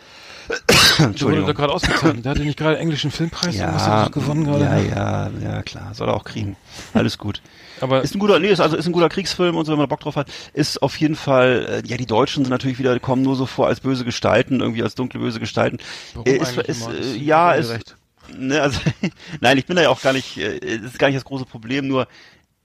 Der 0.49 0.57
wurde 0.99 1.11
Entschuldigung. 1.11 1.55
gerade 1.55 1.72
ausgezeichnet. 1.74 2.24
Der 2.24 2.30
hatte 2.30 2.42
nicht 2.42 2.59
gerade 2.59 2.78
englischen 2.78 3.11
Filmpreis 3.11 3.55
Ja, 3.57 4.09
gewonnen 4.09 4.44
gerade. 4.44 4.64
ja, 4.64 4.78
ja, 4.78 5.30
ja, 5.42 5.62
klar, 5.62 5.92
soll 5.94 6.09
er 6.09 6.14
auch 6.14 6.24
kriegen. 6.24 6.57
Alles 6.94 7.18
gut. 7.18 7.42
Aber 7.80 8.03
Ist 8.03 8.16
ein 8.16 8.18
guter, 8.18 8.40
nee, 8.40 8.49
ist 8.49 8.59
also 8.61 8.76
ist 8.76 8.86
ein 8.86 8.92
guter 8.92 9.09
Kriegsfilm 9.09 9.55
und 9.57 9.64
so, 9.64 9.70
wenn 9.72 9.78
man 9.78 9.88
Bock 9.88 10.01
drauf 10.01 10.16
hat. 10.16 10.28
Ist 10.53 10.82
auf 10.82 10.96
jeden 10.96 11.14
Fall, 11.14 11.82
äh, 11.84 11.88
ja, 11.88 11.96
die 11.96 12.07
Deutschen 12.07 12.42
sind 12.44 12.51
natürlich 12.51 12.78
wieder, 12.80 12.99
kommen 12.99 13.22
nur 13.22 13.36
so 13.36 13.46
vor 13.46 13.68
als 13.68 13.78
böse 13.80 14.05
Gestalten, 14.05 14.59
irgendwie 14.61 14.82
als 14.82 14.96
dunkle 14.96 15.20
böse 15.20 15.38
Gestalten. 15.38 15.78
warum 16.14 16.26
Äh, 16.26 16.38
ist, 16.38 16.57
ist, 16.57 16.88
äh, 16.88 16.96
Das 16.96 17.16
ja, 17.18 17.53
ist. 17.53 17.94
Ne, 18.36 18.60
also, 18.62 18.80
nein, 19.40 19.58
ich 19.58 19.66
bin 19.66 19.76
da 19.76 19.82
ja 19.82 19.90
auch 19.90 20.02
gar 20.02 20.12
nicht, 20.12 20.36
äh, 20.38 20.78
das 20.78 20.92
ist 20.92 20.98
gar 20.98 21.08
nicht 21.08 21.16
das 21.16 21.24
große 21.24 21.44
Problem, 21.46 21.86
nur, 21.86 22.08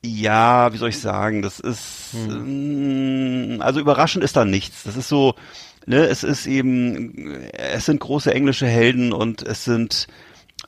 ja, 0.05 0.73
wie 0.73 0.77
soll 0.77 0.89
ich 0.89 0.99
sagen, 0.99 1.41
das 1.41 1.59
ist, 1.59 2.13
ähm, 2.13 3.59
also 3.61 3.79
überraschend 3.79 4.23
ist 4.23 4.35
da 4.35 4.43
nichts. 4.43 4.83
Das 4.83 4.97
ist 4.97 5.07
so, 5.07 5.35
ne, 5.85 6.05
es 6.07 6.23
ist 6.23 6.45
eben, 6.45 7.45
es 7.53 7.85
sind 7.85 8.01
große 8.01 8.33
englische 8.33 8.67
Helden 8.67 9.13
und 9.13 9.41
es 9.43 9.63
sind 9.63 10.07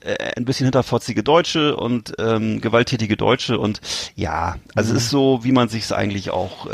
äh, 0.05 0.33
ein 0.37 0.45
bisschen 0.45 0.65
hinterfotzige 0.65 1.23
Deutsche 1.23 1.75
und 1.75 2.13
ähm, 2.19 2.61
gewalttätige 2.61 3.17
Deutsche 3.17 3.57
und 3.59 3.81
ja, 4.15 4.55
also 4.75 4.93
es 4.95 5.03
ist 5.03 5.09
so, 5.09 5.39
wie 5.43 5.51
man 5.51 5.67
sich 5.69 5.83
es 5.83 5.91
eigentlich 5.91 6.29
auch 6.29 6.67
äh, 6.67 6.71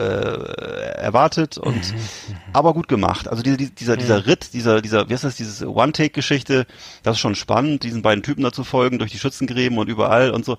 erwartet 0.96 1.58
und 1.58 1.80
aber 2.54 2.74
gut 2.74 2.88
gemacht. 2.88 3.28
Also 3.28 3.44
diese, 3.44 3.58
die- 3.58 3.70
dieser 3.70 3.98
dieser 3.98 4.26
Ritt, 4.28 4.54
dieser 4.54 4.82
dieser 4.82 5.08
wie 5.10 5.14
heißt 5.14 5.24
das 5.24 5.36
diese 5.36 5.70
One-Take-Geschichte, 5.72 6.66
das 7.04 7.16
ist 7.16 7.20
schon 7.22 7.36
spannend, 7.36 7.84
diesen 7.84 8.02
beiden 8.02 8.24
Typen 8.24 8.44
dazu 8.44 8.64
folgen 8.64 9.00
durch 9.00 9.12
die 9.12 9.20
Schützengräben 9.20 9.78
und 9.78 9.88
überall 9.90 10.32
und 10.32 10.46
so. 10.46 10.58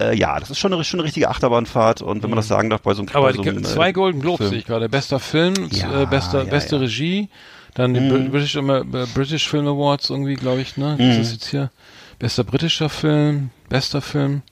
Äh, 0.00 0.14
ja, 0.16 0.38
das 0.38 0.50
ist 0.50 0.58
schon 0.58 0.72
eine, 0.72 0.84
schon 0.84 1.00
eine 1.00 1.06
richtige 1.06 1.28
Achterbahnfahrt 1.30 2.02
und 2.02 2.22
wenn 2.22 2.30
man 2.30 2.36
das 2.36 2.48
sagen 2.48 2.68
darf 2.70 2.82
bei 2.82 2.94
so 2.94 3.02
einem 3.02 3.10
Aber 3.14 3.28
bei 3.28 3.32
so 3.32 3.42
einem, 3.42 3.58
äh, 3.58 3.62
zwei 3.62 3.92
Golden 3.92 4.20
Globes 4.20 4.48
sehe 4.50 4.58
ich 4.58 4.66
gerade. 4.66 4.88
Bester 4.88 5.18
Film, 5.20 5.54
Ja, 5.70 6.02
äh, 6.02 6.06
bester, 6.06 6.44
ja, 6.44 6.50
beste 6.50 6.76
ja. 6.76 6.82
Regie, 6.82 7.28
dann 7.74 7.94
die 7.94 8.00
Br- 8.00 8.28
British, 8.30 8.56
äh, 8.56 9.06
British 9.14 9.48
Film 9.48 9.66
Awards 9.66 10.10
irgendwie, 10.10 10.34
glaube 10.34 10.60
ich, 10.60 10.76
ne? 10.76 10.96
Mhm. 10.98 11.08
Das 11.08 11.16
ist 11.18 11.32
jetzt 11.32 11.46
hier. 11.48 11.70
Bester 12.18 12.44
britischer 12.44 12.88
Film, 12.88 13.50
bester 13.68 14.00
Film, 14.00 14.42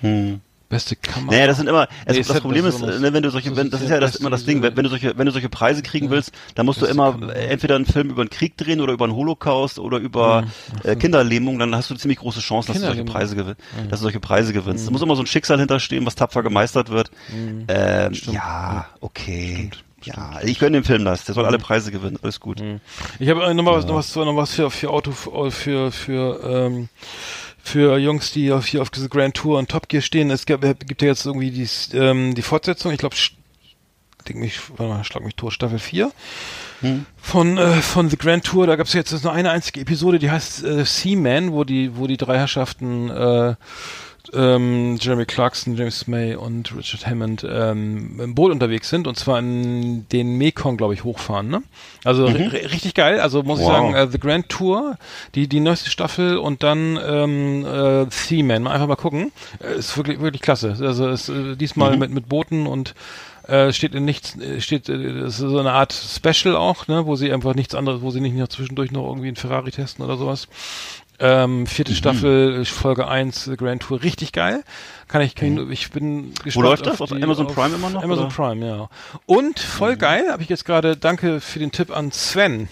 Hm. 0.00 0.40
beste 0.70 0.96
Kamera. 0.96 1.32
Naja, 1.32 1.46
das 1.46 1.58
sind 1.58 1.68
immer, 1.68 1.86
also 2.06 2.18
Nee, 2.20 2.26
das 2.26 2.40
Problem 2.40 2.64
ist, 2.66 2.74
Besonderes. 2.76 3.00
ne, 3.00 3.12
wenn 3.12 3.22
du 3.22 3.30
solche, 3.30 3.50
Das 3.50 3.58
wenn, 3.58 3.66
ist 3.66 3.72
das 3.74 3.80
ist 3.82 3.88
ja 3.90 3.94
ja 3.96 4.00
das 4.00 4.16
immer 4.16 4.30
das 4.30 4.44
Ding, 4.44 4.62
wenn, 4.62 4.74
du 4.74 4.88
solche, 4.88 5.16
wenn 5.16 5.26
du 5.26 5.32
solche 5.32 5.48
Preise 5.50 5.82
kriegen 5.82 6.10
willst, 6.10 6.32
dann 6.54 6.66
musst 6.66 6.80
du 6.82 6.86
immer 6.86 7.12
Kamera. 7.12 7.32
entweder 7.34 7.76
einen 7.76 7.86
Film 7.86 8.10
über 8.10 8.22
einen 8.22 8.30
Krieg 8.30 8.56
drehen 8.56 8.80
oder 8.80 8.92
über 8.94 9.04
einen 9.04 9.14
Holocaust 9.14 9.78
oder 9.78 9.98
über 9.98 10.44
äh, 10.82 10.96
Kinderlähmung, 10.96 11.58
dann 11.58 11.74
hast 11.76 11.90
du 11.90 11.94
ziemlich 11.94 12.18
große 12.18 12.40
Chancen, 12.40 12.72
dass 12.72 12.80
du 12.80 12.86
solche. 12.86 13.04
Preise 13.04 13.36
gewinnst, 13.36 13.60
dass 13.90 14.00
du 14.00 14.04
solche 14.04 14.20
Preise 14.20 14.52
gewinnst. 14.52 14.86
Da 14.86 14.90
muss 14.90 15.02
immer 15.02 15.14
so 15.16 15.22
ein 15.22 15.26
Schicksal 15.26 15.58
hinterstehen, 15.60 16.06
was 16.06 16.14
tapfer 16.16 16.42
gemeistert 16.42 16.88
wird. 16.88 17.10
Ähm, 17.68 18.12
ja, 18.32 18.86
okay. 19.00 19.70
Ja, 20.04 20.40
ich 20.42 20.58
gönne 20.58 20.78
dem 20.78 20.84
Film 20.84 21.04
das. 21.04 21.24
Der 21.24 21.34
soll 21.34 21.46
alle 21.46 21.58
Preise 21.58 21.90
gewinnen. 21.90 22.18
Alles 22.22 22.40
gut. 22.40 22.62
Ich 23.18 23.28
habe 23.28 23.54
noch 23.54 23.62
mal 23.62 23.74
was, 23.74 23.86
noch 23.86 23.94
was, 23.94 24.14
noch 24.14 24.36
was 24.36 24.54
für, 24.54 24.70
für 24.70 24.90
Auto, 24.90 25.12
für, 25.12 25.92
für, 25.92 26.40
ähm, 26.44 26.88
für 27.62 27.98
Jungs, 27.98 28.32
die 28.32 28.52
auf, 28.52 28.66
hier 28.66 28.82
auf 28.82 28.90
diese 28.90 29.08
Grand 29.08 29.34
Tour 29.34 29.58
und 29.58 29.70
Top 29.70 29.88
Gear 29.88 30.02
stehen. 30.02 30.30
Es 30.30 30.46
gibt, 30.46 30.62
gibt 30.86 31.02
ja 31.02 31.08
jetzt 31.08 31.24
irgendwie 31.24 31.50
die, 31.50 31.68
ähm, 31.96 32.34
die 32.34 32.42
Fortsetzung. 32.42 32.92
Ich 32.92 32.98
glaube, 32.98 33.16
denk 34.28 34.38
mich, 34.38 34.60
warte 34.70 34.84
mal, 34.84 35.04
schlag 35.04 35.24
mich 35.24 35.36
tot, 35.36 35.52
Staffel 35.52 35.78
4 35.78 36.12
von, 37.16 37.58
äh, 37.58 37.80
von 37.80 38.10
The 38.10 38.16
Grand 38.16 38.44
Tour. 38.44 38.66
Da 38.66 38.76
gab 38.76 38.86
es 38.86 38.92
jetzt 38.92 39.24
nur 39.24 39.32
eine 39.32 39.50
einzige 39.50 39.80
Episode, 39.80 40.18
die 40.18 40.30
heißt 40.30 40.64
äh, 40.64 40.84
Seaman, 40.84 41.52
wo 41.52 41.64
die, 41.64 41.96
wo 41.96 42.06
die 42.06 42.16
drei 42.16 42.38
Herrschaften 42.38 43.10
äh, 43.10 43.54
ähm, 44.32 44.96
Jeremy 45.00 45.26
Clarkson, 45.26 45.76
James 45.76 46.06
May 46.06 46.34
und 46.34 46.74
Richard 46.76 47.06
Hammond 47.06 47.46
ähm, 47.48 48.18
im 48.20 48.34
Boot 48.34 48.50
unterwegs 48.52 48.88
sind 48.88 49.06
und 49.06 49.18
zwar 49.18 49.38
in 49.38 50.08
den 50.08 50.36
Mekong, 50.38 50.76
glaube 50.76 50.94
ich, 50.94 51.04
hochfahren. 51.04 51.48
Ne? 51.48 51.62
Also 52.04 52.26
ri- 52.26 52.52
richtig 52.72 52.94
geil. 52.94 53.20
Also 53.20 53.42
muss 53.42 53.60
ich 53.60 53.66
Wow. 53.66 53.72
sagen, 53.72 53.94
äh, 53.94 54.08
The 54.10 54.18
Grand 54.18 54.48
Tour, 54.48 54.96
die 55.34 55.46
die 55.48 55.60
neueste 55.60 55.90
Staffel 55.90 56.38
und 56.38 56.62
dann 56.62 56.98
ähm, 57.06 57.66
äh, 57.66 58.06
Seaman. 58.10 58.62
Mal 58.62 58.70
einfach 58.72 58.88
mal 58.88 58.96
gucken. 58.96 59.30
Äh, 59.62 59.78
ist 59.78 59.96
wirklich 59.96 60.20
wirklich 60.20 60.42
klasse. 60.42 60.76
Also 60.80 61.08
ist 61.10 61.28
äh, 61.28 61.56
diesmal 61.56 61.96
mit 61.96 62.10
mit 62.10 62.28
Booten 62.28 62.66
und 62.66 62.94
äh, 63.46 63.74
steht 63.74 63.94
in 63.94 64.06
nichts, 64.06 64.38
äh, 64.38 64.58
steht, 64.62 64.88
äh, 64.88 65.20
das 65.20 65.34
ist 65.34 65.38
so 65.40 65.58
eine 65.58 65.72
Art 65.72 65.92
Special 65.92 66.56
auch, 66.56 66.88
ne, 66.88 67.04
wo 67.04 67.14
sie 67.14 67.30
einfach 67.30 67.54
nichts 67.54 67.74
anderes, 67.74 68.00
wo 68.00 68.10
sie 68.10 68.20
nicht 68.22 68.34
noch 68.34 68.48
zwischendurch 68.48 68.90
noch 68.90 69.06
irgendwie 69.06 69.26
einen 69.28 69.36
Ferrari 69.36 69.70
testen 69.70 70.02
oder 70.02 70.16
sowas. 70.16 70.48
Ähm, 71.20 71.66
vierte 71.66 71.92
Mhm. 71.92 71.96
Staffel, 71.96 72.64
Folge 72.64 73.06
1, 73.08 73.46
äh, 73.48 73.56
Grand 73.56 73.82
Tour, 73.82 74.02
richtig 74.02 74.32
geil. 74.32 74.64
Kann 75.06 75.22
ich, 75.22 75.34
kann 75.34 75.70
ich, 75.70 75.80
ich 75.80 75.90
bin 75.90 76.34
gespannt. 76.42 76.56
Mhm. 76.56 76.62
läuft 76.62 76.86
das? 76.86 77.00
Auf 77.00 77.10
die- 77.10 77.22
Amazon 77.22 77.46
Prime 77.46 77.74
immer 77.76 77.90
noch, 77.90 78.02
Amazon 78.02 78.26
oder? 78.26 78.34
Prime, 78.34 78.66
ja. 78.66 78.88
Und 79.26 79.60
voll 79.60 79.96
geil, 79.96 80.24
habe 80.30 80.42
ich 80.42 80.48
jetzt 80.48 80.64
gerade, 80.64 80.96
danke 80.96 81.40
für 81.40 81.58
den 81.60 81.70
Tipp 81.72 81.96
an 81.96 82.10
Sven. 82.10 82.68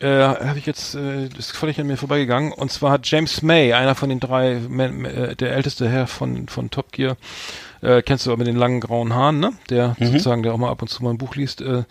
Äh, 0.00 0.08
habe 0.20 0.58
ich 0.58 0.66
jetzt, 0.66 0.96
äh, 0.96 1.26
ist 1.38 1.52
völlig 1.52 1.80
an 1.80 1.86
mir 1.86 1.96
vorbeigegangen. 1.96 2.52
Und 2.52 2.72
zwar 2.72 2.90
hat 2.90 3.06
James 3.08 3.40
May, 3.40 3.72
einer 3.72 3.94
von 3.94 4.08
den 4.08 4.18
drei, 4.20 4.60
Men- 4.68 5.04
äh, 5.04 5.36
der 5.36 5.52
älteste 5.52 5.88
Herr 5.88 6.06
von, 6.08 6.48
von 6.48 6.70
Top 6.70 6.90
Gear, 6.92 7.16
äh, 7.82 8.00
kennst 8.02 8.26
du 8.26 8.30
aber 8.30 8.38
mit 8.38 8.46
den 8.46 8.56
langen 8.56 8.80
grauen 8.80 9.14
Haaren, 9.14 9.38
ne? 9.40 9.52
Der 9.70 9.94
Mhm. 9.98 10.06
sozusagen, 10.06 10.42
der 10.42 10.54
auch 10.54 10.58
mal 10.58 10.70
ab 10.70 10.80
und 10.82 10.88
zu 10.88 11.02
mal 11.02 11.10
ein 11.10 11.18
Buch 11.18 11.34
liest. 11.34 11.60
Äh, 11.60 11.84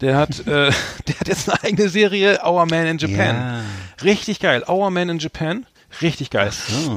der 0.00 0.16
hat, 0.16 0.38
äh, 0.46 0.70
der 1.08 1.18
hat 1.20 1.28
jetzt 1.28 1.50
eine 1.50 1.62
eigene 1.64 1.88
Serie, 1.88 2.38
Our 2.46 2.66
Man 2.66 2.86
in 2.86 2.98
Japan. 2.98 3.36
Ja. 3.36 3.60
Richtig 4.04 4.38
geil. 4.40 4.62
Our 4.68 4.90
Man 4.90 5.08
in 5.08 5.18
Japan. 5.18 5.66
Richtig 6.02 6.30
geil. 6.30 6.50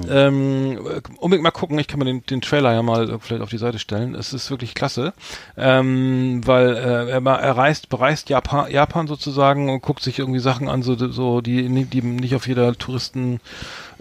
Ähm, 0.09 0.79
unbedingt 1.17 1.43
mal 1.43 1.51
gucken. 1.51 1.79
Ich 1.79 1.87
kann 1.87 1.97
mal 1.97 2.05
den, 2.05 2.25
den 2.25 2.41
Trailer 2.41 2.73
ja 2.73 2.83
mal 2.83 3.19
vielleicht 3.19 3.41
auf 3.41 3.49
die 3.49 3.57
Seite 3.57 3.79
stellen. 3.79 4.15
Es 4.15 4.33
ist 4.33 4.51
wirklich 4.51 4.75
klasse, 4.75 5.13
ähm, 5.57 6.41
weil 6.45 6.75
äh, 6.75 7.09
er, 7.09 7.25
er 7.25 7.57
reist, 7.57 7.89
bereist 7.89 8.29
Japan, 8.29 8.69
Japan 8.69 9.07
sozusagen 9.07 9.69
und 9.69 9.81
guckt 9.81 10.03
sich 10.03 10.19
irgendwie 10.19 10.39
Sachen 10.39 10.69
an, 10.69 10.83
so, 10.83 10.95
so 11.09 11.41
die, 11.41 11.85
die 11.85 12.01
nicht 12.01 12.35
auf 12.35 12.47
jeder 12.47 12.77
Touristen 12.77 13.39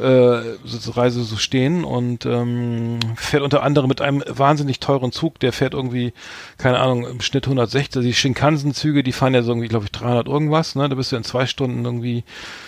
äh, 0.01 0.57
so 0.65 0.91
Reise 0.93 1.23
so 1.23 1.37
stehen 1.37 1.85
und 1.85 2.27
ähm, 2.27 2.99
fährt 3.17 3.43
unter 3.43 3.63
anderem 3.63 3.89
mit 3.89 4.01
einem 4.01 4.23
wahnsinnig 4.27 4.81
teuren 4.81 5.13
Zug, 5.13 5.39
der 5.41 5.53
fährt 5.53 5.75
irgendwie, 5.75 6.13
keine 6.59 6.79
Ahnung, 6.79 7.07
im 7.07 7.21
Schnitt 7.21 7.45
160, 7.47 8.03
die 8.03 8.15
Shinkansen-Züge, 8.15 9.03
die 9.03 9.13
fahren 9.13 9.35
ja 9.35 9.43
so 9.43 9.51
irgendwie, 9.51 9.69
glaube 9.69 9.85
ich, 9.85 9.93
300 9.93 10.27
irgendwas, 10.27 10.75
ne, 10.75 10.89
da 10.89 10.95
bist 10.95 11.13
du 11.13 11.17
in 11.17 11.25
zwei 11.25 11.47
Stunden 11.47 11.85
irgendwie 11.85 12.25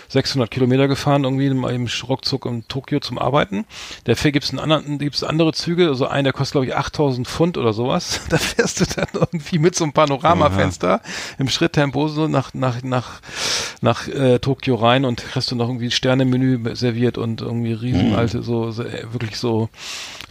600 0.09 0.49
Kilometer 0.51 0.87
gefahren, 0.87 1.23
irgendwie 1.23 1.47
im, 1.47 1.87
ruckzuck 2.07 2.45
in 2.45 2.67
Tokio 2.67 2.99
zum 2.99 3.17
Arbeiten. 3.17 3.65
Dafür 4.05 4.31
gibt's 4.31 4.49
einen 4.51 4.59
anderen, 4.59 4.99
gibt's 4.99 5.23
andere 5.23 5.53
Züge, 5.53 5.87
also 5.87 6.07
einen, 6.07 6.25
der 6.25 6.33
kostet, 6.33 6.53
glaube 6.53 6.67
ich, 6.67 6.75
8000 6.75 7.27
Pfund 7.27 7.57
oder 7.57 7.73
sowas. 7.73 8.21
Da 8.29 8.37
fährst 8.39 8.79
du 8.81 8.85
dann 8.85 9.07
irgendwie 9.13 9.59
mit 9.59 9.75
so 9.75 9.83
einem 9.83 9.93
Panoramafenster 9.93 11.01
im 11.37 11.49
Schritttempo 11.49 12.07
so 12.07 12.27
nach, 12.27 12.53
nach, 12.53 12.81
nach, 12.81 13.21
nach 13.81 14.07
äh, 14.07 14.39
Tokio 14.39 14.75
rein 14.75 15.05
und 15.05 15.23
kriegst 15.23 15.51
du 15.51 15.55
noch 15.55 15.67
irgendwie 15.67 15.91
Sternemenü 15.91 16.75
serviert 16.75 17.17
und 17.17 17.41
irgendwie 17.41 17.73
riesenalte, 17.73 18.41
so, 18.41 18.71
so 18.71 18.83
äh, 18.83 19.13
wirklich 19.13 19.37
so 19.37 19.69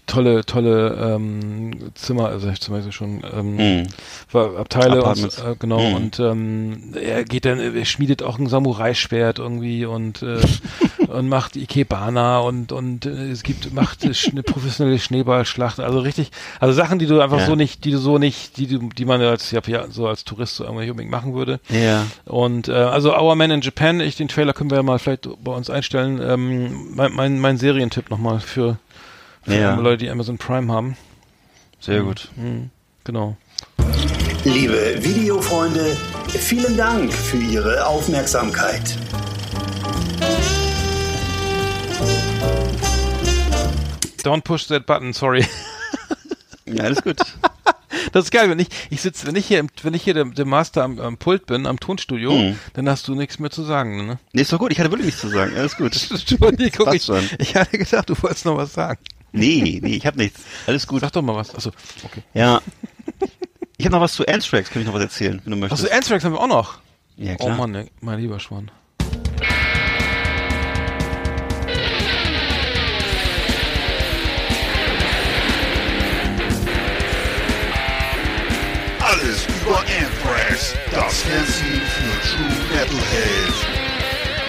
tolle, 0.06 0.44
tolle 0.44 1.14
ähm, 1.14 1.92
Zimmer, 1.94 2.28
also 2.28 2.48
ich 2.48 2.60
zum 2.60 2.74
Beispiel 2.74 2.92
schon 2.92 3.22
ähm, 3.32 3.58
Hm. 3.58 3.86
war 4.32 4.56
Abteile 4.56 5.02
und, 5.04 5.22
äh, 5.24 5.54
genau 5.58 5.80
Mhm. 5.80 5.94
und 5.94 6.20
ähm, 6.20 6.94
er 7.00 7.24
geht 7.24 7.44
dann, 7.44 7.58
er 7.60 7.84
schmiedet 7.84 8.22
auch 8.22 8.38
ein 8.38 8.46
Samurai-Schwert 8.48 9.38
irgendwie 9.38 9.71
und 9.86 10.22
äh, 10.22 10.40
und 11.08 11.28
macht 11.28 11.56
Ikebana 11.56 12.38
und 12.38 12.72
und 12.72 13.04
äh, 13.06 13.30
es 13.30 13.42
gibt 13.42 13.72
macht 13.74 14.00
eine 14.04 14.42
professionelle 14.42 14.98
Schneeballschlacht, 14.98 15.80
also 15.80 15.98
richtig, 16.00 16.30
also 16.60 16.72
Sachen, 16.74 16.98
die 16.98 17.06
du 17.06 17.20
einfach 17.20 17.40
Ja. 17.40 17.46
so 17.46 17.54
nicht, 17.54 17.84
die 17.84 17.90
du 17.90 17.98
so 17.98 18.18
nicht, 18.18 18.56
die 18.56 18.66
du, 18.66 18.88
die 18.88 19.04
man 19.04 19.20
als 19.20 19.50
ja, 19.50 19.60
ja, 19.66 19.86
so 19.90 20.06
als 20.06 20.24
Tourist 20.24 20.56
so 20.56 20.64
irgendwie 20.64 20.90
unbedingt 20.90 21.10
machen 21.10 21.34
würde. 21.34 21.60
Ja. 21.68 22.06
Und 22.24 22.68
äh, 22.68 22.72
also 22.72 23.14
Our 23.16 23.34
Man 23.36 23.50
in 23.50 23.60
Japan, 23.60 24.00
ich 24.00 24.16
den 24.16 24.28
Trailer 24.28 24.52
können 24.52 24.70
wir 24.70 24.76
ja 24.76 24.82
mal 24.82 24.98
vielleicht 24.98 25.28
bei 25.42 25.52
uns 25.52 25.68
einstellen. 25.70 26.20
Ähm, 26.22 26.94
mein, 26.94 27.12
mein, 27.12 27.38
mein 27.38 27.58
Serientipp 27.58 28.10
nochmal 28.10 28.40
für, 28.40 28.78
für 29.44 29.54
Ja. 29.54 29.74
Leute, 29.76 29.98
die 29.98 30.10
Amazon 30.10 30.38
Prime 30.38 30.72
haben. 30.72 30.96
Sehr 31.80 32.02
gut. 32.02 32.28
Mhm, 32.36 32.70
genau. 33.04 33.36
Liebe 34.44 34.96
Videofreunde, 34.98 35.96
vielen 36.28 36.76
Dank 36.76 37.12
für 37.12 37.36
Ihre 37.38 37.86
Aufmerksamkeit. 37.86 38.96
Don't 44.24 44.42
push 44.42 44.66
that 44.68 44.86
button, 44.86 45.12
sorry. 45.12 45.44
Ja, 46.64 46.84
alles 46.84 47.02
gut. 47.02 47.18
Das 48.12 48.24
ist 48.24 48.30
geil, 48.30 48.48
wenn 48.48 48.58
ich, 48.60 48.68
ich 48.88 49.00
sitze, 49.02 49.26
wenn 49.26 49.34
ich 49.34 49.46
hier, 49.46 49.58
im, 49.58 49.68
wenn 49.82 49.94
ich 49.94 50.02
hier 50.04 50.14
der, 50.14 50.24
der 50.26 50.44
Master 50.44 50.84
am, 50.84 51.00
am 51.00 51.18
Pult 51.18 51.44
bin, 51.46 51.66
am 51.66 51.78
Tonstudio, 51.80 52.32
Mhm. 52.32 52.58
dann 52.74 52.88
hast 52.88 53.08
du 53.08 53.14
nichts 53.16 53.40
mehr 53.40 53.50
zu 53.50 53.62
sagen, 53.64 54.06
ne? 54.06 54.18
Nee, 54.32 54.42
ist 54.42 54.52
doch 54.52 54.58
gut. 54.60 54.70
Ich 54.72 54.78
hatte 54.78 54.90
wirklich 54.90 55.06
nichts 55.06 55.20
zu 55.20 55.28
sagen. 55.28 55.54
Alles 55.56 55.76
gut. 55.76 55.94
Entschuldigung, 56.10 56.92
ich, 56.94 57.02
schon. 57.04 57.28
ich 57.38 57.56
hatte 57.56 57.76
gedacht, 57.76 58.08
du 58.08 58.14
wolltest 58.22 58.44
noch 58.44 58.56
was 58.56 58.72
sagen. 58.72 59.00
Nee, 59.32 59.80
nee, 59.82 59.96
ich 59.96 60.06
habe 60.06 60.18
nichts. 60.18 60.40
Alles 60.66 60.86
gut. 60.86 61.00
Sag 61.00 61.12
doch 61.12 61.22
mal 61.22 61.34
was. 61.34 61.52
Achso, 61.54 61.72
okay. 62.04 62.22
Ja. 62.32 62.62
Ich 63.76 63.84
habe 63.86 63.96
noch 63.96 64.02
was 64.02 64.14
zu 64.14 64.24
Anthrax, 64.26 64.70
kann 64.70 64.82
ich 64.82 64.86
noch 64.86 64.94
was 64.94 65.02
erzählen, 65.02 65.40
wenn 65.44 65.50
du 65.50 65.56
möchtest. 65.58 65.84
Achso, 65.84 65.94
Anthrax 65.94 66.24
haben 66.24 66.32
wir 66.32 66.40
auch 66.40 66.46
noch. 66.46 66.78
ja, 67.16 67.32
Oh 67.40 67.46
klar. 67.46 67.56
Mann, 67.56 67.74
ey, 67.74 67.90
mein 68.00 68.20
lieber 68.20 68.38
Schwan. 68.38 68.70
Anthrax, 80.62 80.74
das 80.90 81.22
Fernsehen 81.22 81.82
für 81.82 82.14
True 82.28 82.56
Metalheads. 82.70 83.58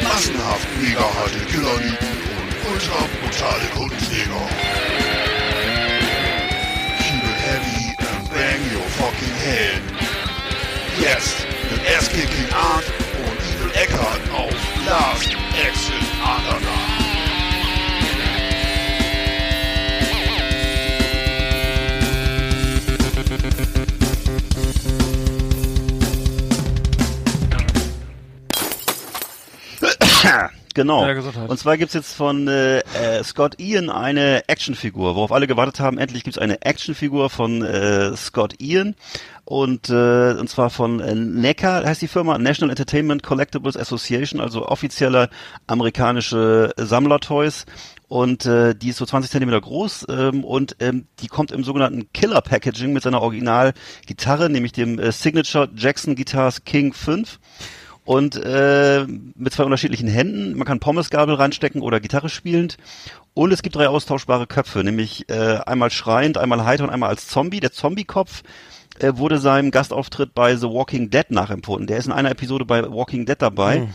Massenhaft 0.04 0.68
mega 0.82 1.02
harte 1.02 1.40
Killerlieben 1.46 2.08
und 2.38 2.72
ultra 2.72 3.08
brutale 3.22 3.68
Kundenjäger. 3.74 4.48
Keep 7.00 7.24
it 7.24 7.40
heavy 7.48 7.96
and 8.00 8.30
bang 8.30 8.62
your 8.74 8.88
fucking 9.00 9.36
head. 9.36 9.82
Jetzt 11.00 11.38
mit 11.72 11.82
Ass-Kicking 11.98 12.52
Art 12.54 12.86
und 13.18 13.38
Evil 13.50 13.72
Eckart 13.82 14.22
auf 14.34 14.54
Last 14.86 15.36
Exit 15.66 16.08
Andernach. 16.24 16.73
Genau. 30.74 31.04
Und 31.48 31.58
zwar 31.60 31.78
gibt's 31.78 31.94
jetzt 31.94 32.14
von 32.14 32.48
äh, 32.48 32.80
äh, 32.80 33.24
Scott 33.24 33.60
Ian 33.60 33.90
eine 33.90 34.48
Actionfigur, 34.48 35.16
worauf 35.16 35.32
alle 35.32 35.48
gewartet 35.48 35.80
haben. 35.80 35.98
Endlich 35.98 36.24
gibt's 36.24 36.40
eine 36.40 36.62
Actionfigur 36.64 37.30
von 37.30 37.62
äh, 37.62 38.16
Scott 38.16 38.56
Ian. 38.60 38.96
Und, 39.46 39.90
äh, 39.90 40.34
und 40.34 40.50
zwar 40.50 40.70
von 40.70 41.00
äh, 41.00 41.14
NECA 41.14 41.84
heißt 41.84 42.02
die 42.02 42.08
Firma, 42.08 42.38
National 42.38 42.70
Entertainment 42.72 43.24
Collectibles 43.24 43.76
Association, 43.76 44.40
also 44.40 44.68
offizielle 44.68 45.30
amerikanische 45.68 46.74
Sammlertoys. 46.78 47.66
Und 48.08 48.46
äh, 48.46 48.74
die 48.76 48.90
ist 48.90 48.98
so 48.98 49.06
20 49.06 49.32
Zentimeter 49.32 49.60
groß 49.60 50.06
ähm, 50.10 50.44
und 50.44 50.76
ähm, 50.80 51.08
die 51.20 51.28
kommt 51.28 51.52
im 51.52 51.64
sogenannten 51.64 52.12
Killer 52.14 52.42
Packaging 52.42 52.94
mit 52.94 53.04
seiner 53.04 53.22
Original-Gitarre, 53.22 54.50
nämlich 54.50 54.72
dem 54.72 55.00
äh, 55.00 55.12
Signature 55.12 55.70
Jackson 55.76 56.16
Guitars 56.16 56.64
King 56.64 56.94
5 56.94 57.40
und 58.06 58.36
äh, 58.36 59.06
mit 59.08 59.54
zwei 59.54 59.64
unterschiedlichen 59.64 60.08
Händen. 60.08 60.58
Man 60.58 60.68
kann 60.68 60.80
Pommesgabel 60.80 61.36
reinstecken 61.36 61.82
oder 61.82 62.00
Gitarre 62.00 62.30
spielend. 62.30 62.78
Und 63.34 63.52
es 63.52 63.62
gibt 63.64 63.76
drei 63.76 63.88
austauschbare 63.88 64.46
Köpfe, 64.46 64.84
nämlich 64.84 65.30
äh, 65.30 65.58
einmal 65.66 65.90
schreiend, 65.90 66.38
einmal 66.38 66.66
heiter 66.66 66.84
und 66.84 66.90
einmal 66.90 67.10
als 67.10 67.28
Zombie. 67.28 67.60
Der 67.62 67.72
Zombie-Kopf 67.72 68.44
äh, 69.00 69.14
wurde 69.16 69.38
seinem 69.40 69.72
Gastauftritt 69.72 70.34
bei 70.36 70.56
The 70.56 70.68
Walking 70.68 71.10
Dead 71.10 71.32
nachempfunden. 71.32 71.88
Der 71.88 71.98
ist 71.98 72.06
in 72.06 72.12
einer 72.12 72.30
Episode 72.32 72.66
bei 72.66 72.84
Walking 72.84 73.26
Dead 73.26 73.42
dabei. 73.42 73.88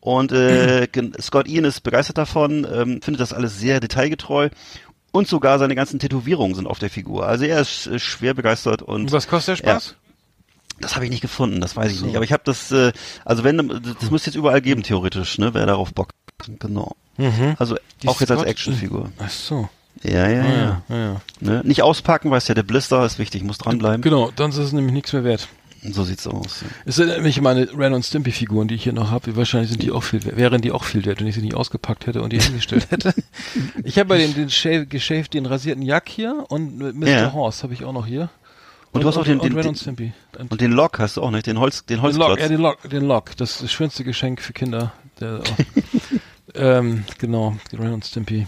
Und 0.00 0.32
äh, 0.32 0.86
gen- 0.92 1.12
Scott 1.20 1.48
Ian 1.48 1.64
ist 1.64 1.80
begeistert 1.82 2.16
davon, 2.18 2.66
ähm, 2.72 3.02
findet 3.02 3.20
das 3.20 3.32
alles 3.32 3.58
sehr 3.58 3.80
detailgetreu. 3.80 4.48
Und 5.12 5.28
sogar 5.28 5.58
seine 5.58 5.74
ganzen 5.74 5.98
Tätowierungen 5.98 6.54
sind 6.54 6.66
auf 6.66 6.78
der 6.78 6.90
Figur. 6.90 7.26
Also 7.26 7.44
er 7.44 7.60
ist 7.60 7.86
äh, 7.86 7.98
schwer 7.98 8.34
begeistert 8.34 8.80
und 8.82 9.02
Und 9.02 9.12
was 9.12 9.26
kostet 9.28 9.58
der 9.58 9.72
Spaß? 9.72 9.96
Das 10.80 10.94
habe 10.94 11.04
ich 11.04 11.10
nicht 11.10 11.20
gefunden, 11.22 11.60
das 11.60 11.76
weiß 11.76 11.90
ich 11.92 12.02
nicht. 12.02 12.16
Aber 12.16 12.24
ich 12.24 12.32
habe 12.32 12.42
das, 12.44 12.70
äh, 12.72 12.92
also 13.24 13.44
wenn, 13.44 13.56
das 14.00 14.10
muss 14.10 14.26
jetzt 14.26 14.34
überall 14.34 14.60
geben, 14.60 14.82
theoretisch, 14.82 15.38
ne, 15.38 15.54
wer 15.54 15.66
darauf 15.66 15.92
Bock 15.94 16.10
hat. 16.40 16.50
Genau. 16.60 16.94
Also 17.58 17.74
Mhm. 17.74 17.78
Die 18.02 18.08
auch 18.08 18.20
jetzt 18.20 18.30
als 18.30 18.40
Scott- 18.40 18.48
Actionfigur. 18.50 19.10
Ach 19.18 19.30
so. 19.30 19.68
Ja, 20.02 20.28
ja, 20.28 20.44
ja. 20.44 20.44
Ja, 20.44 20.82
ja, 20.90 20.96
ja. 20.96 21.20
Ne? 21.40 21.62
Nicht 21.64 21.82
auspacken, 21.82 22.30
weißt 22.30 22.48
ja, 22.50 22.54
der 22.54 22.62
Blister 22.62 23.04
ist 23.06 23.18
wichtig, 23.18 23.42
muss 23.42 23.56
dranbleiben. 23.56 24.02
Genau, 24.02 24.30
dann 24.36 24.50
ist 24.50 24.58
es 24.58 24.72
nämlich 24.72 24.92
nichts 24.92 25.12
mehr 25.14 25.24
wert. 25.24 25.48
So 25.82 26.04
sieht's 26.04 26.26
aus. 26.26 26.62
Es 26.84 26.96
sind 26.96 27.08
nämlich 27.08 27.40
meine 27.40 27.68
Ren 27.78 27.94
und 27.94 28.04
Stimpy 28.04 28.32
Figuren, 28.32 28.66
die 28.68 28.74
ich 28.74 28.82
hier 28.82 28.92
noch 28.92 29.10
habe. 29.12 29.36
Wahrscheinlich 29.36 29.70
sind 29.70 29.82
die 29.82 29.92
auch 29.92 30.02
viel, 30.02 30.24
wert- 30.24 30.36
wären 30.36 30.60
die 30.60 30.72
auch 30.72 30.84
viel 30.84 31.04
wert, 31.06 31.20
wenn 31.20 31.26
ich 31.28 31.36
sie 31.36 31.42
nicht 31.42 31.54
ausgepackt 31.54 32.06
hätte 32.06 32.20
und 32.22 32.32
die 32.32 32.40
hingestellt 32.40 32.86
hätte. 32.90 33.14
Ich 33.84 33.98
habe 33.98 34.08
bei 34.08 34.18
den, 34.18 34.34
den 34.34 34.48
geschäft, 34.90 35.32
den 35.34 35.46
rasierten 35.46 35.82
Jack 35.82 36.08
hier 36.08 36.44
und 36.48 36.76
Mr. 36.98 37.06
Ja. 37.08 37.32
Horse 37.32 37.62
habe 37.62 37.72
ich 37.72 37.84
auch 37.84 37.92
noch 37.92 38.06
hier. 38.06 38.28
Und 38.96 39.02
du 39.02 39.08
hast 39.08 39.16
auch 39.16 39.24
den- 39.24 39.38
den- 39.38 39.52
Ren 39.58 39.74
den- 39.74 40.48
und 40.48 40.60
den 40.60 40.72
Lock 40.72 40.98
hast 40.98 41.16
du 41.16 41.22
auch 41.22 41.30
nicht, 41.30 41.46
den 41.46 41.58
Holz, 41.58 41.84
den 41.86 41.96
den 41.98 42.02
Holzklotz. 42.02 42.28
Lock, 42.30 42.40
ja, 42.40 42.48
den 42.48 42.60
Lock, 42.60 42.90
den 42.90 43.04
Lock. 43.06 43.36
Das 43.36 43.58
das 43.58 43.70
schönste 43.72 44.04
Geschenk 44.04 44.40
für 44.42 44.52
Kinder. 44.52 44.92
Der, 45.20 45.40
ähm, 46.54 47.04
genau, 47.18 47.56
Ren 47.72 47.94
und 47.94 48.04
Stimpy. 48.04 48.46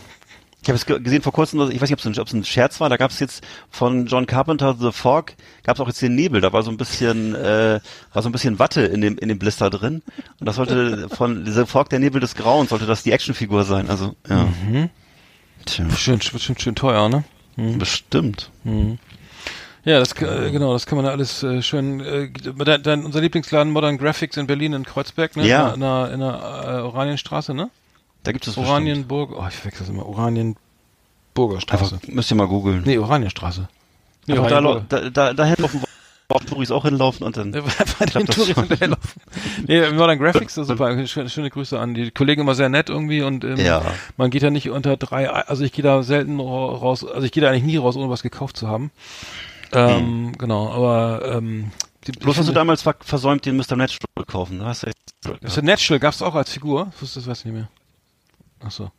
Ich 0.60 0.68
habe 0.68 0.76
es 0.76 0.86
ge- 0.86 1.00
gesehen 1.00 1.22
vor 1.22 1.32
kurzem, 1.32 1.60
ich 1.70 1.80
weiß 1.80 1.88
nicht, 1.88 1.92
ob 2.08 2.26
es 2.28 2.34
ein, 2.34 2.40
ein 2.40 2.44
Scherz 2.44 2.80
war, 2.80 2.88
da 2.90 2.96
gab 2.96 3.10
es 3.12 3.20
jetzt 3.20 3.42
von 3.70 4.06
John 4.06 4.26
Carpenter 4.26 4.76
The 4.78 4.90
Fog, 4.92 5.32
gab 5.62 5.76
es 5.76 5.80
auch 5.80 5.86
jetzt 5.86 6.02
den 6.02 6.14
Nebel, 6.16 6.40
da 6.40 6.52
war 6.52 6.62
so 6.62 6.70
ein 6.70 6.76
bisschen, 6.76 7.34
äh, 7.36 7.80
war 8.12 8.22
so 8.22 8.28
ein 8.28 8.32
bisschen 8.32 8.58
Watte 8.58 8.82
in 8.82 9.00
dem, 9.00 9.16
in 9.18 9.28
dem 9.28 9.38
Blister 9.38 9.70
drin. 9.70 10.02
Und 10.40 10.46
das 10.46 10.56
sollte 10.56 11.08
von 11.14 11.46
The 11.46 11.64
Fog, 11.64 11.88
der 11.90 12.00
Nebel 12.00 12.20
des 12.20 12.34
Grauens, 12.34 12.70
sollte 12.70 12.86
das 12.86 13.02
die 13.04 13.12
Actionfigur 13.12 13.64
sein. 13.64 13.88
Also, 13.88 14.14
ja. 14.28 14.48
Mhm. 14.68 14.90
Tja, 15.64 15.88
Schön, 15.96 16.18
bestimmt 16.18 16.60
schön 16.60 16.74
teuer, 16.74 17.08
ne? 17.08 17.24
bestimmt. 17.56 18.50
Ja, 19.84 19.98
das 20.00 20.12
äh, 20.20 20.50
genau, 20.50 20.72
das 20.72 20.86
kann 20.86 20.96
man 20.96 21.04
da 21.04 21.12
alles 21.12 21.42
äh, 21.42 21.62
schön. 21.62 22.00
Äh, 22.00 22.30
dein, 22.64 22.82
dein, 22.82 23.04
unser 23.04 23.20
Lieblingsladen 23.20 23.72
Modern 23.72 23.96
Graphics 23.98 24.36
in 24.36 24.46
Berlin 24.46 24.72
in 24.72 24.84
Kreuzberg, 24.84 25.36
ne? 25.36 25.46
Ja. 25.46 25.70
In 25.72 25.80
der, 25.80 26.10
in 26.12 26.20
der 26.20 26.64
äh, 26.66 26.80
Oranienstraße, 26.82 27.54
ne? 27.54 27.70
Da 28.24 28.32
gibt 28.32 28.46
es 28.46 28.54
bestimmt. 28.54 28.68
Oranienburg. 28.68 29.32
Oh, 29.38 29.44
ich 29.48 29.54
verwechsel 29.54 29.86
das 29.86 29.94
immer. 29.94 30.04
Oranienburger 30.06 31.60
Straße. 31.60 31.94
Einfach, 31.94 32.08
müsst 32.08 32.30
ihr 32.30 32.34
mal 32.36 32.48
googeln. 32.48 32.82
Nee, 32.84 32.98
Oranienstraße. 32.98 33.68
Nee, 34.26 34.34
da, 34.34 34.60
da, 34.60 35.10
da, 35.10 35.32
da 35.32 35.44
hinlaufen 35.44 35.82
auch 36.30 36.44
Touris 36.44 36.70
auch 36.70 36.84
hinlaufen 36.84 37.24
und 37.26 37.38
dann. 37.38 37.54
Ja, 37.54 37.62
bei 37.98 38.04
den 38.04 38.26
das 38.26 38.36
Touris 38.36 38.54
hinterherlaufen. 38.54 39.22
Nee, 39.66 39.88
Modern 39.92 40.18
Graphics, 40.18 40.56
das 40.56 40.62
ist 40.64 40.68
super. 40.68 41.06
Schöne, 41.06 41.30
schöne 41.30 41.48
Grüße 41.48 41.78
an 41.80 41.94
die 41.94 42.10
Kollegen 42.10 42.42
immer 42.42 42.54
sehr 42.54 42.68
nett 42.68 42.90
irgendwie 42.90 43.22
und 43.22 43.44
ähm, 43.44 43.56
Ja. 43.56 43.80
man 44.18 44.28
geht 44.28 44.42
da 44.42 44.50
nicht 44.50 44.68
unter 44.68 44.98
drei, 44.98 45.30
also 45.30 45.64
ich 45.64 45.72
gehe 45.72 45.82
da 45.82 46.02
selten 46.02 46.38
ra- 46.38 46.44
raus, 46.74 47.02
also 47.06 47.24
ich 47.24 47.32
gehe 47.32 47.42
da 47.42 47.48
eigentlich 47.48 47.62
nie 47.64 47.78
raus, 47.78 47.96
ohne 47.96 48.10
was 48.10 48.22
gekauft 48.22 48.58
zu 48.58 48.68
haben. 48.68 48.90
Ähm, 49.72 50.32
genau, 50.38 50.70
aber 50.70 51.22
ähm, 51.36 51.70
die, 52.06 52.12
Bloß 52.12 52.34
ich 52.34 52.38
hast 52.40 52.48
du 52.48 52.52
damals 52.52 52.82
ver 52.82 52.94
versäumt, 53.00 53.44
den 53.44 53.56
Mr. 53.56 53.76
Natural 53.76 54.24
kaufen. 54.26 54.58
Da 54.60 54.66
hast 54.66 54.84
du 54.84 55.30
Mr. 55.42 55.62
Natural 55.62 55.98
gab's 56.00 56.22
auch 56.22 56.34
als 56.34 56.50
Figur? 56.52 56.90
Das, 57.00 57.14
das 57.14 57.26
weiß 57.26 57.40
ich 57.40 57.44
nicht 57.46 57.54
mehr. 57.54 57.68
Ach 58.64 58.70
so. 58.70 58.90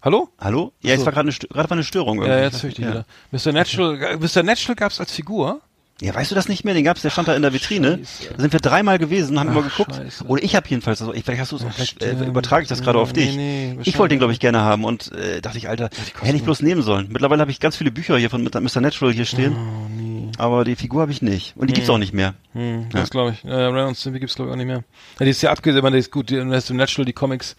Hallo? 0.00 0.28
Hallo? 0.38 0.72
Ja, 0.80 0.90
jetzt 0.90 1.00
So. 1.00 1.06
war 1.06 1.12
gerade 1.12 1.28
eine, 1.72 1.84
Störung. 1.84 2.18
Ja, 2.22 2.26
irgendwie. 2.28 2.44
jetzt 2.44 2.62
höre 2.62 2.68
ich 2.70 2.76
dich 2.76 2.84
ja. 2.84 2.90
wieder. 2.92 3.04
Mr. 3.32 3.52
Natural, 3.52 4.02
äh, 4.02 4.16
Mr. 4.16 4.42
Natural 4.44 4.76
gab's 4.76 5.00
als 5.00 5.12
Figur? 5.12 5.60
Ja, 6.00 6.14
weißt 6.14 6.30
du 6.30 6.36
das 6.36 6.46
nicht 6.48 6.64
mehr? 6.64 6.74
Den 6.74 6.84
gab's, 6.84 7.02
der 7.02 7.10
stand 7.10 7.26
da 7.26 7.34
in 7.34 7.42
der 7.42 7.52
Vitrine. 7.52 7.98
Scheiße. 7.98 8.34
Da 8.36 8.40
sind 8.42 8.52
wir 8.52 8.60
dreimal 8.60 8.98
gewesen, 9.00 9.40
haben 9.40 9.48
Ach, 9.48 9.52
immer 9.54 9.62
geguckt. 9.64 9.96
Scheiße. 9.96 10.24
Oder 10.26 10.44
ich 10.44 10.54
habe 10.54 10.68
jedenfalls, 10.68 11.00
also 11.02 11.12
ich, 11.12 11.24
vielleicht 11.24 11.40
hast 11.40 11.50
du 11.50 11.56
es 11.56 11.62
auch, 11.64 11.66
Ach, 11.70 11.74
vielleicht 11.74 12.00
äh, 12.00 12.14
stimmt. 12.14 12.28
übertrage 12.28 12.62
ich 12.62 12.68
das 12.68 12.82
gerade 12.82 13.00
auf 13.00 13.12
Nee, 13.12 13.24
dich. 13.26 13.36
nee, 13.36 13.62
ich 13.72 13.76
wahrscheinlich. 13.78 13.98
wollte 13.98 14.14
den, 14.14 14.18
glaube 14.20 14.32
ich, 14.32 14.38
gerne 14.38 14.60
haben 14.60 14.84
und 14.84 15.10
äh, 15.10 15.40
dachte 15.40 15.58
ich, 15.58 15.68
Alter, 15.68 15.90
hätte 16.22 16.36
ich 16.36 16.44
bloß 16.44 16.62
nehmen 16.62 16.82
sollen. 16.82 17.08
Mittlerweile 17.10 17.40
habe 17.40 17.50
ich 17.50 17.58
ganz 17.58 17.76
viele 17.76 17.90
Bücher 17.90 18.16
hier 18.16 18.30
von 18.30 18.44
Mr. 18.44 18.80
Natural 18.80 19.12
hier 19.12 19.24
stehen, 19.24 19.56
Oh, 19.56 19.88
nee. 19.90 19.97
Aber 20.38 20.64
die 20.64 20.76
Figur 20.76 21.02
habe 21.02 21.12
ich 21.12 21.20
nicht. 21.20 21.56
Und 21.56 21.68
die 21.68 21.74
gibt's 21.74 21.90
auch 21.90 21.98
nicht 21.98 22.14
mehr. 22.14 22.34
Hm, 22.52 22.88
das 22.90 23.10
glaube 23.10 23.32
ich. 23.32 23.44
Äh, 23.44 23.52
Ren 23.52 23.88
und 23.88 23.96
Stimpy 23.96 24.20
gibt's 24.20 24.36
glaube 24.36 24.50
ich 24.50 24.52
auch 24.54 24.56
nicht 24.56 24.66
mehr. 24.66 24.84
Ja, 25.18 25.24
die 25.24 25.30
ist 25.30 25.42
ja 25.42 25.50
abgesehen, 25.50 25.84
die 25.92 25.98
ist 25.98 26.12
gut, 26.12 26.30
die 26.30 26.36
Mr. 26.36 26.74
Natural, 26.74 27.04
die 27.04 27.12
Comics, 27.12 27.56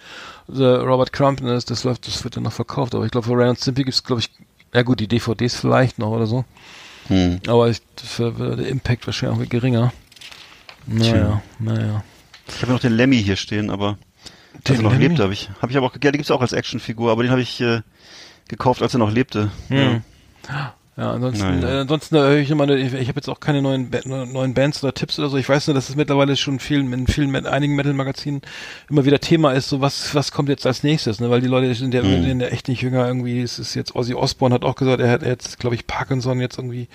the 0.48 0.64
Robert 0.64 1.14
Crump, 1.14 1.42
das, 1.42 1.66
das 1.66 1.84
läuft, 1.84 2.08
das 2.08 2.24
wird 2.24 2.36
ja 2.36 2.42
noch 2.42 2.54
verkauft, 2.54 2.96
aber 2.96 3.06
ich 3.06 3.12
glaube, 3.12 3.28
für 3.28 3.38
Ren 3.38 3.50
und 3.50 3.60
Stimpy 3.60 3.84
gibt's 3.84 4.04
glaube 4.04 4.22
ich, 4.22 4.32
ja 4.74 4.82
gut, 4.82 5.00
die 5.00 5.08
DVDs 5.08 5.56
vielleicht 5.56 6.00
noch 6.00 6.12
oder 6.12 6.26
so. 6.26 6.46
Hm. 7.08 7.40
Aber 7.48 7.70
ich, 7.70 7.82
für, 7.98 8.34
für 8.34 8.56
der 8.56 8.68
Impact 8.68 9.06
wahrscheinlich 9.08 9.48
auch 9.48 9.50
geringer. 9.50 9.92
Naja, 10.86 11.42
naja. 11.60 12.04
Ich 12.48 12.62
habe 12.62 12.72
noch 12.72 12.80
den 12.80 12.94
Lemmy 12.94 13.22
hier 13.22 13.36
stehen, 13.36 13.70
aber 13.70 13.98
als 14.54 14.64
Den 14.66 14.78
er 14.78 14.82
noch 14.84 14.92
Lemmy? 14.92 15.08
lebte, 15.08 15.24
habe 15.24 15.34
ich. 15.34 15.50
Habe 15.62 15.72
ich 15.72 15.78
aber 15.78 15.88
auch, 15.88 15.94
ja, 15.94 16.12
die 16.12 16.18
gibt's 16.18 16.32
auch 16.32 16.42
als 16.42 16.54
Actionfigur, 16.54 17.12
aber 17.12 17.24
den 17.24 17.32
habe 17.32 17.42
ich 17.42 17.60
äh, 17.62 17.82
gekauft, 18.48 18.82
als 18.82 18.94
er 18.94 19.00
noch 19.00 19.12
lebte. 19.12 19.52
Hm. 19.68 20.02
Ja, 20.48 20.74
Ja, 21.00 21.14
ansonsten, 21.14 21.62
Naja. 21.62 21.78
äh, 21.78 21.80
ansonsten 21.80 22.16
äh, 22.16 22.20
höre 22.20 22.38
ich 22.40 22.52
immer, 22.52 22.68
ich, 22.68 22.94
ich 22.94 23.08
habe 23.08 23.16
jetzt 23.16 23.30
auch 23.30 23.40
keine 23.40 23.62
neuen, 23.62 23.90
neuen 24.06 24.54
Bands 24.54 24.84
oder 24.84 24.94
Tipps 24.94 25.18
oder 25.18 25.30
so. 25.30 25.38
Ich 25.38 25.48
weiß 25.48 25.68
nur, 25.68 25.74
dass 25.74 25.88
es 25.88 25.96
mittlerweile 25.96 26.36
schon 26.36 26.60
vielen, 26.60 26.92
in 26.92 27.08
vielen, 27.08 27.34
in 27.34 27.46
einigen 27.46 27.74
Metal-Magazinen 27.78 28.42
immer 28.90 29.06
wieder 29.06 29.20
Thema 29.22 29.54
ist, 29.54 29.70
so 29.70 29.80
was, 29.80 30.14
was 30.14 30.34
kommt 30.34 30.50
jetzt 30.50 30.68
als 30.68 30.84
nächstes, 30.84 31.22
ne? 31.22 31.30
Weil 31.30 31.40
die 31.40 31.48
Leute 31.48 31.74
sind 31.74 31.94
ja, 31.94 32.04
Mhm. 32.04 32.24
sind 32.26 32.42
ja 32.42 32.48
echt 32.48 32.68
nicht 32.68 32.82
jünger 32.82 33.08
irgendwie. 33.08 33.42
Es 33.42 33.60
ist 33.60 33.76
jetzt 33.76 33.96
Ozzy 33.96 34.14
Osbourne 34.14 34.54
hat 34.56 34.66
auch 34.66 34.76
gesagt, 34.76 35.00
er 35.00 35.10
hat 35.10 35.24
jetzt, 35.24 35.58
glaube 35.58 35.76
ich, 35.76 35.88
Parkinson 35.88 36.42
jetzt 36.42 36.58
irgendwie, 36.58 36.90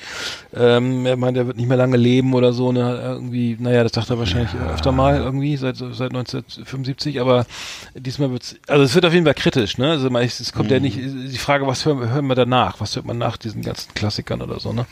ähm, 0.54 1.06
er 1.06 1.16
meint, 1.16 1.38
er 1.38 1.46
wird 1.46 1.56
nicht 1.56 1.68
mehr 1.68 1.78
lange 1.78 1.96
leben 1.96 2.34
oder 2.34 2.52
so, 2.52 2.72
ne? 2.72 3.00
Irgendwie, 3.02 3.56
naja, 3.58 3.84
das 3.84 3.92
sagt 3.92 4.10
er 4.10 4.18
wahrscheinlich 4.18 4.50
öfter 4.70 4.92
mal 4.92 5.16
irgendwie 5.16 5.56
seit 5.56 5.76
seit 5.76 6.12
1975, 6.12 7.22
aber 7.22 7.46
diesmal 7.94 8.30
wird's, 8.30 8.56
also 8.68 8.84
es 8.84 8.94
wird 8.94 9.06
auf 9.06 9.14
jeden 9.14 9.24
Fall 9.24 9.32
kritisch, 9.32 9.78
ne? 9.78 9.92
Also 9.92 10.08
es 10.18 10.40
es 10.40 10.52
kommt 10.52 10.70
ja 10.70 10.78
nicht 10.78 10.98
die 10.98 11.38
Frage, 11.38 11.66
was 11.66 11.86
hören, 11.86 12.06
hören 12.10 12.26
wir 12.26 12.34
danach? 12.34 12.80
Was 12.80 12.96
hört 12.96 13.06
man 13.06 13.16
nach 13.16 13.38
diesen 13.38 13.62
ganzen 13.62 13.93
Klassikern 13.94 14.42
oder 14.42 14.60
so, 14.60 14.72
ne? 14.72 14.86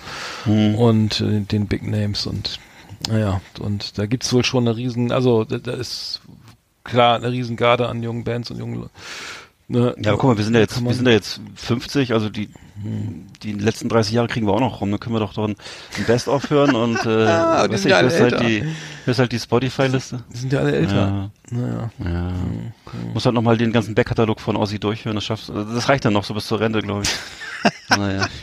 Und 0.77 1.21
äh, 1.21 1.41
den 1.41 1.67
Big 1.67 1.83
Names 1.87 2.27
und 2.27 2.59
naja, 3.09 3.41
und 3.59 3.99
da 3.99 4.07
gibt's 4.07 4.33
wohl 4.33 4.45
schon 4.45 4.67
eine 4.67 4.77
riesen, 4.77 5.11
also 5.11 5.45
da, 5.45 5.59
da 5.59 5.73
ist 5.73 6.21
klar 6.85 7.17
eine 7.17 7.33
riesen 7.33 7.57
Garde 7.57 7.89
an 7.89 8.03
jungen 8.03 8.25
Bands 8.25 8.51
und 8.51 8.59
jungen 8.59 8.89
ne? 9.69 9.95
Ja, 9.99 10.13
aber 10.13 10.21
guck 10.21 10.31
mal, 10.31 10.37
wir 10.37 10.45
sind 10.45 10.55
ja 10.55 10.61
jetzt, 10.61 10.85
wir 10.85 10.95
sind 10.95 11.07
ja 11.07 11.13
jetzt 11.13 11.41
50, 11.57 12.13
also 12.13 12.29
die, 12.29 12.49
die 13.43 13.53
letzten 13.53 13.89
30 13.89 14.13
Jahre 14.13 14.29
kriegen 14.29 14.47
wir 14.47 14.53
auch 14.53 14.61
noch 14.61 14.81
rum. 14.81 14.91
Dann 14.91 15.01
können 15.01 15.15
wir 15.15 15.21
doch 15.21 15.35
doch 15.35 15.49
ein, 15.49 15.57
ein 15.99 16.05
Best-of 16.07 16.51
hören 16.51 16.75
und, 16.75 16.97
äh, 17.07 17.27
Ah, 17.27 17.67
ja 17.67 17.75
ich 17.75 17.95
alle 17.95 18.11
hörst 18.11 18.21
halt 18.21 18.41
die, 18.41 18.65
hörst 19.05 19.19
halt 19.19 19.33
die 19.33 19.41
Spotify-Liste. 19.41 20.23
Die 20.33 20.37
sind 20.37 20.53
ja 20.53 20.61
alle 20.61 20.73
älter. 20.73 20.95
Ja. 20.95 21.31
Naja. 21.51 21.91
Ja. 22.05 22.33
Muss 23.15 23.25
halt 23.25 23.35
nochmal 23.35 23.57
den 23.57 23.73
ganzen 23.73 23.95
Backkatalog 23.95 24.41
von 24.41 24.57
Ozzy 24.57 24.79
durchhören, 24.79 25.17
das 25.17 25.25
schaffst 25.25 25.49
du. 25.49 25.53
Das 25.53 25.89
reicht 25.89 26.05
dann 26.05 26.13
noch 26.13 26.25
so 26.25 26.35
bis 26.35 26.47
zur 26.47 26.61
Rente, 26.61 26.83
glaube 26.83 27.03
ich. 27.03 27.11
Naja. 27.91 28.27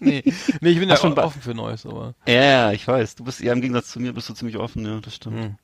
Nee, 0.00 0.22
nee, 0.60 0.70
ich 0.70 0.78
bin 0.78 0.88
ja 0.90 0.96
schon 0.98 1.18
offen 1.18 1.40
für 1.40 1.54
Neues, 1.54 1.86
aber 1.86 2.14
Ja, 2.28 2.34
ja, 2.42 2.72
ich 2.72 2.86
weiß. 2.86 3.14
Du 3.16 3.24
bist, 3.24 3.40
ja, 3.40 3.52
im 3.54 3.60
Gegensatz 3.62 3.88
zu 3.88 4.00
mir 4.00 4.12
bist 4.12 4.28
du 4.28 4.34
ziemlich 4.34 4.58
offen, 4.58 4.84
ja, 4.84 5.00
das 5.00 5.14
stimmt. 5.14 5.38
Hm. 5.38 5.54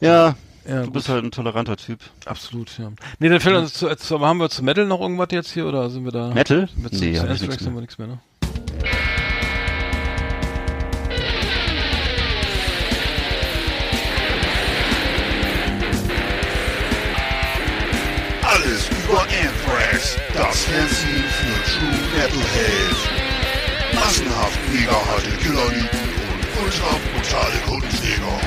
Ja, 0.00 0.34
ja, 0.66 0.78
du 0.80 0.84
gut. 0.86 0.94
bist 0.94 1.08
halt 1.08 1.24
ein 1.24 1.30
toleranter 1.30 1.76
Typ. 1.76 2.00
Absolut, 2.26 2.76
ja. 2.78 2.90
Nee, 3.20 3.28
dann 3.28 3.38
fällt 3.40 3.56
uns 3.56 3.74
zu, 3.74 3.94
zu, 3.96 4.20
haben 4.20 4.38
wir 4.38 4.50
zu 4.50 4.64
Metal 4.64 4.86
noch 4.86 5.00
irgendwas 5.00 5.28
jetzt 5.30 5.52
hier 5.52 5.66
oder 5.66 5.88
sind 5.90 6.04
wir 6.04 6.10
da? 6.12 6.28
Metal? 6.34 6.68
Mit 6.76 6.94
zu, 6.94 7.04
Nee, 7.04 7.12
zu 7.12 7.16
ich 7.16 7.20
Anthrax 7.20 7.40
nichts 7.42 7.56
haben 7.58 7.64
mehr. 7.66 7.74
wir 7.74 7.80
nichts 7.82 7.98
mehr, 7.98 8.06
ne? 8.08 8.18
Anthrax, 20.04 20.16
das 20.34 20.64
Fernsehen 20.64 21.24
für 21.24 21.56
True 21.70 21.98
Metalhead. 22.14 22.96
Massenhaft 23.94 24.58
mega 24.72 24.92
harte 24.92 25.30
Killerlieben 25.38 26.00
und 26.30 26.62
ultra 26.62 26.98
brutale 27.12 27.58
Kundenjäger. 27.66 28.40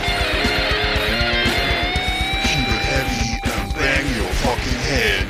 Keep 2.44 2.68
it 2.68 2.84
heavy 2.92 3.40
and 3.44 3.74
bang 3.74 4.06
your 4.18 4.32
fucking 4.44 4.80
head. 4.90 5.28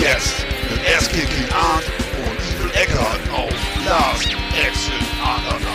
Jetzt 0.00 0.46
mit 0.70 0.80
Ass-Kicking 0.96 1.48
Art 1.52 1.84
und 2.24 2.38
Evil 2.48 2.70
Eckart 2.80 3.20
auf 3.32 3.52
Last 3.86 4.28
Exit 4.66 5.06
Andernach. 5.22 5.71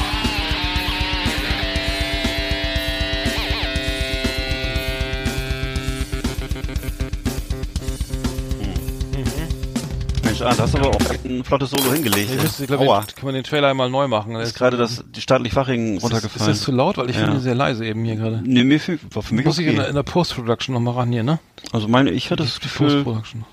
Mensch, 10.40 10.52
ah, 10.54 10.56
da 10.56 10.64
hast 10.64 10.74
du 10.74 10.78
aber 10.80 10.90
auch 10.90 11.00
ein 11.26 11.44
flottes 11.44 11.70
Solo 11.72 11.94
hingelegt. 11.94 12.32
Ich, 12.34 12.42
wüsste, 12.44 12.64
ich 12.64 12.68
glaube, 12.68 12.86
Aua. 12.86 13.02
kann 13.16 13.26
man 13.26 13.34
den 13.34 13.44
Trailer 13.44 13.70
einmal 13.70 13.90
neu 13.90 14.08
machen. 14.08 14.36
ist 14.36 14.56
gerade 14.56 14.78
das, 14.78 15.04
die 15.16 15.22
staatlich 15.22 15.54
Fachingen 15.54 15.98
Ist, 15.98 16.04
runtergefallen. 16.04 16.52
ist 16.52 16.60
das 16.60 16.66
zu 16.66 16.72
laut? 16.72 16.98
Weil 16.98 17.10
ich 17.10 17.16
Ja. 17.18 17.26
finde 17.26 17.40
sehr 17.40 17.56
leise 17.56 17.86
eben 17.86 18.04
hier 18.06 18.16
gerade. 18.16 18.42
Nee, 18.44 18.64
mir 18.64 18.80
für, 18.80 19.00
war 19.14 19.24
für 19.24 19.36
mich 19.36 19.46
Muss 19.46 19.58
ich 19.60 19.68
in 19.68 19.74
der, 19.74 19.82
okay. 19.84 19.90
in 19.90 19.96
der 19.96 20.04
Post-Production 20.04 20.74
nochmal 20.74 20.94
ran 20.96 21.12
hier, 21.12 21.24
ne? 21.24 21.40
Also 21.72 21.88
meine, 21.88 22.12
ich 22.12 22.32
hatte 22.32 22.44
das 22.44 22.60
Gefühl, 22.60 23.04
Post-Production. 23.04 23.46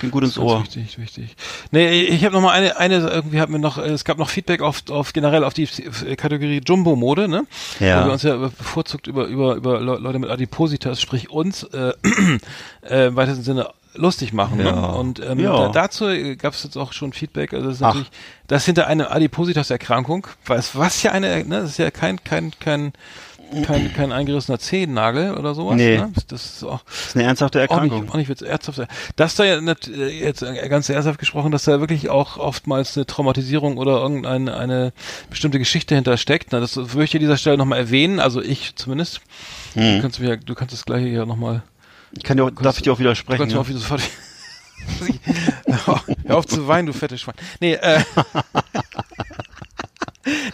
ging 0.00 0.10
gut 0.10 0.24
ins 0.24 0.38
Ohr. 0.38 0.62
Wichtig, 0.62 0.98
wichtig. 0.98 1.36
Nee, 1.70 2.02
ich 2.02 2.24
habe 2.24 2.34
noch 2.34 2.42
mal 2.42 2.50
eine, 2.52 2.76
eine 2.78 2.96
irgendwie 3.08 3.40
hat 3.40 3.48
mir 3.48 3.58
noch, 3.58 3.78
es 3.78 4.04
gab 4.04 4.18
noch 4.18 4.28
Feedback 4.28 4.60
auf, 4.60 4.82
auf 4.90 5.12
generell 5.12 5.44
auf 5.44 5.54
die 5.54 5.66
Kategorie 6.16 6.60
Jumbo-Mode, 6.66 7.28
ne? 7.28 7.44
Ja. 7.80 8.02
Wo 8.02 8.06
wir 8.08 8.12
uns 8.12 8.22
ja 8.22 8.36
bevorzugt 8.36 9.06
über, 9.06 9.26
über, 9.26 9.54
über 9.54 9.80
Le- 9.80 9.98
Leute 9.98 10.18
mit 10.18 10.30
Adipositas, 10.30 11.00
sprich 11.00 11.30
uns, 11.30 11.62
äh, 11.64 11.92
äh, 12.88 13.06
im 13.08 13.16
weitesten 13.16 13.42
Sinne 13.44 13.68
lustig 13.94 14.32
machen. 14.32 14.60
Ja. 14.60 14.72
Ne? 14.72 14.94
Und 14.94 15.20
ähm, 15.20 15.38
Ja. 15.38 15.56
da, 15.56 15.68
dazu 15.68 16.06
gab 16.38 16.54
es 16.54 16.62
jetzt 16.64 16.76
auch 16.76 16.92
schon 16.92 17.12
Feedback. 17.12 17.52
Also 17.52 17.66
das 17.68 17.76
ist 17.76 17.82
Ach. 17.82 17.88
natürlich, 17.88 18.10
das 18.46 18.64
hinter 18.66 18.86
einer 18.86 19.10
Adipositas-Erkrankung, 19.12 20.26
was, 20.46 20.76
was 20.76 21.02
ja 21.02 21.12
eine, 21.12 21.44
ne, 21.44 21.60
das 21.62 21.70
ist 21.70 21.78
ja 21.78 21.90
kein, 21.90 22.22
kein, 22.24 22.52
kein, 22.60 22.92
kein, 23.66 23.92
kein 23.94 24.10
eingerissener 24.10 24.58
Zehennagel 24.58 25.34
oder 25.34 25.54
sowas. 25.54 25.76
Nee. 25.76 25.98
Ne? 25.98 26.12
Das 26.28 26.44
ist 26.44 26.64
auch, 26.64 26.82
Das 26.84 27.06
ist 27.08 27.16
eine 27.16 27.24
ernsthafte 27.24 27.58
auch 27.58 27.62
Erkrankung. 27.62 28.00
nicht, 28.02 28.10
auch 28.12 28.16
nicht 28.16 28.42
ernsthaft 28.42 28.76
sein. 28.78 28.88
Dass 29.16 29.36
da 29.36 29.44
jetzt 29.44 30.44
ganz 30.68 30.88
ernsthaft 30.88 31.18
gesprochen, 31.20 31.52
dass 31.52 31.64
da 31.64 31.78
wirklich 31.78 32.08
auch 32.10 32.36
oftmals 32.36 32.96
eine 32.96 33.06
Traumatisierung 33.06 33.76
oder 33.76 33.98
irgendeine 34.00 34.56
eine 34.56 34.92
bestimmte 35.30 35.58
Geschichte 35.60 35.94
hintersteckt. 35.94 36.48
Na, 36.52 36.58
das 36.60 36.76
würde 36.76 37.04
ich 37.04 37.14
an 37.14 37.20
dieser 37.20 37.36
Stelle 37.36 37.56
nochmal 37.58 37.78
erwähnen, 37.78 38.18
also 38.18 38.42
ich 38.42 38.74
zumindest. 38.76 39.20
Hm. 39.74 39.96
Du 39.96 40.02
kannst 40.02 40.20
mir, 40.20 40.36
du 40.36 40.54
kannst 40.54 40.72
das 40.74 40.84
gleiche 40.84 41.06
ja 41.08 41.24
nochmal, 41.26 41.62
Ich 42.16 42.22
kann 42.22 42.36
dir 42.36 42.44
auch, 42.44 42.50
darf 42.50 42.76
ich 42.76 42.82
dir 42.82 42.92
auch 42.92 42.98
widersprechen. 42.98 43.38
kannst 43.40 43.54
Ja? 43.54 43.60
auch 43.60 43.68
wieder 43.68 43.78
sofort. 43.78 44.02
Hör 46.26 46.36
auf 46.36 46.46
zu 46.46 46.66
weinen, 46.68 46.86
du 46.86 46.92
fettes 46.92 47.20
Schwein. 47.22 47.34
Nee, 47.60 47.74
äh. 47.74 48.00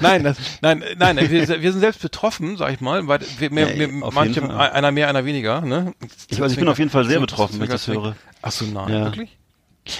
Nein, 0.01 0.25
das, 0.25 0.37
nein, 0.63 0.83
nein, 0.97 1.17
wir, 1.31 1.31
wir 1.63 1.71
sind 1.73 1.81
selbst 1.81 2.03
betroffen, 2.03 2.57
sag 2.57 2.73
ich 2.73 2.81
mal, 2.81 3.07
weil 3.07 3.21
wir, 3.39 3.51
mehr, 3.53 3.71
Ja, 3.77 3.87
mehr, 3.87 4.11
manche, 4.13 4.43
einer 4.73 4.91
mehr, 4.91 5.09
einer 5.09 5.25
weniger, 5.25 5.61
ne? 5.61 5.95
Ich, 6.29 6.43
also 6.43 6.53
ich 6.53 6.59
bin 6.59 6.69
auf 6.69 6.79
jeden 6.81 6.91
Fall 6.91 7.05
sehr 7.05 7.21
betroffen, 7.21 7.61
wenn 7.61 7.67
ich 7.67 7.71
das 7.71 7.87
höre. 7.87 8.17
Ach 8.43 8.51
so, 8.51 8.65
nein, 8.65 8.89
Ja. 8.93 9.05
wirklich? 9.05 9.39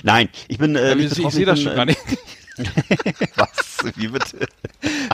Nein, 0.03 0.29
ich 0.49 0.59
bin 0.59 0.75
äh, 0.75 0.91
Ja, 0.91 0.97
wir, 0.99 1.05
ich 1.05 1.11
betroffen. 1.15 1.37
sehe 1.37 1.47
das 1.47 1.61
schon 1.61 1.73
äh, 1.73 1.77
gar 1.77 1.85
nicht. 1.85 2.01
Was? 3.37 3.95
Wie 3.97 4.09
bitte? 4.09 4.47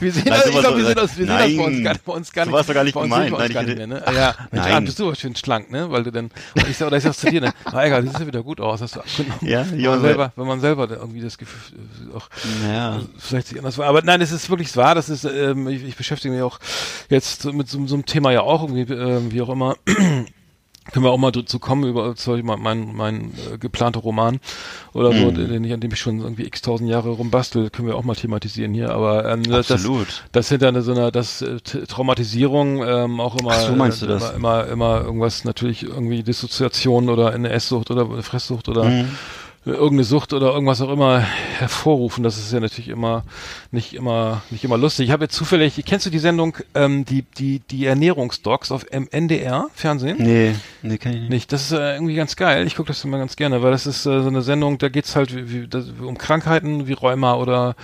Wir 0.00 0.12
sehen 0.12 0.24
Nein, 0.26 0.40
das, 0.44 0.46
ich 0.50 0.58
glaube, 0.60 0.78
wir 0.78 0.84
sehen 0.84 0.94
das, 0.96 1.18
wir 1.18 1.26
sehen 1.26 1.36
das 1.38 1.56
bei 1.56 1.64
uns 1.64 1.74
Nein. 1.74 1.84
gar 1.84 1.92
nicht, 1.92 2.04
bei 2.04 2.12
uns 2.12 2.32
gar 2.32 2.44
nicht. 2.44 2.52
war's 2.54 2.66
doch 2.66 2.74
gar 2.74 2.84
nicht 2.84 2.94
gemeint. 2.94 3.30
Nein, 3.32 3.52
gar 3.52 3.62
ich 3.62 3.68
nicht 3.68 3.78
mehr, 3.78 3.86
ne? 3.86 4.02
Ja, 4.06 4.34
Mensch, 4.50 4.64
nein. 4.66 4.72
ah, 4.74 4.80
bist 4.80 4.98
du 4.98 5.06
aber 5.06 5.14
schön 5.16 5.36
schlank, 5.36 5.70
ne? 5.70 5.90
Weil 5.90 6.02
du 6.04 6.10
dann, 6.12 6.30
oder 6.56 6.68
ich, 6.68 6.82
oder 6.82 6.96
ich 6.96 7.02
sag's 7.04 7.18
zu 7.18 7.30
dir, 7.30 7.40
ne? 7.40 7.52
Ah, 7.64 7.84
egal, 7.84 8.02
das 8.02 8.12
sieht 8.12 8.20
ja 8.20 8.26
wieder 8.26 8.42
gut 8.42 8.60
aus, 8.60 8.80
hast 8.80 8.96
du 8.96 9.00
abgenommen. 9.00 9.38
Ja, 9.42 9.70
wenn 9.70 9.80
ja, 9.80 9.90
man 9.90 10.00
selber, 10.00 10.32
wenn 10.36 10.46
man 10.46 10.60
selber 10.60 10.90
irgendwie 10.90 11.20
das 11.20 11.38
Gefühl, 11.38 11.78
äh, 12.12 12.16
auch, 12.16 12.28
Ja. 12.68 13.00
vielleicht 13.18 13.48
sich 13.48 13.58
anders 13.58 13.78
war. 13.78 13.86
Aber 13.86 14.02
nein, 14.02 14.20
es 14.20 14.32
ist 14.32 14.50
wirklich 14.50 14.76
wahr, 14.76 14.94
das 14.94 15.08
ist, 15.08 15.24
ähm, 15.24 15.68
ich, 15.68 15.84
ich 15.84 15.96
beschäftige 15.96 16.34
mich 16.34 16.42
auch 16.42 16.58
jetzt 17.08 17.44
mit 17.44 17.68
so, 17.68 17.86
so 17.86 17.94
einem 17.94 18.06
Thema 18.06 18.32
ja 18.32 18.40
auch 18.40 18.62
irgendwie, 18.62 18.92
ähm, 18.92 19.32
wie 19.32 19.42
auch 19.42 19.48
immer. 19.50 19.76
Können 20.92 21.04
wir 21.04 21.10
auch 21.10 21.18
mal 21.18 21.32
dazu 21.32 21.58
kommen 21.58 21.84
über 21.84 22.14
zum 22.14 22.34
Beispiel 22.34 22.46
mein, 22.46 22.60
mein, 22.60 22.94
mein 22.94 23.34
äh, 23.52 23.58
geplanter 23.58 24.00
Roman 24.00 24.40
oder 24.92 25.12
so, 25.12 25.30
den 25.30 25.64
ich, 25.64 25.72
an 25.72 25.80
dem 25.80 25.92
ich 25.92 26.00
schon 26.00 26.20
irgendwie 26.20 26.44
x 26.44 26.62
tausend 26.62 26.88
Jahre 26.88 27.10
rumbastel, 27.10 27.70
können 27.70 27.88
wir 27.88 27.96
auch 27.96 28.04
mal 28.04 28.14
thematisieren 28.14 28.72
hier. 28.72 28.90
Aber 28.90 29.28
ähm, 29.30 29.42
das, 29.42 29.70
Absolut. 29.70 30.24
das 30.32 30.48
hinter 30.48 30.68
eine, 30.68 30.82
so 30.82 30.92
einer 30.92 31.10
das 31.10 31.42
äh, 31.42 31.60
Traumatisierung 31.60 32.82
ähm, 32.82 33.20
auch 33.20 33.36
immer 33.36 33.52
so, 33.60 33.74
meinst 33.74 34.00
du 34.00 34.06
äh, 34.06 34.10
das? 34.10 34.32
Immer, 34.32 34.66
immer 34.66 34.86
immer 34.86 35.00
irgendwas 35.04 35.44
natürlich 35.44 35.82
irgendwie 35.82 36.22
Dissoziation 36.22 37.08
oder 37.08 37.32
eine 37.32 37.50
Esssucht 37.50 37.90
oder 37.90 38.04
eine 38.04 38.22
Fresssucht 38.22 38.68
oder 38.68 38.84
Mhm. 38.84 39.08
Irgendeine 39.72 40.04
Sucht 40.04 40.32
oder 40.32 40.52
irgendwas 40.52 40.80
auch 40.80 40.90
immer 40.90 41.20
hervorrufen. 41.20 42.22
Das 42.22 42.38
ist 42.38 42.52
ja 42.52 42.60
natürlich 42.60 42.88
immer 42.88 43.24
nicht 43.70 43.94
immer 43.94 44.42
nicht 44.50 44.64
immer 44.64 44.78
lustig. 44.78 45.06
Ich 45.06 45.12
habe 45.12 45.24
jetzt 45.24 45.34
zufällig, 45.34 45.82
kennst 45.84 46.06
du 46.06 46.10
die 46.10 46.18
Sendung 46.18 46.56
ähm, 46.74 47.04
die 47.04 47.22
die 47.22 47.60
die 47.70 47.86
Ernährungsdocs 47.86 48.70
auf 48.70 48.86
NDR 48.90 49.66
Fernsehen? 49.74 50.16
Nee, 50.20 50.54
nee, 50.82 50.98
kann 50.98 51.12
ich 51.12 51.20
nicht. 51.20 51.30
Nicht. 51.30 51.52
Das 51.52 51.62
ist 51.62 51.72
äh, 51.72 51.94
irgendwie 51.94 52.14
ganz 52.14 52.36
geil. 52.36 52.66
Ich 52.66 52.76
gucke 52.76 52.88
das 52.88 53.04
immer 53.04 53.18
ganz 53.18 53.36
gerne, 53.36 53.62
weil 53.62 53.72
das 53.72 53.86
ist 53.86 54.06
äh, 54.06 54.22
so 54.22 54.28
eine 54.28 54.42
Sendung, 54.42 54.78
da 54.78 54.88
geht's 54.88 55.16
halt 55.16 55.34
wie, 55.34 55.50
wie, 55.52 55.68
das, 55.68 55.86
um 56.00 56.16
Krankheiten 56.16 56.86
wie 56.86 56.92
Rheuma 56.92 57.34
oder 57.34 57.74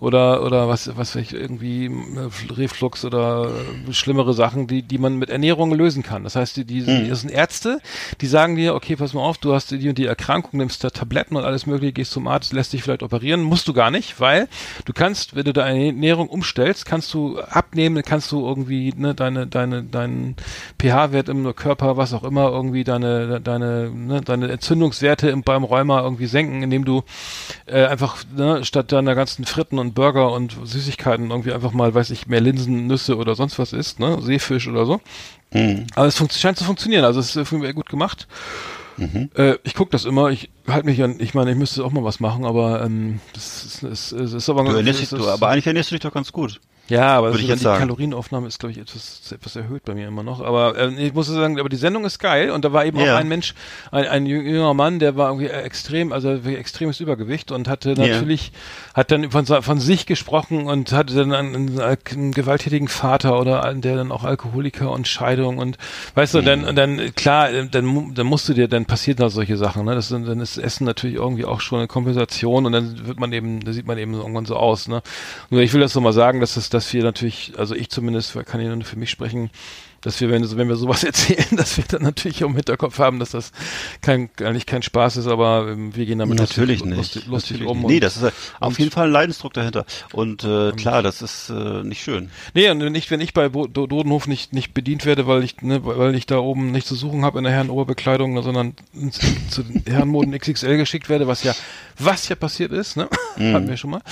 oder 0.00 0.42
oder 0.42 0.68
was 0.68 0.96
was 0.96 1.14
weiß 1.14 1.22
ich 1.22 1.34
irgendwie 1.34 1.86
äh, 1.86 2.52
Reflux 2.52 3.04
oder 3.04 3.50
äh, 3.88 3.92
schlimmere 3.92 4.34
Sachen, 4.34 4.66
die 4.66 4.82
die 4.82 4.98
man 4.98 5.16
mit 5.16 5.30
Ernährung 5.30 5.72
lösen 5.72 6.02
kann. 6.02 6.24
Das 6.24 6.34
heißt, 6.36 6.56
die, 6.56 6.64
die 6.64 6.88
Hm. 6.88 7.08
das 7.08 7.20
sind 7.20 7.30
Ärzte, 7.30 7.80
die 8.20 8.26
sagen 8.26 8.56
dir, 8.56 8.74
okay, 8.74 8.96
pass 8.96 9.14
mal 9.14 9.20
auf, 9.20 9.38
du 9.38 9.54
hast 9.54 9.70
die 9.70 9.88
und 9.88 9.98
die 9.98 10.06
Erkrankung, 10.06 10.58
nimmst 10.58 10.82
da 10.82 10.90
Tabletten 10.90 11.27
und 11.36 11.44
alles 11.44 11.66
mögliche, 11.66 11.92
gehst 11.92 12.12
zum 12.12 12.26
Arzt, 12.26 12.52
lässt 12.52 12.72
dich 12.72 12.82
vielleicht 12.82 13.02
operieren, 13.02 13.42
musst 13.42 13.68
du 13.68 13.72
gar 13.72 13.90
nicht, 13.90 14.20
weil 14.20 14.48
du 14.84 14.92
kannst, 14.92 15.34
wenn 15.34 15.44
du 15.44 15.52
deine 15.52 15.86
Ernährung 15.86 16.28
umstellst, 16.28 16.86
kannst 16.86 17.12
du 17.14 17.40
abnehmen, 17.40 18.02
kannst 18.04 18.32
du 18.32 18.46
irgendwie 18.46 18.92
ne, 18.96 19.14
deine 19.14 19.46
deine 19.46 19.82
deinen 19.82 20.36
pH-Wert 20.80 21.28
im 21.28 21.54
Körper, 21.54 21.96
was 21.96 22.12
auch 22.12 22.24
immer, 22.24 22.50
irgendwie 22.50 22.84
deine 22.84 23.40
deine 23.40 23.90
ne, 23.90 24.20
deine 24.20 24.50
Entzündungswerte 24.50 25.30
im, 25.30 25.42
beim 25.42 25.64
Rheuma 25.64 26.02
irgendwie 26.02 26.26
senken, 26.26 26.62
indem 26.62 26.84
du 26.84 27.02
äh, 27.66 27.84
einfach 27.84 28.24
ne, 28.34 28.64
statt 28.64 28.92
deiner 28.92 29.14
ganzen 29.14 29.44
Fritten 29.44 29.78
und 29.78 29.94
Burger 29.94 30.32
und 30.32 30.56
Süßigkeiten 30.64 31.30
irgendwie 31.30 31.52
einfach 31.52 31.72
mal, 31.72 31.94
weiß 31.94 32.10
ich, 32.10 32.26
mehr 32.26 32.40
Linsen, 32.40 32.86
Nüsse 32.86 33.16
oder 33.16 33.34
sonst 33.34 33.58
was 33.58 33.72
isst, 33.72 34.00
ne, 34.00 34.20
Seefisch 34.20 34.68
oder 34.68 34.86
so. 34.86 35.00
Mhm. 35.52 35.86
Aber 35.94 36.06
es 36.06 36.38
scheint 36.38 36.58
zu 36.58 36.64
funktionieren. 36.64 37.04
Also 37.04 37.20
es 37.20 37.34
ist 37.34 37.52
irgendwie 37.52 37.72
gut 37.72 37.88
gemacht. 37.88 38.26
Äh, 39.36 39.58
ich 39.62 39.74
gucke 39.74 39.92
das 39.92 40.04
immer, 40.04 40.30
ich 40.30 40.50
halte 40.68 40.86
mich 40.86 41.02
an, 41.02 41.16
ich 41.18 41.34
meine, 41.34 41.50
ich 41.50 41.56
müsste 41.56 41.84
auch 41.84 41.90
mal 41.92 42.04
was 42.04 42.20
machen, 42.20 42.44
aber 42.44 42.82
ähm, 42.84 43.20
das 43.34 43.64
ist, 43.64 43.82
ist, 43.82 44.12
ist, 44.12 44.32
ist 44.32 44.48
aber 44.48 44.64
Du 44.64 44.70
ernährst 44.76 45.00
dich, 45.00 45.08
du, 45.10 45.28
aber 45.28 45.48
eigentlich 45.48 45.66
ernährst 45.66 45.90
du 45.90 45.94
dich 45.94 46.02
doch 46.02 46.12
ganz 46.12 46.32
gut. 46.32 46.60
ja, 46.88 47.18
aber 47.18 47.36
jetzt 47.36 47.60
die 47.60 47.64
sagen. 47.64 47.80
Kalorienaufnahme 47.80 48.46
ist, 48.48 48.58
glaube 48.60 48.72
ich, 48.72 48.78
etwas, 48.78 49.30
etwas 49.30 49.56
erhöht 49.56 49.84
bei 49.84 49.94
mir 49.94 50.08
immer 50.08 50.22
noch. 50.22 50.40
Aber 50.40 50.76
äh, 50.78 51.06
ich 51.06 51.12
muss 51.12 51.26
sagen, 51.26 51.58
aber 51.60 51.68
die 51.68 51.76
Sendung 51.76 52.04
ist 52.06 52.18
geil 52.18 52.50
und 52.50 52.64
da 52.64 52.72
war 52.72 52.84
eben 52.86 52.98
Ja. 52.98 53.14
auch 53.14 53.18
ein 53.18 53.28
Mensch, 53.28 53.54
ein, 53.90 54.06
ein 54.06 54.26
jüngerer 54.26 54.72
Mann, 54.74 54.98
der 54.98 55.16
war 55.16 55.28
irgendwie 55.28 55.48
extrem, 55.48 56.12
also 56.12 56.32
extremes 56.32 57.00
Übergewicht 57.00 57.52
und 57.52 57.68
hatte 57.68 57.94
natürlich, 57.94 58.52
hat 58.94 59.10
dann 59.10 59.30
von, 59.30 59.44
von 59.46 59.80
sich 59.80 60.06
gesprochen 60.06 60.66
und 60.66 60.92
hatte 60.92 61.14
dann 61.14 61.32
einen, 61.34 61.78
einen 61.80 62.32
gewalttätigen 62.32 62.88
Vater 62.88 63.38
oder 63.40 63.74
der 63.74 63.96
dann 63.96 64.10
auch 64.12 64.24
Alkoholiker 64.24 64.90
und 64.90 65.06
Scheidung 65.08 65.58
und 65.58 65.76
weißt 66.14 66.34
du, 66.34 66.40
dann, 66.42 66.74
dann 66.74 67.14
klar, 67.14 67.50
äh, 67.50 67.66
dann, 67.68 68.14
dann 68.14 68.26
musst 68.26 68.48
du 68.48 68.54
dir, 68.54 68.68
dann 68.68 68.86
passiert 68.86 69.20
da 69.20 69.28
solche 69.30 69.56
Sachen, 69.56 69.84
ne? 69.84 69.94
Das 69.94 70.08
dann 70.08 70.40
ist 70.40 70.57
Essen 70.58 70.84
natürlich 70.84 71.16
irgendwie 71.16 71.44
auch 71.44 71.60
schon 71.60 71.78
eine 71.78 71.88
Kompensation 71.88 72.66
und 72.66 72.72
dann 72.72 73.06
wird 73.06 73.20
man 73.20 73.32
eben, 73.32 73.60
da 73.64 73.72
sieht 73.72 73.86
man 73.86 73.98
eben 73.98 74.14
irgendwann 74.14 74.46
so 74.46 74.56
aus, 74.56 74.88
ne? 74.88 75.02
Nur 75.50 75.62
ich 75.62 75.72
will 75.72 75.80
das 75.80 75.94
nochmal 75.94 76.12
sagen, 76.12 76.40
dass 76.40 76.56
es, 76.56 76.68
dass 76.70 76.92
wir 76.92 77.02
natürlich, 77.02 77.52
also 77.56 77.74
ich 77.74 77.90
zumindest 77.90 78.34
kann 78.46 78.60
ich 78.60 78.68
nur 78.68 78.84
für 78.84 78.98
mich 78.98 79.10
sprechen, 79.10 79.50
dass 80.00 80.20
wir, 80.20 80.30
wenn, 80.30 80.56
wenn 80.56 80.68
wir 80.68 80.76
sowas 80.76 81.04
erzählen, 81.04 81.56
dass 81.56 81.76
wir 81.76 81.84
dann 81.88 82.02
natürlich 82.02 82.44
auch 82.44 82.48
im 82.48 82.56
Hinterkopf 82.56 82.98
haben, 82.98 83.18
dass 83.18 83.30
das 83.30 83.52
kein, 84.00 84.30
eigentlich 84.40 84.66
kein 84.66 84.82
Spaß 84.82 85.16
ist, 85.18 85.26
aber 85.26 85.68
ähm, 85.70 85.94
wir 85.94 86.06
gehen 86.06 86.18
damit 86.18 86.38
Natürlich 86.38 86.80
lustig, 86.80 86.86
nicht. 86.86 86.96
lustig, 86.98 87.26
lustig 87.26 87.50
Natürlich 87.52 87.70
um. 87.70 87.78
nicht. 87.80 87.88
Nee, 87.88 88.00
das 88.00 88.16
ist 88.16 88.32
auf 88.60 88.78
jeden 88.78 88.90
Fall 88.90 89.06
ein 89.06 89.12
Leidensdruck 89.12 89.54
dahinter. 89.54 89.84
Und 90.12 90.44
äh, 90.44 90.72
klar, 90.72 91.02
das 91.02 91.22
ist 91.22 91.50
äh, 91.50 91.82
nicht 91.82 92.02
schön. 92.02 92.30
Nee, 92.54 92.70
und 92.70 92.78
nicht, 92.78 93.10
wenn 93.10 93.20
ich 93.20 93.34
bei 93.34 93.48
Bo 93.48 93.66
Do 93.66 93.86
Dodenhof 93.86 94.26
nicht, 94.26 94.52
nicht 94.52 94.74
bedient 94.74 95.04
werde, 95.06 95.26
weil 95.26 95.42
ich, 95.42 95.60
ne, 95.62 95.84
weil 95.84 96.14
ich 96.14 96.26
da 96.26 96.38
oben 96.38 96.70
nicht 96.70 96.86
zu 96.86 96.94
suchen 96.94 97.24
habe 97.24 97.38
in 97.38 97.44
der 97.44 97.52
Herrenoberbekleidung, 97.52 98.40
sondern 98.42 98.74
ins, 98.92 99.18
zu 99.50 99.62
den 99.62 99.82
Herrenmoden 99.86 100.36
XXL 100.36 100.76
geschickt 100.76 101.08
werde, 101.08 101.26
was 101.26 101.42
ja, 101.42 101.54
was 101.98 102.28
ja 102.28 102.36
passiert 102.36 102.72
ist, 102.72 102.96
ne? 102.96 103.08
Hatten 103.36 103.68
wir 103.68 103.76
schon 103.76 103.90
mal. 103.90 104.02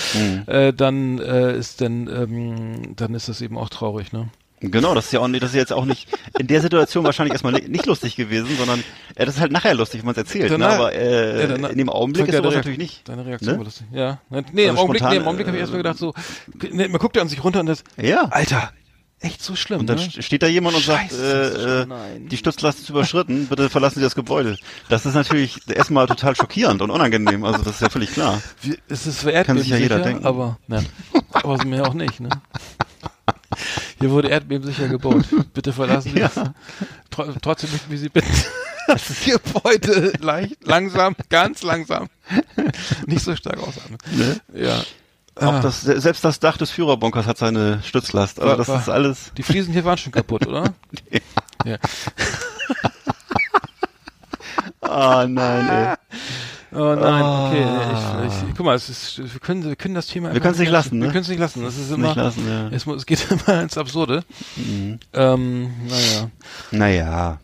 Äh, 0.46 0.72
dann 0.72 1.18
äh, 1.18 1.56
ist 1.56 1.80
dann, 1.80 2.08
ähm, 2.08 2.96
dann 2.96 3.14
ist 3.14 3.28
das 3.28 3.40
eben 3.40 3.58
auch 3.58 3.68
traurig, 3.68 4.12
ne? 4.12 4.28
Genau, 4.60 4.94
das 4.94 5.06
ist 5.06 5.12
ja 5.12 5.20
auch 5.20 5.28
nicht, 5.28 5.42
das 5.42 5.50
ist 5.50 5.56
jetzt 5.56 5.72
auch 5.72 5.84
nicht 5.84 6.08
in 6.38 6.46
der 6.46 6.62
Situation 6.62 7.04
wahrscheinlich 7.04 7.32
erstmal 7.32 7.52
ni- 7.52 7.68
nicht 7.68 7.84
lustig 7.86 8.16
gewesen, 8.16 8.48
sondern 8.56 8.82
äh, 9.14 9.26
das 9.26 9.34
ist 9.36 9.40
halt 9.40 9.52
nachher 9.52 9.74
lustig, 9.74 10.00
wenn 10.00 10.06
man 10.06 10.12
es 10.14 10.18
erzählt. 10.18 10.44
Ne? 10.50 10.58
Danach- 10.58 10.74
Aber 10.76 10.92
äh, 10.94 11.40
Ja, 11.42 11.46
danach- 11.48 11.70
in 11.70 11.78
dem 11.78 11.90
Augenblick 11.90 12.26
ist 12.28 12.32
sowas 12.34 12.44
deine 12.50 12.56
natürlich 12.56 12.78
nicht. 12.78 13.06
Deine 13.08 13.26
Reaktion 13.26 13.52
ne? 13.52 13.58
war 13.58 13.64
lustig. 13.64 13.86
Ja. 13.92 14.20
Nee, 14.30 14.64
im 14.64 14.70
Also 14.70 14.82
Augenblick, 14.82 15.02
nee, 15.02 15.16
im 15.16 15.24
Augenblick 15.24 15.46
habe 15.46 15.56
ich 15.56 15.60
äh, 15.60 15.62
erstmal 15.62 15.82
gedacht, 15.82 15.98
so, 15.98 16.14
nee, 16.72 16.88
man 16.88 16.98
guckt 16.98 17.16
ja 17.16 17.22
an 17.22 17.28
sich 17.28 17.44
runter 17.44 17.60
und 17.60 17.66
das, 17.66 17.84
Ja. 18.00 18.28
Alter, 18.30 18.72
echt 19.20 19.42
so 19.42 19.56
schlimm, 19.56 19.80
Und 19.80 19.86
dann 19.88 19.96
ne? 19.98 20.02
st- 20.04 20.22
steht 20.22 20.42
da 20.42 20.46
jemand 20.46 20.74
und 20.76 20.84
sagt, 20.84 21.10
Scheiße, 21.10 21.50
das 21.52 21.58
ist 21.58 21.64
äh, 21.66 21.82
äh, 21.82 21.86
nein. 21.86 22.28
die 22.28 22.36
Stützlast 22.38 22.80
ist 22.80 22.88
überschritten, 22.90 23.46
bitte 23.48 23.68
verlassen 23.68 23.96
Sie 23.98 24.02
das 24.04 24.14
Gebäude. 24.14 24.56
Das 24.88 25.04
ist 25.04 25.14
natürlich 25.14 25.58
erstmal 25.68 26.06
total 26.06 26.34
schockierend 26.34 26.80
und 26.80 26.90
unangenehm, 26.90 27.44
also 27.44 27.58
das 27.62 27.74
ist 27.74 27.80
ja 27.82 27.90
völlig 27.90 28.10
klar. 28.12 28.40
Wie- 28.62 28.78
Es 28.88 29.06
ist 29.06 29.26
Kann 29.26 29.58
sich 29.58 29.68
ja 29.68 29.76
jeder 29.76 29.96
erdbebensicher, 29.96 30.02
denken. 30.02 30.26
aber, 30.26 30.58
ne, 30.66 30.82
aber 31.32 31.62
mir 31.64 31.86
auch 31.86 31.94
nicht, 31.94 32.20
ne? 32.20 32.30
Hier 33.98 34.10
wurde 34.10 34.28
erdbebensicher 34.28 34.88
gebaut. 34.88 35.24
Bitte 35.54 35.72
verlassen 35.72 36.12
Sie 36.12 36.20
Ja. 36.20 36.28
das. 36.34 36.50
Tr 37.10 37.34
trotzdem 37.40 37.70
möchten 37.72 37.90
wir 37.90 37.98
Sie 37.98 38.08
bitten, 38.08 38.28
das 38.86 39.02
Gebäude 39.24 40.12
leicht, 40.20 40.56
langsam, 40.66 41.16
ganz 41.30 41.62
langsam, 41.62 42.08
nicht 43.06 43.24
so 43.24 43.34
stark 43.34 43.58
ausatmen. 43.58 43.98
Ne? 44.12 44.40
Ja. 44.54 44.82
Auch 45.38 45.54
Ah. 45.54 45.60
das, 45.60 45.82
selbst 45.82 46.24
das 46.24 46.40
Dach 46.40 46.56
des 46.56 46.70
Führerbunkers 46.70 47.26
hat 47.26 47.36
seine 47.38 47.82
Stützlast. 47.82 48.38
Also 48.40 48.50
War- 48.50 48.56
das 48.56 48.68
war- 48.68 48.80
ist 48.80 48.88
alles. 48.88 49.32
Die 49.36 49.42
Fliesen 49.42 49.72
hier 49.72 49.84
waren 49.84 49.98
schon 49.98 50.12
kaputt, 50.12 50.46
oder? 50.46 50.72
ja. 51.64 51.76
Ah 54.80 55.26
nein, 55.28 55.68
ey. 55.68 55.94
Oh 56.72 56.94
nein, 56.94 57.22
Ah. 57.22 57.48
okay. 57.48 57.64
nee, 57.64 58.26
Ich, 58.26 58.48
ich, 58.50 58.54
guck 58.56 58.66
mal, 58.66 58.74
es 58.74 58.88
ist, 58.88 59.18
wir 59.18 59.40
können, 59.40 59.64
wir 59.64 59.76
können 59.76 59.94
das 59.94 60.06
Thema. 60.08 60.32
Wir 60.34 60.40
können 60.40 60.54
es 60.54 60.58
nicht 60.60 60.70
lassen, 60.70 60.92
Wir 61.00 61.06
ne? 61.06 61.12
können 61.12 61.22
es 61.22 61.28
nicht 61.28 61.38
lassen. 61.38 61.62
Das 61.62 61.76
ist 61.76 61.90
Nicht 61.90 61.98
immer. 61.98 62.14
lassen, 62.14 62.48
ja. 62.48 62.64
Mhm. 62.68 62.74
es, 62.74 62.86
es 62.86 63.06
geht 63.06 63.26
immer 63.46 63.62
ins 63.62 63.78
Absurde. 63.78 64.24
Ähm, 65.12 65.70
naja. 65.88 66.30
Naja. 66.72 67.38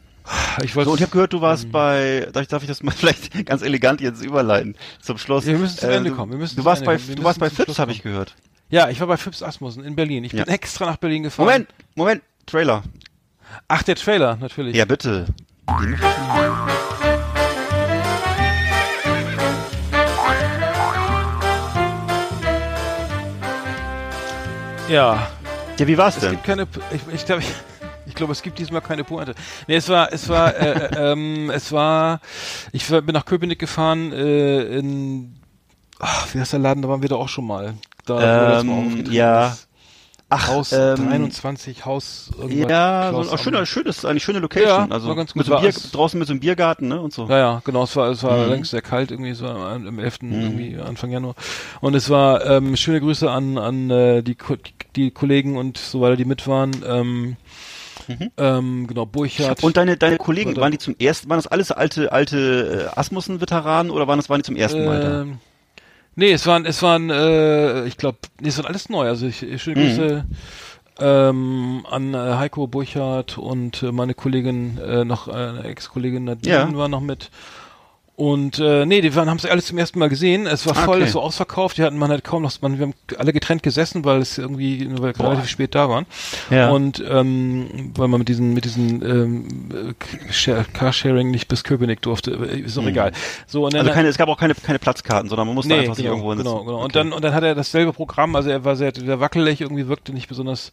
Ich 0.62 0.74
wollte. 0.76 0.86
So, 0.86 0.92
und 0.92 0.98
ich 0.98 1.02
habe 1.02 1.12
gehört, 1.12 1.32
du 1.32 1.40
warst 1.40 1.70
bei, 1.72 2.28
darf 2.32 2.42
ich, 2.42 2.48
darf 2.48 2.62
ich 2.62 2.68
das 2.68 2.82
mal 2.82 2.90
vielleicht 2.96 3.44
ganz 3.46 3.62
elegant 3.62 4.00
jetzt 4.00 4.22
überleiten 4.24 4.76
zum 5.00 5.18
Schluss? 5.18 5.46
Wir 5.46 5.58
müssen 5.58 5.78
zum 5.78 5.90
Ende 5.90 6.10
du, 6.10 6.16
kommen, 6.16 6.32
wir 6.32 6.38
müssen 6.38 6.56
du 6.56 6.64
warst 6.64 6.82
Ende 6.82 6.94
bei, 6.94 7.08
wir 7.08 7.16
du 7.16 7.24
warst 7.24 7.38
bei 7.40 7.50
Fips, 7.50 7.78
habe 7.78 7.92
ich 7.92 8.02
gehört. 8.02 8.34
ja, 8.70 8.88
ich 8.88 9.00
war 9.00 9.06
bei 9.06 9.16
Phipps 9.16 9.42
Asmussen 9.42 9.84
in 9.84 9.96
Berlin. 9.96 10.24
Ich 10.24 10.32
Ja. 10.32 10.44
bin 10.44 10.54
extra 10.54 10.86
nach 10.86 10.96
Berlin 10.96 11.24
gefahren. 11.24 11.46
Moment, 11.46 11.68
Moment, 11.94 12.22
Trailer. 12.46 12.82
Ach, 13.68 13.82
der 13.82 13.96
Trailer, 13.96 14.36
natürlich. 14.36 14.74
Ja, 14.76 14.84
bitte. 14.84 15.26
Ja. 24.92 25.26
Ja, 25.78 25.86
wie 25.86 25.96
war's 25.96 26.16
Es 26.16 26.22
denn? 26.22 26.32
gibt 26.32 26.44
keine, 26.44 26.66
ich, 26.92 27.00
ich 27.14 27.24
glaube, 27.24 27.40
ich, 27.42 27.48
ich 28.06 28.14
glaube, 28.14 28.32
es 28.32 28.42
gibt 28.42 28.58
diesmal 28.58 28.82
keine 28.82 29.04
Pointe. 29.04 29.34
Nee, 29.66 29.76
es 29.76 29.88
war, 29.88 30.12
es 30.12 30.28
war, 30.28 30.54
äh, 30.54 30.86
äh, 30.86 31.12
ähm, 31.12 31.50
es 31.50 31.72
war, 31.72 32.20
ich 32.72 32.88
war, 32.90 33.00
bin 33.00 33.14
nach 33.14 33.24
Köpenick 33.24 33.58
gefahren, 33.58 34.12
äh, 34.12 34.62
in, 34.78 35.34
ach, 35.98 36.26
wie 36.34 36.40
heißt 36.40 36.52
der 36.52 36.60
Laden, 36.60 36.82
da 36.82 36.88
waren 36.88 37.00
wir 37.00 37.08
da 37.08 37.16
auch 37.16 37.28
schon 37.28 37.46
mal. 37.46 37.74
Da, 38.04 38.60
Ähm, 38.60 39.04
ja. 39.10 39.48
ist. 39.48 39.68
Ach, 40.34 40.48
Haus 40.48 40.72
ähm, 40.72 40.96
23, 40.96 41.84
Haus 41.84 42.30
irgendwas. 42.38 42.70
Ja, 42.70 43.10
so 43.12 43.18
ein 43.20 43.28
auch 43.28 43.32
am- 43.32 43.38
schöner, 43.38 43.66
schönes, 43.66 44.04
eine 44.04 44.20
schöne 44.20 44.38
Location. 44.40 44.68
Ja, 44.68 44.86
also 44.90 45.14
ganz 45.14 45.32
gut. 45.32 45.38
mit 45.38 45.46
so 45.46 45.56
Bier, 45.60 45.72
draußen 45.92 46.18
mit 46.18 46.26
so 46.28 46.32
einem 46.32 46.40
Biergarten, 46.40 46.88
ne? 46.88 47.00
Und 47.00 47.12
so. 47.12 47.26
Ja, 47.28 47.38
ja, 47.38 47.62
genau, 47.64 47.84
es 47.84 47.94
war, 47.96 48.10
es 48.10 48.22
war 48.22 48.36
Mhm. 48.44 48.50
längst 48.50 48.70
sehr 48.70 48.82
kalt, 48.82 49.10
irgendwie, 49.10 49.30
es 49.30 49.42
war 49.42 49.54
am 49.72 49.98
11. 49.98 50.18
irgendwie 50.22 50.78
Anfang 50.78 51.10
Januar. 51.10 51.34
Und 51.80 51.94
es 51.94 52.08
war, 52.10 52.44
ähm, 52.46 52.76
schöne 52.76 53.00
Grüße 53.00 53.30
an, 53.30 53.58
an 53.58 53.90
äh, 53.90 54.22
die, 54.22 54.36
die 54.96 55.10
Kollegen 55.10 55.56
und 55.56 55.78
so 55.78 56.00
weiter, 56.00 56.16
die 56.16 56.24
mit 56.24 56.46
waren. 56.48 56.72
Ähm, 56.86 57.36
ähm, 58.36 58.86
genau, 58.88 59.06
Burchardt. 59.06 59.62
Mhm. 59.62 59.66
Und 59.66 59.76
deine, 59.76 59.96
deine 59.96 60.16
Kollegen, 60.18 60.56
waren 60.56 60.72
die 60.72 60.78
zum 60.78 60.96
ersten, 60.98 61.28
waren 61.30 61.38
das 61.38 61.46
alles 61.46 61.68
so 61.68 61.74
alte, 61.74 62.10
alte 62.12 62.90
äh, 62.94 62.98
Asmussen-Veteranen 62.98 63.90
oder 63.92 64.08
waren 64.08 64.18
das, 64.18 64.28
waren 64.28 64.38
die 64.40 64.44
zum 64.46 64.56
ersten 64.56 64.84
Mal 64.84 65.00
da? 65.00 65.26
Nee, 66.14 66.32
es 66.32 66.46
waren, 66.46 66.66
es 66.66 66.82
waren, 66.82 67.10
äh, 67.10 67.84
ich 67.86 67.96
glaube, 67.96 68.18
nee, 68.40 68.48
es 68.48 68.58
waren 68.58 68.66
alles 68.66 68.88
neu. 68.88 69.08
Also 69.08 69.26
ich, 69.26 69.42
ich 69.42 69.62
schöne 69.62 69.80
Mhm. 69.80 69.86
Grüße 69.86 70.24
ähm, 71.00 71.86
an 71.90 72.12
äh, 72.14 72.16
Heiko 72.34 72.66
Burchardt 72.66 73.38
und 73.38 73.82
äh, 73.82 73.92
meine 73.92 74.14
Kollegin, 74.14 74.78
äh, 74.78 75.04
noch 75.04 75.28
äh, 75.28 75.60
Ex-Kollegin 75.68 76.24
Nadine 76.24 76.54
Ja. 76.54 76.76
war 76.76 76.88
noch 76.88 77.00
mit. 77.00 77.30
Und 78.14 78.58
äh, 78.58 78.84
nee, 78.84 79.00
die 79.00 79.14
waren, 79.16 79.30
haben 79.30 79.38
sie 79.38 79.50
alles 79.50 79.66
zum 79.66 79.78
ersten 79.78 79.98
Mal 79.98 80.10
gesehen. 80.10 80.46
Es 80.46 80.66
war 80.66 80.76
Ah, 80.76 80.82
voll, 80.84 80.96
okay. 80.98 81.06
es 81.08 81.14
war 81.14 81.22
ausverkauft. 81.22 81.78
Die 81.78 81.82
hatten 81.82 81.96
man 81.98 82.10
halt 82.10 82.22
kaum 82.24 82.42
noch, 82.42 82.52
man, 82.60 82.78
wir 82.78 82.86
haben 82.86 82.94
alle 83.18 83.32
getrennt 83.32 83.62
gesessen, 83.62 84.04
weil 84.04 84.20
es 84.20 84.36
irgendwie, 84.36 84.86
weil 84.98 85.14
wir 85.16 85.20
relativ 85.24 85.48
spät 85.48 85.74
da 85.74 85.88
waren. 85.88 86.04
Ja. 86.50 86.70
Und 86.70 87.02
ähm, 87.08 87.90
weil 87.96 88.08
man 88.08 88.18
mit 88.18 88.28
diesen, 88.28 88.52
mit 88.52 88.64
diesen 88.66 89.02
ähm, 89.02 89.94
äh, 89.96 90.64
Carsharing 90.74 91.30
nicht 91.30 91.48
bis 91.48 91.64
Köpenick 91.64 92.02
durfte, 92.02 92.32
äh, 92.32 92.60
ist 92.60 92.76
auch 92.78 92.86
egal. 92.86 93.12
So 93.46 93.64
und 93.64 93.72
dann 93.74 93.82
Mhm. 93.82 93.88
Also 93.88 93.94
keine, 93.94 94.08
es 94.08 94.18
gab 94.18 94.28
auch 94.28 94.38
keine, 94.38 94.54
keine 94.54 94.78
Platzkarten, 94.78 95.28
sondern 95.30 95.46
man 95.46 95.54
musste 95.54 95.72
Nee, 95.72 95.80
einfach 95.80 95.94
sich 95.96 96.04
genau, 96.04 96.16
irgendwo 96.16 96.36
genau, 96.36 96.64
genau. 96.64 96.76
Und 96.78 96.84
Okay. 96.84 96.92
dann 96.92 97.12
und 97.14 97.24
dann 97.24 97.34
hat 97.34 97.42
er 97.42 97.54
dasselbe 97.54 97.92
Programm, 97.94 98.36
also 98.36 98.50
er 98.50 98.64
war 98.64 98.76
sehr, 98.76 98.92
sehr 98.94 99.20
wackelig, 99.20 99.60
irgendwie 99.62 99.88
wirkte 99.88 100.12
nicht 100.12 100.28
besonders 100.28 100.70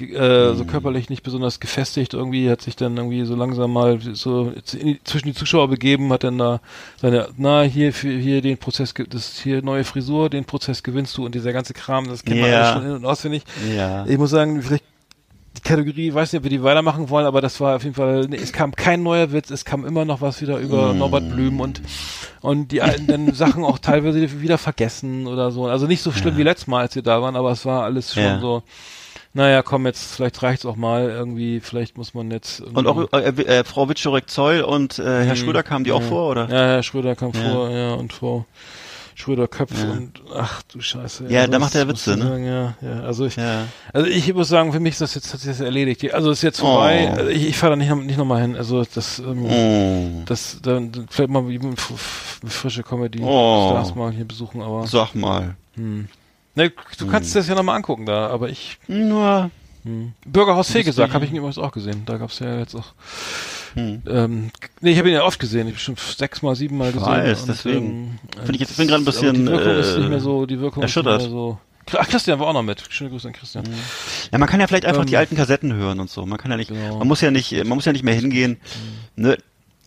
äh, 0.00 0.04
Mhm. 0.52 0.56
so 0.56 0.64
körperlich 0.64 1.10
nicht 1.10 1.22
besonders 1.22 1.60
gefestigt, 1.60 2.14
irgendwie 2.14 2.50
hat 2.50 2.60
sich 2.62 2.76
dann 2.76 2.96
irgendwie 2.96 3.24
so 3.24 3.36
langsam 3.36 3.72
mal 3.72 4.00
so 4.14 4.52
in 4.72 4.98
zwischen 5.04 5.28
die 5.28 5.34
Zuschauer 5.34 5.68
begeben, 5.68 6.12
hat 6.12 6.24
dann 6.24 6.38
da 6.38 6.60
seine, 7.00 7.28
na 7.36 7.62
hier 7.62 7.92
für 7.92 8.10
hier 8.10 8.40
den 8.42 8.58
Prozess, 8.58 8.94
ge- 8.94 9.06
das 9.08 9.38
hier 9.38 9.62
neue 9.62 9.84
Frisur, 9.84 10.30
den 10.30 10.44
Prozess 10.44 10.82
gewinnst 10.82 11.16
du 11.16 11.24
und 11.24 11.34
dieser 11.34 11.52
ganze 11.52 11.74
Kram, 11.74 12.08
das 12.08 12.24
kennt 12.24 12.40
man 12.40 12.50
Ja. 12.50 12.60
alles 12.62 12.72
schon 12.74 12.86
in- 12.90 12.96
und 12.96 13.04
auswendig. 13.04 13.42
Ja. 13.76 14.04
Ich 14.06 14.18
muss 14.18 14.30
sagen, 14.30 14.60
vielleicht 14.62 14.84
die 15.56 15.60
Kategorie, 15.60 16.14
weiß 16.14 16.32
nicht, 16.32 16.38
ob 16.40 16.44
wir 16.44 16.50
die 16.50 16.62
weitermachen 16.62 17.10
wollen, 17.10 17.26
aber 17.26 17.42
das 17.42 17.60
war 17.60 17.76
auf 17.76 17.82
jeden 17.82 17.94
Fall, 17.94 18.26
nee, 18.28 18.36
es 18.36 18.52
kam 18.54 18.72
kein 18.74 19.02
neuer 19.02 19.32
Witz, 19.32 19.50
es 19.50 19.66
kam 19.66 19.84
immer 19.84 20.06
noch 20.06 20.22
was 20.22 20.40
wieder 20.40 20.58
Mm. 20.58 20.62
über 20.62 20.94
Norbert 20.94 21.28
Blüm 21.30 21.60
und, 21.60 21.82
und 22.40 22.72
die 22.72 22.80
alten 22.80 23.32
Sachen 23.34 23.62
auch 23.62 23.78
teilweise 23.78 24.40
wieder 24.40 24.56
vergessen 24.56 25.26
oder 25.26 25.50
so. 25.50 25.66
Also 25.66 25.86
nicht 25.86 26.00
so 26.02 26.10
schlimm 26.10 26.38
wie 26.38 26.42
letztes 26.42 26.68
Mal, 26.68 26.80
als 26.80 26.94
wir 26.94 27.02
da 27.02 27.20
waren, 27.20 27.36
aber 27.36 27.50
es 27.50 27.66
war 27.66 27.84
alles 27.84 28.14
schon 28.14 28.22
Ja. 28.22 28.40
so, 28.40 28.62
naja, 29.34 29.62
komm 29.62 29.86
jetzt, 29.86 30.14
vielleicht 30.14 30.42
reicht's 30.42 30.66
auch 30.66 30.76
mal 30.76 31.08
irgendwie, 31.08 31.60
vielleicht 31.60 31.96
muss 31.96 32.14
man 32.14 32.30
jetzt 32.30 32.60
irgendwie, 32.60 32.78
Und 32.78 32.86
auch 32.86 33.12
äh, 33.12 33.28
äh, 33.28 33.64
Frau 33.64 33.88
Witschorek-Zoll 33.88 34.60
und 34.62 34.98
äh, 34.98 35.02
Herr 35.24 35.24
Mhm. 35.32 35.36
Schröder 35.36 35.62
kamen 35.62 35.84
die 35.84 35.92
auch 35.92 36.02
Ja. 36.02 36.06
vor, 36.08 36.30
oder? 36.30 36.42
Ja, 36.48 36.56
Herr 36.66 36.82
Schröder 36.82 37.14
kam 37.16 37.32
Ja. 37.32 37.50
vor, 37.50 37.70
ja, 37.70 37.94
und 37.94 38.12
Frau 38.12 38.44
Schröder 39.14 39.46
Köpf 39.46 39.72
Ja. 39.78 39.90
und 39.90 40.22
ach 40.34 40.62
du 40.72 40.80
Scheiße. 40.80 41.26
Ja, 41.28 41.46
da 41.46 41.58
macht 41.58 41.74
er 41.74 41.86
Witze, 41.86 42.16
ne? 42.16 42.24
sagen, 42.24 42.46
Ja, 42.46 42.74
ja, 42.80 43.00
also 43.02 43.26
ich, 43.26 43.36
also 43.92 44.06
ich 44.08 44.32
muss 44.34 44.48
sagen, 44.48 44.72
für 44.72 44.80
mich 44.80 44.92
ist 44.92 45.02
das 45.02 45.14
jetzt, 45.14 45.32
hat 45.34 45.40
sich 45.40 45.50
das 45.50 45.60
erledigt. 45.60 46.12
Also 46.14 46.30
ist 46.30 46.40
jetzt 46.42 46.60
vorbei. 46.60 47.10
Oh. 47.12 47.16
Also 47.18 47.30
Ich, 47.30 47.46
ich 47.50 47.56
fahre 47.58 47.72
da 47.72 47.76
nicht, 47.76 47.94
nicht 48.06 48.16
nochmal 48.18 48.40
hin. 48.40 48.56
Also 48.56 48.82
das, 48.94 49.18
ähm, 49.18 49.44
Oh. 49.44 50.22
das, 50.24 50.58
dann, 50.62 50.90
vielleicht 51.10 51.30
mal 51.30 51.44
f- 51.52 52.40
frische 52.46 52.82
Comedy 52.82 53.20
Oh. 53.22 53.78
Mal 53.94 54.12
hier 54.12 54.24
besuchen, 54.24 54.62
aber 54.62 54.86
Sag 54.86 55.14
mal. 55.14 55.56
hm. 55.74 56.08
Ne, 56.54 56.72
du 56.98 57.06
kannst 57.06 57.34
dir 57.34 57.38
das 57.40 57.48
ja 57.48 57.54
nochmal 57.54 57.76
angucken 57.76 58.06
da, 58.06 58.28
aber 58.28 58.48
ich 58.50 58.78
Nur. 58.88 59.50
hm. 59.84 60.12
Bürgerhaus 60.26 60.70
Fegesack 60.70 61.08
ich- 61.08 61.14
habe 61.14 61.24
ich 61.24 61.32
übrigens 61.32 61.58
auch 61.58 61.72
gesehen. 61.72 62.02
Da 62.06 62.16
gab's 62.18 62.38
ja 62.38 62.58
jetzt 62.58 62.74
auch 62.74 62.94
Ähm, 63.74 64.50
nee, 64.82 64.90
ich 64.92 64.98
habe 64.98 65.08
ihn 65.08 65.14
ja 65.14 65.24
oft 65.24 65.38
gesehen. 65.40 65.66
Ich 65.68 65.74
habe 65.74 65.80
schon 65.80 65.96
sechsmal, 65.96 66.54
siebenmal 66.56 66.92
gesehen. 66.92 67.06
weiß, 67.08 67.46
deswegen. 67.46 68.18
ähm, 68.36 68.44
Finde 68.44 68.54
ich 68.54 68.60
jetzt- 68.60 68.76
bin 68.76 68.86
gerade 68.88 69.02
ein 69.02 69.06
bisschen, 69.06 69.34
Die 69.34 69.46
Wirkung 69.50 69.72
ist 69.76 69.96
nicht 69.96 70.06
äh, 70.06 70.08
mehr 70.10 70.20
so. 70.20 70.44
Die 70.46 70.60
Wirkung 70.60 70.82
erschüttert. 70.82 71.22
Ist 71.22 71.28
nicht 71.28 71.34
mehr 71.34 71.40
so. 71.40 71.58
Ach, 71.98 72.06
Christian 72.08 72.38
war 72.38 72.46
auch 72.48 72.52
noch 72.52 72.62
mit. 72.62 72.82
Schöne 72.90 73.10
Grüße 73.10 73.26
an 73.28 73.32
Christian. 73.34 73.64
Ja, 74.30 74.38
man 74.38 74.48
kann 74.48 74.60
ja 74.60 74.66
vielleicht 74.68 74.84
einfach 74.84 75.00
Ähm, 75.02 75.06
die 75.08 75.16
alten 75.16 75.36
Kassetten 75.36 75.72
hören 75.72 75.98
und 76.00 76.10
so. 76.10 76.24
Man 76.26 76.38
kann 76.38 76.50
ja 76.50 76.56
nicht, 76.58 76.68
Genau. 76.68 76.98
man 76.98 77.08
muss 77.08 77.20
ja 77.22 77.30
nicht, 77.30 77.52
man 77.52 77.68
muss 77.76 77.84
ja 77.86 77.92
nicht 77.92 78.04
mehr 78.04 78.14
hingehen. 78.14 78.60
Ne, 79.16 79.36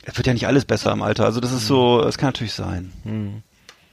es 0.03 0.17
wird 0.17 0.27
ja 0.27 0.33
nicht 0.33 0.45
alles 0.47 0.65
besser 0.65 0.91
im 0.91 1.01
Alter. 1.03 1.23
Also 1.25 1.39
das 1.39 1.51
ist 1.53 1.67
so, 1.67 2.01
es 2.03 2.17
kann 2.17 2.27
natürlich 2.29 2.53
sein. 2.53 2.91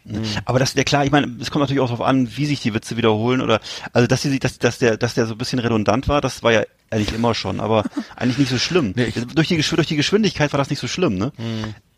Ne? 0.05 0.23
Aber 0.45 0.59
das, 0.59 0.75
der 0.75 0.85
klar, 0.85 1.05
ich 1.05 1.11
meine, 1.13 1.29
es 1.41 1.51
kommt 1.51 1.63
natürlich 1.63 1.81
auch 1.81 1.89
darauf 1.91 2.05
an, 2.07 2.29
wie 2.37 2.47
sich 2.47 2.61
die 2.61 2.75
Witze 2.75 2.97
wiederholen 2.97 3.41
oder, 3.41 3.61
also 3.93 4.07
dass 4.07 4.23
sie, 4.23 4.39
dass, 4.39 4.59
dass 4.59 4.79
der, 4.79 4.97
dass 4.97 5.15
der 5.15 5.27
so 5.27 5.35
ein 5.35 5.39
bisschen 5.39 5.59
redundant 5.59 6.09
war, 6.09 6.21
das 6.21 6.43
war 6.43 6.53
ja 6.53 6.63
eigentlich 6.91 7.15
immer 7.15 7.35
schon, 7.35 7.61
aber 7.61 7.85
eigentlich 8.17 8.39
nicht 8.39 8.51
so 8.51 8.59
schlimm. 8.59 8.93
Nee, 8.97 9.13
durch 9.35 9.49
die 9.49 9.61
durch 9.63 9.87
die 9.87 9.97
Geschwindigkeit 9.97 10.53
war 10.53 10.59
das 10.59 10.71
nicht 10.71 10.81
so 10.81 10.89
schlimm, 10.89 11.17
ne? 11.17 11.33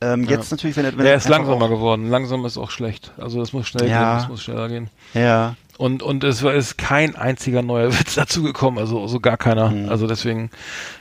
Ähm, 0.00 0.24
jetzt 0.24 0.50
natürlich, 0.50 0.76
wenn 0.76 0.84
er, 0.84 0.96
wenn 0.98 1.06
Er 1.06 1.12
er 1.12 1.16
ist 1.18 1.28
langsamer 1.28 1.64
auch- 1.64 1.70
geworden. 1.70 2.10
Langsam 2.10 2.44
ist 2.44 2.58
auch 2.58 2.70
schlecht. 2.70 3.12
Also 3.16 3.38
das 3.40 3.52
muss 3.52 3.66
schnell 3.68 3.88
Ja. 3.88 3.98
gehen. 4.12 4.18
Das 4.20 4.28
muss 4.28 4.42
schneller 4.42 4.68
gehen. 4.68 4.90
Ja, 5.14 5.56
Und, 5.78 6.02
und 6.02 6.22
es 6.24 6.42
war 6.42 6.52
ist 6.54 6.76
kein 6.78 7.16
einziger 7.16 7.62
neuer 7.62 7.98
Witz 7.98 8.14
dazugekommen, 8.16 8.78
also 8.78 9.06
so 9.06 9.18
gar 9.20 9.36
keiner. 9.38 9.70
Mhm. 9.70 9.88
Also 9.88 10.06
deswegen 10.06 10.50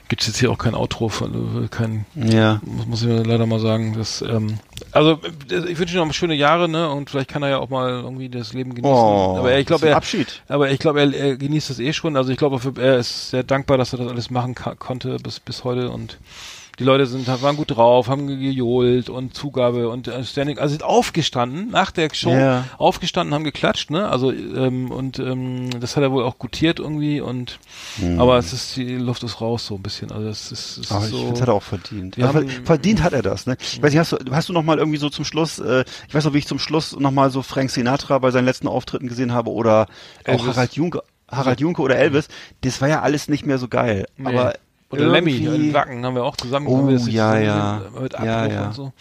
gibt's 0.08 0.26
jetzt 0.26 0.38
hier 0.38 0.50
auch 0.50 0.58
kein 0.58 0.74
Outro, 0.74 1.08
von, 1.08 1.64
äh, 1.64 1.68
kein, 1.68 2.06
ja. 2.14 2.60
muss, 2.64 2.86
muss 2.86 3.02
ich 3.02 3.26
leider 3.26 3.46
mal 3.46 3.60
sagen. 3.60 3.94
Das, 3.96 4.22
ähm, 4.22 4.58
also 4.92 5.20
äh, 5.50 5.70
ich 5.70 5.78
wünsche 5.78 5.96
ihm 5.96 6.06
noch 6.06 6.14
schöne 6.14 6.34
Jahre, 6.34 6.68
ne? 6.68 6.90
Und 6.90 7.10
vielleicht 7.10 7.30
kann 7.30 7.42
er 7.42 7.50
ja 7.50 7.58
auch 7.58 7.70
mal 7.70 7.90
irgendwie 7.90 8.28
das 8.28 8.52
Leben 8.52 8.74
genießen. 8.74 8.94
Oh, 8.94 9.36
aber 9.38 9.52
er, 9.52 9.60
ich 9.60 9.66
glaube, 9.66 9.88
er, 9.88 9.96
Abschied. 9.96 10.42
aber 10.48 10.70
ich 10.70 10.78
glaube, 10.78 11.00
er, 11.00 11.12
er 11.12 11.36
genießt 11.36 11.70
das 11.70 11.78
eh 11.78 11.92
schon. 11.92 12.16
Also 12.16 12.32
ich 12.32 12.38
glaube, 12.38 12.60
er 12.80 12.98
ist 12.98 13.30
sehr 13.30 13.42
dankbar, 13.42 13.78
dass 13.78 13.92
er 13.92 13.98
das 13.98 14.08
alles 14.08 14.30
machen 14.30 14.54
konnte 14.54 15.16
bis 15.16 15.40
bis 15.40 15.64
heute 15.64 15.90
und 15.90 16.18
die 16.78 16.84
Leute 16.84 17.06
sind 17.06 17.26
waren 17.26 17.56
gut 17.56 17.70
drauf, 17.76 18.08
haben 18.08 18.26
gejohlt 18.26 19.08
und 19.08 19.34
Zugabe 19.34 19.88
und 19.88 20.08
äh, 20.08 20.24
Standing, 20.24 20.58
also 20.58 20.72
sind 20.72 20.82
aufgestanden 20.82 21.70
nach 21.70 21.90
der 21.90 22.08
Show, 22.12 22.30
Ja. 22.30 22.64
aufgestanden, 22.78 23.34
haben 23.34 23.44
geklatscht, 23.44 23.90
ne? 23.90 24.08
Also 24.08 24.32
ähm, 24.32 24.90
und 24.90 25.18
ähm, 25.18 25.70
das 25.80 25.96
hat 25.96 26.02
er 26.02 26.12
wohl 26.12 26.24
auch 26.24 26.38
gutiert 26.38 26.78
irgendwie 26.78 27.20
und 27.20 27.58
Hm. 27.98 28.20
aber 28.20 28.38
es 28.38 28.52
ist 28.52 28.76
die 28.76 28.96
Luft 28.96 29.22
ist 29.22 29.40
raus 29.40 29.66
so 29.66 29.76
ein 29.76 29.82
bisschen. 29.82 30.10
Also 30.10 30.28
es 30.28 30.50
ist, 30.52 30.78
es 30.78 30.78
ist 30.78 30.90
ich 30.90 31.10
so. 31.10 31.16
finde, 31.18 31.30
das 31.32 31.40
hat 31.42 31.48
er 31.48 31.54
auch 31.54 31.62
verdient. 31.62 32.16
Also, 32.18 32.28
haben- 32.28 32.48
ver- 32.48 32.62
verdient 32.64 33.02
hat 33.02 33.12
er 33.12 33.22
das, 33.22 33.46
ne? 33.46 33.56
Ich 33.60 33.82
weiß 33.82 33.92
nicht, 33.92 34.00
hast 34.00 34.12
du, 34.12 34.18
hast 34.32 34.48
du 34.48 34.52
noch 34.52 34.62
mal 34.62 34.78
irgendwie 34.78 34.98
so 34.98 35.10
zum 35.10 35.24
Schluss, 35.24 35.58
äh, 35.58 35.84
ich 36.08 36.14
weiß 36.14 36.24
noch, 36.24 36.34
wie 36.34 36.38
ich 36.38 36.46
zum 36.46 36.58
Schluss 36.58 36.96
noch 36.98 37.10
mal 37.10 37.30
so 37.30 37.42
Frank 37.42 37.70
Sinatra 37.70 38.18
bei 38.18 38.30
seinen 38.30 38.46
letzten 38.46 38.66
Auftritten 38.68 39.06
gesehen 39.08 39.32
habe 39.32 39.50
oder 39.50 39.86
auch 40.24 40.28
Elvis. 40.32 40.46
Harald 40.46 40.72
Junke, 40.74 41.02
Harald 41.30 41.60
Junke 41.60 41.82
oder 41.82 41.96
Elvis. 41.96 42.28
Das 42.62 42.80
war 42.80 42.88
ja 42.88 43.02
alles 43.02 43.28
nicht 43.28 43.46
mehr 43.46 43.58
so 43.58 43.68
geil. 43.68 44.06
Nee. 44.16 44.28
Aber 44.28 44.54
oder 44.90 45.06
Lemmy 45.08 45.36
in 45.36 45.72
Wacken 45.74 46.04
haben 46.04 46.14
wir 46.14 46.24
auch 46.24 46.36
zusammen 46.36 46.66
Oh, 46.66 46.88
ja, 46.88 47.38
ja. 47.38 47.78
gesehen, 47.78 48.02
mit 48.02 48.12
Ja, 48.12 48.18
Abbruch 48.42 48.52
ja. 48.52 48.66
und 48.66 48.74
so. 48.74 48.92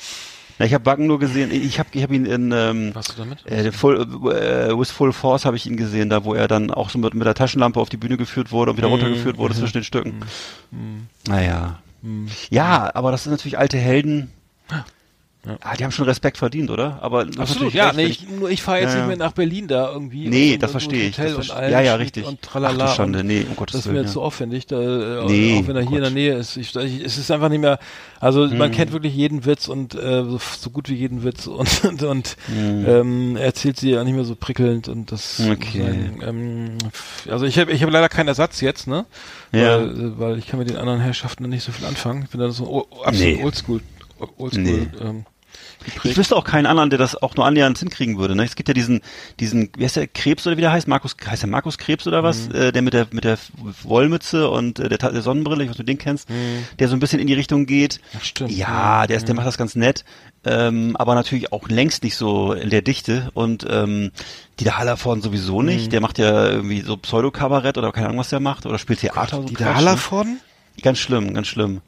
Na, 0.59 0.65
ich 0.67 0.73
habe 0.73 0.85
Wacken 0.85 1.07
nur 1.07 1.19
gesehen. 1.19 1.51
Ich 1.51 1.79
habe 1.79 1.89
ich 1.93 2.03
hab 2.03 2.11
ihn 2.11 2.25
in 2.25 2.51
ähm, 2.51 2.93
Warst 2.93 3.13
du 3.13 3.21
damit? 3.23 3.45
äh, 3.47 3.71
Full, 3.71 4.01
äh, 4.31 4.77
With 4.77 4.91
Full 4.91 5.11
Force 5.11 5.45
habe 5.45 5.55
ich 5.57 5.65
ihn 5.65 5.77
gesehen, 5.77 6.09
da 6.09 6.23
wo 6.25 6.35
er 6.35 6.47
dann 6.47 6.69
auch 6.71 6.89
so 6.91 6.99
mit, 6.99 7.13
mit 7.15 7.25
der 7.25 7.33
Taschenlampe 7.33 7.79
auf 7.79 7.89
die 7.89 7.97
Bühne 7.97 8.17
geführt 8.17 8.51
wurde 8.51 8.71
und 8.71 8.77
wieder 8.77 8.87
Mhm. 8.87 8.93
runtergeführt 8.93 9.37
wurde 9.37 9.55
zwischen 9.55 9.73
den 9.73 9.83
Stücken. 9.83 10.19
Naja. 11.27 11.79
Ja, 12.49 12.91
aber 12.93 13.11
das 13.11 13.23
sind 13.23 13.31
natürlich 13.31 13.57
alte 13.57 13.77
Helden. 13.77 14.31
Ah, 15.61 15.75
die 15.75 15.83
haben 15.83 15.91
schon 15.91 16.05
Respekt 16.05 16.37
verdient, 16.37 16.69
oder? 16.71 16.99
Aber 17.01 17.25
Absolut, 17.37 17.73
ja, 17.73 17.91
nee, 17.91 18.05
ich, 18.05 18.25
nur 18.29 18.49
ich 18.49 18.61
fahre 18.61 18.79
jetzt 18.79 18.91
Ja, 18.91 18.95
nicht 18.95 19.01
ja. 19.01 19.07
mehr 19.07 19.17
nach 19.17 19.33
Berlin 19.33 19.67
da 19.67 19.91
irgendwie. 19.91 20.29
Nee, 20.29 20.57
das 20.57 20.71
verstehe 20.71 21.09
ich, 21.09 21.17
Hotel 21.17 21.33
das 21.35 21.35
und 21.35 21.43
verstehe- 21.57 21.69
ja, 21.71 21.81
ja, 21.81 21.95
richtig. 21.95 22.25
Und 22.25 22.41
tralala. 22.41 22.85
Ach 22.85 22.95
Schande, 22.95 23.25
nee, 23.25 23.45
um 23.49 23.57
Gottes 23.57 23.73
Das 23.75 23.85
ist 23.85 23.91
mir 23.91 24.03
ja. 24.03 24.07
zu 24.07 24.21
aufwendig, 24.21 24.67
da, 24.67 24.79
äh, 24.79 25.25
Nee, 25.25 25.59
auch 25.61 25.67
wenn 25.67 25.75
er 25.75 25.81
hier 25.81 25.97
in 25.97 26.01
der 26.03 26.03
Gott. 26.03 26.13
Nähe 26.13 26.33
ist. 26.35 26.55
Ich, 26.55 26.73
ich, 26.73 27.03
es 27.03 27.17
ist 27.17 27.29
einfach 27.29 27.49
nicht 27.49 27.59
mehr, 27.59 27.77
also 28.21 28.47
man 28.47 28.71
kennt 28.71 28.93
wirklich 28.93 29.13
jeden 29.13 29.43
Witz 29.43 29.67
und 29.67 29.95
äh, 29.95 30.23
so, 30.23 30.39
so 30.57 30.69
gut 30.69 30.87
wie 30.87 30.93
jeden 30.95 31.25
Witz 31.25 31.45
und, 31.47 31.83
und, 31.89 32.03
und 32.03 32.37
ähm, 32.55 33.35
er 33.35 33.43
erzählt 33.43 33.75
sie 33.77 33.89
ja 33.91 34.03
nicht 34.05 34.13
mehr 34.15 34.23
so 34.23 34.35
prickelnd 34.35 34.87
und 34.87 35.11
das 35.11 35.41
Okay. 35.41 35.79
sozusagen, 35.79 36.19
ähm, 36.25 36.77
also 37.29 37.45
ich 37.45 37.59
habe 37.59 37.69
ich 37.73 37.83
hab 37.83 37.89
leider 37.89 38.07
keinen 38.07 38.29
Ersatz 38.29 38.61
jetzt, 38.61 38.87
ne? 38.87 39.05
Ja. 39.51 39.79
Weil, 39.81 40.19
weil 40.19 40.37
ich 40.39 40.47
kann 40.47 40.57
mit 40.59 40.69
den 40.69 40.77
anderen 40.77 41.01
Herrschaften 41.01 41.49
nicht 41.49 41.63
so 41.65 41.73
viel 41.73 41.85
anfangen. 41.85 42.23
Ich 42.23 42.29
bin 42.29 42.39
da 42.39 42.49
so 42.49 42.87
absolut 43.03 43.19
Nee. 43.37 43.43
oldschool, 43.43 43.81
oldschool 44.37 44.63
Nee. 44.63 44.87
ähm, 45.01 45.25
Ich 46.03 46.17
wüsste 46.17 46.35
auch 46.35 46.43
keinen 46.43 46.65
anderen, 46.65 46.89
der 46.89 46.99
das 46.99 47.15
auch 47.21 47.35
nur 47.35 47.45
annähernd 47.45 47.77
hinkriegen 47.79 48.17
würde. 48.17 48.35
Ne? 48.35 48.43
Es 48.43 48.55
gibt 48.55 48.67
ja 48.69 48.73
diesen, 48.73 49.01
diesen, 49.39 49.69
wie 49.77 49.83
heißt 49.83 49.95
der, 49.97 50.07
Krebs 50.07 50.45
oder 50.47 50.57
wie 50.57 50.61
der 50.61 50.71
heißt? 50.71 50.87
Markus, 50.87 51.15
heißt 51.25 51.43
der 51.43 51.49
Markus 51.49 51.77
Krebs 51.77 52.07
oder 52.07 52.23
was? 52.23 52.49
Mhm. 52.49 52.55
Äh, 52.55 52.71
der 52.71 52.81
mit 52.81 52.93
der 52.93 53.07
mit 53.11 53.23
der 53.23 53.37
Wollmütze 53.83 54.49
und 54.49 54.79
äh, 54.79 54.89
der, 54.89 54.97
der 54.97 55.21
Sonnenbrille, 55.21 55.63
ich 55.63 55.69
weiß 55.69 55.75
nicht, 55.77 55.81
ob 55.81 55.85
du 55.85 55.91
den 55.91 55.97
kennst, 55.97 56.27
der 56.79 56.87
so 56.87 56.95
ein 56.95 56.99
bisschen 56.99 57.19
in 57.19 57.27
die 57.27 57.33
Richtung 57.33 57.65
geht. 57.65 57.99
Mhm. 58.13 58.17
Ach, 58.19 58.23
stimmt. 58.23 58.51
Ja, 58.51 59.07
der 59.07 59.17
ist, 59.17 59.27
der 59.27 59.35
macht 59.35 59.47
das 59.47 59.57
ganz 59.57 59.75
nett, 59.75 60.03
ähm, 60.45 60.95
aber 60.97 61.15
natürlich 61.15 61.51
auch 61.51 61.67
längst 61.69 62.03
nicht 62.03 62.15
so 62.15 62.53
in 62.53 62.69
der 62.69 62.81
Dichte. 62.81 63.29
Und 63.33 63.65
ähm, 63.69 64.11
Dieter 64.59 64.77
Hallervorden 64.77 65.21
sowieso 65.21 65.59
Mhm. 65.61 65.65
nicht. 65.67 65.91
Der 65.91 66.01
macht 66.01 66.17
ja 66.19 66.47
irgendwie 66.49 66.81
so 66.81 66.97
Pseudo-Kabarett 66.97 67.77
oder 67.77 67.91
keine 67.91 68.07
Ahnung, 68.07 68.19
was 68.19 68.29
der 68.29 68.39
macht. 68.39 68.65
Oder 68.65 68.77
spielt 68.77 68.99
Theater. 68.99 69.37
so 69.37 69.43
Dieter 69.43 69.65
Quatsch, 69.65 69.67
ne? 69.69 69.75
Hallervorden? 69.75 70.39
Ganz 70.81 70.97
schlimm, 70.99 71.33
ganz 71.35 71.47
schlimm. 71.47 71.81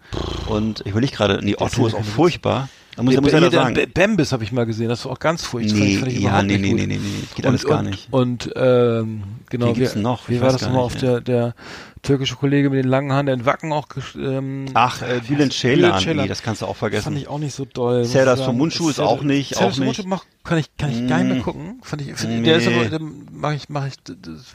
Und 0.47 0.83
ich 0.85 0.93
will 0.93 1.01
nicht 1.01 1.15
gerade, 1.15 1.39
nee, 1.43 1.55
Otto 1.57 1.87
ist 1.87 1.95
auch 1.95 2.03
furchtbar. 2.03 2.69
Da 2.95 3.03
muss, 3.03 3.19
muss 3.19 3.31
der 3.31 3.51
sagen. 3.51 3.77
Bambis 3.93 4.31
habe 4.31 4.43
ich 4.43 4.51
mal 4.51 4.65
gesehen, 4.65 4.87
das 4.87 5.03
war 5.05 5.11
auch 5.11 5.19
ganz 5.19 5.43
furchtbar. 5.43 5.79
Nee, 5.79 5.97
fand 5.97 6.11
ich 6.13 6.19
ja, 6.19 6.41
nee, 6.41 6.57
nee, 6.57 6.73
nee, 6.73 6.87
nee, 6.87 6.97
nee, 6.97 7.23
geht 7.35 7.45
alles 7.45 7.65
gar 7.65 7.83
nicht. 7.83 8.07
Und 8.11 8.51
ähm, 8.55 9.23
genau, 9.49 9.75
wie, 9.75 9.99
noch? 9.99 10.29
wie 10.29 10.39
war 10.39 10.51
das 10.51 10.61
nochmal 10.61 10.81
auf 10.81 10.95
ja. 10.95 11.19
der, 11.19 11.21
der 11.21 11.55
türkische 12.03 12.35
Kollege 12.35 12.69
mit 12.69 12.79
den 12.79 12.89
langen 12.89 13.11
Haaren, 13.11 13.25
der 13.25 13.35
in 13.35 13.45
Wacken 13.45 13.73
auch 13.73 13.87
ähm, 14.15 14.67
Ach, 14.73 15.01
äh, 15.01 15.19
Bülent 15.27 15.51
Ceylan, 15.53 16.01
nee, 16.15 16.27
das 16.27 16.41
kannst 16.41 16.61
du 16.61 16.65
auch 16.65 16.77
Fand 16.77 16.93
vergessen. 16.93 17.17
ich 17.17 17.27
auch 17.27 17.39
nicht 17.39 17.53
so 17.53 17.65
doll. 17.65 18.05
Serdar 18.05 18.37
sagen. 18.37 18.51
Somuncu 18.51 18.89
ist 18.89 18.99
auch 18.99 19.23
nicht, 19.23 19.57
auch 19.57 19.75
nicht. 19.77 20.05
Mach, 20.05 20.23
kann 20.43 20.57
ich, 20.57 20.75
kann 20.77 20.91
ich 20.91 21.07
gar 21.09 21.17
nicht 21.17 21.27
mehr 21.27 21.35
Mm. 21.35 21.41
gucken. 21.41 21.79
Fand 21.81 22.01
ich, 22.01 22.13
Der 22.15 22.57
ist 22.57 22.67
aber, 22.67 22.85
den 22.85 23.27
mach 23.31 23.53
ich, 23.53 23.67
mach 23.69 23.87
ich, 23.87 23.95
das 24.03 24.45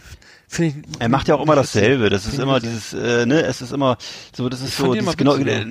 ich. 0.68 0.74
Er 0.98 1.09
macht 1.09 1.28
ja 1.28 1.36
auch 1.36 1.43
immer 1.43 1.55
dasselbe. 1.55 2.10
Das 2.10 2.27
ist 2.27 2.39
immer 2.39 2.59
dieses, 2.60 2.93
äh, 2.93 3.24
ne, 3.24 3.43
es 3.43 3.62
ist 3.62 3.72
immer 3.72 3.97
so, 4.36 4.48
das 4.48 4.60
ist 4.60 4.77
so, 4.77 4.82
dieses 4.94 5.16
genau, 5.16 5.35
äh, 5.51 5.64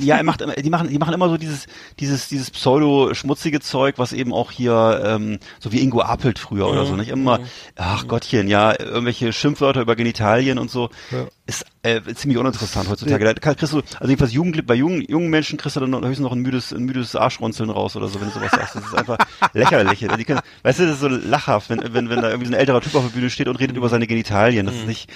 ja, 0.00 0.16
er 0.16 0.24
macht, 0.24 0.40
immer- 0.42 0.54
die 0.54 0.70
machen, 0.70 0.88
die 0.88 0.98
machen 0.98 1.14
immer 1.14 1.28
so 1.28 1.36
dieses, 1.36 1.66
dieses, 2.00 2.28
dieses 2.28 2.50
pseudo-schmutzige 2.50 3.60
Zeug, 3.60 3.94
was 3.98 4.12
eben 4.12 4.32
auch 4.32 4.50
hier, 4.50 5.02
ähm, 5.04 5.38
so 5.60 5.70
wie 5.72 5.80
Ingo 5.80 6.00
Appelt 6.02 6.38
früher 6.38 6.66
oder 6.68 6.84
so, 6.86 6.96
nicht 6.96 7.10
immer, 7.10 7.38
ach 7.76 8.06
Gottchen, 8.08 8.48
ja, 8.48 8.78
irgendwelche 8.78 9.32
Schimpfwörter 9.32 9.80
über 9.80 9.94
Genitalien 9.96 10.58
und 10.58 10.70
so, 10.70 10.90
Ja. 11.10 11.26
Ist 11.46 11.66
äh, 11.82 12.00
ziemlich 12.14 12.38
uninteressant 12.38 12.88
heutzutage. 12.88 13.22
Da 13.24 13.34
kann- 13.34 13.56
kriegst 13.56 13.74
du, 13.74 13.78
also 13.78 14.08
jedenfalls 14.08 14.32
Jugend, 14.32 14.66
bei 14.66 14.74
jungen, 14.74 15.02
jungen 15.02 15.28
Menschen 15.28 15.58
kriegst 15.58 15.76
du 15.76 15.80
dann 15.80 15.92
höchstens 15.94 16.20
noch 16.20 16.32
ein 16.32 16.38
müdes, 16.38 16.72
ein 16.72 16.84
müdes 16.84 17.14
Arschrunzeln 17.14 17.68
raus 17.68 17.94
oder 17.96 18.08
so, 18.08 18.18
wenn 18.20 18.28
du 18.28 18.34
sowas 18.34 18.50
sagst. 18.50 18.76
Das 18.76 18.84
ist 18.86 18.94
einfach 18.94 19.18
lächerlich. 19.52 19.98
Die 19.98 20.24
können, 20.24 20.40
weißt 20.62 20.78
du, 20.78 20.84
das 20.84 20.94
ist 20.94 21.00
so 21.00 21.08
lachhaft, 21.08 21.68
wenn, 21.68 21.80
wenn, 21.92 22.08
wenn 22.08 22.22
da 22.22 22.30
irgendwie 22.30 22.46
so 22.48 22.54
ein 22.54 22.58
älterer 22.58 22.80
Typ 22.80 22.94
auf 22.94 23.02
der 23.04 23.10
Bühne 23.10 23.28
steht 23.28 23.48
und 23.48 23.56
redet 23.56 23.76
über 23.76 23.90
seine 23.90 24.06
Genitalien. 24.06 24.64
Das 24.64 24.74
ist 24.74 24.86
nicht, 24.86 25.10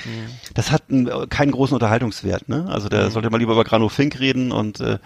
das 0.52 0.70
hat 0.70 0.82
einen, 0.90 1.28
keinen 1.30 1.52
großen 1.52 1.72
Unterhaltungswert, 1.72 2.48
ne? 2.50 2.66
Also 2.68 2.90
der 2.90 3.10
sollte 3.10 3.30
mal 3.30 3.38
lieber 3.38 3.52
über 3.54 3.64
Grano 3.64 3.88
Fink 3.88 4.20
reden 4.20 4.52
und 4.52 4.80
äh, 4.80 4.98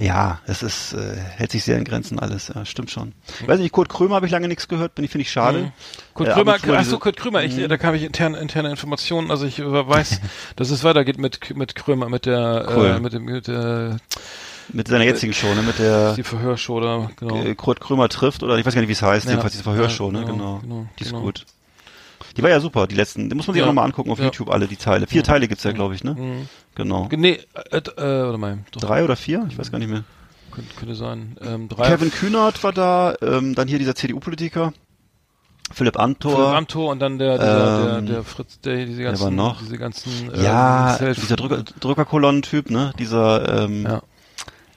ja, 0.00 0.40
es 0.46 0.62
ist, 0.62 0.94
äh, 0.94 1.16
hält 1.36 1.52
sich 1.52 1.62
sehr 1.64 1.76
in 1.76 1.84
Grenzen 1.84 2.18
alles, 2.18 2.48
ja, 2.54 2.64
stimmt 2.64 2.90
schon. 2.90 3.12
Weiß 3.46 3.60
nicht, 3.60 3.72
Kurt 3.72 3.90
Krömer 3.90 4.14
habe 4.16 4.24
ich 4.26 4.32
lange 4.32 4.48
nichts 4.48 4.66
gehört, 4.68 4.94
bin 4.94 5.04
ich, 5.04 5.10
finde 5.10 5.22
ich 5.22 5.30
schade. 5.30 5.72
Kurt 6.14 6.28
Äh, 6.30 6.32
Krömer, 6.32 6.56
mal 6.66 6.76
achso, 6.78 6.98
Kurt 6.98 7.16
Krömer, 7.18 7.42
ich, 7.44 7.56
da 7.68 7.76
kam 7.76 7.94
ich 7.94 8.02
interne, 8.04 8.38
interne 8.38 8.70
Informationen, 8.70 9.30
also 9.30 9.44
ich 9.44 9.58
äh, 9.58 9.64
weiß, 9.88 10.20
dass 10.56 10.70
es 10.70 10.84
weitergeht 10.84 11.18
mit, 11.18 11.56
mit 11.56 11.74
Krömer, 11.74 12.08
mit 12.08 12.26
der, 12.26 12.66
Cool. 12.76 12.86
äh, 12.86 13.00
mit 13.00 13.12
dem, 13.12 13.24
mit 13.24 13.46
der, 13.48 13.96
Mit 14.72 14.88
seiner 14.88 15.04
jetzigen 15.04 15.32
Show, 15.32 15.52
ne? 15.54 15.62
Mit 15.62 15.78
der 15.78 16.14
die 16.14 16.22
Verhörshow 16.22 16.80
da, 16.80 17.10
genau. 17.16 17.42
äh, 17.42 17.54
Kurt 17.54 17.80
Krömer 17.80 18.08
trifft 18.08 18.42
oder 18.42 18.56
ich 18.58 18.64
weiß 18.64 18.74
gar 18.74 18.80
nicht, 18.80 18.88
wie 18.88 18.92
es 18.94 19.02
heißt, 19.02 19.24
Ja. 19.26 19.32
jedenfalls 19.32 19.52
diese 19.52 19.64
Verhörshow, 19.64 20.06
Ja, 20.12 20.20
ne? 20.20 20.26
genau, 20.26 20.34
Genau. 20.36 20.58
genau, 20.62 20.86
Die 20.98 21.02
ist 21.04 21.10
genau. 21.10 21.22
gut. 21.22 21.44
Die 22.36 22.42
war 22.42 22.50
ja 22.50 22.58
super, 22.60 22.86
die 22.88 22.94
letzten. 22.96 23.28
Die 23.28 23.34
muss 23.36 23.46
man 23.46 23.54
sich 23.54 23.60
Ja. 23.60 23.64
auch 23.64 23.68
nochmal 23.68 23.84
angucken 23.84 24.10
auf 24.10 24.18
Ja. 24.18 24.24
YouTube, 24.24 24.50
alle 24.50 24.66
die 24.66 24.76
Teile. 24.76 25.06
Vier 25.06 25.22
Teile 25.22 25.46
gibt's 25.46 25.62
ja, 25.64 25.72
glaube 25.72 25.94
ich, 25.94 26.02
ne? 26.02 26.14
Mhm. 26.14 26.48
Genau. 26.74 27.08
Nee, 27.12 27.38
äh, 27.70 27.76
äh, 27.76 27.82
warte 27.96 28.38
mal, 28.38 28.58
doch, 28.72 28.80
Drei 28.80 29.04
oder 29.04 29.14
vier? 29.16 29.46
Ich 29.50 29.58
weiß 29.58 29.70
gar 29.70 29.78
nicht 29.78 29.90
mehr. 29.90 30.02
könnte, 30.50 30.74
könnte 30.76 30.94
sein. 30.94 31.36
Ähm, 31.42 31.68
drei. 31.68 31.88
Kevin 31.90 32.10
Kühnert 32.10 32.62
war 32.64 32.72
da, 32.72 33.14
ähm, 33.22 33.54
dann 33.54 33.68
hier 33.68 33.78
dieser 33.78 33.94
CDU-Politiker. 33.94 34.72
Philipp 35.72 35.98
Amthor. 35.98 36.32
Philipp 36.32 36.48
Amthor 36.48 36.90
und 36.92 37.00
dann 37.00 37.18
der, 37.18 37.38
dieser, 37.38 37.98
Ähm, 37.98 38.06
der, 38.06 38.14
der 38.16 38.24
Fritz, 38.24 38.60
der, 38.60 38.84
diese 38.86 39.02
ganzen, 39.02 39.24
war 39.24 39.30
noch? 39.30 39.60
diese 39.60 39.78
ganzen, 39.78 40.32
äh, 40.34 40.42
ja, 40.42 40.98
dieser 40.98 41.36
Drücker, 41.36 41.62
Drückerkolonnen-Typ, 41.80 42.70
ne? 42.70 42.92
Dieser, 42.98 43.64
ähm, 43.64 43.84
Ja. 43.84 44.02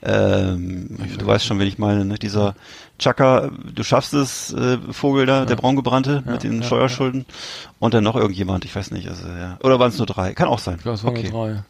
ähm, 0.02 0.96
du 1.18 1.26
weißt 1.26 1.44
schon, 1.44 1.58
wen 1.58 1.68
ich 1.68 1.78
meine, 1.78 2.04
ne? 2.04 2.14
Dieser 2.18 2.54
Chaka, 2.98 3.50
du 3.74 3.82
schaffst 3.84 4.14
es, 4.14 4.52
äh, 4.52 4.78
Vogel 4.90 5.26
da, 5.26 5.44
der 5.44 5.56
braungebrannte 5.56 6.22
mit 6.26 6.42
den 6.42 6.62
ja, 6.62 6.66
Steuerschulden. 6.66 7.26
Und 7.78 7.94
dann 7.94 8.02
noch 8.02 8.16
irgendjemand, 8.16 8.64
ich 8.64 8.74
weiß 8.74 8.90
nicht, 8.90 9.08
also 9.08 9.26
ja. 9.28 9.58
Oder 9.62 9.78
waren 9.78 9.90
es 9.90 9.98
nur 9.98 10.06
drei? 10.06 10.32
Kann 10.34 10.48
auch 10.48 10.58
sein. 10.58 10.76
Ich 10.76 10.82
glaube, 10.82 10.96
es 10.96 11.04
waren 11.04 11.16
okay. 11.16 11.30
nur 11.30 11.48
drei. 11.48 11.62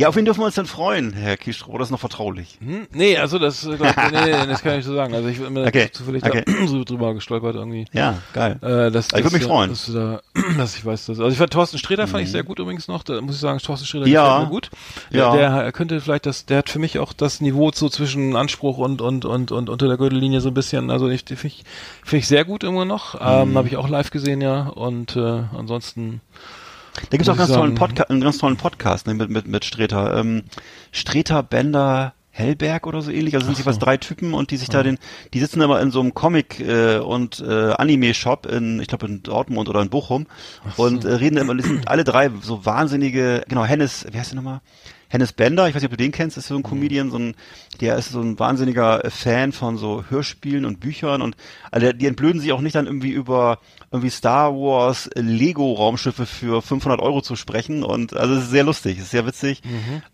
Ja, 0.00 0.08
auf 0.08 0.16
wen 0.16 0.24
dürfen 0.24 0.40
wir 0.40 0.46
uns 0.46 0.54
denn 0.54 0.64
freuen, 0.64 1.12
Herr 1.12 1.36
Kiestrow? 1.36 1.76
Das 1.76 1.88
ist 1.88 1.90
noch 1.90 2.00
vertraulich. 2.00 2.56
Hm? 2.64 2.86
Nee, 2.90 3.18
also 3.18 3.38
das, 3.38 3.66
äh, 3.66 3.76
glaub, 3.76 3.94
nee, 4.10 4.18
nee, 4.24 4.46
das 4.46 4.62
kann 4.62 4.72
ich 4.72 4.76
nicht 4.78 4.86
so 4.86 4.94
sagen. 4.94 5.12
Also 5.14 5.28
ich 5.28 5.38
bin 5.38 5.52
mir 5.52 5.66
Okay, 5.66 5.90
zufällig 5.92 6.24
okay. 6.24 6.42
da 6.46 6.52
so 6.66 6.84
drüber 6.84 7.12
gestolpert 7.12 7.54
irgendwie. 7.56 7.84
Ja, 7.92 8.14
geil. 8.32 8.56
Äh, 8.62 8.90
das, 8.90 9.08
Ich 9.08 9.12
würd 9.12 9.26
das, 9.26 9.32
mich 9.34 9.42
äh, 9.42 9.44
freuen. 9.44 9.68
Dass, 9.68 9.92
da, 9.92 10.22
dass 10.56 10.74
ich 10.78 10.86
weiß, 10.86 11.04
dass, 11.04 11.18
also 11.20 11.30
ich 11.30 11.36
fand 11.36 11.52
Thorsten 11.52 11.76
Sträter 11.76 12.06
fand 12.06 12.24
ich 12.24 12.30
sehr 12.30 12.44
gut 12.44 12.58
übrigens 12.60 12.88
noch. 12.88 13.02
Da 13.02 13.20
muss 13.20 13.34
ich 13.34 13.42
sagen, 13.42 13.58
Thorsten 13.58 13.84
Sträter 13.86 14.06
Mhm. 14.06 14.12
Ja. 14.12 14.38
mir 14.38 14.46
gut. 14.46 14.70
Ja. 15.10 15.36
Der, 15.36 15.62
der 15.64 15.72
könnte 15.72 16.00
vielleicht 16.00 16.24
das, 16.24 16.46
der 16.46 16.56
hat 16.56 16.70
für 16.70 16.78
mich 16.78 16.98
auch 16.98 17.12
das 17.12 17.42
Niveau 17.42 17.70
so 17.70 17.90
zwischen 17.90 18.36
Anspruch 18.36 18.78
und 18.78 19.02
und 19.02 19.26
und 19.26 19.52
und 19.52 19.68
unter 19.68 19.86
der 19.86 19.98
Gürtellinie 19.98 20.40
so 20.40 20.48
ein 20.48 20.54
bisschen. 20.54 20.90
Also 20.90 21.10
ich 21.10 21.24
finde 21.26 21.46
ich, 21.48 21.62
finde 22.02 22.20
ich 22.20 22.26
sehr 22.26 22.46
gut 22.46 22.64
immer 22.64 22.86
noch. 22.86 23.16
Mhm. 23.16 23.50
Ähm, 23.50 23.58
Habe 23.58 23.68
ich 23.68 23.76
auch 23.76 23.88
live 23.90 24.10
gesehen 24.10 24.40
ja. 24.40 24.68
Und 24.68 25.14
äh, 25.16 25.42
ansonsten 25.54 26.22
Da 26.94 27.16
gibt's 27.16 27.28
auch 27.28 27.36
muss 27.36 27.48
ganz 27.48 27.52
tollen 27.52 28.04
einen 28.08 28.20
ganz 28.20 28.38
tollen 28.38 28.56
Podcast 28.56 29.06
ne, 29.06 29.14
mit, 29.14 29.30
mit, 29.30 29.46
mit 29.46 29.64
Streter. 29.64 30.16
Ähm, 30.18 30.44
Streter 30.92 31.42
Bender 31.42 32.14
Hellberg 32.32 32.86
oder 32.86 33.02
so 33.02 33.10
ähnlich. 33.10 33.34
Also 33.34 33.46
sind 33.46 33.58
jeweils 33.58 33.78
drei 33.78 33.96
Typen 33.96 34.34
und 34.34 34.50
die 34.50 34.56
sich 34.56 34.68
da 34.68 34.82
den, 34.82 34.98
die 35.34 35.40
sitzen 35.40 35.60
immer 35.60 35.80
in 35.80 35.90
so 35.90 36.00
einem 36.00 36.14
Comic 36.14 36.60
äh, 36.60 36.98
und 36.98 37.40
äh, 37.40 37.72
Anime-Shop 37.72 38.46
in, 38.46 38.80
ich 38.80 38.88
glaube 38.88 39.06
in 39.06 39.22
Dortmund 39.22 39.68
oder 39.68 39.82
in 39.82 39.90
Bochum 39.90 40.26
und 40.76 41.04
äh, 41.04 41.14
reden 41.14 41.36
immer, 41.36 41.54
die 41.54 41.62
sind 41.62 41.88
alle 41.88 42.04
drei 42.04 42.30
so 42.40 42.64
wahnsinnige, 42.64 43.44
genau, 43.48 43.64
Hennes, 43.64 44.06
wie 44.10 44.18
heißt 44.18 44.30
der 44.32 44.36
nochmal? 44.36 44.60
Hennes 45.10 45.32
Bender, 45.32 45.68
ich 45.68 45.74
weiß 45.74 45.82
nicht, 45.82 45.90
ob 45.92 45.98
du 45.98 46.02
den 46.02 46.12
kennst, 46.12 46.36
ist 46.38 46.46
so 46.46 46.54
ein 46.56 46.62
Comedian, 46.62 47.10
so 47.10 47.18
ein, 47.18 47.34
der 47.80 47.96
ist 47.96 48.10
so 48.10 48.20
ein 48.20 48.38
wahnsinniger 48.38 49.04
äh, 49.04 49.10
Fan 49.10 49.52
von 49.52 49.76
so 49.76 50.04
Hörspielen 50.08 50.64
und 50.64 50.80
Büchern 50.80 51.20
und 51.20 51.36
also 51.70 51.92
die 51.92 52.06
entblöden 52.06 52.40
sich 52.40 52.52
auch 52.52 52.60
nicht 52.60 52.76
dann 52.76 52.86
irgendwie 52.86 53.10
über 53.10 53.58
irgendwie 53.92 54.10
Star 54.10 54.52
Wars 54.54 55.10
Lego 55.16 55.72
Raumschiffe 55.72 56.24
für 56.24 56.62
500 56.62 57.00
Euro 57.00 57.22
zu 57.22 57.34
sprechen 57.34 57.82
und 57.82 58.16
also 58.16 58.34
es 58.34 58.44
ist 58.44 58.50
sehr 58.50 58.62
lustig, 58.62 58.98
es 58.98 59.04
ist 59.04 59.10
sehr 59.10 59.26
witzig 59.26 59.62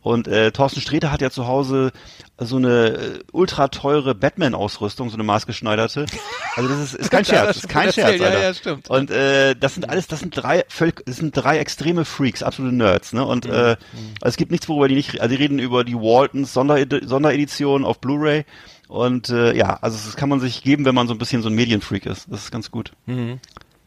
und 0.00 0.28
äh, 0.28 0.50
Thorsten 0.50 0.80
Sträter 0.80 1.12
hat 1.12 1.20
ja 1.20 1.30
zu 1.30 1.46
Hause 1.46 1.92
so 2.38 2.56
eine 2.56 2.88
äh, 2.88 3.18
ultra 3.32 3.68
teure 3.68 4.14
Batman 4.14 4.54
Ausrüstung, 4.54 5.08
so 5.08 5.16
eine 5.16 5.24
maßgeschneiderte. 5.24 6.06
Also 6.54 6.68
das 6.68 6.80
ist, 6.80 6.94
ist 6.94 7.10
kein 7.10 7.24
Ja, 7.26 7.44
Scherz, 7.44 7.56
ist 7.56 7.68
kein 7.68 7.92
Scherz, 7.92 8.18
ja, 8.20 8.26
Alter. 8.26 8.42
ja, 8.42 8.54
stimmt. 8.54 8.90
Und 8.90 9.10
äh, 9.10 9.54
das 9.56 9.74
sind 9.74 9.88
alles, 9.88 10.06
das 10.06 10.20
sind 10.20 10.36
drei 10.36 10.64
völlig, 10.68 11.02
das 11.06 11.16
sind 11.16 11.36
drei 11.36 11.58
extreme 11.58 12.04
Freaks, 12.04 12.42
absolute 12.42 12.74
Nerds, 12.74 13.12
ne? 13.14 13.24
Und 13.24 13.46
äh, 13.46 13.50
also 13.50 13.76
es 14.22 14.36
gibt 14.36 14.50
nichts, 14.50 14.68
worüber 14.68 14.85
die 14.88 14.94
nicht, 14.94 15.20
also 15.20 15.34
die 15.34 15.42
reden 15.42 15.58
über 15.58 15.84
die 15.84 15.94
Waltons 15.94 16.52
Sonderedi 16.52 17.06
Sonderedition 17.06 17.84
auf 17.84 18.00
Blu-ray. 18.00 18.44
Und 18.88 19.30
äh, 19.30 19.56
ja, 19.56 19.78
also 19.80 19.96
das 20.04 20.16
kann 20.16 20.28
man 20.28 20.40
sich 20.40 20.62
geben, 20.62 20.84
wenn 20.84 20.94
man 20.94 21.08
so 21.08 21.14
ein 21.14 21.18
bisschen 21.18 21.42
so 21.42 21.48
ein 21.48 21.54
Medienfreak 21.54 22.06
ist. 22.06 22.26
Das 22.30 22.44
ist 22.44 22.50
ganz 22.52 22.70
gut. 22.70 22.92
Mhm. 23.06 23.40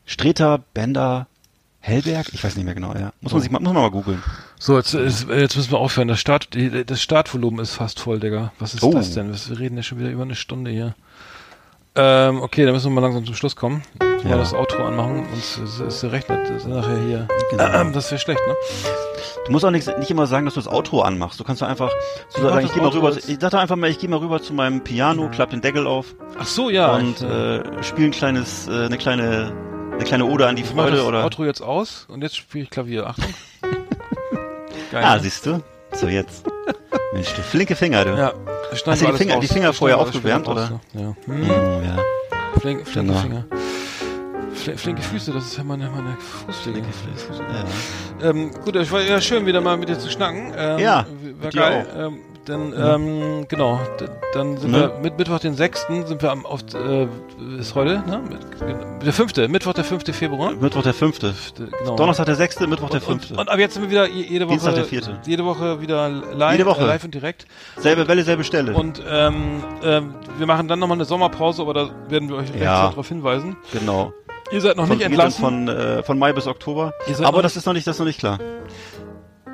Streter, 0.05 0.59
Bender, 0.73 1.27
Hellberg? 1.79 2.33
Ich 2.33 2.43
weiß 2.43 2.55
nicht 2.57 2.65
mehr 2.65 2.75
genau, 2.75 2.93
ja. 2.93 3.13
Muss 3.21 3.31
man 3.31 3.41
sich 3.41 3.49
mal, 3.51 3.59
muss 3.59 3.71
man 3.73 3.81
mal 3.83 3.91
googeln. 3.91 4.21
So, 4.57 4.75
jetzt, 4.77 4.93
jetzt 4.93 5.55
müssen 5.55 5.71
wir 5.71 5.77
aufhören. 5.79 6.09
Das, 6.09 6.19
Start, 6.19 6.49
das 6.87 7.01
Startvolumen 7.01 7.61
ist 7.61 7.73
fast 7.73 7.99
voll, 8.01 8.19
Digga. 8.19 8.51
Was 8.59 8.73
ist 8.73 8.83
Oh. 8.83 8.91
das 8.91 9.13
denn? 9.13 9.33
Wir 9.33 9.59
reden 9.59 9.77
ja 9.77 9.83
schon 9.83 9.99
wieder 9.99 10.09
über 10.09 10.23
eine 10.23 10.35
Stunde 10.35 10.71
hier. 10.71 10.95
Ähm, 12.01 12.41
okay, 12.41 12.63
dann 12.63 12.73
müssen 12.73 12.91
wir 12.91 12.95
mal 12.95 13.01
langsam 13.01 13.25
zum 13.25 13.35
Schluss 13.35 13.55
kommen. 13.57 13.83
Mal 13.99 14.31
Ja. 14.31 14.37
das 14.37 14.53
Outro 14.53 14.83
anmachen. 14.85 15.25
Sonst 15.31 15.79
ist, 15.79 16.03
ist 16.03 16.11
Rechner 16.11 16.37
das 16.43 16.49
ist 16.63 16.67
nachher 16.67 16.97
hier. 17.05 17.27
Genau. 17.51 17.83
das 17.93 18.09
wäre 18.11 18.19
schlecht, 18.19 18.39
ne? 18.47 18.55
Du 19.45 19.51
musst 19.51 19.65
auch 19.65 19.71
nicht, 19.71 19.97
nicht 19.97 20.09
immer 20.11 20.25
sagen, 20.27 20.45
dass 20.45 20.53
du 20.53 20.61
das 20.61 20.71
Outro 20.71 21.01
anmachst. 21.01 21.39
Du 21.39 21.43
kannst 21.43 21.61
doch 21.61 21.67
einfach 21.67 21.91
so 22.29 22.41
sagen, 22.41 22.65
ich 22.65 22.73
gehe 22.73 22.81
mal 22.81 22.89
rüber, 22.89 23.11
ich 23.15 23.37
sag 23.39 23.53
einfach 23.55 23.75
mal, 23.75 23.89
ich 23.89 23.99
gehe 23.99 24.09
mal 24.09 24.19
rüber 24.19 24.41
zu 24.41 24.53
meinem 24.53 24.81
Piano, 24.83 25.29
klapp 25.29 25.49
den 25.49 25.61
Deckel 25.61 25.87
auf 25.87 26.15
Ach 26.39 26.45
so, 26.45 26.69
ja. 26.69 26.95
und 26.95 27.17
ich, 27.21 27.23
äh, 27.27 27.57
äh, 27.57 27.83
spiele 27.83 28.07
ein 28.07 28.11
kleines, 28.11 28.67
äh, 28.67 28.85
eine 28.85 28.97
kleine, 28.97 29.51
eine 29.93 30.03
kleine 30.03 30.25
Ode 30.25 30.47
an 30.47 30.55
die 30.55 30.61
ich 30.63 30.73
mach 30.73 30.83
Freude 30.83 30.97
das 30.97 31.05
oder. 31.05 31.23
Outro 31.23 31.45
jetzt 31.45 31.61
aus 31.61 32.05
und 32.09 32.21
jetzt 32.21 32.37
spiele 32.37 32.63
ich 32.65 32.69
Klavier. 32.69 33.07
Achtung. 33.07 33.33
Geil. 34.91 35.03
Ah, 35.03 35.15
ne? 35.15 35.21
siehst 35.21 35.45
du? 35.45 35.61
So 35.99 36.07
jetzt. 36.07 36.43
Mensch, 37.13 37.33
du 37.33 37.41
flinke 37.41 37.75
Finger, 37.75 38.05
du. 38.05 38.11
Ja. 38.15 38.33
Hast 38.71 38.85
du 39.01 39.05
die 39.07 39.13
Finger- 39.17 39.39
die 39.39 39.47
Finger 39.47 39.73
vorher 39.73 39.97
aufgewärmt, 39.97 40.47
oder? 40.47 40.79
Ja. 40.93 40.99
Hm. 41.01 41.15
Hm, 41.25 41.83
ja. 41.83 41.97
Flink, 42.59 42.87
flinke 42.87 43.11
Genau. 43.13 43.19
Finger. 43.19 43.45
Fl 44.53 44.77
flinke 44.77 45.01
Füße, 45.01 45.31
das 45.31 45.45
ist 45.45 45.57
ja 45.57 45.63
meine, 45.63 45.89
meine 45.89 46.17
Fußpflege. 46.45 46.81
ja. 48.21 48.29
Ähm, 48.29 48.51
gut, 48.65 48.75
es 48.75 48.91
war 48.91 49.01
ja 49.01 49.19
schön, 49.21 49.45
wieder 49.45 49.61
mal 49.61 49.77
mit 49.77 49.87
dir 49.89 49.97
zu 49.97 50.09
schnacken. 50.09 50.53
Ähm, 50.57 50.79
Ja, 50.79 51.05
War 51.41 51.51
geil. 51.51 51.85
Ähm, 51.97 52.19
dann, 52.49 52.73
ähm, 52.77 53.45
genau, 53.47 53.79
dann 54.33 54.57
sind 54.57 54.71
Ne? 54.71 54.79
wir 54.93 54.99
mit 55.01 55.17
Mittwoch 55.17 55.39
den 55.39 55.55
6. 55.55 55.87
sind 56.05 56.21
wir 56.21 56.31
am, 56.31 56.45
auf, 56.45 56.61
äh, 56.73 57.07
ist 57.59 57.75
heute, 57.75 58.03
ne? 58.05 58.21
Mit, 58.27 59.05
der 59.05 59.13
5. 59.13 59.47
Mittwoch 59.47 59.73
der 59.73 59.83
5. 59.85 60.13
Februar. 60.13 60.51
Mittwoch 60.51 60.83
der 60.83 60.93
fünfte. 60.93 61.33
Genau. 61.79 61.95
Donnerstag 61.95 62.25
der 62.25 62.35
sechste, 62.35 62.67
Mittwoch 62.67 62.89
der 62.89 63.01
und, 63.01 63.05
fünfte. 63.07 63.33
und, 63.35 63.39
und 63.39 63.49
ab 63.49 63.57
jetzt 63.59 63.75
sind 63.75 63.83
wir 63.83 63.89
wieder 63.91 64.07
je- 64.09 64.23
jede 64.23 64.45
Woche, 64.45 64.53
Dienstag 64.55 64.75
der 64.75 64.85
vierte. 64.85 65.19
jede 65.25 65.45
Woche 65.45 65.79
wieder 65.81 66.09
live, 66.09 66.51
Jede 66.53 66.65
Woche. 66.65 66.81
Äh, 66.83 66.87
live 66.87 67.03
und 67.05 67.13
direkt. 67.13 67.45
Selbe 67.77 68.07
Welle, 68.07 68.23
selbe 68.23 68.43
Stelle. 68.43 68.73
Und 68.73 69.01
ähm, 69.09 69.63
ähm, 69.83 70.15
wir 70.37 70.45
machen 70.45 70.67
dann 70.67 70.79
nochmal 70.79 70.97
eine 70.97 71.05
Sommerpause, 71.05 71.61
aber 71.61 71.73
da 71.73 71.89
werden 72.09 72.27
wir 72.29 72.35
euch 72.37 72.49
Ja. 72.59 72.89
darauf 72.89 73.07
hinweisen. 73.07 73.55
genau. 73.71 74.11
Ihr 74.51 74.61
seid 74.61 74.77
noch 74.77 74.87
Von, 74.87 74.97
nicht 74.97 75.05
entlassen. 75.05 75.39
von, 75.43 75.67
äh, 75.67 76.01
von 76.01 76.17
Mai 76.17 76.33
bis 76.33 76.47
Oktober. 76.47 76.91
Aber 77.21 77.43
das 77.43 77.55
ist 77.55 77.67
noch 77.67 77.73
nicht, 77.73 77.85
das 77.85 77.97
ist 77.97 77.99
noch 77.99 78.07
nicht 78.07 78.17
klar. 78.19 78.39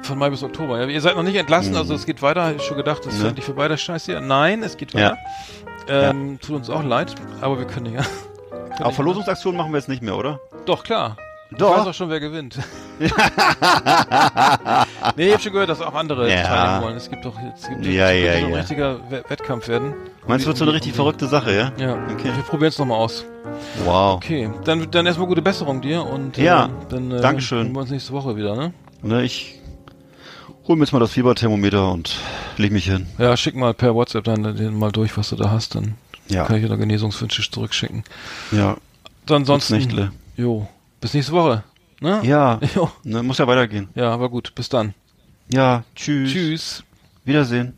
Von 0.06 0.20
Mai 0.20 0.30
bis 0.30 0.44
Oktober. 0.44 0.80
Ja, 0.80 0.86
ihr 0.88 1.02
seid 1.02 1.16
noch 1.16 1.24
nicht 1.24 1.36
entlassen, 1.36 1.76
also 1.76 1.96
es 1.96 2.06
geht 2.06 2.22
weiter. 2.22 2.46
Hab 2.46 2.56
ich 2.58 2.62
schon 2.64 2.78
gedacht, 2.78 3.00
das 3.06 3.14
ist 3.14 3.18
Mhm. 3.20 3.24
Ne? 3.24 3.30
endlich 3.30 3.46
vorbei, 3.46 3.68
das 3.68 3.82
Scheiß 3.82 4.06
hier. 4.06 4.22
Nein, 4.22 4.62
es 4.64 4.78
geht 4.78 4.94
Ja. 4.94 5.12
weiter. 5.12 5.18
Ähm, 5.88 6.40
Tut 6.40 6.56
uns 6.58 6.70
auch 6.70 6.84
leid, 6.84 7.16
aber 7.42 7.58
wir 7.58 7.66
können 7.66 7.94
ja. 7.94 8.02
Können 8.78 8.88
nicht- 8.88 8.96
Verlosungsaktionen 8.96 9.58
machen 9.58 9.72
wir 9.72 9.78
jetzt 9.80 9.90
nicht 9.90 10.02
mehr, 10.04 10.16
oder? 10.16 10.40
Doch, 10.66 10.84
klar. 10.84 11.18
Doch. 11.58 11.72
Ich 11.72 11.78
weiß 11.82 11.88
auch 11.88 11.94
schon, 11.94 12.10
wer 12.10 12.20
gewinnt. 12.20 12.58
nee, 15.16 15.28
ich 15.28 15.34
hab 15.34 15.42
schon 15.42 15.54
gehört, 15.54 15.70
dass 15.70 15.82
auch 15.82 15.94
andere 15.94 16.30
Ja. 16.30 16.44
teilnehmen 16.44 16.84
wollen. 16.84 16.98
Es 16.98 17.10
gibt 17.10 17.24
doch 17.26 17.36
jetzt 17.40 17.70
gibt 17.70 17.86
Ja, 17.86 18.10
ja, 18.12 18.40
so 18.40 18.46
ein 18.46 18.52
ja. 18.52 18.58
richtiger 18.58 19.00
We 19.10 19.24
Wettkampf 19.28 19.68
werden. 19.68 19.94
Meinst 20.28 20.46
du, 20.46 20.48
wird 20.50 20.58
so 20.58 20.66
eine 20.66 20.74
richtig 20.74 20.94
verrückte 20.94 21.28
Sache, 21.28 21.54
ja? 21.56 21.72
Ja, 21.78 21.94
Okay. 22.14 22.32
wir 22.36 22.44
probieren 22.44 22.70
es 22.70 22.80
nochmal 22.80 22.98
aus. 22.98 23.26
Wow. 23.86 24.16
Okay, 24.16 24.50
dann, 24.66 24.90
dann 24.92 25.06
erstmal 25.06 25.28
gute 25.28 25.42
Besserung 25.42 25.82
dir 25.82 26.04
und 26.06 26.36
Ja, 26.38 26.66
äh, 26.66 26.70
dann 26.90 27.12
äh, 27.12 27.22
Dankeschön. 27.22 27.66
sehen 27.66 27.74
wir 27.74 27.82
uns 27.82 27.92
nächste 27.92 28.12
Woche 28.14 28.36
wieder, 28.36 28.56
ne? 28.56 28.74
Ne, 29.04 29.24
ich 29.24 29.60
hol 30.68 30.76
mir 30.76 30.84
jetzt 30.84 30.92
mal 30.94 31.00
das 31.00 31.12
Fieberthermometer 31.12 31.92
und 31.92 32.18
leg 32.58 32.72
mich 32.72 32.86
hin. 32.86 33.08
Ja, 33.18 33.36
schick 33.38 33.56
mal 33.56 33.74
per 33.74 33.96
WhatsApp 33.96 34.24
dann 34.24 34.44
den 34.56 34.78
mal 34.78 34.92
durch, 34.92 35.16
was 35.18 35.30
du 35.30 35.36
da 35.36 35.52
hast, 35.52 35.76
dann 35.76 35.96
Ja. 36.28 36.46
kann 36.46 36.58
ich 36.62 36.68
dir 36.68 36.78
Genesungswünsche 36.78 37.50
zurückschicken. 37.50 38.04
Ja. 38.52 38.78
Dann 39.26 39.38
ansonsten. 39.42 39.76
Nächtle. 39.78 40.12
Jo, 40.38 40.68
bis 41.02 41.14
nächste 41.14 41.32
Woche. 41.34 41.64
Ne? 42.02 42.22
Ja. 42.24 42.60
Jo. 42.76 42.92
Ne, 43.04 43.24
muss 43.24 43.38
ja 43.38 43.48
weitergehen. 43.48 43.90
Ja, 43.96 44.12
aber 44.12 44.30
gut, 44.30 44.54
bis 44.56 44.70
dann. 44.70 44.94
Ja. 45.50 45.84
Tschüss. 45.96 46.32
Tschüss. 46.32 46.84
Wiedersehen. 47.24 47.78